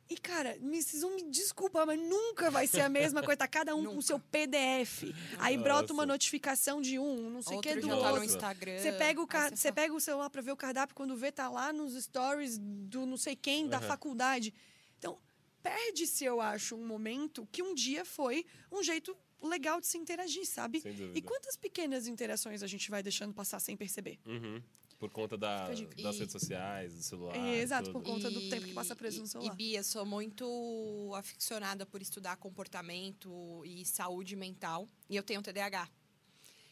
E, 0.09 0.15
cara, 0.17 0.57
me, 0.61 0.81
vocês 0.81 1.01
vão 1.01 1.15
me 1.15 1.23
desculpar, 1.29 1.85
mas 1.85 1.99
nunca 1.99 2.49
vai 2.49 2.65
ser 2.65 2.81
a 2.81 2.89
mesma 2.89 3.21
coisa. 3.21 3.37
Tá 3.37 3.47
cada 3.47 3.75
um 3.75 3.83
com 3.83 3.89
o 3.89 3.93
Nunca. 3.95 4.01
seu 4.07 4.19
PDF. 4.19 5.03
Aí 5.39 5.57
brota 5.57 5.91
uma 5.91 6.05
notificação 6.05 6.81
de 6.81 6.97
um, 6.97 7.29
não 7.29 7.41
sei 7.41 7.57
o 7.57 7.61
que 7.61 7.75
do 7.75 7.81
já 7.81 7.87
tá 7.87 7.93
no 7.95 7.95
outro. 8.01 8.11
Nossa. 8.21 8.25
Instagram. 8.25 8.79
Você 8.79 8.91
pega, 8.93 9.21
o 9.21 9.27
car- 9.27 9.49
você 9.49 9.63
fala, 9.63 9.75
pega 9.75 9.93
o 9.93 9.99
celular 9.99 10.29
para 10.29 10.41
ver 10.41 10.51
o 10.51 10.55
cardápio, 10.57 10.95
quando 10.95 11.15
vê, 11.17 11.31
tá 11.31 11.49
lá 11.49 11.73
nos 11.73 11.93
stories 12.01 12.57
do 12.57 13.05
não 13.05 13.17
sei 13.17 13.35
quem, 13.35 13.67
da 13.67 13.77
Aham. 13.77 13.87
faculdade. 13.87 14.53
Então, 14.97 15.19
perde-se, 15.61 16.23
eu 16.23 16.39
acho, 16.39 16.75
um 16.75 16.85
momento 16.87 17.47
que 17.51 17.61
um 17.61 17.73
dia 17.75 18.05
foi 18.05 18.45
um 18.71 18.81
jeito 18.81 19.15
legal 19.43 19.79
de 19.81 19.87
se 19.87 19.97
interagir, 19.97 20.45
sabe? 20.47 20.81
E 21.13 21.21
quantas 21.21 21.55
pequenas 21.57 22.07
interações 22.07 22.63
a 22.63 22.67
gente 22.67 22.89
vai 22.89 23.03
deixando 23.03 23.33
passar 23.33 23.59
sem 23.59 23.75
perceber? 23.75 24.17
Uhum. 24.25 24.61
Por 24.99 25.11
conta 25.11 25.37
da, 25.37 25.67
das 25.69 25.79
E- 25.79 25.85
redes 26.19 26.31
sociais, 26.31 26.93
do 26.95 27.03
celular. 27.03 27.35
É, 27.37 27.59
exato, 27.59 27.91
tudo. 27.91 27.93
por 28.01 28.03
conta 28.03 28.31
do 28.31 28.49
tempo 28.49 28.65
que 28.65 28.73
passa 28.73 28.95
preso 28.95 29.19
no 29.19 29.25
e- 29.25 29.27
celular. 29.29 29.53
E 29.53 29.55
Bia, 29.55 29.83
sou 29.83 30.05
muito 30.05 31.11
aficionada 31.15 31.85
por 31.85 32.01
estudar 32.01 32.35
comportamento 32.37 33.63
e 33.63 33.85
saúde 33.85 34.35
mental. 34.35 34.87
E 35.07 35.15
eu 35.15 35.21
tenho 35.21 35.41
TDAH. 35.43 35.87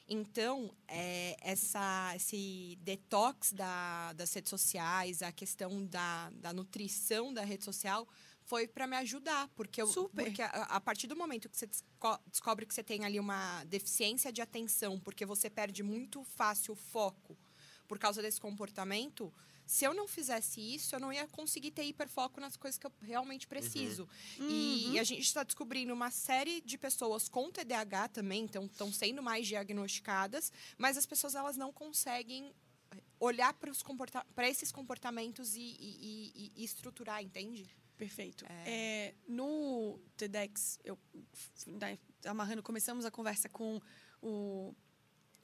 Então, 0.08 0.72
é, 0.88 1.36
essa, 1.42 2.14
esse 2.16 2.78
detox 2.82 3.52
da- 3.52 4.14
das 4.14 4.32
redes 4.34 4.50
sociais, 4.50 5.22
a 5.24 5.32
questão 5.32 5.86
da, 5.86 6.30
da 6.32 6.54
nutrição 6.54 7.34
da 7.34 7.44
rede 7.44 7.64
social, 7.64 8.08
foi 8.44 8.68
para 8.68 8.86
me 8.86 8.96
ajudar. 8.98 9.48
Porque, 9.56 9.82
eu, 9.82 9.88
Super. 9.88 10.26
porque 10.26 10.42
a, 10.44 10.48
a 10.48 10.80
partir 10.80 11.08
do 11.08 11.16
momento 11.16 11.50
que 11.50 11.58
você 11.58 11.66
desco- 11.66 12.20
descobre 12.30 12.66
que 12.68 12.74
você 12.74 12.84
tem 12.84 13.04
ali 13.04 13.20
uma 13.20 13.64
deficiência 13.66 14.32
de 14.32 14.42
atenção, 14.42 15.00
porque 15.00 15.26
você 15.26 15.50
perde 15.50 15.82
muito 15.82 16.24
fácil 16.24 16.74
o 16.74 16.76
foco 16.76 17.36
por 17.88 17.98
causa 18.00 18.22
desse 18.22 18.40
comportamento, 18.40 19.34
se 19.66 19.84
eu 19.86 19.94
não 19.94 20.08
fizesse 20.08 20.62
isso, 20.62 20.96
eu 20.96 21.00
não 21.00 21.12
ia 21.12 21.28
conseguir 21.28 21.72
ter 21.72 21.84
hiperfoco 21.84 22.40
nas 22.40 22.56
coisas 22.56 22.78
que 22.78 22.86
eu 22.86 22.92
realmente 23.02 23.48
preciso. 23.48 24.08
Uhum. 24.40 24.48
E 24.94 25.00
a 25.00 25.04
gente 25.04 25.22
está 25.24 25.44
descobrindo 25.44 25.94
uma 25.94 26.12
série 26.12 26.62
de 26.62 26.78
pessoas 26.78 27.28
com 27.28 27.52
TDAH 27.52 28.10
também, 28.10 28.44
então 28.44 28.66
estão 28.66 28.92
sendo 28.94 29.24
mais 29.24 29.48
diagnosticadas, 29.48 30.52
mas 30.78 30.98
as 30.98 31.06
pessoas 31.06 31.34
elas 31.36 31.58
não 31.58 31.72
conseguem 31.74 32.54
olhar 33.20 33.54
para 33.54 33.72
comporta 33.84 34.26
esses 34.44 34.72
comportamentos 34.72 35.56
e, 35.56 35.60
e- 35.62 36.32
e- 36.36 36.52
e 36.58 36.64
estruturar, 36.64 37.24
entende? 37.24 37.66
Perfeito. 37.98 38.46
É, 38.66 39.16
no 39.28 40.00
TEDx, 40.18 40.80
eu 40.84 41.00
né, 41.66 41.98
amarrando, 42.26 42.62
começamos 42.62 43.06
a 43.06 43.10
conversa 43.12 43.48
com 43.50 43.82
o, 44.22 44.76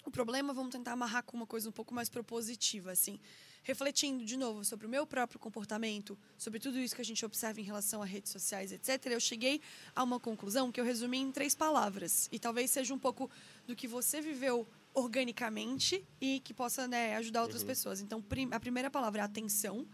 o 0.06 0.12
problema, 0.12 0.54
vamos 0.54 0.72
tentar 0.72 0.93
amarrar 0.93 1.24
com 1.24 1.38
uma 1.38 1.45
coisa 1.45 1.70
um 1.70 1.72
pouco 1.72 1.93
mais 1.93 2.10
propositiva, 2.10 2.91
assim. 2.91 3.20
Refletindo 3.64 4.26
de 4.26 4.36
novo 4.36 4.66
sobre 4.66 4.88
o 4.88 4.89
meu 4.89 5.06
próprio 5.06 5.39
comportamento, 5.39 6.18
sobre 6.38 6.60
tudo 6.60 6.80
isso 6.80 6.95
que 6.95 7.02
a 7.02 7.06
gente 7.06 7.24
observa 7.24 7.60
em 7.62 7.64
relação 7.64 8.02
a 8.02 8.06
redes 8.06 8.32
sociais, 8.32 8.72
etc., 8.72 9.06
eu 9.08 9.20
cheguei 9.20 9.62
a 9.95 10.04
uma 10.04 10.20
conclusão 10.20 10.72
que 10.72 10.82
eu 10.82 10.86
resumi 10.86 11.20
em 11.20 11.32
três 11.32 11.54
palavras. 11.54 12.28
E 12.32 12.39
talvez 12.39 12.72
seja 12.72 12.93
um 12.93 12.99
pouco 12.99 13.30
do 13.68 13.76
que 13.76 13.88
você 13.88 14.20
viveu 14.20 14.68
organicamente 14.93 16.04
e 16.20 16.39
que 16.39 16.54
possa 16.54 16.88
né, 16.88 17.16
ajudar 17.18 17.43
outras 17.43 17.64
pessoas. 17.64 18.02
Então, 18.02 18.24
a 18.52 18.60
primeira 18.60 18.89
palavra 18.89 19.22
é 19.22 19.24
atenção. 19.24 19.86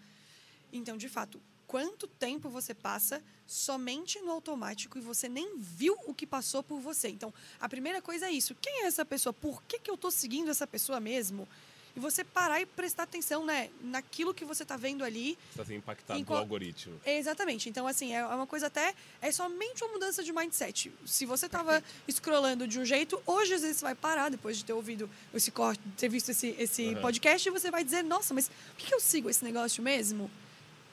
Então, 0.71 0.97
de 0.97 1.09
fato, 1.09 1.41
quanto 1.67 2.07
tempo 2.07 2.49
você 2.49 2.73
passa 2.73 3.21
somente 3.45 4.19
no 4.21 4.31
automático 4.31 4.97
e 4.97 5.01
você 5.01 5.27
nem 5.29 5.57
viu 5.57 5.95
o 6.05 6.13
que 6.13 6.25
passou 6.25 6.63
por 6.63 6.79
você? 6.79 7.09
Então, 7.09 7.33
a 7.59 7.67
primeira 7.67 8.01
coisa 8.01 8.27
é 8.27 8.31
isso. 8.31 8.55
Quem 8.61 8.83
é 8.83 8.85
essa 8.87 9.05
pessoa? 9.05 9.33
Por 9.33 9.61
que, 9.63 9.77
que 9.79 9.89
eu 9.91 9.95
estou 9.95 10.09
seguindo 10.11 10.49
essa 10.49 10.65
pessoa 10.65 10.99
mesmo? 10.99 11.47
E 11.95 11.99
você 11.99 12.23
parar 12.23 12.61
e 12.61 12.65
prestar 12.67 13.03
atenção 13.03 13.43
né, 13.43 13.71
naquilo 13.81 14.31
que 14.31 14.45
você 14.45 14.61
está 14.61 14.77
vendo 14.77 15.03
ali 15.03 15.35
Você 15.51 15.57
tá 15.57 15.65
sendo 15.65 15.77
impactado 15.77 16.13
pelo 16.19 16.25
qual- 16.27 16.39
algoritmo. 16.39 17.01
Exatamente. 17.03 17.69
Então, 17.69 17.87
assim, 17.87 18.13
é 18.13 18.23
uma 18.25 18.45
coisa 18.45 18.67
até. 18.67 18.93
É 19.19 19.31
somente 19.31 19.83
uma 19.83 19.93
mudança 19.93 20.23
de 20.23 20.31
mindset. 20.31 20.91
Se 21.07 21.25
você 21.25 21.47
estava 21.47 21.83
scrollando 22.07 22.67
de 22.67 22.79
um 22.79 22.85
jeito, 22.85 23.19
hoje 23.25 23.55
às 23.55 23.61
vezes 23.61 23.77
você 23.77 23.85
vai 23.85 23.95
parar 23.95 24.29
depois 24.29 24.55
de 24.57 24.63
ter 24.63 24.73
ouvido 24.73 25.09
esse 25.33 25.49
corte, 25.49 25.81
ter 25.97 26.07
visto 26.07 26.29
esse, 26.29 26.55
esse 26.59 26.89
Uhum. 26.89 27.01
podcast, 27.01 27.49
e 27.49 27.51
você 27.51 27.71
vai 27.71 27.83
dizer, 27.83 28.03
nossa, 28.03 28.31
mas 28.31 28.47
por 28.47 28.85
que 28.85 28.93
eu 28.93 28.99
sigo 28.99 29.27
esse 29.27 29.43
negócio 29.43 29.81
mesmo? 29.81 30.29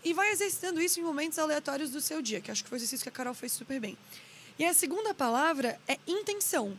E 0.05 0.13
vai 0.13 0.31
exercitando 0.31 0.81
isso 0.81 1.01
em 1.01 1.03
momentos 1.03 1.39
aleatórios 1.39 1.91
do 1.91 2.01
seu 2.01 2.21
dia, 2.21 2.41
que 2.41 2.51
acho 2.51 2.63
que 2.63 2.69
foi 2.69 2.77
o 2.77 2.81
exercício 2.81 3.03
que 3.03 3.09
a 3.09 3.13
Carol 3.13 3.35
fez 3.35 3.53
super 3.53 3.81
bem. 3.81 3.97
E 4.59 4.65
a 4.65 4.75
segunda 4.75 5.15
palavra 5.15 5.81
é 5.89 5.99
intenção. 6.07 6.79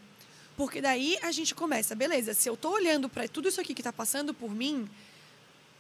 Porque 0.56 0.80
daí 0.80 1.18
a 1.22 1.32
gente 1.32 1.54
começa, 1.54 1.96
beleza, 1.96 2.34
se 2.34 2.48
eu 2.48 2.56
tô 2.56 2.70
olhando 2.70 3.10
para 3.10 3.28
tudo 3.28 3.50
isso 3.50 3.60
aqui 3.60 3.74
que 3.74 3.82
está 3.82 3.92
passando 3.92 4.34
por 4.34 4.50
mim, 4.50 4.90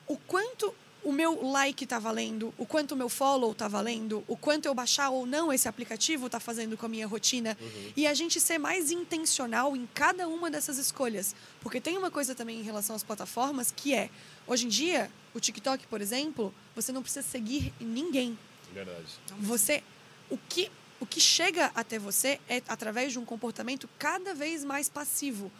o 0.08 0.18
quanto 0.18 0.74
o 1.06 1.12
meu 1.12 1.47
like 1.51 1.86
tá 1.86 1.99
valendo, 1.99 2.51
o 2.58 2.66
quanto 2.66 2.93
o 2.93 2.95
meu 2.97 3.08
follow 3.08 3.53
tá 3.53 3.68
valendo, 3.68 4.24
o 4.28 4.36
quanto 4.36 4.66
eu 4.66 4.74
baixar 4.74 5.12
ou 5.12 5.24
não 5.24 5.53
esse 5.53 5.68
aplicativo 5.68 6.28
tá 6.28 6.39
fazendo 6.39 6.76
com 6.76 6.88
a 6.88 6.89
minha 6.89 7.06
rotina. 7.06 7.56
E 7.95 8.08
a 8.08 8.14
gente 8.16 8.41
ser 8.41 8.58
mais 8.58 8.89
intencional 8.89 9.76
em 9.76 9.88
cada 9.93 10.28
uma 10.28 10.49
dessas 10.49 10.80
escolhas. 10.80 11.36
Porque 11.62 11.80
tem 11.80 11.95
uma 11.95 12.10
coisa 12.10 12.34
também 12.34 12.60
em 12.60 12.64
relação 12.64 12.95
às 12.95 13.03
plataformas 13.03 13.72
que 13.72 13.93
é, 13.93 14.10
hoje 14.47 14.66
em 14.66 14.70
dia, 14.70 15.12
o 15.36 15.39
TikTok, 15.39 15.86
por 15.86 16.01
exemplo, 16.01 16.51
você 16.76 16.91
não 16.91 17.03
precisa 17.03 17.26
seguir 17.26 17.72
ninguém. 17.80 18.38
Verdade. 18.74 19.06
Você 19.39 19.84
o 20.28 20.38
que 20.49 20.72
o 20.99 21.06
que 21.06 21.20
chega 21.20 21.72
até 21.76 21.99
você 21.99 22.39
é 22.49 22.64
através 22.68 23.12
de 23.12 23.20
um 23.20 23.26
comportamento 23.26 23.88
cada 23.99 24.34
vez 24.34 24.64
mais 24.64 24.89
passivo. 24.89 25.51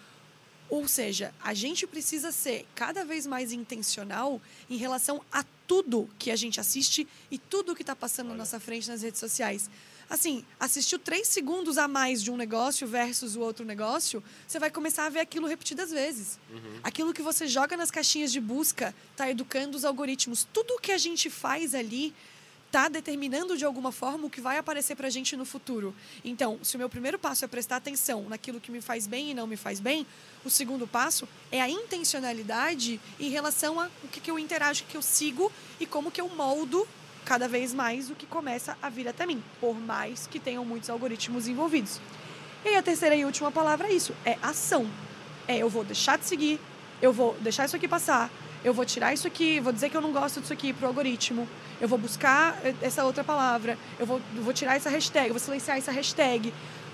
Ou 0.70 0.88
seja, 0.88 1.34
a 1.44 1.54
gente 1.54 1.86
precisa 1.86 2.32
ser 2.32 2.66
cada 2.74 3.06
vez 3.06 3.28
mais 3.28 3.52
intencional 3.52 4.42
em 4.70 4.78
relação 4.78 5.22
a 5.32 5.44
tudo 5.68 6.10
que 6.18 6.32
a 6.32 6.36
gente 6.36 6.60
assiste 6.60 7.08
e 7.30 7.38
tudo 7.38 7.76
que 7.76 7.84
está 7.84 7.96
passando 7.96 8.30
na 8.30 8.36
nossa 8.36 8.60
frente 8.60 8.90
nas 8.90 9.02
redes 9.02 9.20
sociais. 9.20 9.70
Assim, 10.10 10.46
assistiu 10.60 11.00
três 11.00 11.28
segundos 11.28 11.78
a 11.78 11.88
mais 11.88 12.22
de 12.22 12.30
um 12.30 12.38
negócio 12.38 12.88
versus 12.88 13.36
o 13.36 13.42
outro 13.42 13.66
negócio, 13.66 14.24
você 14.48 14.60
vai 14.60 14.70
começar 14.70 15.06
a 15.06 15.10
ver 15.10 15.20
aquilo 15.20 15.48
repetidas 15.48 15.90
vezes. 15.90 16.40
Aquilo 16.84 17.14
que 17.14 17.24
você 17.24 17.48
joga 17.48 17.76
nas 17.76 17.90
caixinhas 17.90 18.32
de 18.32 18.40
busca 18.40 18.94
está 19.12 19.30
educando 19.30 19.76
os 19.76 19.84
algoritmos. 19.84 20.48
Tudo 20.54 20.80
que 20.80 20.92
a 20.92 20.98
gente 20.98 21.30
faz 21.30 21.74
ali 21.74 22.14
está 22.68 22.90
determinando 22.90 23.58
de 23.58 23.64
alguma 23.64 23.92
forma 23.92 24.28
o 24.28 24.30
que 24.30 24.42
vai 24.42 24.58
aparecer 24.58 24.96
para 24.96 25.08
a 25.08 25.10
gente 25.10 25.36
no 25.38 25.46
futuro. 25.46 25.96
Então, 26.24 26.60
se 26.62 26.76
o 26.76 26.80
meu 26.80 26.90
primeiro 26.90 27.18
passo 27.18 27.46
é 27.46 27.48
prestar 27.48 27.78
atenção 27.78 28.28
naquilo 28.28 28.60
que 28.60 28.72
me 28.72 28.82
faz 28.82 29.08
bem 29.08 29.32
e 29.32 29.34
não 29.34 29.48
me 29.48 29.56
faz 29.56 29.80
bem, 29.80 30.06
o 30.44 30.50
segundo 30.50 30.86
passo 30.86 31.28
é 31.52 31.62
a 31.62 31.70
intencionalidade 31.70 33.00
em 33.20 33.30
relação 33.30 33.80
a 33.80 33.90
o 34.04 34.08
que, 34.08 34.20
que 34.20 34.30
eu 34.30 34.38
interajo, 34.38 34.84
o 34.84 34.88
que 34.88 34.98
eu 34.98 35.02
sigo 35.02 35.52
e 35.80 35.86
como 35.86 36.12
que 36.12 36.20
eu 36.20 36.28
moldo 36.30 36.86
cada 37.26 37.48
vez 37.48 37.74
mais 37.74 38.10
o 38.10 38.16
que 38.16 38.26
começa 38.26 38.78
a 38.82 38.88
vir 38.88 39.08
até 39.08 39.26
mim, 39.26 39.44
por 39.60 39.74
mais 39.74 40.28
que 40.28 40.40
tenham 40.40 40.64
muitos 40.64 40.90
algoritmos 40.90 41.48
envolvidos. 41.48 42.00
E 42.64 42.76
a 42.76 42.82
terceira 42.82 43.16
e 43.16 43.26
última 43.26 43.52
palavra 43.52 43.88
é 43.88 43.94
isso, 43.94 44.14
é 44.26 44.38
ação. 44.42 44.88
É 45.48 45.58
eu 45.58 45.70
vou 45.70 45.84
deixar 45.84 46.18
de 46.18 46.26
seguir, 46.26 46.60
eu 47.02 47.12
vou 47.12 47.36
deixar 47.40 47.66
isso 47.66 47.76
aqui 47.76 47.88
passar, 47.88 48.32
eu 48.66 48.74
vou 48.74 48.84
tirar 48.84 49.14
isso 49.14 49.28
aqui, 49.28 49.60
vou 49.60 49.72
dizer 49.72 49.92
que 49.92 49.96
eu 49.96 50.02
não 50.02 50.12
gosto 50.12 50.42
disso 50.42 50.52
aqui 50.52 50.74
pro 50.74 50.88
algoritmo, 50.88 51.48
eu 51.80 51.88
vou 51.88 52.00
buscar 52.00 52.60
eh, 52.64 52.74
essa 52.82 53.06
outra 53.06 53.24
palavra, 53.24 53.78
eu 54.00 54.08
vou, 54.08 54.20
vou 54.42 54.52
tirar 54.54 54.76
essa 54.76 54.90
hashtag, 54.90 55.30
vou 55.30 55.40
silenciar 55.40 55.78
essa 55.78 55.92
hashtag. 55.92 56.52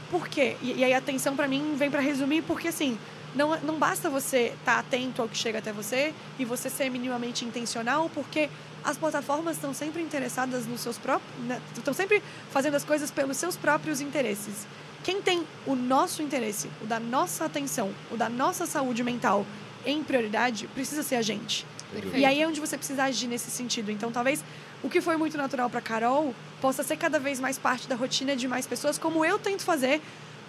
Por 0.09 0.27
quê? 0.27 0.57
E, 0.61 0.73
e 0.73 0.83
aí 0.83 0.93
a 0.93 0.97
atenção 0.97 1.33
para 1.33 1.47
mim 1.47 1.75
vem 1.77 1.89
para 1.89 2.01
resumir, 2.01 2.41
porque 2.41 2.67
assim, 2.67 2.99
não, 3.33 3.57
não 3.61 3.79
basta 3.79 4.09
você 4.09 4.53
estar 4.59 4.79
atento 4.79 5.21
ao 5.21 5.29
que 5.29 5.37
chega 5.37 5.59
até 5.59 5.71
você 5.71 6.13
e 6.37 6.43
você 6.43 6.69
ser 6.69 6.89
minimamente 6.89 7.45
intencional, 7.45 8.11
porque 8.13 8.49
as 8.83 8.97
plataformas 8.97 9.55
estão 9.55 9.73
sempre 9.73 10.01
interessadas 10.01 10.67
nos 10.67 10.81
seus 10.81 10.97
próprios. 10.97 11.31
Estão 11.77 11.93
sempre 11.93 12.21
fazendo 12.49 12.75
as 12.75 12.83
coisas 12.83 13.09
pelos 13.09 13.37
seus 13.37 13.55
próprios 13.55 14.01
interesses. 14.01 14.67
Quem 15.05 15.21
tem 15.21 15.47
o 15.65 15.73
nosso 15.73 16.21
interesse, 16.21 16.69
o 16.81 16.85
da 16.85 16.99
nossa 16.99 17.45
atenção, 17.45 17.91
o 18.11 18.17
da 18.17 18.27
nossa 18.27 18.65
saúde 18.65 19.03
mental 19.03 19.45
em 19.85 20.03
prioridade, 20.03 20.67
precisa 20.67 21.03
ser 21.03 21.15
a 21.15 21.21
gente. 21.21 21.65
Perfeito. 21.91 22.17
E 22.17 22.25
aí 22.25 22.41
é 22.41 22.47
onde 22.47 22.59
você 22.59 22.77
precisa 22.77 23.03
agir 23.03 23.27
nesse 23.27 23.51
sentido. 23.51 23.91
Então, 23.91 24.11
talvez 24.11 24.43
o 24.81 24.89
que 24.89 25.01
foi 25.01 25.17
muito 25.17 25.37
natural 25.37 25.69
para 25.69 25.81
Carol 25.81 26.33
possa 26.61 26.83
ser 26.83 26.97
cada 26.97 27.19
vez 27.19 27.39
mais 27.39 27.57
parte 27.57 27.87
da 27.87 27.95
rotina 27.95 28.35
de 28.35 28.47
mais 28.47 28.65
pessoas, 28.65 28.97
como 28.97 29.25
eu 29.25 29.37
tento 29.37 29.63
fazer. 29.63 30.01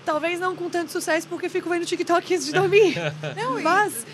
Talvez 0.04 0.40
não 0.40 0.56
com 0.56 0.68
tanto 0.68 0.90
sucesso, 0.90 1.26
porque 1.28 1.48
fico 1.48 1.68
vendo 1.68 1.84
TikTok 1.86 2.34
antes 2.34 2.46
de 2.46 2.52
dormir. 2.52 2.94
Não, 3.36 3.62
Mas 3.62 4.04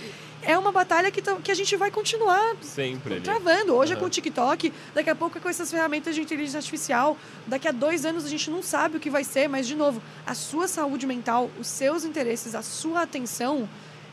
é 0.43 0.57
uma 0.59 0.71
batalha 0.71 1.11
que, 1.11 1.23
que 1.23 1.51
a 1.51 1.55
gente 1.55 1.75
vai 1.77 1.91
continuar 1.91 2.57
Sempre 2.61 3.15
ali. 3.15 3.23
travando. 3.23 3.75
Hoje 3.75 3.93
é 3.93 3.95
Aham. 3.95 4.01
com 4.03 4.07
o 4.07 4.11
TikTok, 4.11 4.71
daqui 4.95 5.09
a 5.09 5.15
pouco 5.15 5.39
é 5.39 5.41
com 5.41 5.49
essas 5.49 5.71
ferramentas 5.71 6.15
de 6.15 6.21
inteligência 6.21 6.59
artificial. 6.59 7.17
Daqui 7.47 7.67
a 7.69 7.73
dois 7.73 8.05
anos 8.05 8.27
a 8.27 8.29
gente 8.29 8.51
não 8.51 8.63
sabe 8.63 8.99
o 8.99 9.01
que 9.01 9.09
vai 9.09 9.25
ser, 9.25 9.49
mas, 9.49 9.67
de 9.67 9.75
novo, 9.75 10.03
a 10.27 10.35
sua 10.35 10.69
saúde 10.69 11.07
mental, 11.07 11.51
os 11.59 11.67
seus 11.67 12.05
interesses, 12.05 12.55
a 12.55 12.61
sua 12.63 13.03
atenção, 13.03 13.67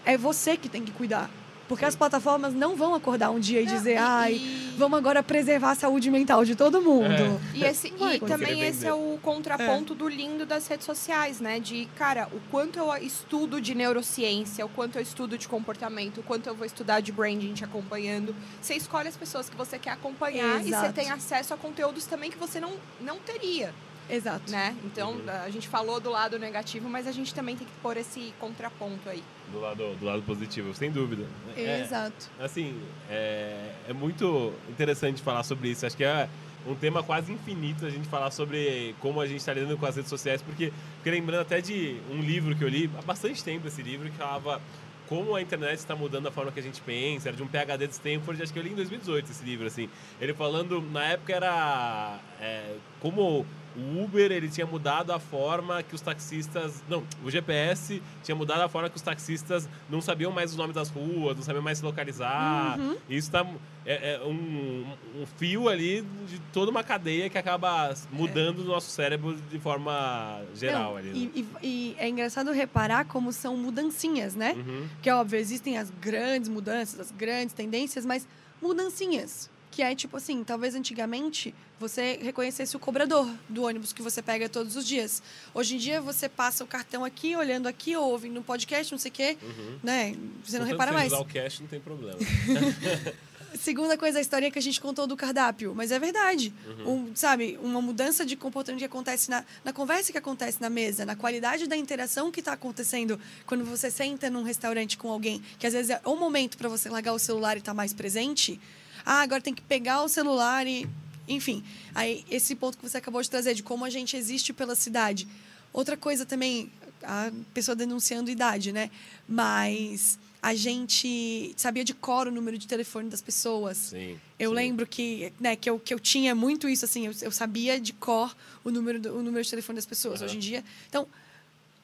é 0.05 0.17
você 0.17 0.55
que 0.57 0.69
tem 0.69 0.83
que 0.83 0.91
cuidar. 0.91 1.29
Porque 1.67 1.83
as 1.83 1.95
plataformas 1.95 2.53
não 2.53 2.75
vão 2.75 2.93
acordar 2.93 3.31
um 3.31 3.39
dia 3.39 3.59
e 3.59 3.65
Não, 3.65 3.73
dizer, 3.73 3.95
e- 3.95 3.97
ai, 3.97 4.33
e- 4.33 4.75
vamos 4.77 4.99
agora 4.99 5.23
preservar 5.23 5.71
a 5.71 5.75
saúde 5.75 6.11
mental 6.11 6.45
de 6.45 6.53
todo 6.55 6.79
mundo. 6.79 7.41
E, 7.55 7.63
esse, 7.63 7.87
e 7.87 8.19
também 8.19 8.61
esse 8.61 8.85
é 8.85 8.93
o 8.93 9.17
contraponto 9.19 9.95
do 9.95 10.07
lindo 10.07 10.45
das 10.45 10.67
redes 10.67 10.85
sociais, 10.85 11.39
né? 11.39 11.59
De, 11.59 11.87
cara, 11.97 12.29
o 12.31 12.39
quanto 12.51 12.77
eu 12.77 12.95
estudo 12.97 13.59
de 13.59 13.73
neurociência, 13.73 14.63
o 14.63 14.69
quanto 14.69 14.97
eu 14.97 15.01
estudo 15.01 15.39
de 15.39 15.47
comportamento, 15.47 16.19
o 16.19 16.23
quanto 16.23 16.45
eu 16.45 16.53
vou 16.53 16.67
estudar 16.67 16.99
de 16.99 17.11
branding 17.11 17.53
te 17.55 17.63
acompanhando. 17.63 18.35
Você 18.61 18.75
escolhe 18.75 19.07
as 19.07 19.17
pessoas 19.17 19.49
que 19.49 19.55
você 19.55 19.79
quer 19.79 19.89
acompanhar 19.93 20.63
e 20.63 20.67
Exato. 20.67 20.85
você 20.85 20.93
tem 20.93 21.09
acesso 21.09 21.51
a 21.51 21.57
conteúdos 21.57 22.05
também 22.05 22.29
que 22.29 22.37
você 22.37 22.59
não, 22.59 22.73
não 23.01 23.17
teria, 23.17 23.73
Exato. 24.07 24.51
né? 24.51 24.75
Então, 24.83 25.13
Uhum. 25.13 25.23
a 25.43 25.49
gente 25.49 25.67
falou 25.67 25.99
do 25.99 26.11
lado 26.11 26.37
negativo, 26.37 26.87
mas 26.91 27.07
a 27.07 27.11
gente 27.11 27.33
também 27.33 27.55
tem 27.55 27.65
que 27.65 27.73
pôr 27.81 27.97
esse 27.97 28.31
contraponto 28.39 29.09
aí. 29.09 29.23
Do 29.51 29.59
lado, 29.61 29.95
do 29.95 30.05
lado 30.05 30.21
positivo, 30.23 30.73
sem 30.73 30.91
dúvida. 30.91 31.23
É, 31.55 31.81
Exato. 31.81 32.29
assim, 32.39 32.75
é, 33.09 33.71
é 33.87 33.93
muito 33.93 34.53
interessante 34.69 35.21
falar 35.21 35.43
sobre 35.43 35.69
isso. 35.69 35.85
Acho 35.85 35.95
que 35.95 36.03
é 36.03 36.27
um 36.67 36.75
tema 36.75 37.03
quase 37.03 37.31
infinito 37.31 37.85
a 37.85 37.89
gente 37.89 38.07
falar 38.07 38.31
sobre 38.31 38.95
como 38.99 39.21
a 39.21 39.27
gente 39.27 39.37
está 39.37 39.53
lidando 39.53 39.77
com 39.77 39.85
as 39.85 39.95
redes 39.95 40.09
sociais, 40.09 40.41
porque 40.41 40.73
fiquei 40.97 41.11
lembrando 41.11 41.41
até 41.41 41.61
de 41.61 41.97
um 42.11 42.19
livro 42.21 42.55
que 42.55 42.63
eu 42.63 42.67
li 42.67 42.89
há 42.97 43.01
bastante 43.03 43.43
tempo, 43.43 43.67
esse 43.67 43.81
livro, 43.81 44.09
que 44.09 44.17
falava 44.17 44.61
como 45.07 45.35
a 45.35 45.41
internet 45.41 45.77
está 45.77 45.95
mudando 45.95 46.27
a 46.27 46.31
forma 46.31 46.51
que 46.51 46.59
a 46.59 46.63
gente 46.63 46.81
pensa, 46.81 47.29
era 47.29 47.37
de 47.37 47.43
um 47.43 47.47
PhD 47.47 47.87
de 47.87 47.93
Stanford, 47.93 48.41
acho 48.41 48.51
que 48.51 48.57
eu 48.57 48.63
li 48.63 48.71
em 48.71 48.75
2018 48.75 49.31
esse 49.31 49.45
livro, 49.45 49.67
assim. 49.67 49.87
Ele 50.19 50.33
falando, 50.33 50.81
na 50.81 51.03
época 51.05 51.33
era 51.33 52.19
é, 52.41 52.75
como 52.99 53.45
o 53.77 54.03
Uber 54.03 54.31
ele 54.31 54.49
tinha 54.49 54.65
mudado 54.65 55.11
a 55.11 55.19
forma 55.19 55.83
que 55.83 55.93
os 55.95 56.01
taxistas. 56.01 56.81
Não, 56.89 57.03
o 57.23 57.29
GPS 57.29 58.01
tinha 58.23 58.35
mudado 58.35 58.61
a 58.61 58.69
forma 58.69 58.89
que 58.89 58.95
os 58.95 59.01
taxistas 59.01 59.67
não 59.89 60.01
sabiam 60.01 60.31
mais 60.31 60.51
os 60.51 60.57
nomes 60.57 60.75
das 60.75 60.89
ruas, 60.89 61.35
não 61.35 61.43
sabiam 61.43 61.61
mais 61.61 61.77
se 61.79 61.83
localizar. 61.83 62.79
Uhum. 62.79 62.95
Isso 63.09 63.29
tá, 63.31 63.45
é, 63.85 64.13
é 64.15 64.21
um, 64.25 64.85
um 65.21 65.25
fio 65.37 65.67
ali 65.67 66.01
de 66.27 66.39
toda 66.53 66.71
uma 66.71 66.83
cadeia 66.83 67.29
que 67.29 67.37
acaba 67.37 67.93
mudando 68.11 68.59
o 68.59 68.63
nosso 68.63 68.89
cérebro 68.89 69.35
de 69.49 69.59
forma 69.59 70.41
geral 70.55 70.91
Não, 70.91 70.97
ali. 70.97 71.09
né? 71.09 71.15
e, 71.35 71.39
e- 71.41 71.67
e 71.67 71.95
é 71.99 72.07
engraçado 72.07 72.51
reparar 72.51 73.05
como 73.05 73.31
são 73.33 73.57
mudancinhas, 73.57 74.35
né? 74.35 74.53
Uhum. 74.53 74.87
Que, 75.01 75.09
óbvio, 75.11 75.37
existem 75.39 75.77
as 75.77 75.89
grandes 76.01 76.49
mudanças, 76.49 76.99
as 76.99 77.11
grandes 77.11 77.53
tendências, 77.53 78.05
mas 78.05 78.27
mudancinhas. 78.61 79.49
Que 79.75 79.81
é 79.83 79.93
tipo 79.93 80.15
assim, 80.15 80.41
talvez 80.41 80.73
antigamente 80.73 81.53
você 81.77 82.17
reconhecesse 82.21 82.77
o 82.77 82.79
cobrador 82.79 83.29
do 83.49 83.63
ônibus 83.63 83.91
que 83.91 84.01
você 84.01 84.21
pega 84.21 84.47
todos 84.47 84.77
os 84.77 84.87
dias. 84.87 85.21
Hoje 85.53 85.75
em 85.75 85.77
dia 85.77 85.99
você 85.99 86.29
passa 86.29 86.63
o 86.63 86.67
cartão 86.67 87.03
aqui, 87.03 87.35
olhando 87.35 87.67
aqui, 87.67 87.93
ou 87.93 88.09
ouvindo 88.11 88.35
no 88.35 88.41
podcast, 88.41 88.89
não 88.93 88.97
sei 88.99 89.11
o 89.11 89.13
quê, 89.13 89.37
Uhum. 89.43 89.77
né? 89.83 90.15
Você 90.45 90.57
não 90.59 90.65
repara 90.65 90.93
mais. 90.93 91.11
usar 91.11 91.21
o 91.21 91.25
cash 91.25 91.59
não 91.59 91.67
tem 91.67 91.81
problema. 91.81 92.17
Segunda 93.59 93.97
coisa, 93.97 94.17
a 94.17 94.21
historinha 94.21 94.49
que 94.51 94.59
a 94.59 94.61
gente 94.61 94.79
contou 94.79 95.05
do 95.07 95.15
cardápio. 95.17 95.73
Mas 95.75 95.91
é 95.91 95.99
verdade. 95.99 96.53
Uhum. 96.67 97.09
Um, 97.09 97.15
sabe, 97.15 97.59
uma 97.61 97.81
mudança 97.81 98.25
de 98.25 98.35
comportamento 98.37 98.79
que 98.79 98.85
acontece 98.85 99.29
na, 99.29 99.43
na 99.63 99.73
conversa 99.73 100.11
que 100.11 100.17
acontece 100.17 100.61
na 100.61 100.69
mesa, 100.69 101.05
na 101.05 101.15
qualidade 101.17 101.67
da 101.67 101.75
interação 101.75 102.31
que 102.31 102.39
está 102.39 102.53
acontecendo 102.53 103.19
quando 103.45 103.65
você 103.65 103.91
senta 103.91 104.29
num 104.29 104.43
restaurante 104.43 104.97
com 104.97 105.09
alguém, 105.11 105.41
que 105.59 105.67
às 105.67 105.73
vezes 105.73 105.89
é 105.91 106.01
o 106.05 106.15
momento 106.15 106.57
para 106.57 106.67
você 106.69 106.89
largar 106.89 107.13
o 107.13 107.19
celular 107.19 107.55
e 107.55 107.59
estar 107.59 107.73
mais 107.73 107.93
presente. 107.93 108.59
Ah, 109.05 109.21
agora 109.21 109.41
tem 109.41 109.53
que 109.53 109.61
pegar 109.61 110.03
o 110.03 110.09
celular 110.09 110.65
e. 110.67 110.87
Enfim, 111.27 111.63
aí 111.93 112.23
esse 112.29 112.55
ponto 112.55 112.77
que 112.77 112.87
você 112.87 112.97
acabou 112.97 113.21
de 113.21 113.29
trazer, 113.29 113.53
de 113.55 113.63
como 113.63 113.83
a 113.85 113.89
gente 113.89 114.15
existe 114.15 114.53
pela 114.53 114.75
cidade. 114.75 115.27
Outra 115.73 115.97
coisa 115.97 116.25
também, 116.25 116.71
a 117.03 117.31
pessoa 117.53 117.75
denunciando 117.75 118.29
idade, 118.29 118.71
né? 118.71 118.89
Mas 119.27 120.17
a 120.41 120.53
gente 120.53 121.53
sabia 121.57 121.83
de 121.83 121.93
cor 121.93 122.27
o 122.27 122.31
número 122.31 122.57
de 122.57 122.67
telefone 122.67 123.09
das 123.09 123.21
pessoas. 123.21 123.77
Sim. 123.77 124.19
Eu 124.37 124.51
sim. 124.51 124.55
lembro 124.55 124.85
que, 124.85 125.33
né, 125.39 125.55
que, 125.55 125.67
eu, 125.67 125.79
que 125.79 125.91
eu 125.93 125.99
tinha 125.99 126.35
muito 126.35 126.69
isso, 126.69 126.85
assim, 126.85 127.07
eu, 127.07 127.13
eu 127.23 127.31
sabia 127.31 127.79
de 127.79 127.91
cor 127.93 128.35
o 128.63 128.69
número, 128.69 128.99
do- 128.99 129.17
o 129.17 129.23
número 129.23 129.43
de 129.43 129.49
telefone 129.49 129.77
das 129.77 129.85
pessoas. 129.87 130.21
Aham. 130.21 130.25
Hoje 130.29 130.37
em 130.37 130.39
dia. 130.39 130.63
Então, 130.87 131.07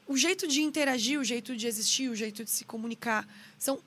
o 0.08 0.16
jeito 0.16 0.48
de 0.48 0.62
interagir, 0.62 1.20
o 1.20 1.24
jeito 1.24 1.56
de 1.56 1.66
existir, 1.66 2.10
o 2.10 2.16
jeito 2.16 2.44
de 2.44 2.52
se 2.52 2.64
comunicar, 2.64 3.28
são 3.58 3.80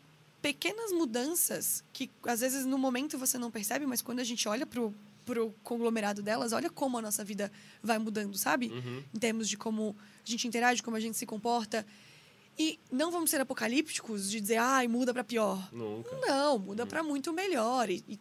pequenas 0.45 0.93
mudanças 0.93 1.83
que, 1.91 2.11
às 2.25 2.41
vezes, 2.41 2.67
no 2.67 2.77
momento 2.77 3.17
você 3.17 3.39
não 3.39 3.51
percebe, 3.51 3.87
mas 3.87 4.03
quando 4.03 4.21
a 4.21 4.25
gente 4.25 4.47
olha 4.47 4.67
pro, 4.67 4.95
pro 5.25 5.55
conglomerado 5.63 6.23
delas, 6.23 6.53
olha 6.53 6.69
como 6.69 6.99
a 6.99 7.01
nossa 7.01 7.25
vida 7.25 7.51
vai 7.83 7.99
mudando, 7.99 8.37
sabe? 8.37 8.67
Uhum. 8.67 9.03
Em 9.15 9.19
termos 9.19 9.49
de 9.49 9.57
como 9.57 9.97
a 9.99 10.31
gente 10.31 10.47
interage, 10.47 10.83
como 10.83 10.99
a 10.99 11.01
gente 11.01 11.17
se 11.17 11.25
comporta. 11.25 11.87
E 12.59 12.79
não 12.93 13.11
vamos 13.11 13.31
ser 13.31 13.41
apocalípticos 13.41 14.31
de 14.31 14.39
dizer, 14.39 14.59
ai, 14.59 14.87
muda 14.87 15.15
para 15.15 15.25
pior. 15.25 15.67
Nunca. 15.73 16.15
Não, 16.27 16.59
muda 16.59 16.85
para 16.85 17.03
muito 17.03 17.33
melhor. 17.33 17.89
E, 17.89 18.05
e 18.07 18.19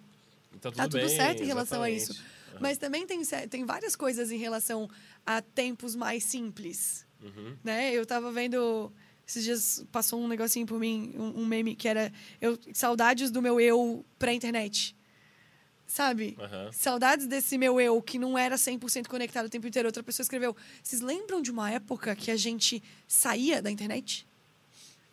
Tá 0.61 0.71
tudo, 0.71 0.75
Tá 0.77 0.83
tudo 0.87 1.05
bem, 1.05 1.09
certo 1.09 1.43
em 1.43 1.45
relação 1.45 1.81
a 1.81 1.89
isso. 1.89 2.13
exatamente. 2.13 2.51
Aham. 2.51 2.59
Mas 2.61 2.77
também 2.77 3.05
tem, 3.05 3.21
tem 3.49 3.65
várias 3.65 3.97
coisas 3.97 4.31
em 4.31 4.37
relação 4.37 4.89
a 5.25 5.41
tempos 5.41 5.93
mais 5.93 6.23
simples. 6.23 7.05
Uhum. 7.21 7.57
Né? 7.61 7.91
Eu 7.91 8.05
tava 8.05 8.31
vendo. 8.31 8.93
Esses 9.27 9.43
dias 9.43 9.85
passou 9.91 10.19
um 10.21 10.27
negocinho 10.27 10.65
por 10.65 10.79
mim, 10.79 11.13
um, 11.17 11.41
um 11.41 11.45
meme 11.45 11.75
que 11.75 11.87
era 11.87 12.11
eu, 12.41 12.57
saudades 12.73 13.31
do 13.31 13.41
meu 13.41 13.59
eu 13.59 14.03
pré-internet. 14.19 14.95
Sabe? 15.87 16.35
Aham. 16.39 16.71
Saudades 16.73 17.27
desse 17.27 17.57
meu 17.57 17.79
eu 17.79 18.01
que 18.01 18.17
não 18.17 18.37
era 18.37 18.55
100% 18.55 19.07
conectado 19.07 19.45
o 19.45 19.49
tempo 19.49 19.67
inteiro. 19.67 19.87
Outra 19.87 20.01
pessoa 20.01 20.23
escreveu: 20.23 20.55
Vocês 20.81 21.01
lembram 21.01 21.41
de 21.41 21.51
uma 21.51 21.69
época 21.71 22.15
que 22.15 22.31
a 22.31 22.35
gente 22.35 22.81
saía 23.07 23.61
da 23.61 23.69
internet? 23.69 24.25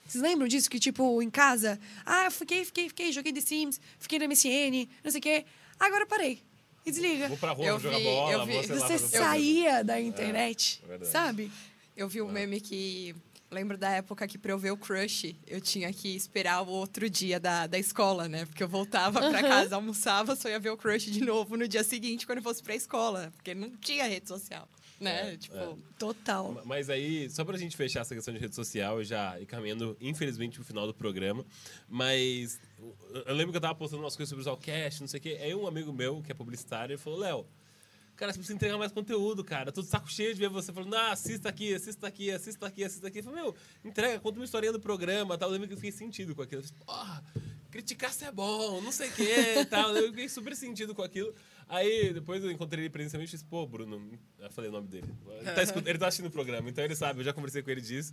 Vocês 0.06 0.22
lembram 0.22 0.48
disso? 0.48 0.68
Que, 0.70 0.80
tipo, 0.80 1.20
em 1.22 1.30
casa, 1.30 1.78
ah, 2.04 2.24
eu 2.24 2.30
fiquei, 2.32 2.64
fiquei, 2.64 2.88
fiquei, 2.88 3.12
joguei 3.12 3.32
The 3.32 3.40
Sims, 3.40 3.80
fiquei 3.98 4.18
no 4.18 4.24
MSN, 4.26 4.88
não 5.04 5.10
sei 5.10 5.18
o 5.20 5.22
quê. 5.22 5.44
Agora 5.78 6.04
parei. 6.06 6.40
E 6.84 6.90
desliga. 6.90 7.28
Vou 7.28 7.36
pra 7.36 7.52
rua, 7.52 7.64
Eu 7.66 7.78
jogar 7.78 7.98
vi- 7.98 8.04
bola, 8.04 8.32
eu 8.32 8.46
vi- 8.46 8.52
vou, 8.52 8.60
lá, 8.62 8.86
Você 8.88 8.98
fazer 8.98 9.18
saía 9.18 9.84
da 9.84 10.00
internet, 10.00 10.80
é 10.82 10.86
verdade. 10.88 11.12
sabe? 11.12 11.52
Eu 11.96 12.08
vi 12.08 12.22
um 12.22 12.30
meme 12.30 12.60
que. 12.60 13.14
Lembro 13.50 13.76
da 13.76 13.90
época 13.90 14.28
que 14.28 14.38
pra 14.38 14.52
eu 14.52 14.58
ver 14.58 14.70
o 14.70 14.76
crush, 14.76 15.34
eu 15.46 15.60
tinha 15.60 15.92
que 15.92 16.14
esperar 16.14 16.62
o 16.62 16.68
outro 16.68 17.10
dia 17.10 17.40
da, 17.40 17.66
da 17.66 17.76
escola, 17.78 18.28
né? 18.28 18.46
Porque 18.46 18.62
eu 18.62 18.68
voltava 18.68 19.18
pra 19.18 19.40
Aham. 19.40 19.48
casa, 19.48 19.74
almoçava, 19.74 20.36
só 20.36 20.48
ia 20.48 20.60
ver 20.60 20.70
o 20.70 20.76
crush 20.76 21.10
de 21.10 21.20
novo 21.24 21.56
no 21.56 21.66
dia 21.66 21.82
seguinte, 21.82 22.26
quando 22.26 22.38
eu 22.38 22.44
fosse 22.44 22.62
pra 22.62 22.76
escola. 22.76 23.32
Porque 23.34 23.52
não 23.52 23.70
tinha 23.76 24.06
rede 24.06 24.28
social, 24.28 24.68
né? 25.00 25.32
É, 25.32 25.36
tipo, 25.36 25.56
é. 25.56 25.74
Total. 25.98 26.62
Mas 26.64 26.88
aí, 26.88 27.28
só 27.28 27.44
pra 27.44 27.58
gente 27.58 27.76
fechar 27.76 28.00
essa 28.02 28.14
questão 28.14 28.32
de 28.32 28.38
rede 28.38 28.54
social, 28.54 29.02
já 29.02 29.38
ir 29.40 29.46
caminhando, 29.46 29.96
infelizmente, 30.00 30.54
pro 30.54 30.64
final 30.64 30.86
do 30.86 30.94
programa. 30.94 31.44
Mas 31.88 32.60
eu- 32.78 33.24
eu 33.26 33.34
lembro 33.34 33.50
que 33.50 33.56
eu 33.56 33.60
tava 33.60 33.74
postando 33.74 34.02
umas 34.02 34.14
coisas 34.14 34.28
sobre 34.30 34.42
o 34.42 34.44
Zalcast, 34.44 35.00
não 35.00 35.08
sei 35.08 35.18
o 35.18 35.22
quê. 35.22 35.38
Aí 35.42 35.52
um 35.56 35.66
amigo 35.66 35.92
meu, 35.92 36.22
que 36.22 36.30
é 36.30 36.34
publicitário, 36.34 36.92
ele 36.92 36.98
falou: 37.02 37.18
Léo, 37.18 37.46
cara, 38.20 38.32
você 38.34 38.38
precisa 38.38 38.54
entregar 38.54 38.76
mais 38.76 38.92
conteúdo, 38.92 39.42
cara. 39.42 39.72
Tô 39.72 39.80
de 39.80 39.88
saco 39.88 40.12
cheio 40.12 40.34
de 40.34 40.40
ver 40.40 40.50
você 40.50 40.70
falando, 40.70 40.94
ah, 40.94 41.12
assista 41.12 41.48
aqui, 41.48 41.72
assista 41.72 42.06
aqui, 42.06 42.30
assista 42.30 42.66
aqui, 42.66 42.84
assista 42.84 43.08
aqui. 43.08 43.20
Eu 43.20 43.24
falei, 43.24 43.42
meu, 43.42 43.56
entrega, 43.82 44.20
conta 44.20 44.38
uma 44.38 44.44
historinha 44.44 44.72
do 44.72 44.78
programa 44.78 45.38
tal. 45.38 45.48
Eu 45.48 45.54
lembro 45.54 45.66
que 45.66 45.72
eu 45.72 45.78
fiquei 45.78 45.90
sentido 45.90 46.34
com 46.34 46.42
aquilo. 46.42 46.60
Eu 46.60 46.68
falei, 46.68 46.84
porra, 46.84 47.24
criticar 47.70 48.12
se 48.12 48.26
é 48.26 48.30
bom, 48.30 48.82
não 48.82 48.92
sei 48.92 49.08
o 49.08 49.12
quê 49.12 49.64
tal. 49.70 49.96
Eu 49.96 50.08
fiquei 50.08 50.28
super 50.28 50.54
sentido 50.54 50.94
com 50.94 51.02
aquilo. 51.02 51.34
Aí 51.72 52.12
depois 52.12 52.42
eu 52.42 52.50
encontrei 52.50 52.82
ele 52.82 52.90
presencialmente 52.90 53.30
e 53.30 53.36
disse, 53.36 53.44
pô, 53.44 53.64
Bruno, 53.64 54.18
eu 54.40 54.50
falei 54.50 54.68
o 54.68 54.72
nome 54.72 54.88
dele. 54.88 55.06
Ele 55.38 55.52
tá, 55.52 55.62
escut- 55.62 55.86
ele 55.86 55.98
tá 55.98 56.08
assistindo 56.08 56.26
o 56.26 56.30
programa, 56.30 56.68
então 56.68 56.82
ele 56.82 56.96
sabe, 56.96 57.20
eu 57.20 57.24
já 57.24 57.32
conversei 57.32 57.62
com 57.62 57.70
ele 57.70 57.80
disso. 57.80 58.12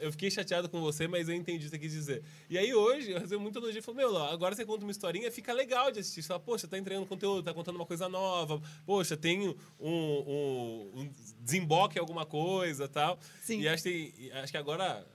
Eu 0.00 0.10
fiquei 0.10 0.30
chateado 0.30 0.70
com 0.70 0.80
você, 0.80 1.06
mas 1.06 1.28
eu 1.28 1.34
entendi 1.34 1.66
o 1.66 1.70
que 1.70 1.76
você 1.76 1.78
quis 1.78 1.92
dizer. 1.92 2.22
E 2.48 2.56
aí 2.56 2.72
hoje, 2.72 3.10
eu 3.10 3.20
recebi 3.20 3.36
muito 3.42 3.58
elogio 3.58 3.80
e 3.80 3.82
falei, 3.82 4.06
meu, 4.06 4.12
Léo, 4.14 4.22
agora 4.32 4.54
você 4.54 4.64
conta 4.64 4.84
uma 4.86 4.90
historinha, 4.90 5.30
fica 5.30 5.52
legal 5.52 5.92
de 5.92 6.00
assistir. 6.00 6.22
Você 6.22 6.28
fala, 6.28 6.40
poxa, 6.40 6.66
tá 6.66 6.78
entregando 6.78 7.04
conteúdo, 7.04 7.42
tá 7.44 7.52
contando 7.52 7.76
uma 7.76 7.84
coisa 7.84 8.08
nova, 8.08 8.58
poxa, 8.86 9.18
tem 9.18 9.46
um, 9.46 9.54
um, 9.78 10.90
um 10.94 11.10
desemboque 11.42 11.98
em 11.98 12.00
alguma 12.00 12.24
coisa 12.24 12.88
tal. 12.88 13.18
Sim. 13.42 13.60
E 13.60 13.68
acho 13.68 13.82
que, 13.82 14.14
e 14.18 14.32
acho 14.32 14.50
que 14.50 14.56
agora, 14.56 15.06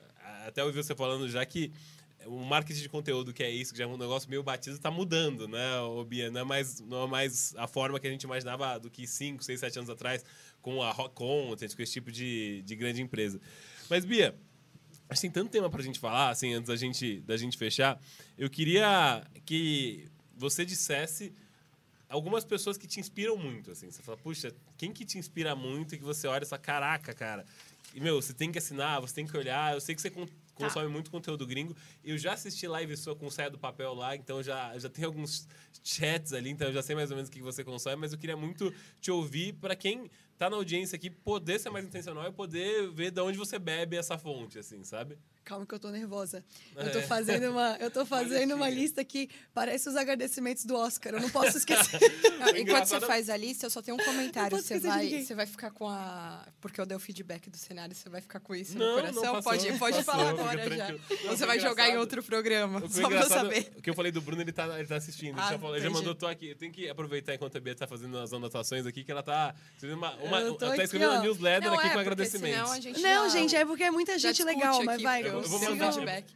até 0.46 0.64
ouvi 0.64 0.78
você 0.78 0.94
falando 0.94 1.28
já 1.28 1.44
que 1.44 1.72
o 2.26 2.44
marketing 2.44 2.82
de 2.82 2.90
conteúdo, 2.90 3.34
que 3.34 3.44
é 3.44 3.50
isso, 3.50 3.72
que 3.72 3.78
já 3.78 3.86
é 3.86 3.88
um 3.88 3.98
negócio 3.98 4.30
meio 4.30 4.44
batido, 4.44 4.78
tá 4.80 4.92
mudando, 4.92 5.48
né, 5.48 5.80
o 5.80 6.04
Bia? 6.04 6.30
Não 6.32 6.42
é 6.42 6.44
mais, 6.44 6.80
não 6.80 7.04
é 7.04 7.08
mais 7.08 7.54
a 7.58 7.68
forma 7.68 8.00
que 8.00 8.08
a 8.08 8.10
gente 8.10 8.24
imaginava 8.24 8.80
do 8.80 8.90
que 8.90 9.08
5, 9.08 9.44
6, 9.44 9.60
7 9.60 9.80
anos 9.80 9.90
atrás 9.90 10.24
com 10.62 10.82
a 10.82 10.92
Rock 10.92 11.16
Content, 11.16 11.76
com 11.76 11.82
esse 11.82 11.94
tipo 11.94 12.12
de, 12.12 12.62
de 12.64 12.76
grande 12.76 13.02
empresa. 13.02 13.40
Mas, 13.90 14.06
Bia, 14.06 14.36
acho 15.10 15.22
que 15.22 15.28
tem 15.28 15.32
tanto 15.32 15.52
tema 15.52 15.70
pra 15.70 15.82
gente 15.82 16.00
falar, 16.00 16.30
assim, 16.30 16.54
antes 16.54 16.68
da 16.68 16.76
gente, 16.76 17.22
da 17.22 17.38
gente 17.38 17.58
fechar. 17.58 18.00
Eu 18.38 18.50
queria 18.50 19.24
que 19.46 20.08
você 20.36 20.66
dissesse 20.66 21.34
algumas 22.10 22.46
pessoas 22.46 22.78
que 22.78 22.88
te 22.88 23.00
inspiram 23.00 23.36
muito, 23.36 23.72
assim. 23.72 23.90
Você 23.90 24.02
fala, 24.02 24.18
puxa, 24.18 24.54
quem 24.78 24.92
que 24.92 25.04
te 25.04 25.18
inspira 25.18 25.56
muito 25.56 25.96
e 25.96 25.98
que 25.98 26.04
você 26.04 26.28
olha 26.28 26.44
e 26.44 26.48
fala, 26.48 26.62
caraca, 26.62 27.14
cara. 27.14 27.46
E, 27.94 28.00
meu, 28.00 28.22
você 28.22 28.34
tem 28.34 28.52
que 28.52 28.58
assinar, 28.58 29.02
você 29.02 29.16
tem 29.16 29.28
que 29.28 29.36
olhar. 29.36 29.74
Eu 29.74 29.82
sei 29.82 29.96
que 29.96 30.02
você 30.02 30.10
con- 30.54 30.66
consome 30.66 30.88
muito 30.90 31.10
conteúdo 31.12 31.46
gringo. 31.46 31.76
Eu 32.04 32.18
já 32.18 32.34
assisti 32.34 32.68
live 32.68 32.96
sua 32.98 33.16
com 33.16 33.30
Saia 33.30 33.50
do 33.50 33.58
Papel 33.58 33.94
lá, 33.94 34.16
então 34.16 34.42
já, 34.42 34.78
já 34.78 34.90
tem 34.90 35.06
alguns 35.06 35.48
chats 35.84 36.34
ali, 36.34 36.50
então 36.50 36.68
eu 36.68 36.74
já 36.74 36.82
sei 36.82 36.96
mais 36.96 37.10
ou 37.12 37.16
menos 37.16 37.30
o 37.30 37.32
que 37.32 37.42
você 37.42 37.64
consome, 37.64 37.96
mas 37.98 38.14
eu 38.14 38.18
queria 38.20 38.38
muito 38.38 38.74
te 39.02 39.12
ouvir 39.12 39.54
para 39.54 39.76
quem 39.76 40.10
tá 40.38 40.50
na 40.50 40.56
audiência 40.56 40.96
aqui 40.96 41.10
poder 41.10 41.60
ser 41.60 41.70
mais 41.70 41.86
intencional 41.86 42.28
e 42.28 42.32
poder 42.32 42.90
ver 42.92 43.12
de 43.12 43.22
onde 43.22 43.38
você 43.38 43.58
bebe 43.60 43.96
essa 43.98 44.18
fonte, 44.18 44.58
assim, 44.60 44.84
sabe? 44.84 45.18
Calma 45.44 45.66
que 45.66 45.74
eu 45.76 45.80
tô 45.80 45.90
nervosa. 45.90 46.44
Eu 46.76 46.92
tô 46.92 47.00
É. 47.00 47.02
fazendo 47.02 47.52
uma, 47.52 47.76
eu 47.80 47.92
tô 47.92 48.06
fazendo 48.46 48.56
uma 48.56 48.70
lista 48.70 49.04
que 49.04 49.30
parece 49.54 49.90
os 49.90 49.96
agradecimentos 49.96 50.64
do 50.64 50.76
Oscar. 50.76 51.14
Eu 51.16 51.22
não 51.22 51.30
posso 51.30 51.58
esquecer. 51.58 52.00
Não, 52.40 52.50
enquanto 52.50 52.60
engraçado- 52.62 53.00
você 53.02 53.06
faz 53.08 53.30
a 53.30 53.38
lista, 53.38 53.66
eu 53.66 53.70
só 53.70 53.82
tenho 53.82 53.96
um 53.96 54.00
comentário. 54.04 54.56
Você 54.58 54.80
vai, 54.80 55.10
você 55.24 55.36
vai 55.36 55.46
ficar 55.46 55.72
com 55.72 55.88
a. 55.90 56.46
Porque 56.62 56.80
eu 56.80 56.86
dei 56.86 56.96
o 56.96 57.00
feedback 57.00 57.50
do 57.50 57.58
cenário, 57.58 57.94
você 57.96 58.10
vai 58.10 58.22
ficar 58.22 58.40
com 58.40 58.54
isso 58.56 58.78
Não, 58.78 58.86
no 58.86 58.92
não 58.96 59.02
coração? 59.14 59.22
passou, 59.34 59.44
pode 59.44 59.80
pode 59.80 60.04
passou, 60.04 60.14
falar 60.14 60.30
agora 60.30 60.76
já. 60.78 60.88
Não, 60.92 61.00
Ou 61.30 61.38
você 61.38 61.46
vai 61.46 61.60
jogar 61.60 61.84
em 61.84 61.92
engraçado. 61.92 62.00
outro 62.00 62.24
programa, 62.24 62.80
O 62.80 62.82
que, 62.84 62.90
foi 62.94 63.02
só 63.02 63.08
pra 63.10 63.18
eu 63.18 63.24
engraçado- 63.26 63.46
saber. 63.48 63.72
o 63.78 63.82
que 63.82 63.90
eu 63.90 63.94
falei 63.94 64.12
do 64.12 64.22
Bruno, 64.22 64.42
ele 64.42 64.52
tá, 64.52 64.80
ele 64.80 64.88
tá 64.88 64.96
assistindo. 64.96 65.38
Ah, 65.40 65.44
ele 65.44 65.52
já, 65.52 65.60
falou- 65.60 65.76
ele 65.76 65.84
já 65.84 65.90
mandou, 65.92 66.16
tô 66.16 66.26
aqui. 66.28 66.50
Eu 66.50 66.56
tenho 66.56 66.72
que 66.72 66.90
aproveitar 66.90 67.34
enquanto 67.36 67.58
a 67.58 67.60
Bia 67.62 67.76
tá 67.76 67.86
fazendo 67.88 68.18
as 68.18 68.32
anotações 68.34 68.86
aqui, 68.86 69.04
que 69.04 69.12
ela 69.12 69.24
tá 69.24 69.54
escrevendo 69.76 69.98
uma, 69.98 70.14
uma, 70.16 70.40
Eu 70.42 70.56
tô 70.56 70.66
ela 70.66 70.76
tá 70.76 70.82
aqui, 70.82 70.84
escrevendo 70.84 71.12
uma 71.12 71.20
ó. 71.20 71.22
newsletter 71.22 71.70
Não, 71.70 71.78
aqui 71.80 71.88
é, 71.88 71.94
com 71.94 72.00
agradecimentos. 72.00 72.58
senão 72.60 72.72
a 72.72 72.80
gente 72.80 73.02
Não, 73.02 73.30
já- 73.30 73.38
gente, 73.40 73.56
é 73.56 73.66
porque 73.66 73.84
é 73.84 73.92
muita 73.92 74.18
gente 74.18 74.44
legal, 74.44 74.84
mas 74.84 75.02
vai. 75.02 75.24
Eu 75.34 75.42
vou, 75.50 75.60
mandar, 75.60 75.92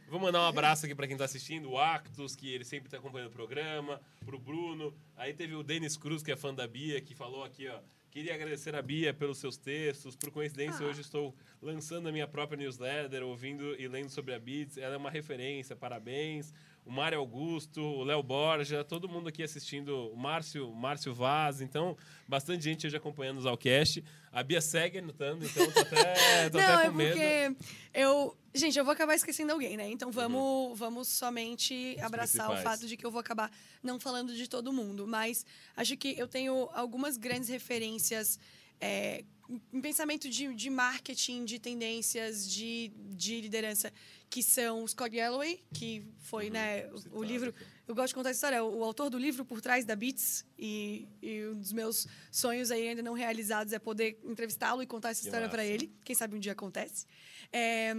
vou 0.08 0.20
mandar 0.20 0.40
um 0.42 0.46
abraço 0.46 0.84
aqui 0.86 0.94
pra 0.94 1.06
quem 1.06 1.16
tá 1.16 1.24
assistindo, 1.24 1.70
o 1.70 1.78
Actus, 1.78 2.34
que 2.36 2.48
ele 2.52 2.64
sempre 2.64 2.88
tá 2.88 2.96
acompanhando 2.98 3.28
o 3.28 3.32
programa, 3.32 4.00
pro 4.24 4.38
Bruno. 4.38 4.94
Aí 5.16 5.32
teve 5.32 5.54
o 5.54 5.62
Denis 5.62 5.96
Cruz, 5.96 6.22
que 6.22 6.32
é 6.32 6.36
fã 6.36 6.52
da 6.54 6.66
Bia, 6.66 7.00
que 7.00 7.14
falou 7.14 7.44
aqui, 7.44 7.68
ó. 7.68 7.78
Queria 8.10 8.34
agradecer 8.34 8.74
a 8.74 8.80
Bia 8.82 9.12
pelos 9.12 9.38
seus 9.38 9.56
textos. 9.58 10.16
Por 10.16 10.30
coincidência, 10.30 10.84
Ah. 10.84 10.88
hoje 10.88 11.02
estou 11.02 11.34
lançando 11.60 12.08
a 12.08 12.12
minha 12.12 12.26
própria 12.26 12.56
newsletter, 12.56 13.22
ouvindo 13.22 13.74
e 13.78 13.86
lendo 13.86 14.08
sobre 14.08 14.34
a 14.34 14.38
Beats. 14.38 14.78
Ela 14.78 14.94
é 14.94 14.96
uma 14.96 15.10
referência, 15.10 15.76
parabéns. 15.76 16.52
O 16.88 16.90
Mário 16.90 17.18
Augusto, 17.18 17.82
o 17.82 18.02
Léo 18.02 18.22
Borja, 18.22 18.82
todo 18.82 19.06
mundo 19.06 19.28
aqui 19.28 19.42
assistindo, 19.42 20.10
o 20.10 20.16
Márcio, 20.16 20.72
Márcio 20.72 21.12
Vaz. 21.12 21.60
Então, 21.60 21.94
bastante 22.26 22.64
gente 22.64 22.86
hoje 22.86 22.96
acompanhando 22.96 23.36
o 23.36 23.42
Zalcast. 23.42 24.02
A 24.32 24.42
Bia 24.42 24.62
segue 24.62 24.98
anotando, 24.98 25.44
então 25.44 25.70
tô 25.70 25.80
até, 25.80 26.48
tô 26.48 26.56
Não, 26.58 26.64
até 26.64 26.86
é 26.86 26.90
com 26.90 26.96
medo. 26.96 27.10
porque 27.10 27.56
eu. 27.92 28.36
Gente, 28.54 28.78
eu 28.78 28.84
vou 28.86 28.92
acabar 28.92 29.14
esquecendo 29.14 29.52
alguém, 29.52 29.76
né? 29.76 29.90
Então 29.90 30.10
vamos, 30.10 30.78
vamos 30.78 31.08
somente 31.08 31.94
abraçar 32.00 32.46
o 32.46 32.52
principais. 32.52 32.78
fato 32.80 32.88
de 32.88 32.96
que 32.96 33.04
eu 33.04 33.10
vou 33.10 33.20
acabar 33.20 33.52
não 33.82 34.00
falando 34.00 34.34
de 34.34 34.48
todo 34.48 34.72
mundo. 34.72 35.06
Mas 35.06 35.44
acho 35.76 35.94
que 35.94 36.18
eu 36.18 36.26
tenho 36.26 36.70
algumas 36.72 37.18
grandes 37.18 37.50
referências 37.50 38.40
é, 38.80 39.24
em 39.72 39.80
pensamento 39.80 40.28
de, 40.28 40.54
de 40.54 40.68
marketing, 40.70 41.44
de 41.44 41.58
tendências, 41.58 42.46
de, 42.50 42.92
de 43.16 43.40
liderança, 43.40 43.90
que 44.28 44.42
são 44.42 44.84
o 44.84 44.88
Scott 44.88 45.08
Galloway, 45.16 45.62
que 45.72 46.04
foi, 46.18 46.50
né, 46.50 46.86
o- 47.12 47.20
o 47.20 47.22
livro. 47.22 47.54
Eu 47.86 47.94
gosto 47.94 48.08
de 48.08 48.14
contar 48.14 48.28
essa 48.30 48.36
história. 48.36 48.62
O 48.62 48.84
autor 48.84 49.08
do 49.08 49.16
livro 49.16 49.44
Por 49.46 49.62
Trás 49.62 49.86
da 49.86 49.96
Beats, 49.96 50.44
e, 50.58 51.08
e 51.22 51.46
um 51.46 51.58
dos 51.58 51.72
meus 51.72 52.06
sonhos 52.30 52.70
aí 52.70 52.88
ainda 52.88 53.02
não 53.02 53.14
realizados 53.14 53.72
é 53.72 53.78
poder 53.78 54.20
entrevistá-lo 54.24 54.82
e 54.82 54.86
contar 54.86 55.10
essa 55.10 55.22
história 55.24 55.46
para 55.48 55.64
ele. 55.64 55.90
Quem 56.04 56.14
sabe 56.14 56.36
um 56.36 56.38
dia 56.38 56.52
acontece. 56.52 57.06
É, 57.50 57.94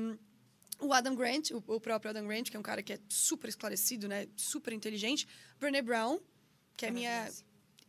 o 0.79 0.93
Adam 0.93 1.15
Grant, 1.15 1.49
o, 1.51 1.57
o 1.65 1.79
próprio 1.81 2.11
Adam 2.11 2.27
Grant, 2.27 2.49
que 2.51 2.55
é 2.55 2.59
um 2.59 2.63
cara 2.63 2.83
que 2.83 2.93
é 2.93 2.99
super 3.09 3.47
esclarecido, 3.49 4.07
né? 4.07 4.27
Super 4.35 4.71
inteligente. 4.71 5.27
Brené 5.59 5.81
Brown, 5.81 6.19
que 6.77 6.85
é 6.85 6.91
minha 6.91 7.27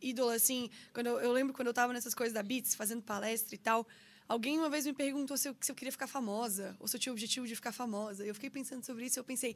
Ídola, 0.01 0.35
assim. 0.35 0.69
Quando 0.93 1.07
eu, 1.07 1.19
eu 1.19 1.31
lembro 1.31 1.53
quando 1.53 1.67
eu 1.67 1.73
tava 1.73 1.93
nessas 1.93 2.13
coisas 2.13 2.33
da 2.33 2.43
Beats, 2.43 2.75
fazendo 2.75 3.01
palestra 3.01 3.55
e 3.55 3.57
tal. 3.57 3.87
Alguém 4.27 4.57
uma 4.57 4.69
vez 4.69 4.85
me 4.85 4.93
perguntou 4.93 5.37
se 5.37 5.49
eu, 5.49 5.55
se 5.59 5.71
eu 5.71 5.75
queria 5.75 5.91
ficar 5.91 6.07
famosa, 6.07 6.75
ou 6.79 6.87
se 6.87 6.95
eu 6.95 6.99
tinha 6.99 7.11
o 7.11 7.15
objetivo 7.15 7.45
de 7.45 7.55
ficar 7.55 7.71
famosa. 7.71 8.25
Eu 8.25 8.33
fiquei 8.33 8.49
pensando 8.49 8.85
sobre 8.85 9.05
isso 9.05 9.19
e 9.19 9.19
eu 9.19 9.23
pensei, 9.23 9.55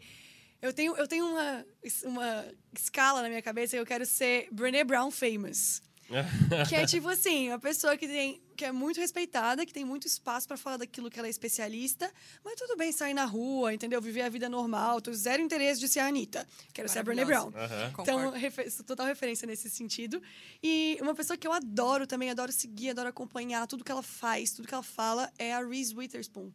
eu 0.61 0.73
tenho, 0.73 0.95
eu 0.97 1.07
tenho 1.07 1.25
uma, 1.27 1.65
uma 2.03 2.45
escala 2.73 3.21
na 3.21 3.29
minha 3.29 3.41
cabeça 3.41 3.75
eu 3.75 3.85
quero 3.85 4.05
ser 4.05 4.47
Brené 4.51 4.83
Brown 4.83 5.11
famous. 5.11 5.81
que 6.69 6.75
é 6.75 6.85
tipo 6.85 7.07
assim, 7.09 7.49
uma 7.49 7.59
pessoa 7.59 7.97
que, 7.97 8.07
tem, 8.07 8.41
que 8.55 8.65
é 8.65 8.71
muito 8.71 8.99
respeitada, 8.99 9.65
que 9.65 9.73
tem 9.73 9.83
muito 9.83 10.07
espaço 10.07 10.47
para 10.47 10.57
falar 10.57 10.77
daquilo 10.77 11.09
que 11.09 11.17
ela 11.17 11.27
é 11.27 11.31
especialista, 11.31 12.11
mas 12.43 12.55
tudo 12.55 12.77
bem 12.77 12.91
sair 12.91 13.13
na 13.13 13.25
rua, 13.25 13.73
entendeu? 13.73 14.01
Viver 14.01 14.21
a 14.21 14.29
vida 14.29 14.47
normal, 14.47 15.01
tô 15.01 15.11
zero 15.13 15.41
interesse 15.41 15.79
de 15.79 15.87
ser 15.87 15.99
a 16.01 16.07
Anitta. 16.07 16.47
Quero 16.73 16.87
ser 16.87 16.99
a 16.99 17.03
Brené 17.03 17.25
Brown. 17.25 17.51
Aham. 17.55 17.93
Então, 17.99 18.31
refer 18.31 18.71
total 18.83 19.07
referência 19.07 19.47
nesse 19.47 19.69
sentido. 19.69 20.21
E 20.61 20.97
uma 21.01 21.15
pessoa 21.15 21.37
que 21.37 21.47
eu 21.47 21.53
adoro 21.53 22.05
também, 22.05 22.29
adoro 22.29 22.51
seguir, 22.51 22.91
adoro 22.91 23.09
acompanhar 23.09 23.65
tudo 23.67 23.83
que 23.83 23.91
ela 23.91 24.03
faz, 24.03 24.51
tudo 24.51 24.67
que 24.67 24.73
ela 24.73 24.83
fala, 24.83 25.31
é 25.37 25.53
a 25.53 25.65
Reese 25.65 25.95
Witherspoon. 25.95 26.51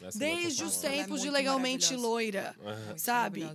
Essa 0.00 0.18
tô 0.18 0.18
Desde 0.18 0.64
os. 0.64 0.84
Ela 0.84 0.94
é 0.94 1.02
tempos 1.02 1.20
de 1.20 1.30
Legalmente. 1.30 1.94
Loira. 1.94 2.54
Muito 2.60 3.00
sabe? 3.00 3.48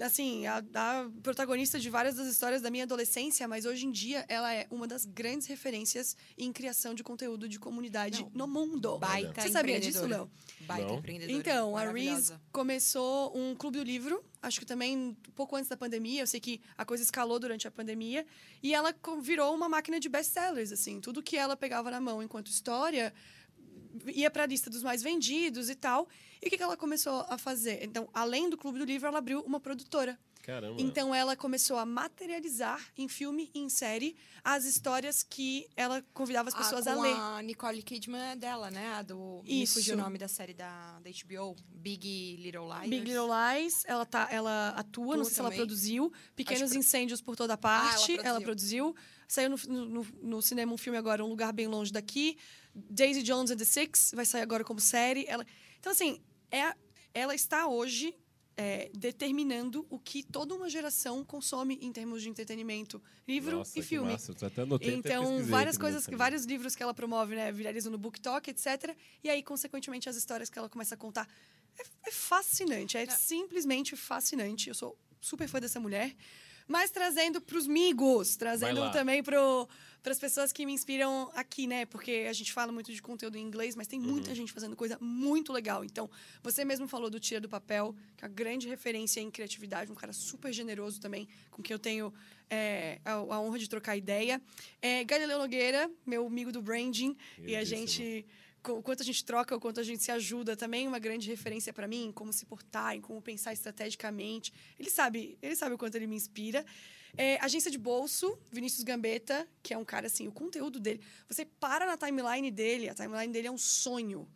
Assim, 0.00 0.46
a, 0.46 0.58
a 0.74 1.10
protagonista 1.22 1.78
de 1.78 1.90
várias 1.90 2.16
das 2.16 2.26
histórias 2.26 2.62
da 2.62 2.70
minha 2.70 2.84
adolescência, 2.84 3.46
mas 3.48 3.64
hoje 3.64 3.86
em 3.86 3.90
dia 3.90 4.24
ela 4.28 4.52
é 4.52 4.66
uma 4.70 4.86
das 4.86 5.04
grandes 5.04 5.46
referências 5.46 6.16
em 6.36 6.52
criação 6.52 6.94
de 6.94 7.02
conteúdo 7.02 7.48
de 7.48 7.58
comunidade 7.58 8.22
Não, 8.34 8.46
no 8.46 8.52
mundo. 8.52 8.98
Baita 8.98 9.40
Você 9.40 9.50
sabia 9.50 9.80
disso. 9.80 10.06
Léo? 10.06 10.30
Baita 10.60 10.86
Não. 10.86 10.98
empreendedora. 10.98 11.38
Então, 11.38 11.76
a 11.76 11.90
Reese 11.90 12.34
começou 12.52 13.36
um 13.36 13.54
clube 13.54 13.78
do 13.78 13.84
livro, 13.84 14.24
acho 14.42 14.60
que 14.60 14.66
também 14.66 14.96
um 14.96 15.14
pouco 15.34 15.56
antes 15.56 15.68
da 15.68 15.76
pandemia. 15.76 16.22
Eu 16.22 16.26
sei 16.26 16.40
que 16.40 16.60
a 16.76 16.84
coisa 16.84 17.02
escalou 17.02 17.38
durante 17.38 17.66
a 17.66 17.70
pandemia. 17.70 18.26
E 18.62 18.74
ela 18.74 18.94
virou 19.20 19.54
uma 19.54 19.68
máquina 19.68 20.00
de 20.00 20.08
best-sellers, 20.08 20.72
assim. 20.72 21.00
Tudo 21.00 21.22
que 21.22 21.36
ela 21.36 21.56
pegava 21.56 21.90
na 21.90 22.00
mão 22.00 22.22
enquanto 22.22 22.48
história 22.48 23.12
ia 24.06 24.30
para 24.30 24.44
a 24.44 24.46
lista 24.46 24.68
dos 24.70 24.82
mais 24.82 25.02
vendidos 25.02 25.68
e 25.70 25.74
tal. 25.74 26.08
E 26.42 26.46
o 26.46 26.50
que, 26.50 26.56
que 26.56 26.62
ela 26.62 26.76
começou 26.76 27.24
a 27.28 27.36
fazer? 27.38 27.82
Então, 27.82 28.08
além 28.14 28.48
do 28.48 28.56
clube 28.56 28.78
do 28.78 28.84
livro, 28.84 29.06
ela 29.08 29.18
abriu 29.18 29.40
uma 29.40 29.58
produtora. 29.60 30.18
Caramba. 30.42 30.80
Então 30.80 31.14
ela 31.14 31.36
começou 31.36 31.76
a 31.76 31.84
materializar 31.84 32.80
em 32.96 33.06
filme 33.06 33.50
e 33.54 33.58
em 33.60 33.68
série 33.68 34.16
as 34.42 34.64
histórias 34.64 35.22
que 35.22 35.68
ela 35.76 36.02
convidava 36.14 36.48
as 36.48 36.54
pessoas 36.54 36.86
Ah, 36.86 36.92
a 36.92 36.96
com 36.96 37.02
ler. 37.02 37.12
A 37.14 37.42
Nicole 37.42 37.82
Kidman 37.82 38.30
é 38.30 38.36
dela, 38.36 38.70
né? 38.70 38.94
A 38.94 39.02
do. 39.02 39.42
Me 39.44 39.62
Isso. 39.64 39.74
fugiu 39.74 39.94
o 39.94 39.98
nome 39.98 40.16
da 40.16 40.26
série 40.26 40.54
da, 40.54 41.00
da 41.00 41.10
HBO. 41.10 41.54
Big 41.68 42.36
Little 42.40 42.64
Liars. 42.66 42.88
Big 42.88 43.04
Little 43.04 43.28
Lies, 43.28 43.84
ela, 43.86 44.06
tá, 44.06 44.26
ela 44.30 44.70
atua, 44.70 45.18
não 45.18 45.24
sei 45.24 45.34
se 45.34 45.40
ela 45.40 45.50
também. 45.50 45.58
produziu. 45.66 46.10
Pequenos 46.34 46.70
Acho 46.70 46.78
Incêndios 46.78 47.20
por 47.20 47.36
toda 47.36 47.52
Ah, 47.54 47.58
parte, 47.58 48.12
ela 48.14 48.28
ela 48.28 48.40
produziu. 48.40 48.94
Saiu 49.26 49.50
no, 49.50 49.56
no, 49.66 50.06
no 50.22 50.40
cinema 50.40 50.72
um 50.72 50.78
filme 50.78 50.96
agora, 50.96 51.22
Um 51.22 51.28
Lugar 51.28 51.52
Bem 51.52 51.66
Longe 51.66 51.92
daqui. 51.92 52.38
Daisy 52.90 53.22
Jones 53.22 53.50
and 53.50 53.56
the 53.56 53.64
Six, 53.64 54.12
vai 54.14 54.24
sair 54.24 54.42
agora 54.42 54.64
como 54.64 54.80
série. 54.80 55.24
Ela... 55.26 55.44
Então, 55.78 55.92
assim, 55.92 56.20
é, 56.50 56.74
ela 57.14 57.34
está 57.34 57.66
hoje 57.66 58.14
é, 58.58 58.90
determinando 58.92 59.86
o 59.88 60.00
que 60.00 60.24
toda 60.24 60.52
uma 60.52 60.68
geração 60.68 61.24
consome 61.24 61.78
em 61.80 61.92
termos 61.92 62.20
de 62.22 62.28
entretenimento, 62.28 63.00
livro 63.26 63.58
Nossa, 63.58 63.70
e 63.70 63.74
que 63.74 63.82
filme. 63.82 64.10
Massa. 64.10 64.34
Eu 64.38 64.48
até 64.48 64.62
anotei, 64.62 64.88
até 64.88 64.98
Então, 64.98 65.22
pesquisei 65.22 65.50
várias 65.50 65.78
coisas, 65.78 66.02
saber. 66.02 66.16
vários 66.16 66.44
livros 66.44 66.74
que 66.74 66.82
ela 66.82 66.92
promove, 66.92 67.36
né, 67.36 67.52
viralizam 67.52 67.92
no 67.92 67.98
Book 67.98 68.20
Talk, 68.20 68.50
etc. 68.50 68.96
E 69.22 69.30
aí, 69.30 69.44
consequentemente, 69.44 70.08
as 70.08 70.16
histórias 70.16 70.50
que 70.50 70.58
ela 70.58 70.68
começa 70.68 70.96
a 70.96 70.98
contar. 70.98 71.28
É, 71.78 72.08
é 72.08 72.10
fascinante, 72.10 72.96
é, 72.96 73.08
simplesmente 73.08 73.94
fascinante. 73.94 74.68
Eu 74.68 74.74
sou 74.74 74.98
super 75.20 75.48
fã 75.48 75.60
dessa 75.60 75.78
mulher. 75.78 76.16
Mas 76.66 76.90
trazendo 76.90 77.40
para 77.40 77.56
os 77.56 77.66
migos, 77.66 78.36
trazendo 78.36 78.90
também 78.90 79.22
para 80.08 80.14
as 80.14 80.18
pessoas 80.18 80.52
que 80.52 80.64
me 80.64 80.72
inspiram 80.72 81.30
aqui, 81.34 81.66
né? 81.66 81.84
Porque 81.84 82.24
a 82.30 82.32
gente 82.32 82.50
fala 82.50 82.72
muito 82.72 82.90
de 82.90 83.02
conteúdo 83.02 83.36
em 83.36 83.42
inglês, 83.42 83.76
mas 83.76 83.86
tem 83.86 84.00
Uhum. 84.00 84.06
muita 84.06 84.34
gente 84.34 84.50
fazendo 84.50 84.74
coisa 84.74 84.96
muito 85.02 85.52
legal. 85.52 85.84
Então, 85.84 86.08
você 86.42 86.64
mesmo 86.64 86.88
falou 86.88 87.10
do 87.10 87.20
Tira 87.20 87.42
do 87.42 87.48
Papel, 87.48 87.94
que 88.16 88.24
é 88.24 88.26
uma 88.26 88.32
grande 88.34 88.66
referência 88.66 89.20
em 89.20 89.30
criatividade, 89.30 89.92
um 89.92 89.94
cara 89.94 90.14
super 90.14 90.50
generoso 90.50 90.98
também, 90.98 91.28
com 91.50 91.62
quem 91.62 91.74
eu 91.74 91.78
tenho 91.78 92.10
é, 92.48 93.00
a, 93.04 93.12
a 93.12 93.38
honra 93.38 93.58
de 93.58 93.68
trocar 93.68 93.98
ideia. 93.98 94.40
É, 94.80 95.04
Galileu 95.04 95.38
Nogueira, 95.38 95.90
meu 96.06 96.26
amigo 96.26 96.50
do 96.50 96.62
branding, 96.62 97.14
e 97.46 97.54
a 97.54 97.62
gente 97.62 98.24
o 98.66 98.82
quanto 98.82 99.02
a 99.02 99.04
gente 99.04 99.24
troca, 99.24 99.54
o 99.56 99.60
quanto 99.60 99.78
a 99.80 99.82
gente 99.82 100.02
se 100.02 100.10
ajuda, 100.10 100.56
também 100.56 100.88
uma 100.88 100.98
grande 100.98 101.28
referência 101.28 101.72
para 101.72 101.86
mim, 101.86 102.12
como 102.14 102.32
se 102.32 102.44
portar, 102.46 102.96
em 102.96 103.00
como 103.00 103.20
pensar 103.20 103.52
estrategicamente. 103.52 104.52
Ele 104.78 104.90
sabe, 104.90 105.38
ele 105.40 105.54
sabe 105.54 105.74
o 105.74 105.78
quanto 105.78 105.94
ele 105.96 106.06
me 106.06 106.16
inspira. 106.16 106.64
É, 107.16 107.38
agência 107.40 107.70
de 107.70 107.78
bolso, 107.78 108.38
Vinícius 108.50 108.84
Gambetta, 108.84 109.48
que 109.62 109.72
é 109.74 109.78
um 109.78 109.84
cara 109.84 110.06
assim, 110.06 110.28
o 110.28 110.32
conteúdo 110.32 110.78
dele. 110.78 111.00
Você 111.28 111.44
para 111.44 111.86
na 111.86 111.96
timeline 111.96 112.50
dele, 112.50 112.88
a 112.88 112.94
timeline 112.94 113.32
dele 113.32 113.48
é 113.48 113.50
um 113.50 113.58
sonho. 113.58 114.28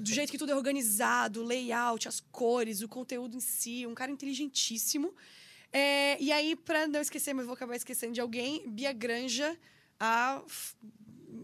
Do 0.00 0.10
jeito 0.10 0.30
que 0.30 0.38
tudo 0.38 0.50
é 0.50 0.56
organizado, 0.56 1.40
o 1.40 1.44
layout, 1.44 2.08
as 2.08 2.20
cores, 2.20 2.82
o 2.82 2.88
conteúdo 2.88 3.36
em 3.36 3.40
si, 3.40 3.86
um 3.86 3.94
cara 3.94 4.10
inteligentíssimo. 4.10 5.14
É, 5.72 6.20
e 6.20 6.32
aí, 6.32 6.56
para 6.56 6.86
não 6.86 7.00
esquecer, 7.00 7.32
mas 7.34 7.46
vou 7.46 7.54
acabar 7.54 7.76
esquecendo 7.76 8.12
de 8.12 8.20
alguém, 8.20 8.68
Bia 8.68 8.92
Granja, 8.92 9.56
a, 9.98 10.42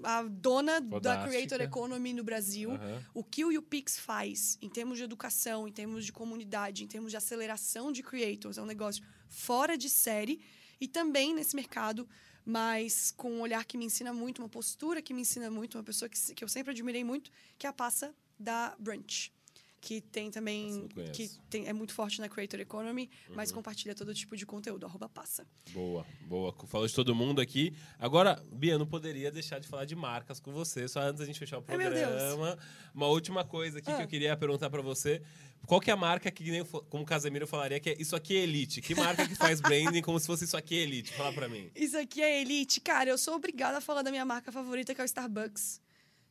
a 0.02 0.22
dona 0.22 0.80
da 0.80 0.88
Fodástica. 0.88 1.30
Creator 1.30 1.60
Economy 1.60 2.12
no 2.12 2.24
Brasil. 2.24 2.72
Aham. 2.72 3.04
O 3.14 3.24
que 3.24 3.44
o 3.44 3.56
UPix 3.56 3.98
faz 3.98 4.58
em 4.60 4.68
termos 4.68 4.98
de 4.98 5.04
educação, 5.04 5.66
em 5.66 5.72
termos 5.72 6.04
de 6.04 6.12
comunidade, 6.12 6.84
em 6.84 6.86
termos 6.86 7.10
de 7.10 7.16
aceleração 7.16 7.92
de 7.92 8.02
creators, 8.02 8.58
é 8.58 8.62
um 8.62 8.66
negócio 8.66 9.04
fora 9.30 9.78
de 9.78 9.88
série. 9.88 10.42
E 10.78 10.86
também 10.86 11.34
nesse 11.34 11.56
mercado, 11.56 12.06
mas 12.44 13.12
com 13.16 13.30
um 13.32 13.40
olhar 13.40 13.64
que 13.64 13.78
me 13.78 13.86
ensina 13.86 14.12
muito, 14.12 14.42
uma 14.42 14.48
postura 14.48 15.00
que 15.00 15.14
me 15.14 15.22
ensina 15.22 15.50
muito, 15.50 15.78
uma 15.78 15.84
pessoa 15.84 16.08
que, 16.08 16.34
que 16.34 16.44
eu 16.44 16.48
sempre 16.48 16.72
admirei 16.72 17.04
muito, 17.04 17.30
que 17.58 17.66
é 17.66 17.70
a 17.70 17.72
Passa 17.72 18.14
da 18.38 18.74
Brunch. 18.78 19.32
Que 19.80 20.00
tem 20.02 20.30
também. 20.30 20.86
Que 21.14 21.28
tem, 21.48 21.66
é 21.66 21.72
muito 21.72 21.94
forte 21.94 22.20
na 22.20 22.28
Creator 22.28 22.60
Economy, 22.60 23.08
mas 23.34 23.50
compartilha 23.50 23.94
todo 23.94 24.12
tipo 24.14 24.36
de 24.36 24.44
conteúdo. 24.44 24.84
Arroba 24.84 25.08
passa. 25.08 25.46
Boa, 25.72 26.04
boa. 26.28 26.54
Falou 26.66 26.86
de 26.86 26.94
todo 26.94 27.14
mundo 27.14 27.40
aqui. 27.40 27.74
Agora, 27.98 28.42
Bia, 28.52 28.78
não 28.78 28.86
poderia 28.86 29.30
deixar 29.30 29.58
de 29.58 29.66
falar 29.66 29.86
de 29.86 29.96
marcas 29.96 30.38
com 30.38 30.52
você, 30.52 30.86
só 30.86 31.00
antes 31.00 31.20
da 31.20 31.24
gente 31.24 31.38
fechar 31.38 31.56
o 31.58 31.64
Ai, 31.66 31.76
programa. 31.76 32.58
Uma 32.94 33.06
última 33.06 33.42
coisa 33.42 33.78
aqui 33.78 33.86
que 33.86 33.92
Ah. 33.92 34.02
eu 34.02 34.08
queria 34.08 34.36
perguntar 34.36 34.68
pra 34.68 34.82
você. 34.82 35.22
Qual 35.66 35.80
que 35.80 35.90
é 35.90 35.94
a 35.94 35.96
marca 35.96 36.30
que, 36.30 36.50
nem, 36.50 36.62
como 36.64 37.02
o 37.02 37.06
Casemiro 37.06 37.46
falaria, 37.46 37.80
que 37.80 37.90
é 37.90 37.96
isso 37.98 38.14
aqui 38.16 38.36
é 38.36 38.40
elite? 38.42 38.80
Que 38.82 38.94
marca 38.94 39.26
que 39.26 39.34
faz 39.34 39.60
branding 39.60 40.02
como 40.02 40.18
se 40.20 40.26
fosse 40.26 40.44
isso 40.44 40.56
aqui 40.56 40.74
é 40.78 40.82
elite? 40.82 41.12
Fala 41.14 41.32
pra 41.32 41.48
mim. 41.48 41.70
Isso 41.74 41.96
aqui 41.98 42.20
é 42.22 42.40
elite. 42.42 42.80
Cara, 42.80 43.08
eu 43.10 43.16
sou 43.18 43.34
obrigada 43.34 43.78
a 43.78 43.80
falar 43.80 44.02
da 44.02 44.10
minha 44.10 44.24
marca 44.26 44.50
favorita, 44.52 44.94
que 44.94 45.00
é 45.00 45.04
o 45.04 45.06
Starbucks. 45.06 45.80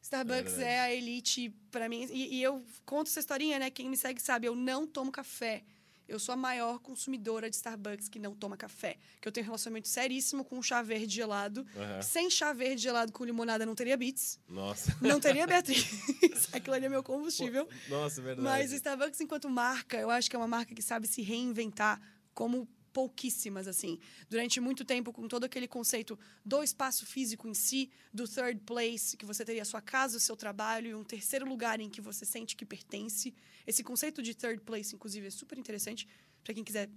Starbucks 0.02 0.54
verdade. 0.54 0.64
é, 0.64 0.80
a 0.82 0.94
elite 0.94 1.54
pra 1.72 1.88
mim. 1.90 2.08
E, 2.12 2.38
e 2.38 2.44
eu 2.44 2.64
conto 2.86 3.08
essa 3.08 3.20
historinha, 3.20 3.60
né? 3.60 3.70
Quem 3.70 3.90
me 3.90 3.98
segue 3.98 4.22
sabe, 4.22 4.48
eu 4.48 4.56
não 4.56 4.88
tomo 4.88 5.12
café. 5.12 5.64
Eu 6.08 6.18
sou 6.18 6.34
a 6.34 6.36
maior 6.36 6.80
consumidora 6.80 7.48
de 7.52 7.56
Starbucks 7.56 8.10
que 8.10 8.18
não 8.18 8.34
toma 8.34 8.58
café. 8.58 8.98
Que 9.22 9.28
eu 9.28 9.32
tenho 9.32 9.44
um 9.44 9.50
relacionamento 9.50 9.88
seríssimo 9.88 10.44
com 10.44 10.60
chá 10.60 10.82
verde 10.82 11.14
gelado. 11.14 11.64
Aham. 11.76 12.02
Sem 12.02 12.32
chá 12.32 12.52
verde 12.52 12.82
gelado 12.82 13.12
com 13.12 13.24
limonada 13.24 13.64
não 13.64 13.76
teria 13.76 13.96
Beats. 13.96 14.40
Nossa. 14.48 14.98
Não 15.02 15.20
teria 15.22 15.46
Beatriz. 15.46 15.88
Aquilo 16.52 16.76
ali 16.76 16.88
é 16.88 16.90
meu 16.90 17.04
combustível. 17.04 17.70
Nossa, 17.88 18.22
é 18.22 18.24
verdade. 18.24 18.44
Mas 18.44 18.72
Starbucks, 18.72 19.22
enquanto 19.22 19.48
marca, 19.52 19.98
eu 19.98 20.10
acho 20.10 20.28
que 20.28 20.36
é 20.36 20.40
uma 20.40 20.48
marca 20.48 20.74
que 20.74 20.82
sabe 20.82 21.06
se 21.06 21.22
reinventar 21.22 22.02
como 22.34 22.68
pouquíssimas, 22.94 23.68
assim. 23.68 24.00
Durante 24.30 24.60
muito 24.60 24.84
tempo, 24.86 25.12
com 25.12 25.28
todo 25.28 25.44
aquele 25.44 25.68
conceito 25.68 26.18
do 26.44 26.64
espaço 26.64 27.06
físico 27.06 27.48
em 27.48 27.54
si, 27.54 27.90
do 28.14 28.28
third 28.28 28.62
place, 28.66 29.18
que 29.18 29.26
você 29.26 29.46
teria 29.46 29.62
a 29.62 29.66
sua 29.66 29.82
casa, 29.82 30.18
o 30.18 30.20
seu 30.20 30.36
trabalho, 30.36 30.90
e 30.90 30.96
um 30.96 31.04
terceiro 31.04 31.48
lugar 31.48 31.80
em 31.80 31.90
que 31.90 32.02
você 32.02 32.26
sente 32.26 32.56
que 32.56 32.66
pertence. 32.66 33.34
Esse 33.66 33.84
conceito 33.84 34.22
de 34.22 34.34
third 34.34 34.62
place, 34.62 34.96
inclusive, 34.96 35.28
é 35.28 35.30
super 35.30 35.58
interessante 35.58 36.08
para 36.44 36.54
quem 36.54 36.64
quiser 36.64 36.90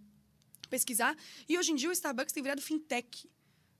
pesquisar. 0.69 1.17
E 1.49 1.59
hoje 1.59 1.73
em 1.73 1.75
dia 1.75 1.89
o 1.89 1.93
Starbucks 1.93 2.33
tem 2.33 2.43
virado 2.43 2.63
fintech. 2.63 3.29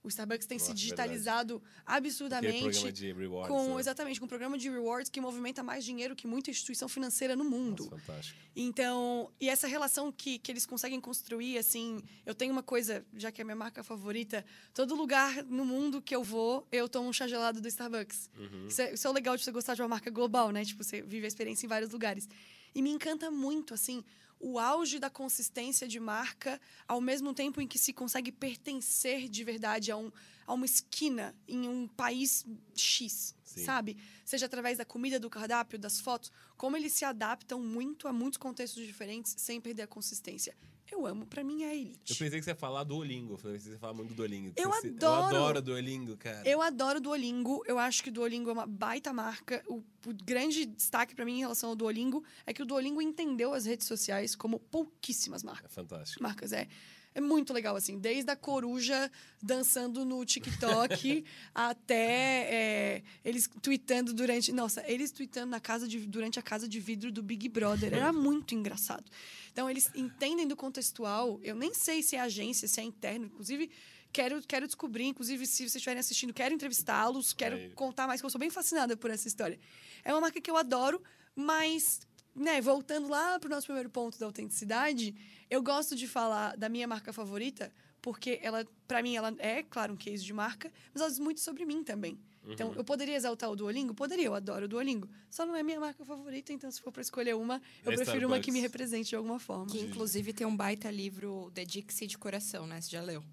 O 0.03 0.09
Starbucks 0.09 0.45
tem 0.45 0.57
Nossa, 0.57 0.65
se 0.65 0.71
verdade. 0.71 1.11
digitalizado 1.13 1.61
Aquele 1.85 1.97
absurdamente 2.07 2.61
programa 2.61 2.91
de 2.91 3.13
rewards. 3.13 3.47
com 3.47 3.73
né? 3.73 3.79
exatamente 3.79 4.19
com 4.19 4.25
um 4.25 4.29
programa 4.29 4.57
de 4.57 4.69
rewards 4.69 5.09
que 5.09 5.21
movimenta 5.21 5.63
mais 5.63 5.85
dinheiro 5.85 6.13
que 6.13 6.27
muita 6.27 6.51
instituição 6.51 6.89
financeira 6.89 7.35
no 7.37 7.45
mundo. 7.45 7.85
Nossa, 7.85 7.97
fantástico. 7.99 8.39
Então, 8.53 9.31
e 9.39 9.49
essa 9.49 9.65
relação 9.65 10.11
que, 10.11 10.37
que 10.39 10.51
eles 10.51 10.65
conseguem 10.65 10.99
construir, 10.99 11.57
assim, 11.57 12.03
eu 12.25 12.35
tenho 12.35 12.51
uma 12.51 12.61
coisa, 12.61 13.05
já 13.15 13.31
que 13.31 13.41
é 13.41 13.45
minha 13.45 13.55
marca 13.55 13.81
favorita, 13.81 14.45
todo 14.73 14.93
lugar 14.93 15.43
no 15.45 15.63
mundo 15.63 16.01
que 16.01 16.13
eu 16.13 16.23
vou, 16.23 16.67
eu 16.69 16.89
tomo 16.89 17.07
um 17.07 17.13
chá 17.13 17.25
gelado 17.25 17.61
do 17.61 17.67
Starbucks. 17.67 18.29
Uhum. 18.37 18.67
Isso, 18.67 18.81
é, 18.81 18.93
isso 18.93 19.07
é 19.07 19.09
o 19.09 19.13
legal 19.13 19.37
de 19.37 19.43
você 19.43 19.51
gostar 19.51 19.73
de 19.73 19.81
uma 19.81 19.87
marca 19.87 20.11
global, 20.11 20.51
né? 20.51 20.65
Tipo, 20.65 20.83
você 20.83 21.01
vive 21.01 21.25
a 21.25 21.27
experiência 21.27 21.65
em 21.65 21.69
vários 21.69 21.91
lugares. 21.91 22.27
E 22.75 22.81
me 22.81 22.89
encanta 22.89 23.31
muito, 23.31 23.73
assim, 23.73 24.03
o 24.43 24.59
auge 24.59 24.99
da 24.99 25.09
consistência 25.09 25.87
de 25.87 26.01
marca, 26.01 26.59
ao 26.85 26.99
mesmo 26.99 27.33
tempo 27.33 27.61
em 27.61 27.67
que 27.67 27.79
se 27.79 27.93
consegue 27.93 28.29
pertencer 28.29 29.29
de 29.29 29.41
verdade 29.41 29.89
a, 29.89 29.95
um, 29.95 30.11
a 30.45 30.53
uma 30.53 30.65
esquina 30.65 31.33
em 31.47 31.69
um 31.69 31.87
país 31.87 32.45
X, 32.75 33.33
Sim. 33.41 33.63
sabe? 33.63 33.97
Seja 34.25 34.45
através 34.45 34.77
da 34.77 34.83
comida, 34.83 35.17
do 35.17 35.29
cardápio, 35.29 35.79
das 35.79 36.01
fotos, 36.01 36.29
como 36.57 36.75
eles 36.75 36.91
se 36.91 37.05
adaptam 37.05 37.61
muito 37.61 38.05
a 38.05 38.11
muitos 38.11 38.37
contextos 38.37 38.85
diferentes 38.85 39.33
sem 39.37 39.61
perder 39.61 39.83
a 39.83 39.87
consistência. 39.87 40.53
Eu 40.93 41.05
amo, 41.07 41.25
pra 41.25 41.43
mim 41.43 41.63
é 41.63 41.67
a 41.69 41.73
Eu 41.75 41.81
elite. 41.81 42.15
pensei 42.15 42.39
que 42.39 42.43
você 42.43 42.51
ia 42.51 42.55
falar 42.55 42.83
do 42.83 42.95
Olingo. 42.97 43.33
Eu 43.33 43.37
pensei 43.37 43.57
que 43.57 43.63
você 43.63 43.69
ia 43.71 43.79
falar 43.79 43.93
muito 43.93 44.09
do 44.09 44.15
Duolingo. 44.15 44.53
Eu 44.55 44.69
Você- 44.69 44.87
adoro. 44.89 45.35
Eu 45.35 45.41
adoro 45.45 45.61
Duolingo, 45.61 46.17
cara. 46.17 46.47
Eu 46.47 46.61
adoro 46.61 46.97
o 46.99 47.01
Duolingo. 47.01 47.63
Eu 47.65 47.79
acho 47.79 48.03
que 48.03 48.09
o 48.09 48.11
Duolingo 48.11 48.49
é 48.49 48.53
uma 48.53 48.67
baita 48.67 49.11
marca. 49.11 49.63
O, 49.67 49.77
o 50.05 50.13
grande 50.23 50.65
destaque 50.65 51.15
pra 51.15 51.25
mim 51.25 51.37
em 51.37 51.39
relação 51.39 51.69
ao 51.69 51.75
Duolingo 51.75 52.23
é 52.45 52.53
que 52.53 52.61
o 52.61 52.65
Duolingo 52.65 53.01
entendeu 53.01 53.53
as 53.53 53.65
redes 53.65 53.87
sociais 53.87 54.35
como 54.35 54.59
pouquíssimas 54.59 55.43
marcas. 55.43 55.71
É 55.71 55.73
fantástico. 55.73 56.21
marcas. 56.21 56.53
É, 56.53 56.67
É 57.15 57.21
muito 57.21 57.53
legal, 57.53 57.75
assim. 57.75 57.99
Desde 57.99 58.29
a 58.31 58.35
coruja 58.35 59.11
dançando 59.41 60.03
no 60.03 60.23
TikTok 60.25 61.23
até 61.53 62.03
é, 62.51 63.03
eles 63.23 63.49
tweetando 63.61 64.13
durante. 64.13 64.51
Nossa, 64.51 64.83
eles 64.87 65.11
tweetando 65.11 65.51
na 65.51 65.59
casa 65.59 65.87
de, 65.87 65.99
durante 66.07 66.39
a 66.39 66.41
casa 66.41 66.67
de 66.67 66.79
vidro 66.79 67.11
do 67.11 67.21
Big 67.21 67.47
Brother. 67.49 67.93
Era 67.93 68.11
muito 68.11 68.55
engraçado. 68.55 69.05
Então, 69.51 69.69
eles 69.69 69.89
entendem 69.93 70.47
do 70.47 70.55
contextual. 70.55 71.39
Eu 71.43 71.55
nem 71.55 71.73
sei 71.73 72.01
se 72.01 72.15
é 72.15 72.19
agência, 72.19 72.67
se 72.67 72.79
é 72.79 72.83
interno. 72.83 73.27
Inclusive, 73.27 73.69
quero, 74.11 74.41
quero 74.47 74.65
descobrir. 74.65 75.05
Inclusive, 75.05 75.45
se 75.45 75.57
vocês 75.57 75.75
estiverem 75.75 75.99
assistindo, 75.99 76.33
quero 76.33 76.53
entrevistá-los, 76.53 77.33
quero 77.33 77.55
Aí. 77.55 77.69
contar 77.71 78.07
mais, 78.07 78.21
que 78.21 78.25
eu 78.25 78.29
sou 78.29 78.39
bem 78.39 78.49
fascinada 78.49 78.95
por 78.95 79.11
essa 79.11 79.27
história. 79.27 79.59
É 80.03 80.13
uma 80.13 80.21
marca 80.21 80.39
que 80.39 80.49
eu 80.49 80.55
adoro, 80.57 81.01
mas, 81.35 82.01
né, 82.35 82.61
voltando 82.61 83.07
lá 83.07 83.39
pro 83.39 83.49
nosso 83.49 83.67
primeiro 83.67 83.89
ponto 83.89 84.19
da 84.19 84.25
autenticidade, 84.25 85.15
eu 85.49 85.61
gosto 85.61 85.95
de 85.95 86.07
falar 86.07 86.57
da 86.57 86.69
minha 86.69 86.87
marca 86.87 87.13
favorita, 87.13 87.71
porque 88.01 88.39
ela, 88.41 88.65
para 88.87 89.01
mim, 89.01 89.15
ela 89.15 89.33
é, 89.39 89.63
claro, 89.63 89.93
um 89.93 89.97
case 89.97 90.23
de 90.23 90.33
marca, 90.33 90.71
mas 90.93 91.01
ela 91.01 91.09
diz 91.09 91.19
muito 91.19 91.39
sobre 91.39 91.65
mim 91.65 91.83
também. 91.83 92.19
Então, 92.45 92.73
eu 92.73 92.83
poderia 92.83 93.15
exaltar 93.15 93.49
o 93.49 93.55
Duolingo? 93.55 93.93
Poderia, 93.93 94.25
eu 94.25 94.35
adoro 94.35 94.65
o 94.65 94.67
Duolingo. 94.67 95.07
Só 95.29 95.45
não 95.45 95.55
é 95.55 95.63
minha 95.63 95.79
marca 95.79 96.03
favorita, 96.03 96.51
então 96.51 96.69
se 96.69 96.81
for 96.81 96.91
para 96.91 97.01
escolher 97.01 97.35
uma, 97.35 97.61
eu 97.85 97.93
É 97.93 97.95
prefiro 97.95 98.27
uma 98.27 98.39
que 98.39 98.51
me 98.51 98.59
represente 98.59 99.09
de 99.09 99.15
alguma 99.15 99.39
forma. 99.39 99.67
Que 99.67 99.79
inclusive 99.79 100.33
tem 100.33 100.45
um 100.45 100.55
baita 100.55 100.91
livro 100.91 101.49
The 101.53 101.63
Dixie 101.63 102.05
de 102.05 102.17
coração, 102.17 102.67
né? 102.67 102.81
Você 102.81 102.91
já 102.91 103.01
leu? 103.01 103.23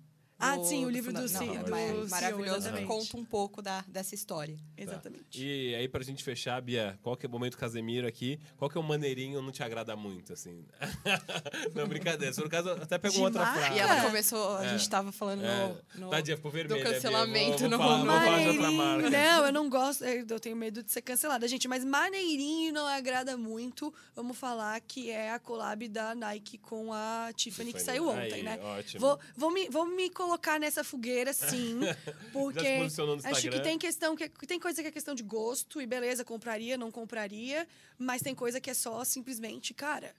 Ah, 0.40 0.58
sim, 0.64 0.84
o 0.86 0.90
livro 0.90 1.12
do 1.12 1.28
Ci- 1.28 1.34
Não, 1.44 1.62
do 1.64 1.74
é 1.74 1.92
maravilhoso, 2.08 2.52
que 2.52 2.58
exatamente. 2.68 2.86
conta 2.88 3.16
um 3.16 3.24
pouco 3.24 3.60
da, 3.62 3.84
dessa 3.86 4.14
história. 4.14 4.56
Exatamente. 4.76 5.24
E 5.44 5.74
aí, 5.74 5.88
pra 5.88 6.02
gente 6.02 6.24
fechar, 6.24 6.60
Bia, 6.62 6.98
qual 7.02 7.16
que 7.16 7.26
é 7.26 7.28
o 7.28 7.32
momento 7.32 7.56
Casemiro 7.58 8.06
aqui? 8.06 8.40
Qual 8.56 8.70
que 8.70 8.76
é 8.76 8.80
o 8.80 8.84
maneirinho 8.84 9.42
não 9.42 9.52
te 9.52 9.62
agrada 9.62 9.94
muito, 9.94 10.32
assim? 10.32 10.64
não, 11.74 11.86
brincadeira. 11.86 12.32
Se 12.32 12.40
for 12.40 12.46
o 12.46 12.50
caso, 12.50 12.70
até 12.70 12.98
pegou 12.98 13.22
outra 13.22 13.42
marca? 13.44 13.60
frase. 13.60 13.76
E 13.76 13.78
ela 13.78 13.98
É. 13.98 14.02
começou, 14.02 14.56
a 14.56 14.64
É. 14.64 14.68
gente 14.70 14.88
tava 14.88 15.12
falando 15.12 15.44
É. 15.44 15.74
no, 15.94 16.00
no- 16.06 16.10
Tadinha, 16.10 16.36
ficou 16.36 16.50
vermelha, 16.50 16.82
Bia. 16.82 16.92
cancelamento 16.94 17.58
Vou, 17.58 17.68
no- 17.68 17.78
vou 17.78 17.86
falar, 17.86 17.98
no- 17.98 18.04
não 18.04 18.12
vou 18.14 18.24
falar 18.24 18.46
outra 18.48 18.70
marca. 18.70 19.10
Não, 19.10 19.46
eu 19.46 19.52
não 19.52 19.68
gosto. 19.70 20.04
Eu 20.04 20.40
tenho 20.40 20.56
medo 20.56 20.82
de 20.82 20.90
ser 20.90 21.02
cancelada, 21.02 21.46
gente. 21.46 21.68
Mas 21.68 21.84
maneirinho 21.84 22.72
não 22.72 22.86
agrada 22.86 23.36
muito. 23.36 23.92
Vamos 24.14 24.36
falar 24.38 24.80
que 24.80 25.10
é 25.10 25.30
a 25.32 25.38
collab 25.38 25.86
da 25.88 26.14
Nike 26.14 26.58
com 26.58 26.92
a 26.92 27.30
Tiffany, 27.34 27.72
que 27.72 27.78
Tiffany. 27.78 27.98
saiu 27.98 28.08
ontem, 28.08 28.34
Aí, 28.34 28.42
né? 28.42 28.58
ótimo. 28.62 29.00
Vou, 29.00 29.18
vou, 29.36 29.50
me, 29.52 29.68
vou 29.68 29.86
me 29.86 30.08
colocar 30.10 30.29
nessa 30.58 30.84
fogueira, 30.84 31.32
sim. 31.32 31.80
Porque 32.32 32.66
acho 33.24 33.48
que 33.50 33.60
tem 33.60 33.78
questão 33.78 34.14
que 34.16 34.28
tem 34.46 34.58
coisa 34.60 34.82
que 34.82 34.88
é 34.88 34.90
questão 34.90 35.14
de 35.14 35.22
gosto 35.22 35.80
e 35.80 35.86
beleza, 35.86 36.24
compraria, 36.24 36.76
não 36.76 36.90
compraria, 36.90 37.66
mas 37.98 38.22
tem 38.22 38.34
coisa 38.34 38.60
que 38.60 38.70
é 38.70 38.74
só 38.74 39.04
simplesmente, 39.04 39.72
cara, 39.74 40.14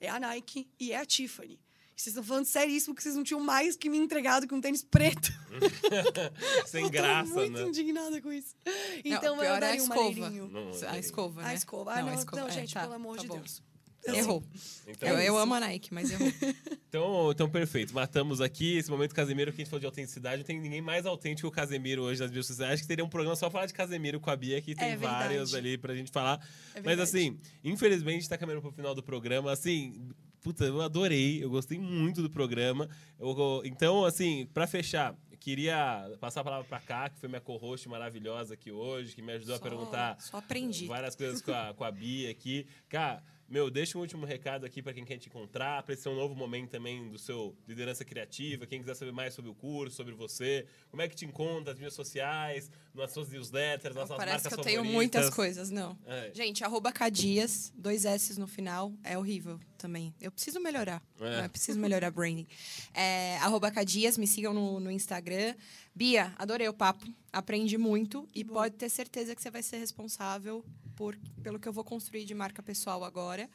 é 0.00 0.08
a 0.08 0.18
Nike 0.20 0.68
e 0.78 0.92
é 0.92 0.96
a 0.96 1.04
Tiffany. 1.06 1.58
Vocês 1.96 2.14
estão 2.14 2.24
falando 2.24 2.46
seríssimo 2.46 2.94
que 2.94 3.02
vocês 3.02 3.14
não 3.14 3.22
tinham 3.22 3.40
mais 3.40 3.76
que 3.76 3.90
me 3.90 3.98
entregado 3.98 4.48
que 4.48 4.54
um 4.54 4.60
tênis 4.60 4.82
preto. 4.82 5.30
Sem 6.66 6.84
eu 6.84 6.90
graça, 6.90 7.28
tô 7.28 7.40
muito 7.40 7.52
né? 7.60 7.68
indignada 7.68 8.22
com 8.22 8.32
isso. 8.32 8.54
Não, 8.64 8.72
Então 9.04 9.36
pior 9.36 9.44
é 9.44 9.48
eu 9.50 9.54
a 9.54 9.60
daria 9.60 9.80
um 9.80 9.84
escova. 9.84 10.02
maneirinho. 10.02 10.48
Não, 10.48 10.70
A 10.88 10.98
escova, 10.98 11.42
né? 11.42 11.48
A 11.48 11.54
escova. 11.54 11.92
Ah, 11.92 12.00
não, 12.00 12.08
a 12.08 12.12
não, 12.12 12.18
escova- 12.18 12.48
é, 12.48 12.50
gente, 12.52 12.72
tá, 12.72 12.80
pelo 12.80 12.94
amor 12.94 13.16
tá 13.16 13.22
de 13.22 13.28
bom. 13.28 13.34
Deus. 13.36 13.62
Errou. 14.06 14.42
Então, 14.86 15.08
eu, 15.08 15.14
eu 15.16 15.22
isso. 15.34 15.36
amo 15.36 15.54
a 15.54 15.60
Nike, 15.60 15.92
mas 15.92 16.10
errou. 16.10 16.28
Então, 16.90 17.30
então, 17.30 17.48
perfeito. 17.48 17.94
Matamos 17.94 18.40
aqui 18.40 18.76
esse 18.76 18.90
momento 18.90 19.14
Casemiro, 19.14 19.52
que 19.52 19.60
a 19.60 19.64
gente 19.64 19.70
falou 19.70 19.78
de 19.78 19.86
autenticidade. 19.86 20.38
Não 20.38 20.44
tem 20.44 20.60
ninguém 20.60 20.80
mais 20.82 21.06
autêntico 21.06 21.42
que 21.48 21.52
o 21.52 21.56
Casemiro 21.56 22.02
hoje 22.02 22.20
nas 22.20 22.30
mídias 22.30 22.46
sociais. 22.48 22.72
Acho 22.74 22.82
que 22.82 22.88
teria 22.88 23.04
um 23.04 23.08
programa 23.08 23.36
só 23.36 23.48
falar 23.48 23.66
de 23.66 23.72
Casemiro 23.74 24.18
com 24.18 24.28
a 24.28 24.34
Bia, 24.34 24.60
que 24.60 24.74
tem 24.74 24.90
É 24.90 24.96
vários 24.96 25.54
ali 25.54 25.78
pra 25.78 25.94
gente 25.94 26.10
falar. 26.10 26.44
É 26.74 26.80
Mas 26.82 26.98
assim, 26.98 27.38
infelizmente 27.62 28.28
tá 28.28 28.36
caminhando 28.36 28.62
pro 28.62 28.72
final 28.72 28.92
do 28.92 29.04
programa. 29.04 29.52
Assim, 29.52 30.08
puta, 30.40 30.64
eu 30.64 30.80
adorei. 30.80 31.44
Eu 31.44 31.48
gostei 31.50 31.78
muito 31.78 32.22
do 32.22 32.28
programa. 32.30 32.88
Eu- 33.20 33.28
eu- 33.38 33.62
então, 33.64 34.04
assim, 34.04 34.48
pra 34.52 34.66
fechar, 34.66 35.14
eu 35.30 35.38
queria 35.38 36.10
passar 36.18 36.40
a 36.40 36.44
palavra 36.44 36.66
pra 36.66 36.80
cá, 36.80 37.08
que 37.08 37.20
foi 37.20 37.28
minha 37.28 37.40
co-host 37.40 37.88
maravilhosa 37.88 38.54
aqui 38.54 38.72
hoje, 38.72 39.14
que 39.14 39.22
me 39.22 39.32
ajudou 39.34 39.54
a 39.54 39.58
Só- 39.58 39.62
perguntar 39.62 40.16
Só 40.20 40.38
aprendi. 40.38 40.86
várias 40.86 41.14
coisas 41.14 41.40
com 41.40 41.52
a, 41.52 41.72
com 41.72 41.84
a 41.84 41.90
Bia 41.92 42.32
aqui. 42.32 42.66
Cara, 42.88 43.22
meu, 43.50 43.68
deixa 43.68 43.98
um 43.98 44.00
último 44.00 44.24
recado 44.24 44.64
aqui 44.64 44.80
pra 44.80 44.92
quem 44.92 45.04
quer 45.04 45.18
te 45.18 45.28
encontrar, 45.28 45.82
pra 45.82 45.92
esse 45.92 46.08
um 46.08 46.14
novo 46.14 46.36
momento 46.36 46.70
também 46.70 47.10
do 47.10 47.18
seu 47.18 47.56
liderança 47.66 48.04
criativa. 48.04 48.64
Quem 48.64 48.78
quiser 48.78 48.94
saber 48.94 49.10
mais 49.10 49.34
sobre 49.34 49.50
o 49.50 49.54
curso, 49.54 49.96
sobre 49.96 50.14
você, 50.14 50.66
como 50.88 51.02
é 51.02 51.08
que 51.08 51.16
te 51.16 51.24
encontra 51.24 51.72
nas 51.72 51.74
mídias 51.74 51.94
sociais, 51.94 52.70
nas 52.94 53.12
suas 53.12 53.28
newsletters, 53.28 53.94
nas 53.94 54.06
suas 54.06 54.16
Parece 54.18 54.44
marcas 54.44 54.52
que 54.52 54.60
eu 54.60 54.64
tenho 54.64 54.84
muitas 54.84 55.30
coisas, 55.30 55.70
não. 55.70 55.96
É. 56.06 56.30
Gente, 56.34 56.64
arroba 56.64 56.92
Cadias, 56.92 57.72
dois 57.76 58.04
S 58.04 58.38
no 58.38 58.46
final, 58.46 58.92
é 59.04 59.16
horrível 59.16 59.58
também. 59.78 60.14
Eu 60.20 60.30
preciso 60.30 60.60
melhorar. 60.60 61.02
É. 61.20 61.42
né? 61.42 61.48
Preciso 61.48 61.78
melhorar 61.78 62.10
branding. 62.10 62.46
É, 62.92 63.38
arroba 63.38 63.70
Cadias, 63.70 64.18
me 64.18 64.26
sigam 64.26 64.52
no, 64.52 64.80
no 64.80 64.90
Instagram. 64.90 65.54
Bia, 65.94 66.34
adorei 66.38 66.68
o 66.68 66.74
papo, 66.74 67.06
aprendi 67.32 67.78
muito 67.78 68.28
e 68.34 68.44
bom. 68.44 68.54
pode 68.54 68.76
ter 68.76 68.88
certeza 68.88 69.34
que 69.34 69.42
você 69.42 69.50
vai 69.50 69.62
ser 69.62 69.78
responsável 69.78 70.64
por, 70.96 71.16
pelo 71.42 71.58
que 71.58 71.68
eu 71.68 71.72
vou 71.72 71.84
construir 71.84 72.24
de 72.24 72.34
marca 72.34 72.62
pessoal 72.62 73.04
agora. 73.04 73.48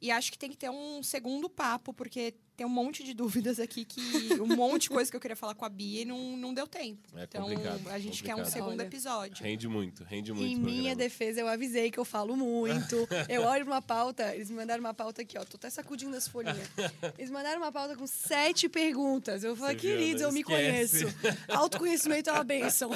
E 0.00 0.10
acho 0.10 0.32
que 0.32 0.38
tem 0.38 0.50
que 0.50 0.56
ter 0.56 0.68
um 0.68 1.00
segundo 1.00 1.48
papo, 1.48 1.94
porque 1.94 2.34
tem 2.56 2.66
um 2.66 2.70
monte 2.70 3.02
de 3.02 3.14
dúvidas 3.14 3.58
aqui, 3.58 3.84
que 3.84 4.00
um 4.40 4.46
monte 4.46 4.82
de 4.82 4.90
coisa 4.90 5.10
que 5.10 5.16
eu 5.16 5.20
queria 5.20 5.36
falar 5.36 5.54
com 5.54 5.64
a 5.64 5.68
Bia 5.68 6.02
e 6.02 6.04
não, 6.04 6.36
não 6.36 6.52
deu 6.52 6.66
tempo. 6.66 7.08
É 7.16 7.24
então, 7.24 7.42
complicado, 7.42 7.88
a 7.88 7.98
gente 7.98 8.22
quer 8.22 8.34
um 8.34 8.38
complicado. 8.38 8.52
segundo 8.52 8.80
Olha, 8.80 8.86
episódio. 8.86 9.44
Rende 9.44 9.68
muito, 9.68 10.04
rende 10.04 10.32
muito. 10.32 10.46
Em 10.46 10.56
minha 10.56 10.94
defesa, 10.94 11.40
eu 11.40 11.48
avisei 11.48 11.90
que 11.90 11.98
eu 11.98 12.04
falo 12.04 12.36
muito. 12.36 13.08
Eu 13.28 13.42
olho 13.42 13.64
pra 13.64 13.74
uma 13.74 13.82
pauta, 13.82 14.34
eles 14.34 14.50
me 14.50 14.56
mandaram 14.56 14.80
uma 14.80 14.92
pauta 14.92 15.22
aqui, 15.22 15.38
ó. 15.38 15.44
Tô 15.44 15.56
até 15.56 15.70
sacudindo 15.70 16.14
as 16.16 16.28
folhinhas. 16.28 16.68
Eles 17.16 17.30
mandaram 17.30 17.58
uma 17.60 17.72
pauta 17.72 17.96
com 17.96 18.06
sete 18.06 18.68
perguntas. 18.68 19.42
Eu 19.44 19.56
falei, 19.56 19.76
queridos, 19.76 20.20
né? 20.22 20.28
eu 20.28 20.32
me 20.32 20.42
conheço. 20.42 21.06
Autoconhecimento 21.48 22.28
é 22.28 22.32
uma 22.32 22.44
benção. 22.44 22.90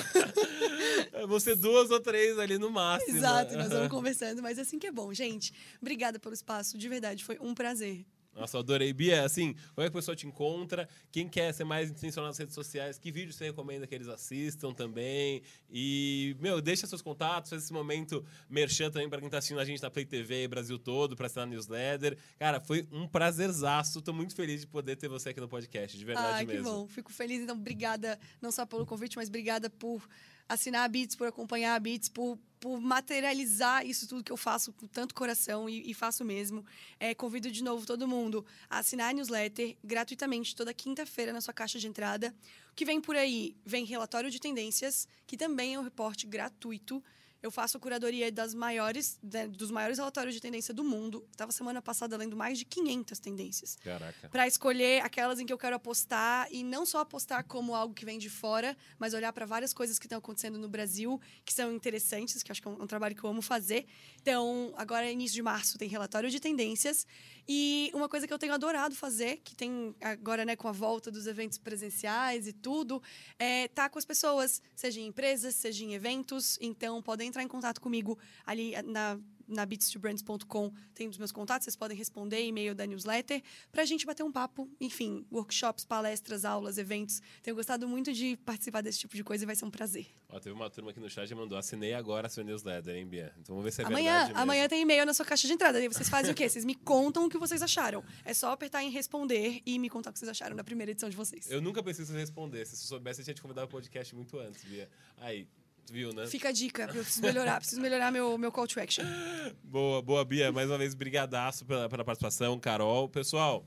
É 1.12 1.26
Você 1.26 1.54
duas 1.54 1.90
ou 1.90 2.00
três 2.00 2.38
ali 2.38 2.58
no 2.58 2.70
máximo. 2.70 3.16
Exato, 3.16 3.56
nós 3.56 3.68
vamos 3.68 3.88
conversando, 3.90 4.42
mas 4.42 4.58
assim 4.58 4.78
que 4.78 4.86
é 4.86 4.92
bom. 4.92 5.12
Gente, 5.14 5.52
obrigada 5.80 6.18
pelo 6.18 6.34
espaço, 6.34 6.76
de 6.76 6.88
verdade, 6.88 7.24
foi 7.24 7.38
um 7.40 7.54
prazer. 7.54 8.04
Nossa, 8.36 8.58
eu 8.58 8.60
adorei. 8.60 8.92
Bia, 8.92 9.24
assim, 9.24 9.54
como 9.74 9.84
é 9.86 9.90
que 9.90 9.96
a 9.96 9.98
pessoa 9.98 10.14
te 10.14 10.26
encontra? 10.26 10.86
Quem 11.10 11.26
quer 11.26 11.52
ser 11.54 11.64
mais 11.64 11.90
intencional 11.90 12.28
nas 12.28 12.36
redes 12.36 12.54
sociais? 12.54 12.98
Que 12.98 13.10
vídeos 13.10 13.36
você 13.36 13.46
recomenda 13.46 13.86
que 13.86 13.94
eles 13.94 14.08
assistam 14.08 14.74
também? 14.74 15.42
E, 15.70 16.36
meu, 16.38 16.60
deixa 16.60 16.86
seus 16.86 17.00
contatos, 17.00 17.48
faz 17.48 17.62
esse 17.62 17.72
momento 17.72 18.24
merchan 18.48 18.90
também 18.90 19.08
pra 19.08 19.20
quem 19.20 19.30
tá 19.30 19.38
assistindo 19.38 19.58
a 19.58 19.64
gente 19.64 19.82
na 19.82 19.90
Play 19.90 20.04
TV 20.04 20.46
Brasil 20.46 20.78
todo, 20.78 21.16
pra 21.16 21.26
assinar 21.26 21.46
a 21.46 21.50
newsletter. 21.50 22.18
Cara, 22.38 22.60
foi 22.60 22.86
um 22.92 23.08
prazerzaço. 23.08 24.02
Tô 24.02 24.12
muito 24.12 24.34
feliz 24.34 24.60
de 24.60 24.66
poder 24.66 24.96
ter 24.96 25.08
você 25.08 25.30
aqui 25.30 25.40
no 25.40 25.48
podcast, 25.48 25.96
de 25.96 26.04
verdade 26.04 26.44
que 26.46 26.52
mesmo. 26.52 26.70
bom. 26.70 26.86
Fico 26.88 27.10
feliz. 27.10 27.40
Então, 27.40 27.56
obrigada 27.56 28.18
não 28.40 28.52
só 28.52 28.66
pelo 28.66 28.84
convite, 28.84 29.16
mas 29.16 29.28
obrigada 29.28 29.70
por 29.70 30.06
assinar 30.48 30.84
a 30.84 30.88
Beats, 30.88 31.16
por 31.16 31.26
acompanhar 31.26 31.74
a 31.74 31.80
Beats, 31.80 32.08
por, 32.08 32.38
por 32.66 32.80
materializar 32.80 33.86
isso 33.86 34.08
tudo 34.08 34.24
que 34.24 34.32
eu 34.32 34.36
faço 34.36 34.72
com 34.72 34.88
tanto 34.88 35.14
coração 35.14 35.68
e, 35.68 35.88
e 35.88 35.94
faço 35.94 36.24
mesmo. 36.24 36.66
É, 36.98 37.14
convido 37.14 37.48
de 37.48 37.62
novo 37.62 37.86
todo 37.86 38.08
mundo 38.08 38.44
a 38.68 38.78
assinar 38.78 39.10
a 39.10 39.12
newsletter 39.12 39.76
gratuitamente 39.84 40.56
toda 40.56 40.74
quinta-feira 40.74 41.32
na 41.32 41.40
sua 41.40 41.54
caixa 41.54 41.78
de 41.78 41.86
entrada. 41.86 42.34
O 42.72 42.74
que 42.74 42.84
vem 42.84 43.00
por 43.00 43.14
aí? 43.14 43.54
Vem 43.64 43.84
relatório 43.84 44.32
de 44.32 44.40
tendências, 44.40 45.06
que 45.28 45.36
também 45.36 45.74
é 45.74 45.78
um 45.78 45.84
reporte 45.84 46.26
gratuito. 46.26 47.00
Eu 47.42 47.50
faço 47.50 47.78
curadoria 47.78 48.30
das 48.32 48.54
maiores, 48.54 49.18
né, 49.22 49.46
dos 49.46 49.70
maiores 49.70 49.98
relatórios 49.98 50.34
de 50.34 50.40
tendência 50.40 50.72
do 50.72 50.82
mundo. 50.82 51.26
Estava 51.30 51.52
semana 51.52 51.80
passada 51.82 52.16
lendo 52.16 52.36
mais 52.36 52.58
de 52.58 52.64
500 52.64 53.18
tendências 53.18 53.76
Caraca. 53.82 54.28
para 54.28 54.46
escolher 54.46 55.02
aquelas 55.02 55.38
em 55.38 55.46
que 55.46 55.52
eu 55.52 55.58
quero 55.58 55.76
apostar 55.76 56.48
e 56.50 56.62
não 56.62 56.84
só 56.86 57.00
apostar 57.00 57.44
como 57.44 57.74
algo 57.74 57.94
que 57.94 58.04
vem 58.04 58.18
de 58.18 58.30
fora, 58.30 58.76
mas 58.98 59.14
olhar 59.14 59.32
para 59.32 59.46
várias 59.46 59.72
coisas 59.72 59.98
que 59.98 60.06
estão 60.06 60.18
acontecendo 60.18 60.58
no 60.58 60.68
Brasil 60.68 61.20
que 61.44 61.52
são 61.52 61.72
interessantes, 61.72 62.42
que 62.42 62.50
acho 62.50 62.60
que 62.60 62.68
é 62.68 62.70
um, 62.70 62.82
um 62.82 62.86
trabalho 62.86 63.14
que 63.14 63.22
eu 63.22 63.30
amo 63.30 63.42
fazer. 63.42 63.86
Então, 64.20 64.72
agora 64.76 65.10
início 65.10 65.34
de 65.34 65.42
março 65.42 65.78
tem 65.78 65.88
relatório 65.88 66.30
de 66.30 66.40
tendências 66.40 67.06
e 67.48 67.90
uma 67.94 68.08
coisa 68.08 68.26
que 68.26 68.32
eu 68.32 68.38
tenho 68.38 68.52
adorado 68.52 68.94
fazer, 68.94 69.40
que 69.44 69.54
tem 69.54 69.94
agora, 70.00 70.44
né, 70.44 70.56
com 70.56 70.68
a 70.68 70.72
volta 70.72 71.10
dos 71.10 71.26
eventos 71.26 71.58
presenciais 71.58 72.46
e 72.46 72.52
tudo, 72.52 73.02
é 73.38 73.64
estar 73.64 73.88
com 73.88 73.98
as 73.98 74.04
pessoas, 74.04 74.60
seja 74.74 75.00
em 75.00 75.06
empresas, 75.06 75.54
seja 75.54 75.84
em 75.84 75.94
eventos. 75.94 76.58
Então, 76.60 77.00
podem 77.02 77.28
entrar 77.28 77.42
em 77.42 77.48
contato 77.48 77.80
comigo 77.80 78.18
ali 78.44 78.74
na 78.82 79.18
na 79.48 79.66
beats2brands.com 79.66 80.72
tem 80.94 81.08
os 81.08 81.18
meus 81.18 81.32
contatos, 81.32 81.64
vocês 81.64 81.76
podem 81.76 81.96
responder 81.96 82.44
e-mail 82.44 82.74
da 82.74 82.86
newsletter 82.86 83.42
pra 83.70 83.84
gente 83.84 84.06
bater 84.06 84.22
um 84.22 84.32
papo. 84.32 84.70
Enfim, 84.80 85.26
workshops, 85.30 85.84
palestras, 85.84 86.44
aulas, 86.44 86.78
eventos. 86.78 87.20
Tenho 87.42 87.56
gostado 87.56 87.88
muito 87.88 88.12
de 88.12 88.36
participar 88.38 88.80
desse 88.82 88.98
tipo 89.00 89.16
de 89.16 89.24
coisa 89.24 89.44
e 89.44 89.46
vai 89.46 89.56
ser 89.56 89.64
um 89.64 89.70
prazer. 89.70 90.06
Ó, 90.28 90.38
teve 90.38 90.54
uma 90.54 90.68
turma 90.70 90.90
aqui 90.90 91.00
no 91.00 91.08
chat 91.08 91.28
que 91.28 91.34
mandou, 91.34 91.56
assinei 91.56 91.94
agora 91.94 92.26
a 92.26 92.30
sua 92.30 92.44
newsletter, 92.44 92.94
hein, 92.94 93.06
Bia? 93.06 93.32
Então 93.40 93.54
vamos 93.54 93.64
ver 93.64 93.72
se 93.72 93.82
é 93.82 93.84
amanhã, 93.84 94.10
verdade 94.12 94.28
mesmo. 94.28 94.42
amanhã 94.42 94.68
tem 94.68 94.82
e-mail 94.82 95.06
na 95.06 95.14
sua 95.14 95.24
caixa 95.24 95.46
de 95.46 95.52
entrada. 95.52 95.78
Aí 95.78 95.88
vocês 95.88 96.08
fazem 96.08 96.32
o 96.32 96.34
quê? 96.34 96.48
Vocês 96.48 96.64
me 96.64 96.74
contam 96.74 97.26
o 97.26 97.28
que 97.28 97.38
vocês 97.38 97.62
acharam. 97.62 98.04
É 98.24 98.34
só 98.34 98.50
apertar 98.50 98.82
em 98.82 98.90
responder 98.90 99.62
e 99.64 99.78
me 99.78 99.88
contar 99.88 100.10
o 100.10 100.12
que 100.12 100.18
vocês 100.18 100.28
acharam 100.28 100.56
da 100.56 100.64
primeira 100.64 100.90
edição 100.92 101.08
de 101.08 101.16
vocês. 101.16 101.50
Eu 101.50 101.60
nunca 101.60 101.82
você 101.82 102.12
respondesse. 102.12 102.76
Se 102.76 102.84
eu 102.84 102.88
soubesse, 102.88 103.20
eu 103.20 103.24
tinha 103.24 103.34
te 103.34 103.42
convidado 103.42 103.68
pro 103.68 103.76
podcast 103.78 104.14
muito 104.14 104.38
antes, 104.38 104.64
Bia. 104.64 104.88
Aí, 105.18 105.48
viu, 105.90 106.12
né? 106.12 106.26
Fica 106.26 106.48
a 106.48 106.52
dica, 106.52 106.82
eu 106.82 107.02
preciso 107.02 107.22
melhorar, 107.22 107.58
preciso 107.58 107.80
melhorar 107.80 108.10
meu, 108.10 108.36
meu 108.38 108.52
call 108.52 108.66
to 108.66 108.80
action. 108.80 109.04
Boa, 109.62 110.02
boa, 110.02 110.24
Bia. 110.24 110.52
Mais 110.52 110.68
uma 110.68 110.78
vez, 110.78 110.94
brigadaço 110.94 111.64
pela, 111.64 111.88
pela 111.88 112.04
participação, 112.04 112.58
Carol. 112.58 113.08
Pessoal, 113.08 113.66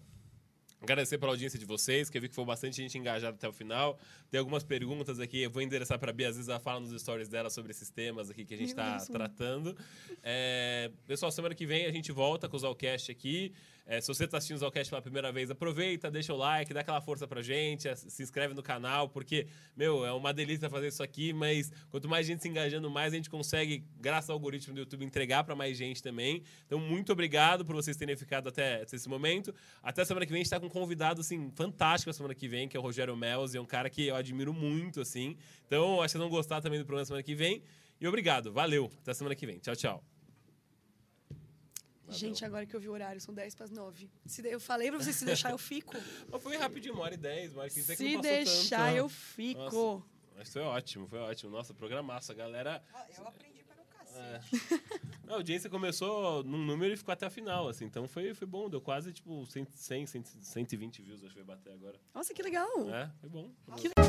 Agradecer 0.82 1.18
pela 1.18 1.34
audiência 1.34 1.60
de 1.60 1.66
vocês, 1.66 2.10
que 2.10 2.18
eu 2.18 2.22
vi 2.22 2.30
que 2.30 2.36
foi 2.36 2.46
bastante 2.46 2.78
gente 2.78 2.98
engajada 2.98 3.36
até 3.36 3.48
o 3.48 3.52
final. 3.52 4.00
Tem 4.32 4.40
algumas 4.40 4.64
perguntas 4.64 5.20
aqui, 5.20 5.41
eu 5.41 5.52
vou 5.52 5.62
endereçar 5.62 6.00
para 6.00 6.10
a 6.10 6.14
Bia, 6.14 6.30
às 6.30 6.38
vezes 6.38 6.48
ela 6.48 6.60
fala 6.60 6.80
nos 6.80 7.02
stories 7.02 7.28
dela 7.28 7.50
sobre 7.50 7.72
esses 7.72 7.90
temas 7.90 8.30
aqui 8.30 8.46
que 8.46 8.54
a 8.54 8.58
gente 8.58 8.70
está 8.70 8.98
tratando. 9.12 9.76
É, 10.24 10.90
pessoal, 11.06 11.32
semana 11.34 11.54
que 11.54 11.66
vem 11.66 11.86
a 11.86 11.91
gente 11.91 12.14
volta 12.14 12.48
com 12.48 12.56
o 12.56 12.60
Zalcast 12.60 13.12
aqui. 13.12 13.52
É, 13.91 13.99
se 13.99 14.07
você 14.07 14.26
está 14.26 14.38
assistindo 14.38 14.57
o 14.57 14.60
Zalcast 14.60 14.88
pela 14.88 15.02
primeira 15.02 15.32
vez, 15.32 15.49
aproveita, 15.49 16.11
deixa 16.11 16.32
o 16.32 16.38
like, 16.38 16.72
dá 16.72 16.82
aquela 16.82 17.02
força 17.02 17.28
pra 17.28 17.41
gente, 17.41 17.90
se 17.98 18.22
inscreve 18.22 18.53
no 18.53 18.61
canal, 18.61 19.10
porque, 19.10 19.48
meu, 19.76 20.06
é 20.06 20.11
uma 20.14 20.32
delícia 20.32 20.70
fazer 20.70 20.90
isso 20.90 21.02
aqui, 21.02 21.34
mas 21.34 21.72
quanto 21.90 22.07
mais 22.07 22.28
gente 22.28 22.44
se 22.44 22.48
engajando, 22.48 22.88
mais 22.88 23.14
a 23.14 23.16
gente 23.16 23.32
consegue, 23.32 23.84
graças 23.99 24.30
ao 24.30 24.36
algoritmo 24.36 24.76
do 24.76 24.82
YouTube, 24.82 25.03
entregar 25.03 25.44
para 25.44 25.56
mais 25.56 25.76
gente 25.76 26.03
também. 26.03 26.44
Então, 26.68 26.78
muito 26.78 27.11
obrigado 27.11 27.66
por 27.66 27.74
vocês 27.74 27.98
terem 27.98 28.16
ficado 28.16 28.48
até 28.48 28.84
esse 28.84 29.10
momento. 29.10 29.52
Até 29.82 30.06
semana 30.06 30.24
que 30.24 30.32
vem, 30.32 30.41
a 30.41 30.44
gente 30.44 30.52
tá 30.52 30.60
com 30.60 30.68
um 30.68 30.70
convidado, 30.70 31.22
assim, 31.22 31.52
fantástico 31.56 32.11
a 32.11 32.14
semana 32.14 32.36
que 32.36 32.48
vem, 32.48 32.68
que 32.68 32.78
é 32.78 32.80
o 32.80 32.84
Rogério 32.84 33.18
Melzi, 33.18 33.57
é 33.57 33.61
um 33.61 33.66
cara 33.66 33.90
que 33.90 34.06
eu 34.06 34.16
admiro 34.16 34.53
muito, 34.53 35.02
assim. 35.02 35.36
Então, 35.66 35.95
acho 35.95 36.11
que 36.11 36.11
vocês 36.11 36.22
vão 36.22 36.30
gostar 36.30 36.61
também 36.61 36.78
do 36.78 36.86
programa 36.86 37.06
semana 37.06 37.24
que 37.24 37.34
vem. 37.34 37.64
E 37.99 38.07
obrigado, 38.07 38.53
valeu. 38.53 38.91
Até 39.02 39.16
semana 39.16 39.36
que 39.36 39.48
vem. 39.48 39.57
Tchau, 39.57 39.76
tchau. 39.76 40.19
Valeu. 42.10 42.19
Gente, 42.19 42.44
agora 42.44 42.65
que 42.65 42.76
eu 42.76 42.80
vi 42.80 42.90
o 42.90 42.91
horário, 42.91 43.22
são 43.22 43.34
10 43.34 43.56
para 43.56 43.65
as 43.65 43.72
9. 43.72 44.10
Se 44.26 44.48
eu 44.48 44.60
falei 44.60 44.90
para 44.90 44.99
vocês 44.99 45.15
se 45.15 45.26
deixar, 45.26 45.52
eu 45.52 45.57
fico. 45.57 45.94
Mas 46.31 46.41
foi 46.41 46.57
rapidinho, 46.57 46.95
uma 46.95 47.03
hora 47.03 47.14
e 47.14 47.18
10, 47.18 47.53
mas 47.53 47.73
se 47.73 47.95
que 47.95 48.15
não 48.15 48.22
deixar, 48.22 48.88
tanto. 48.88 48.98
eu 48.98 49.10
fico. 49.10 49.60
Nossa, 49.60 50.06
mas 50.38 50.53
foi 50.53 50.61
ótimo, 50.61 51.07
foi 51.07 51.19
ótimo. 51.19 51.52
Nossa, 51.52 51.73
programaço. 51.73 52.31
A 52.31 52.36
galera. 52.36 52.81
eu 53.18 53.27
aprendi 53.27 53.64
para 53.64 53.81
o 53.81 53.86
cacete. 53.86 54.73
É. 54.73 54.99
A 55.30 55.36
audiência 55.36 55.69
começou 55.69 56.44
num 56.44 56.57
número 56.57 56.94
e 56.94 56.98
ficou 56.98 57.11
até 57.11 57.27
a 57.27 57.30
final, 57.30 57.68
assim. 57.68 57.86
Então 57.86 58.07
foi, 58.07 58.34
foi 58.34 58.48
bom, 58.48 58.68
deu 58.68 58.81
quase 58.81 59.14
tipo 59.14 59.45
100, 59.45 59.68
100 59.76 60.23
120 60.41 61.02
views, 61.03 61.23
acho 61.23 61.34
que 61.36 61.44
vai 61.44 61.56
bater 61.56 61.72
agora. 61.73 61.99
Nossa, 62.15 62.34
que 62.34 62.41
legal! 62.41 62.90
É, 62.90 63.11
foi 63.19 63.30
bom. 63.30 63.52
Que 63.77 63.90
legal. 63.90 64.09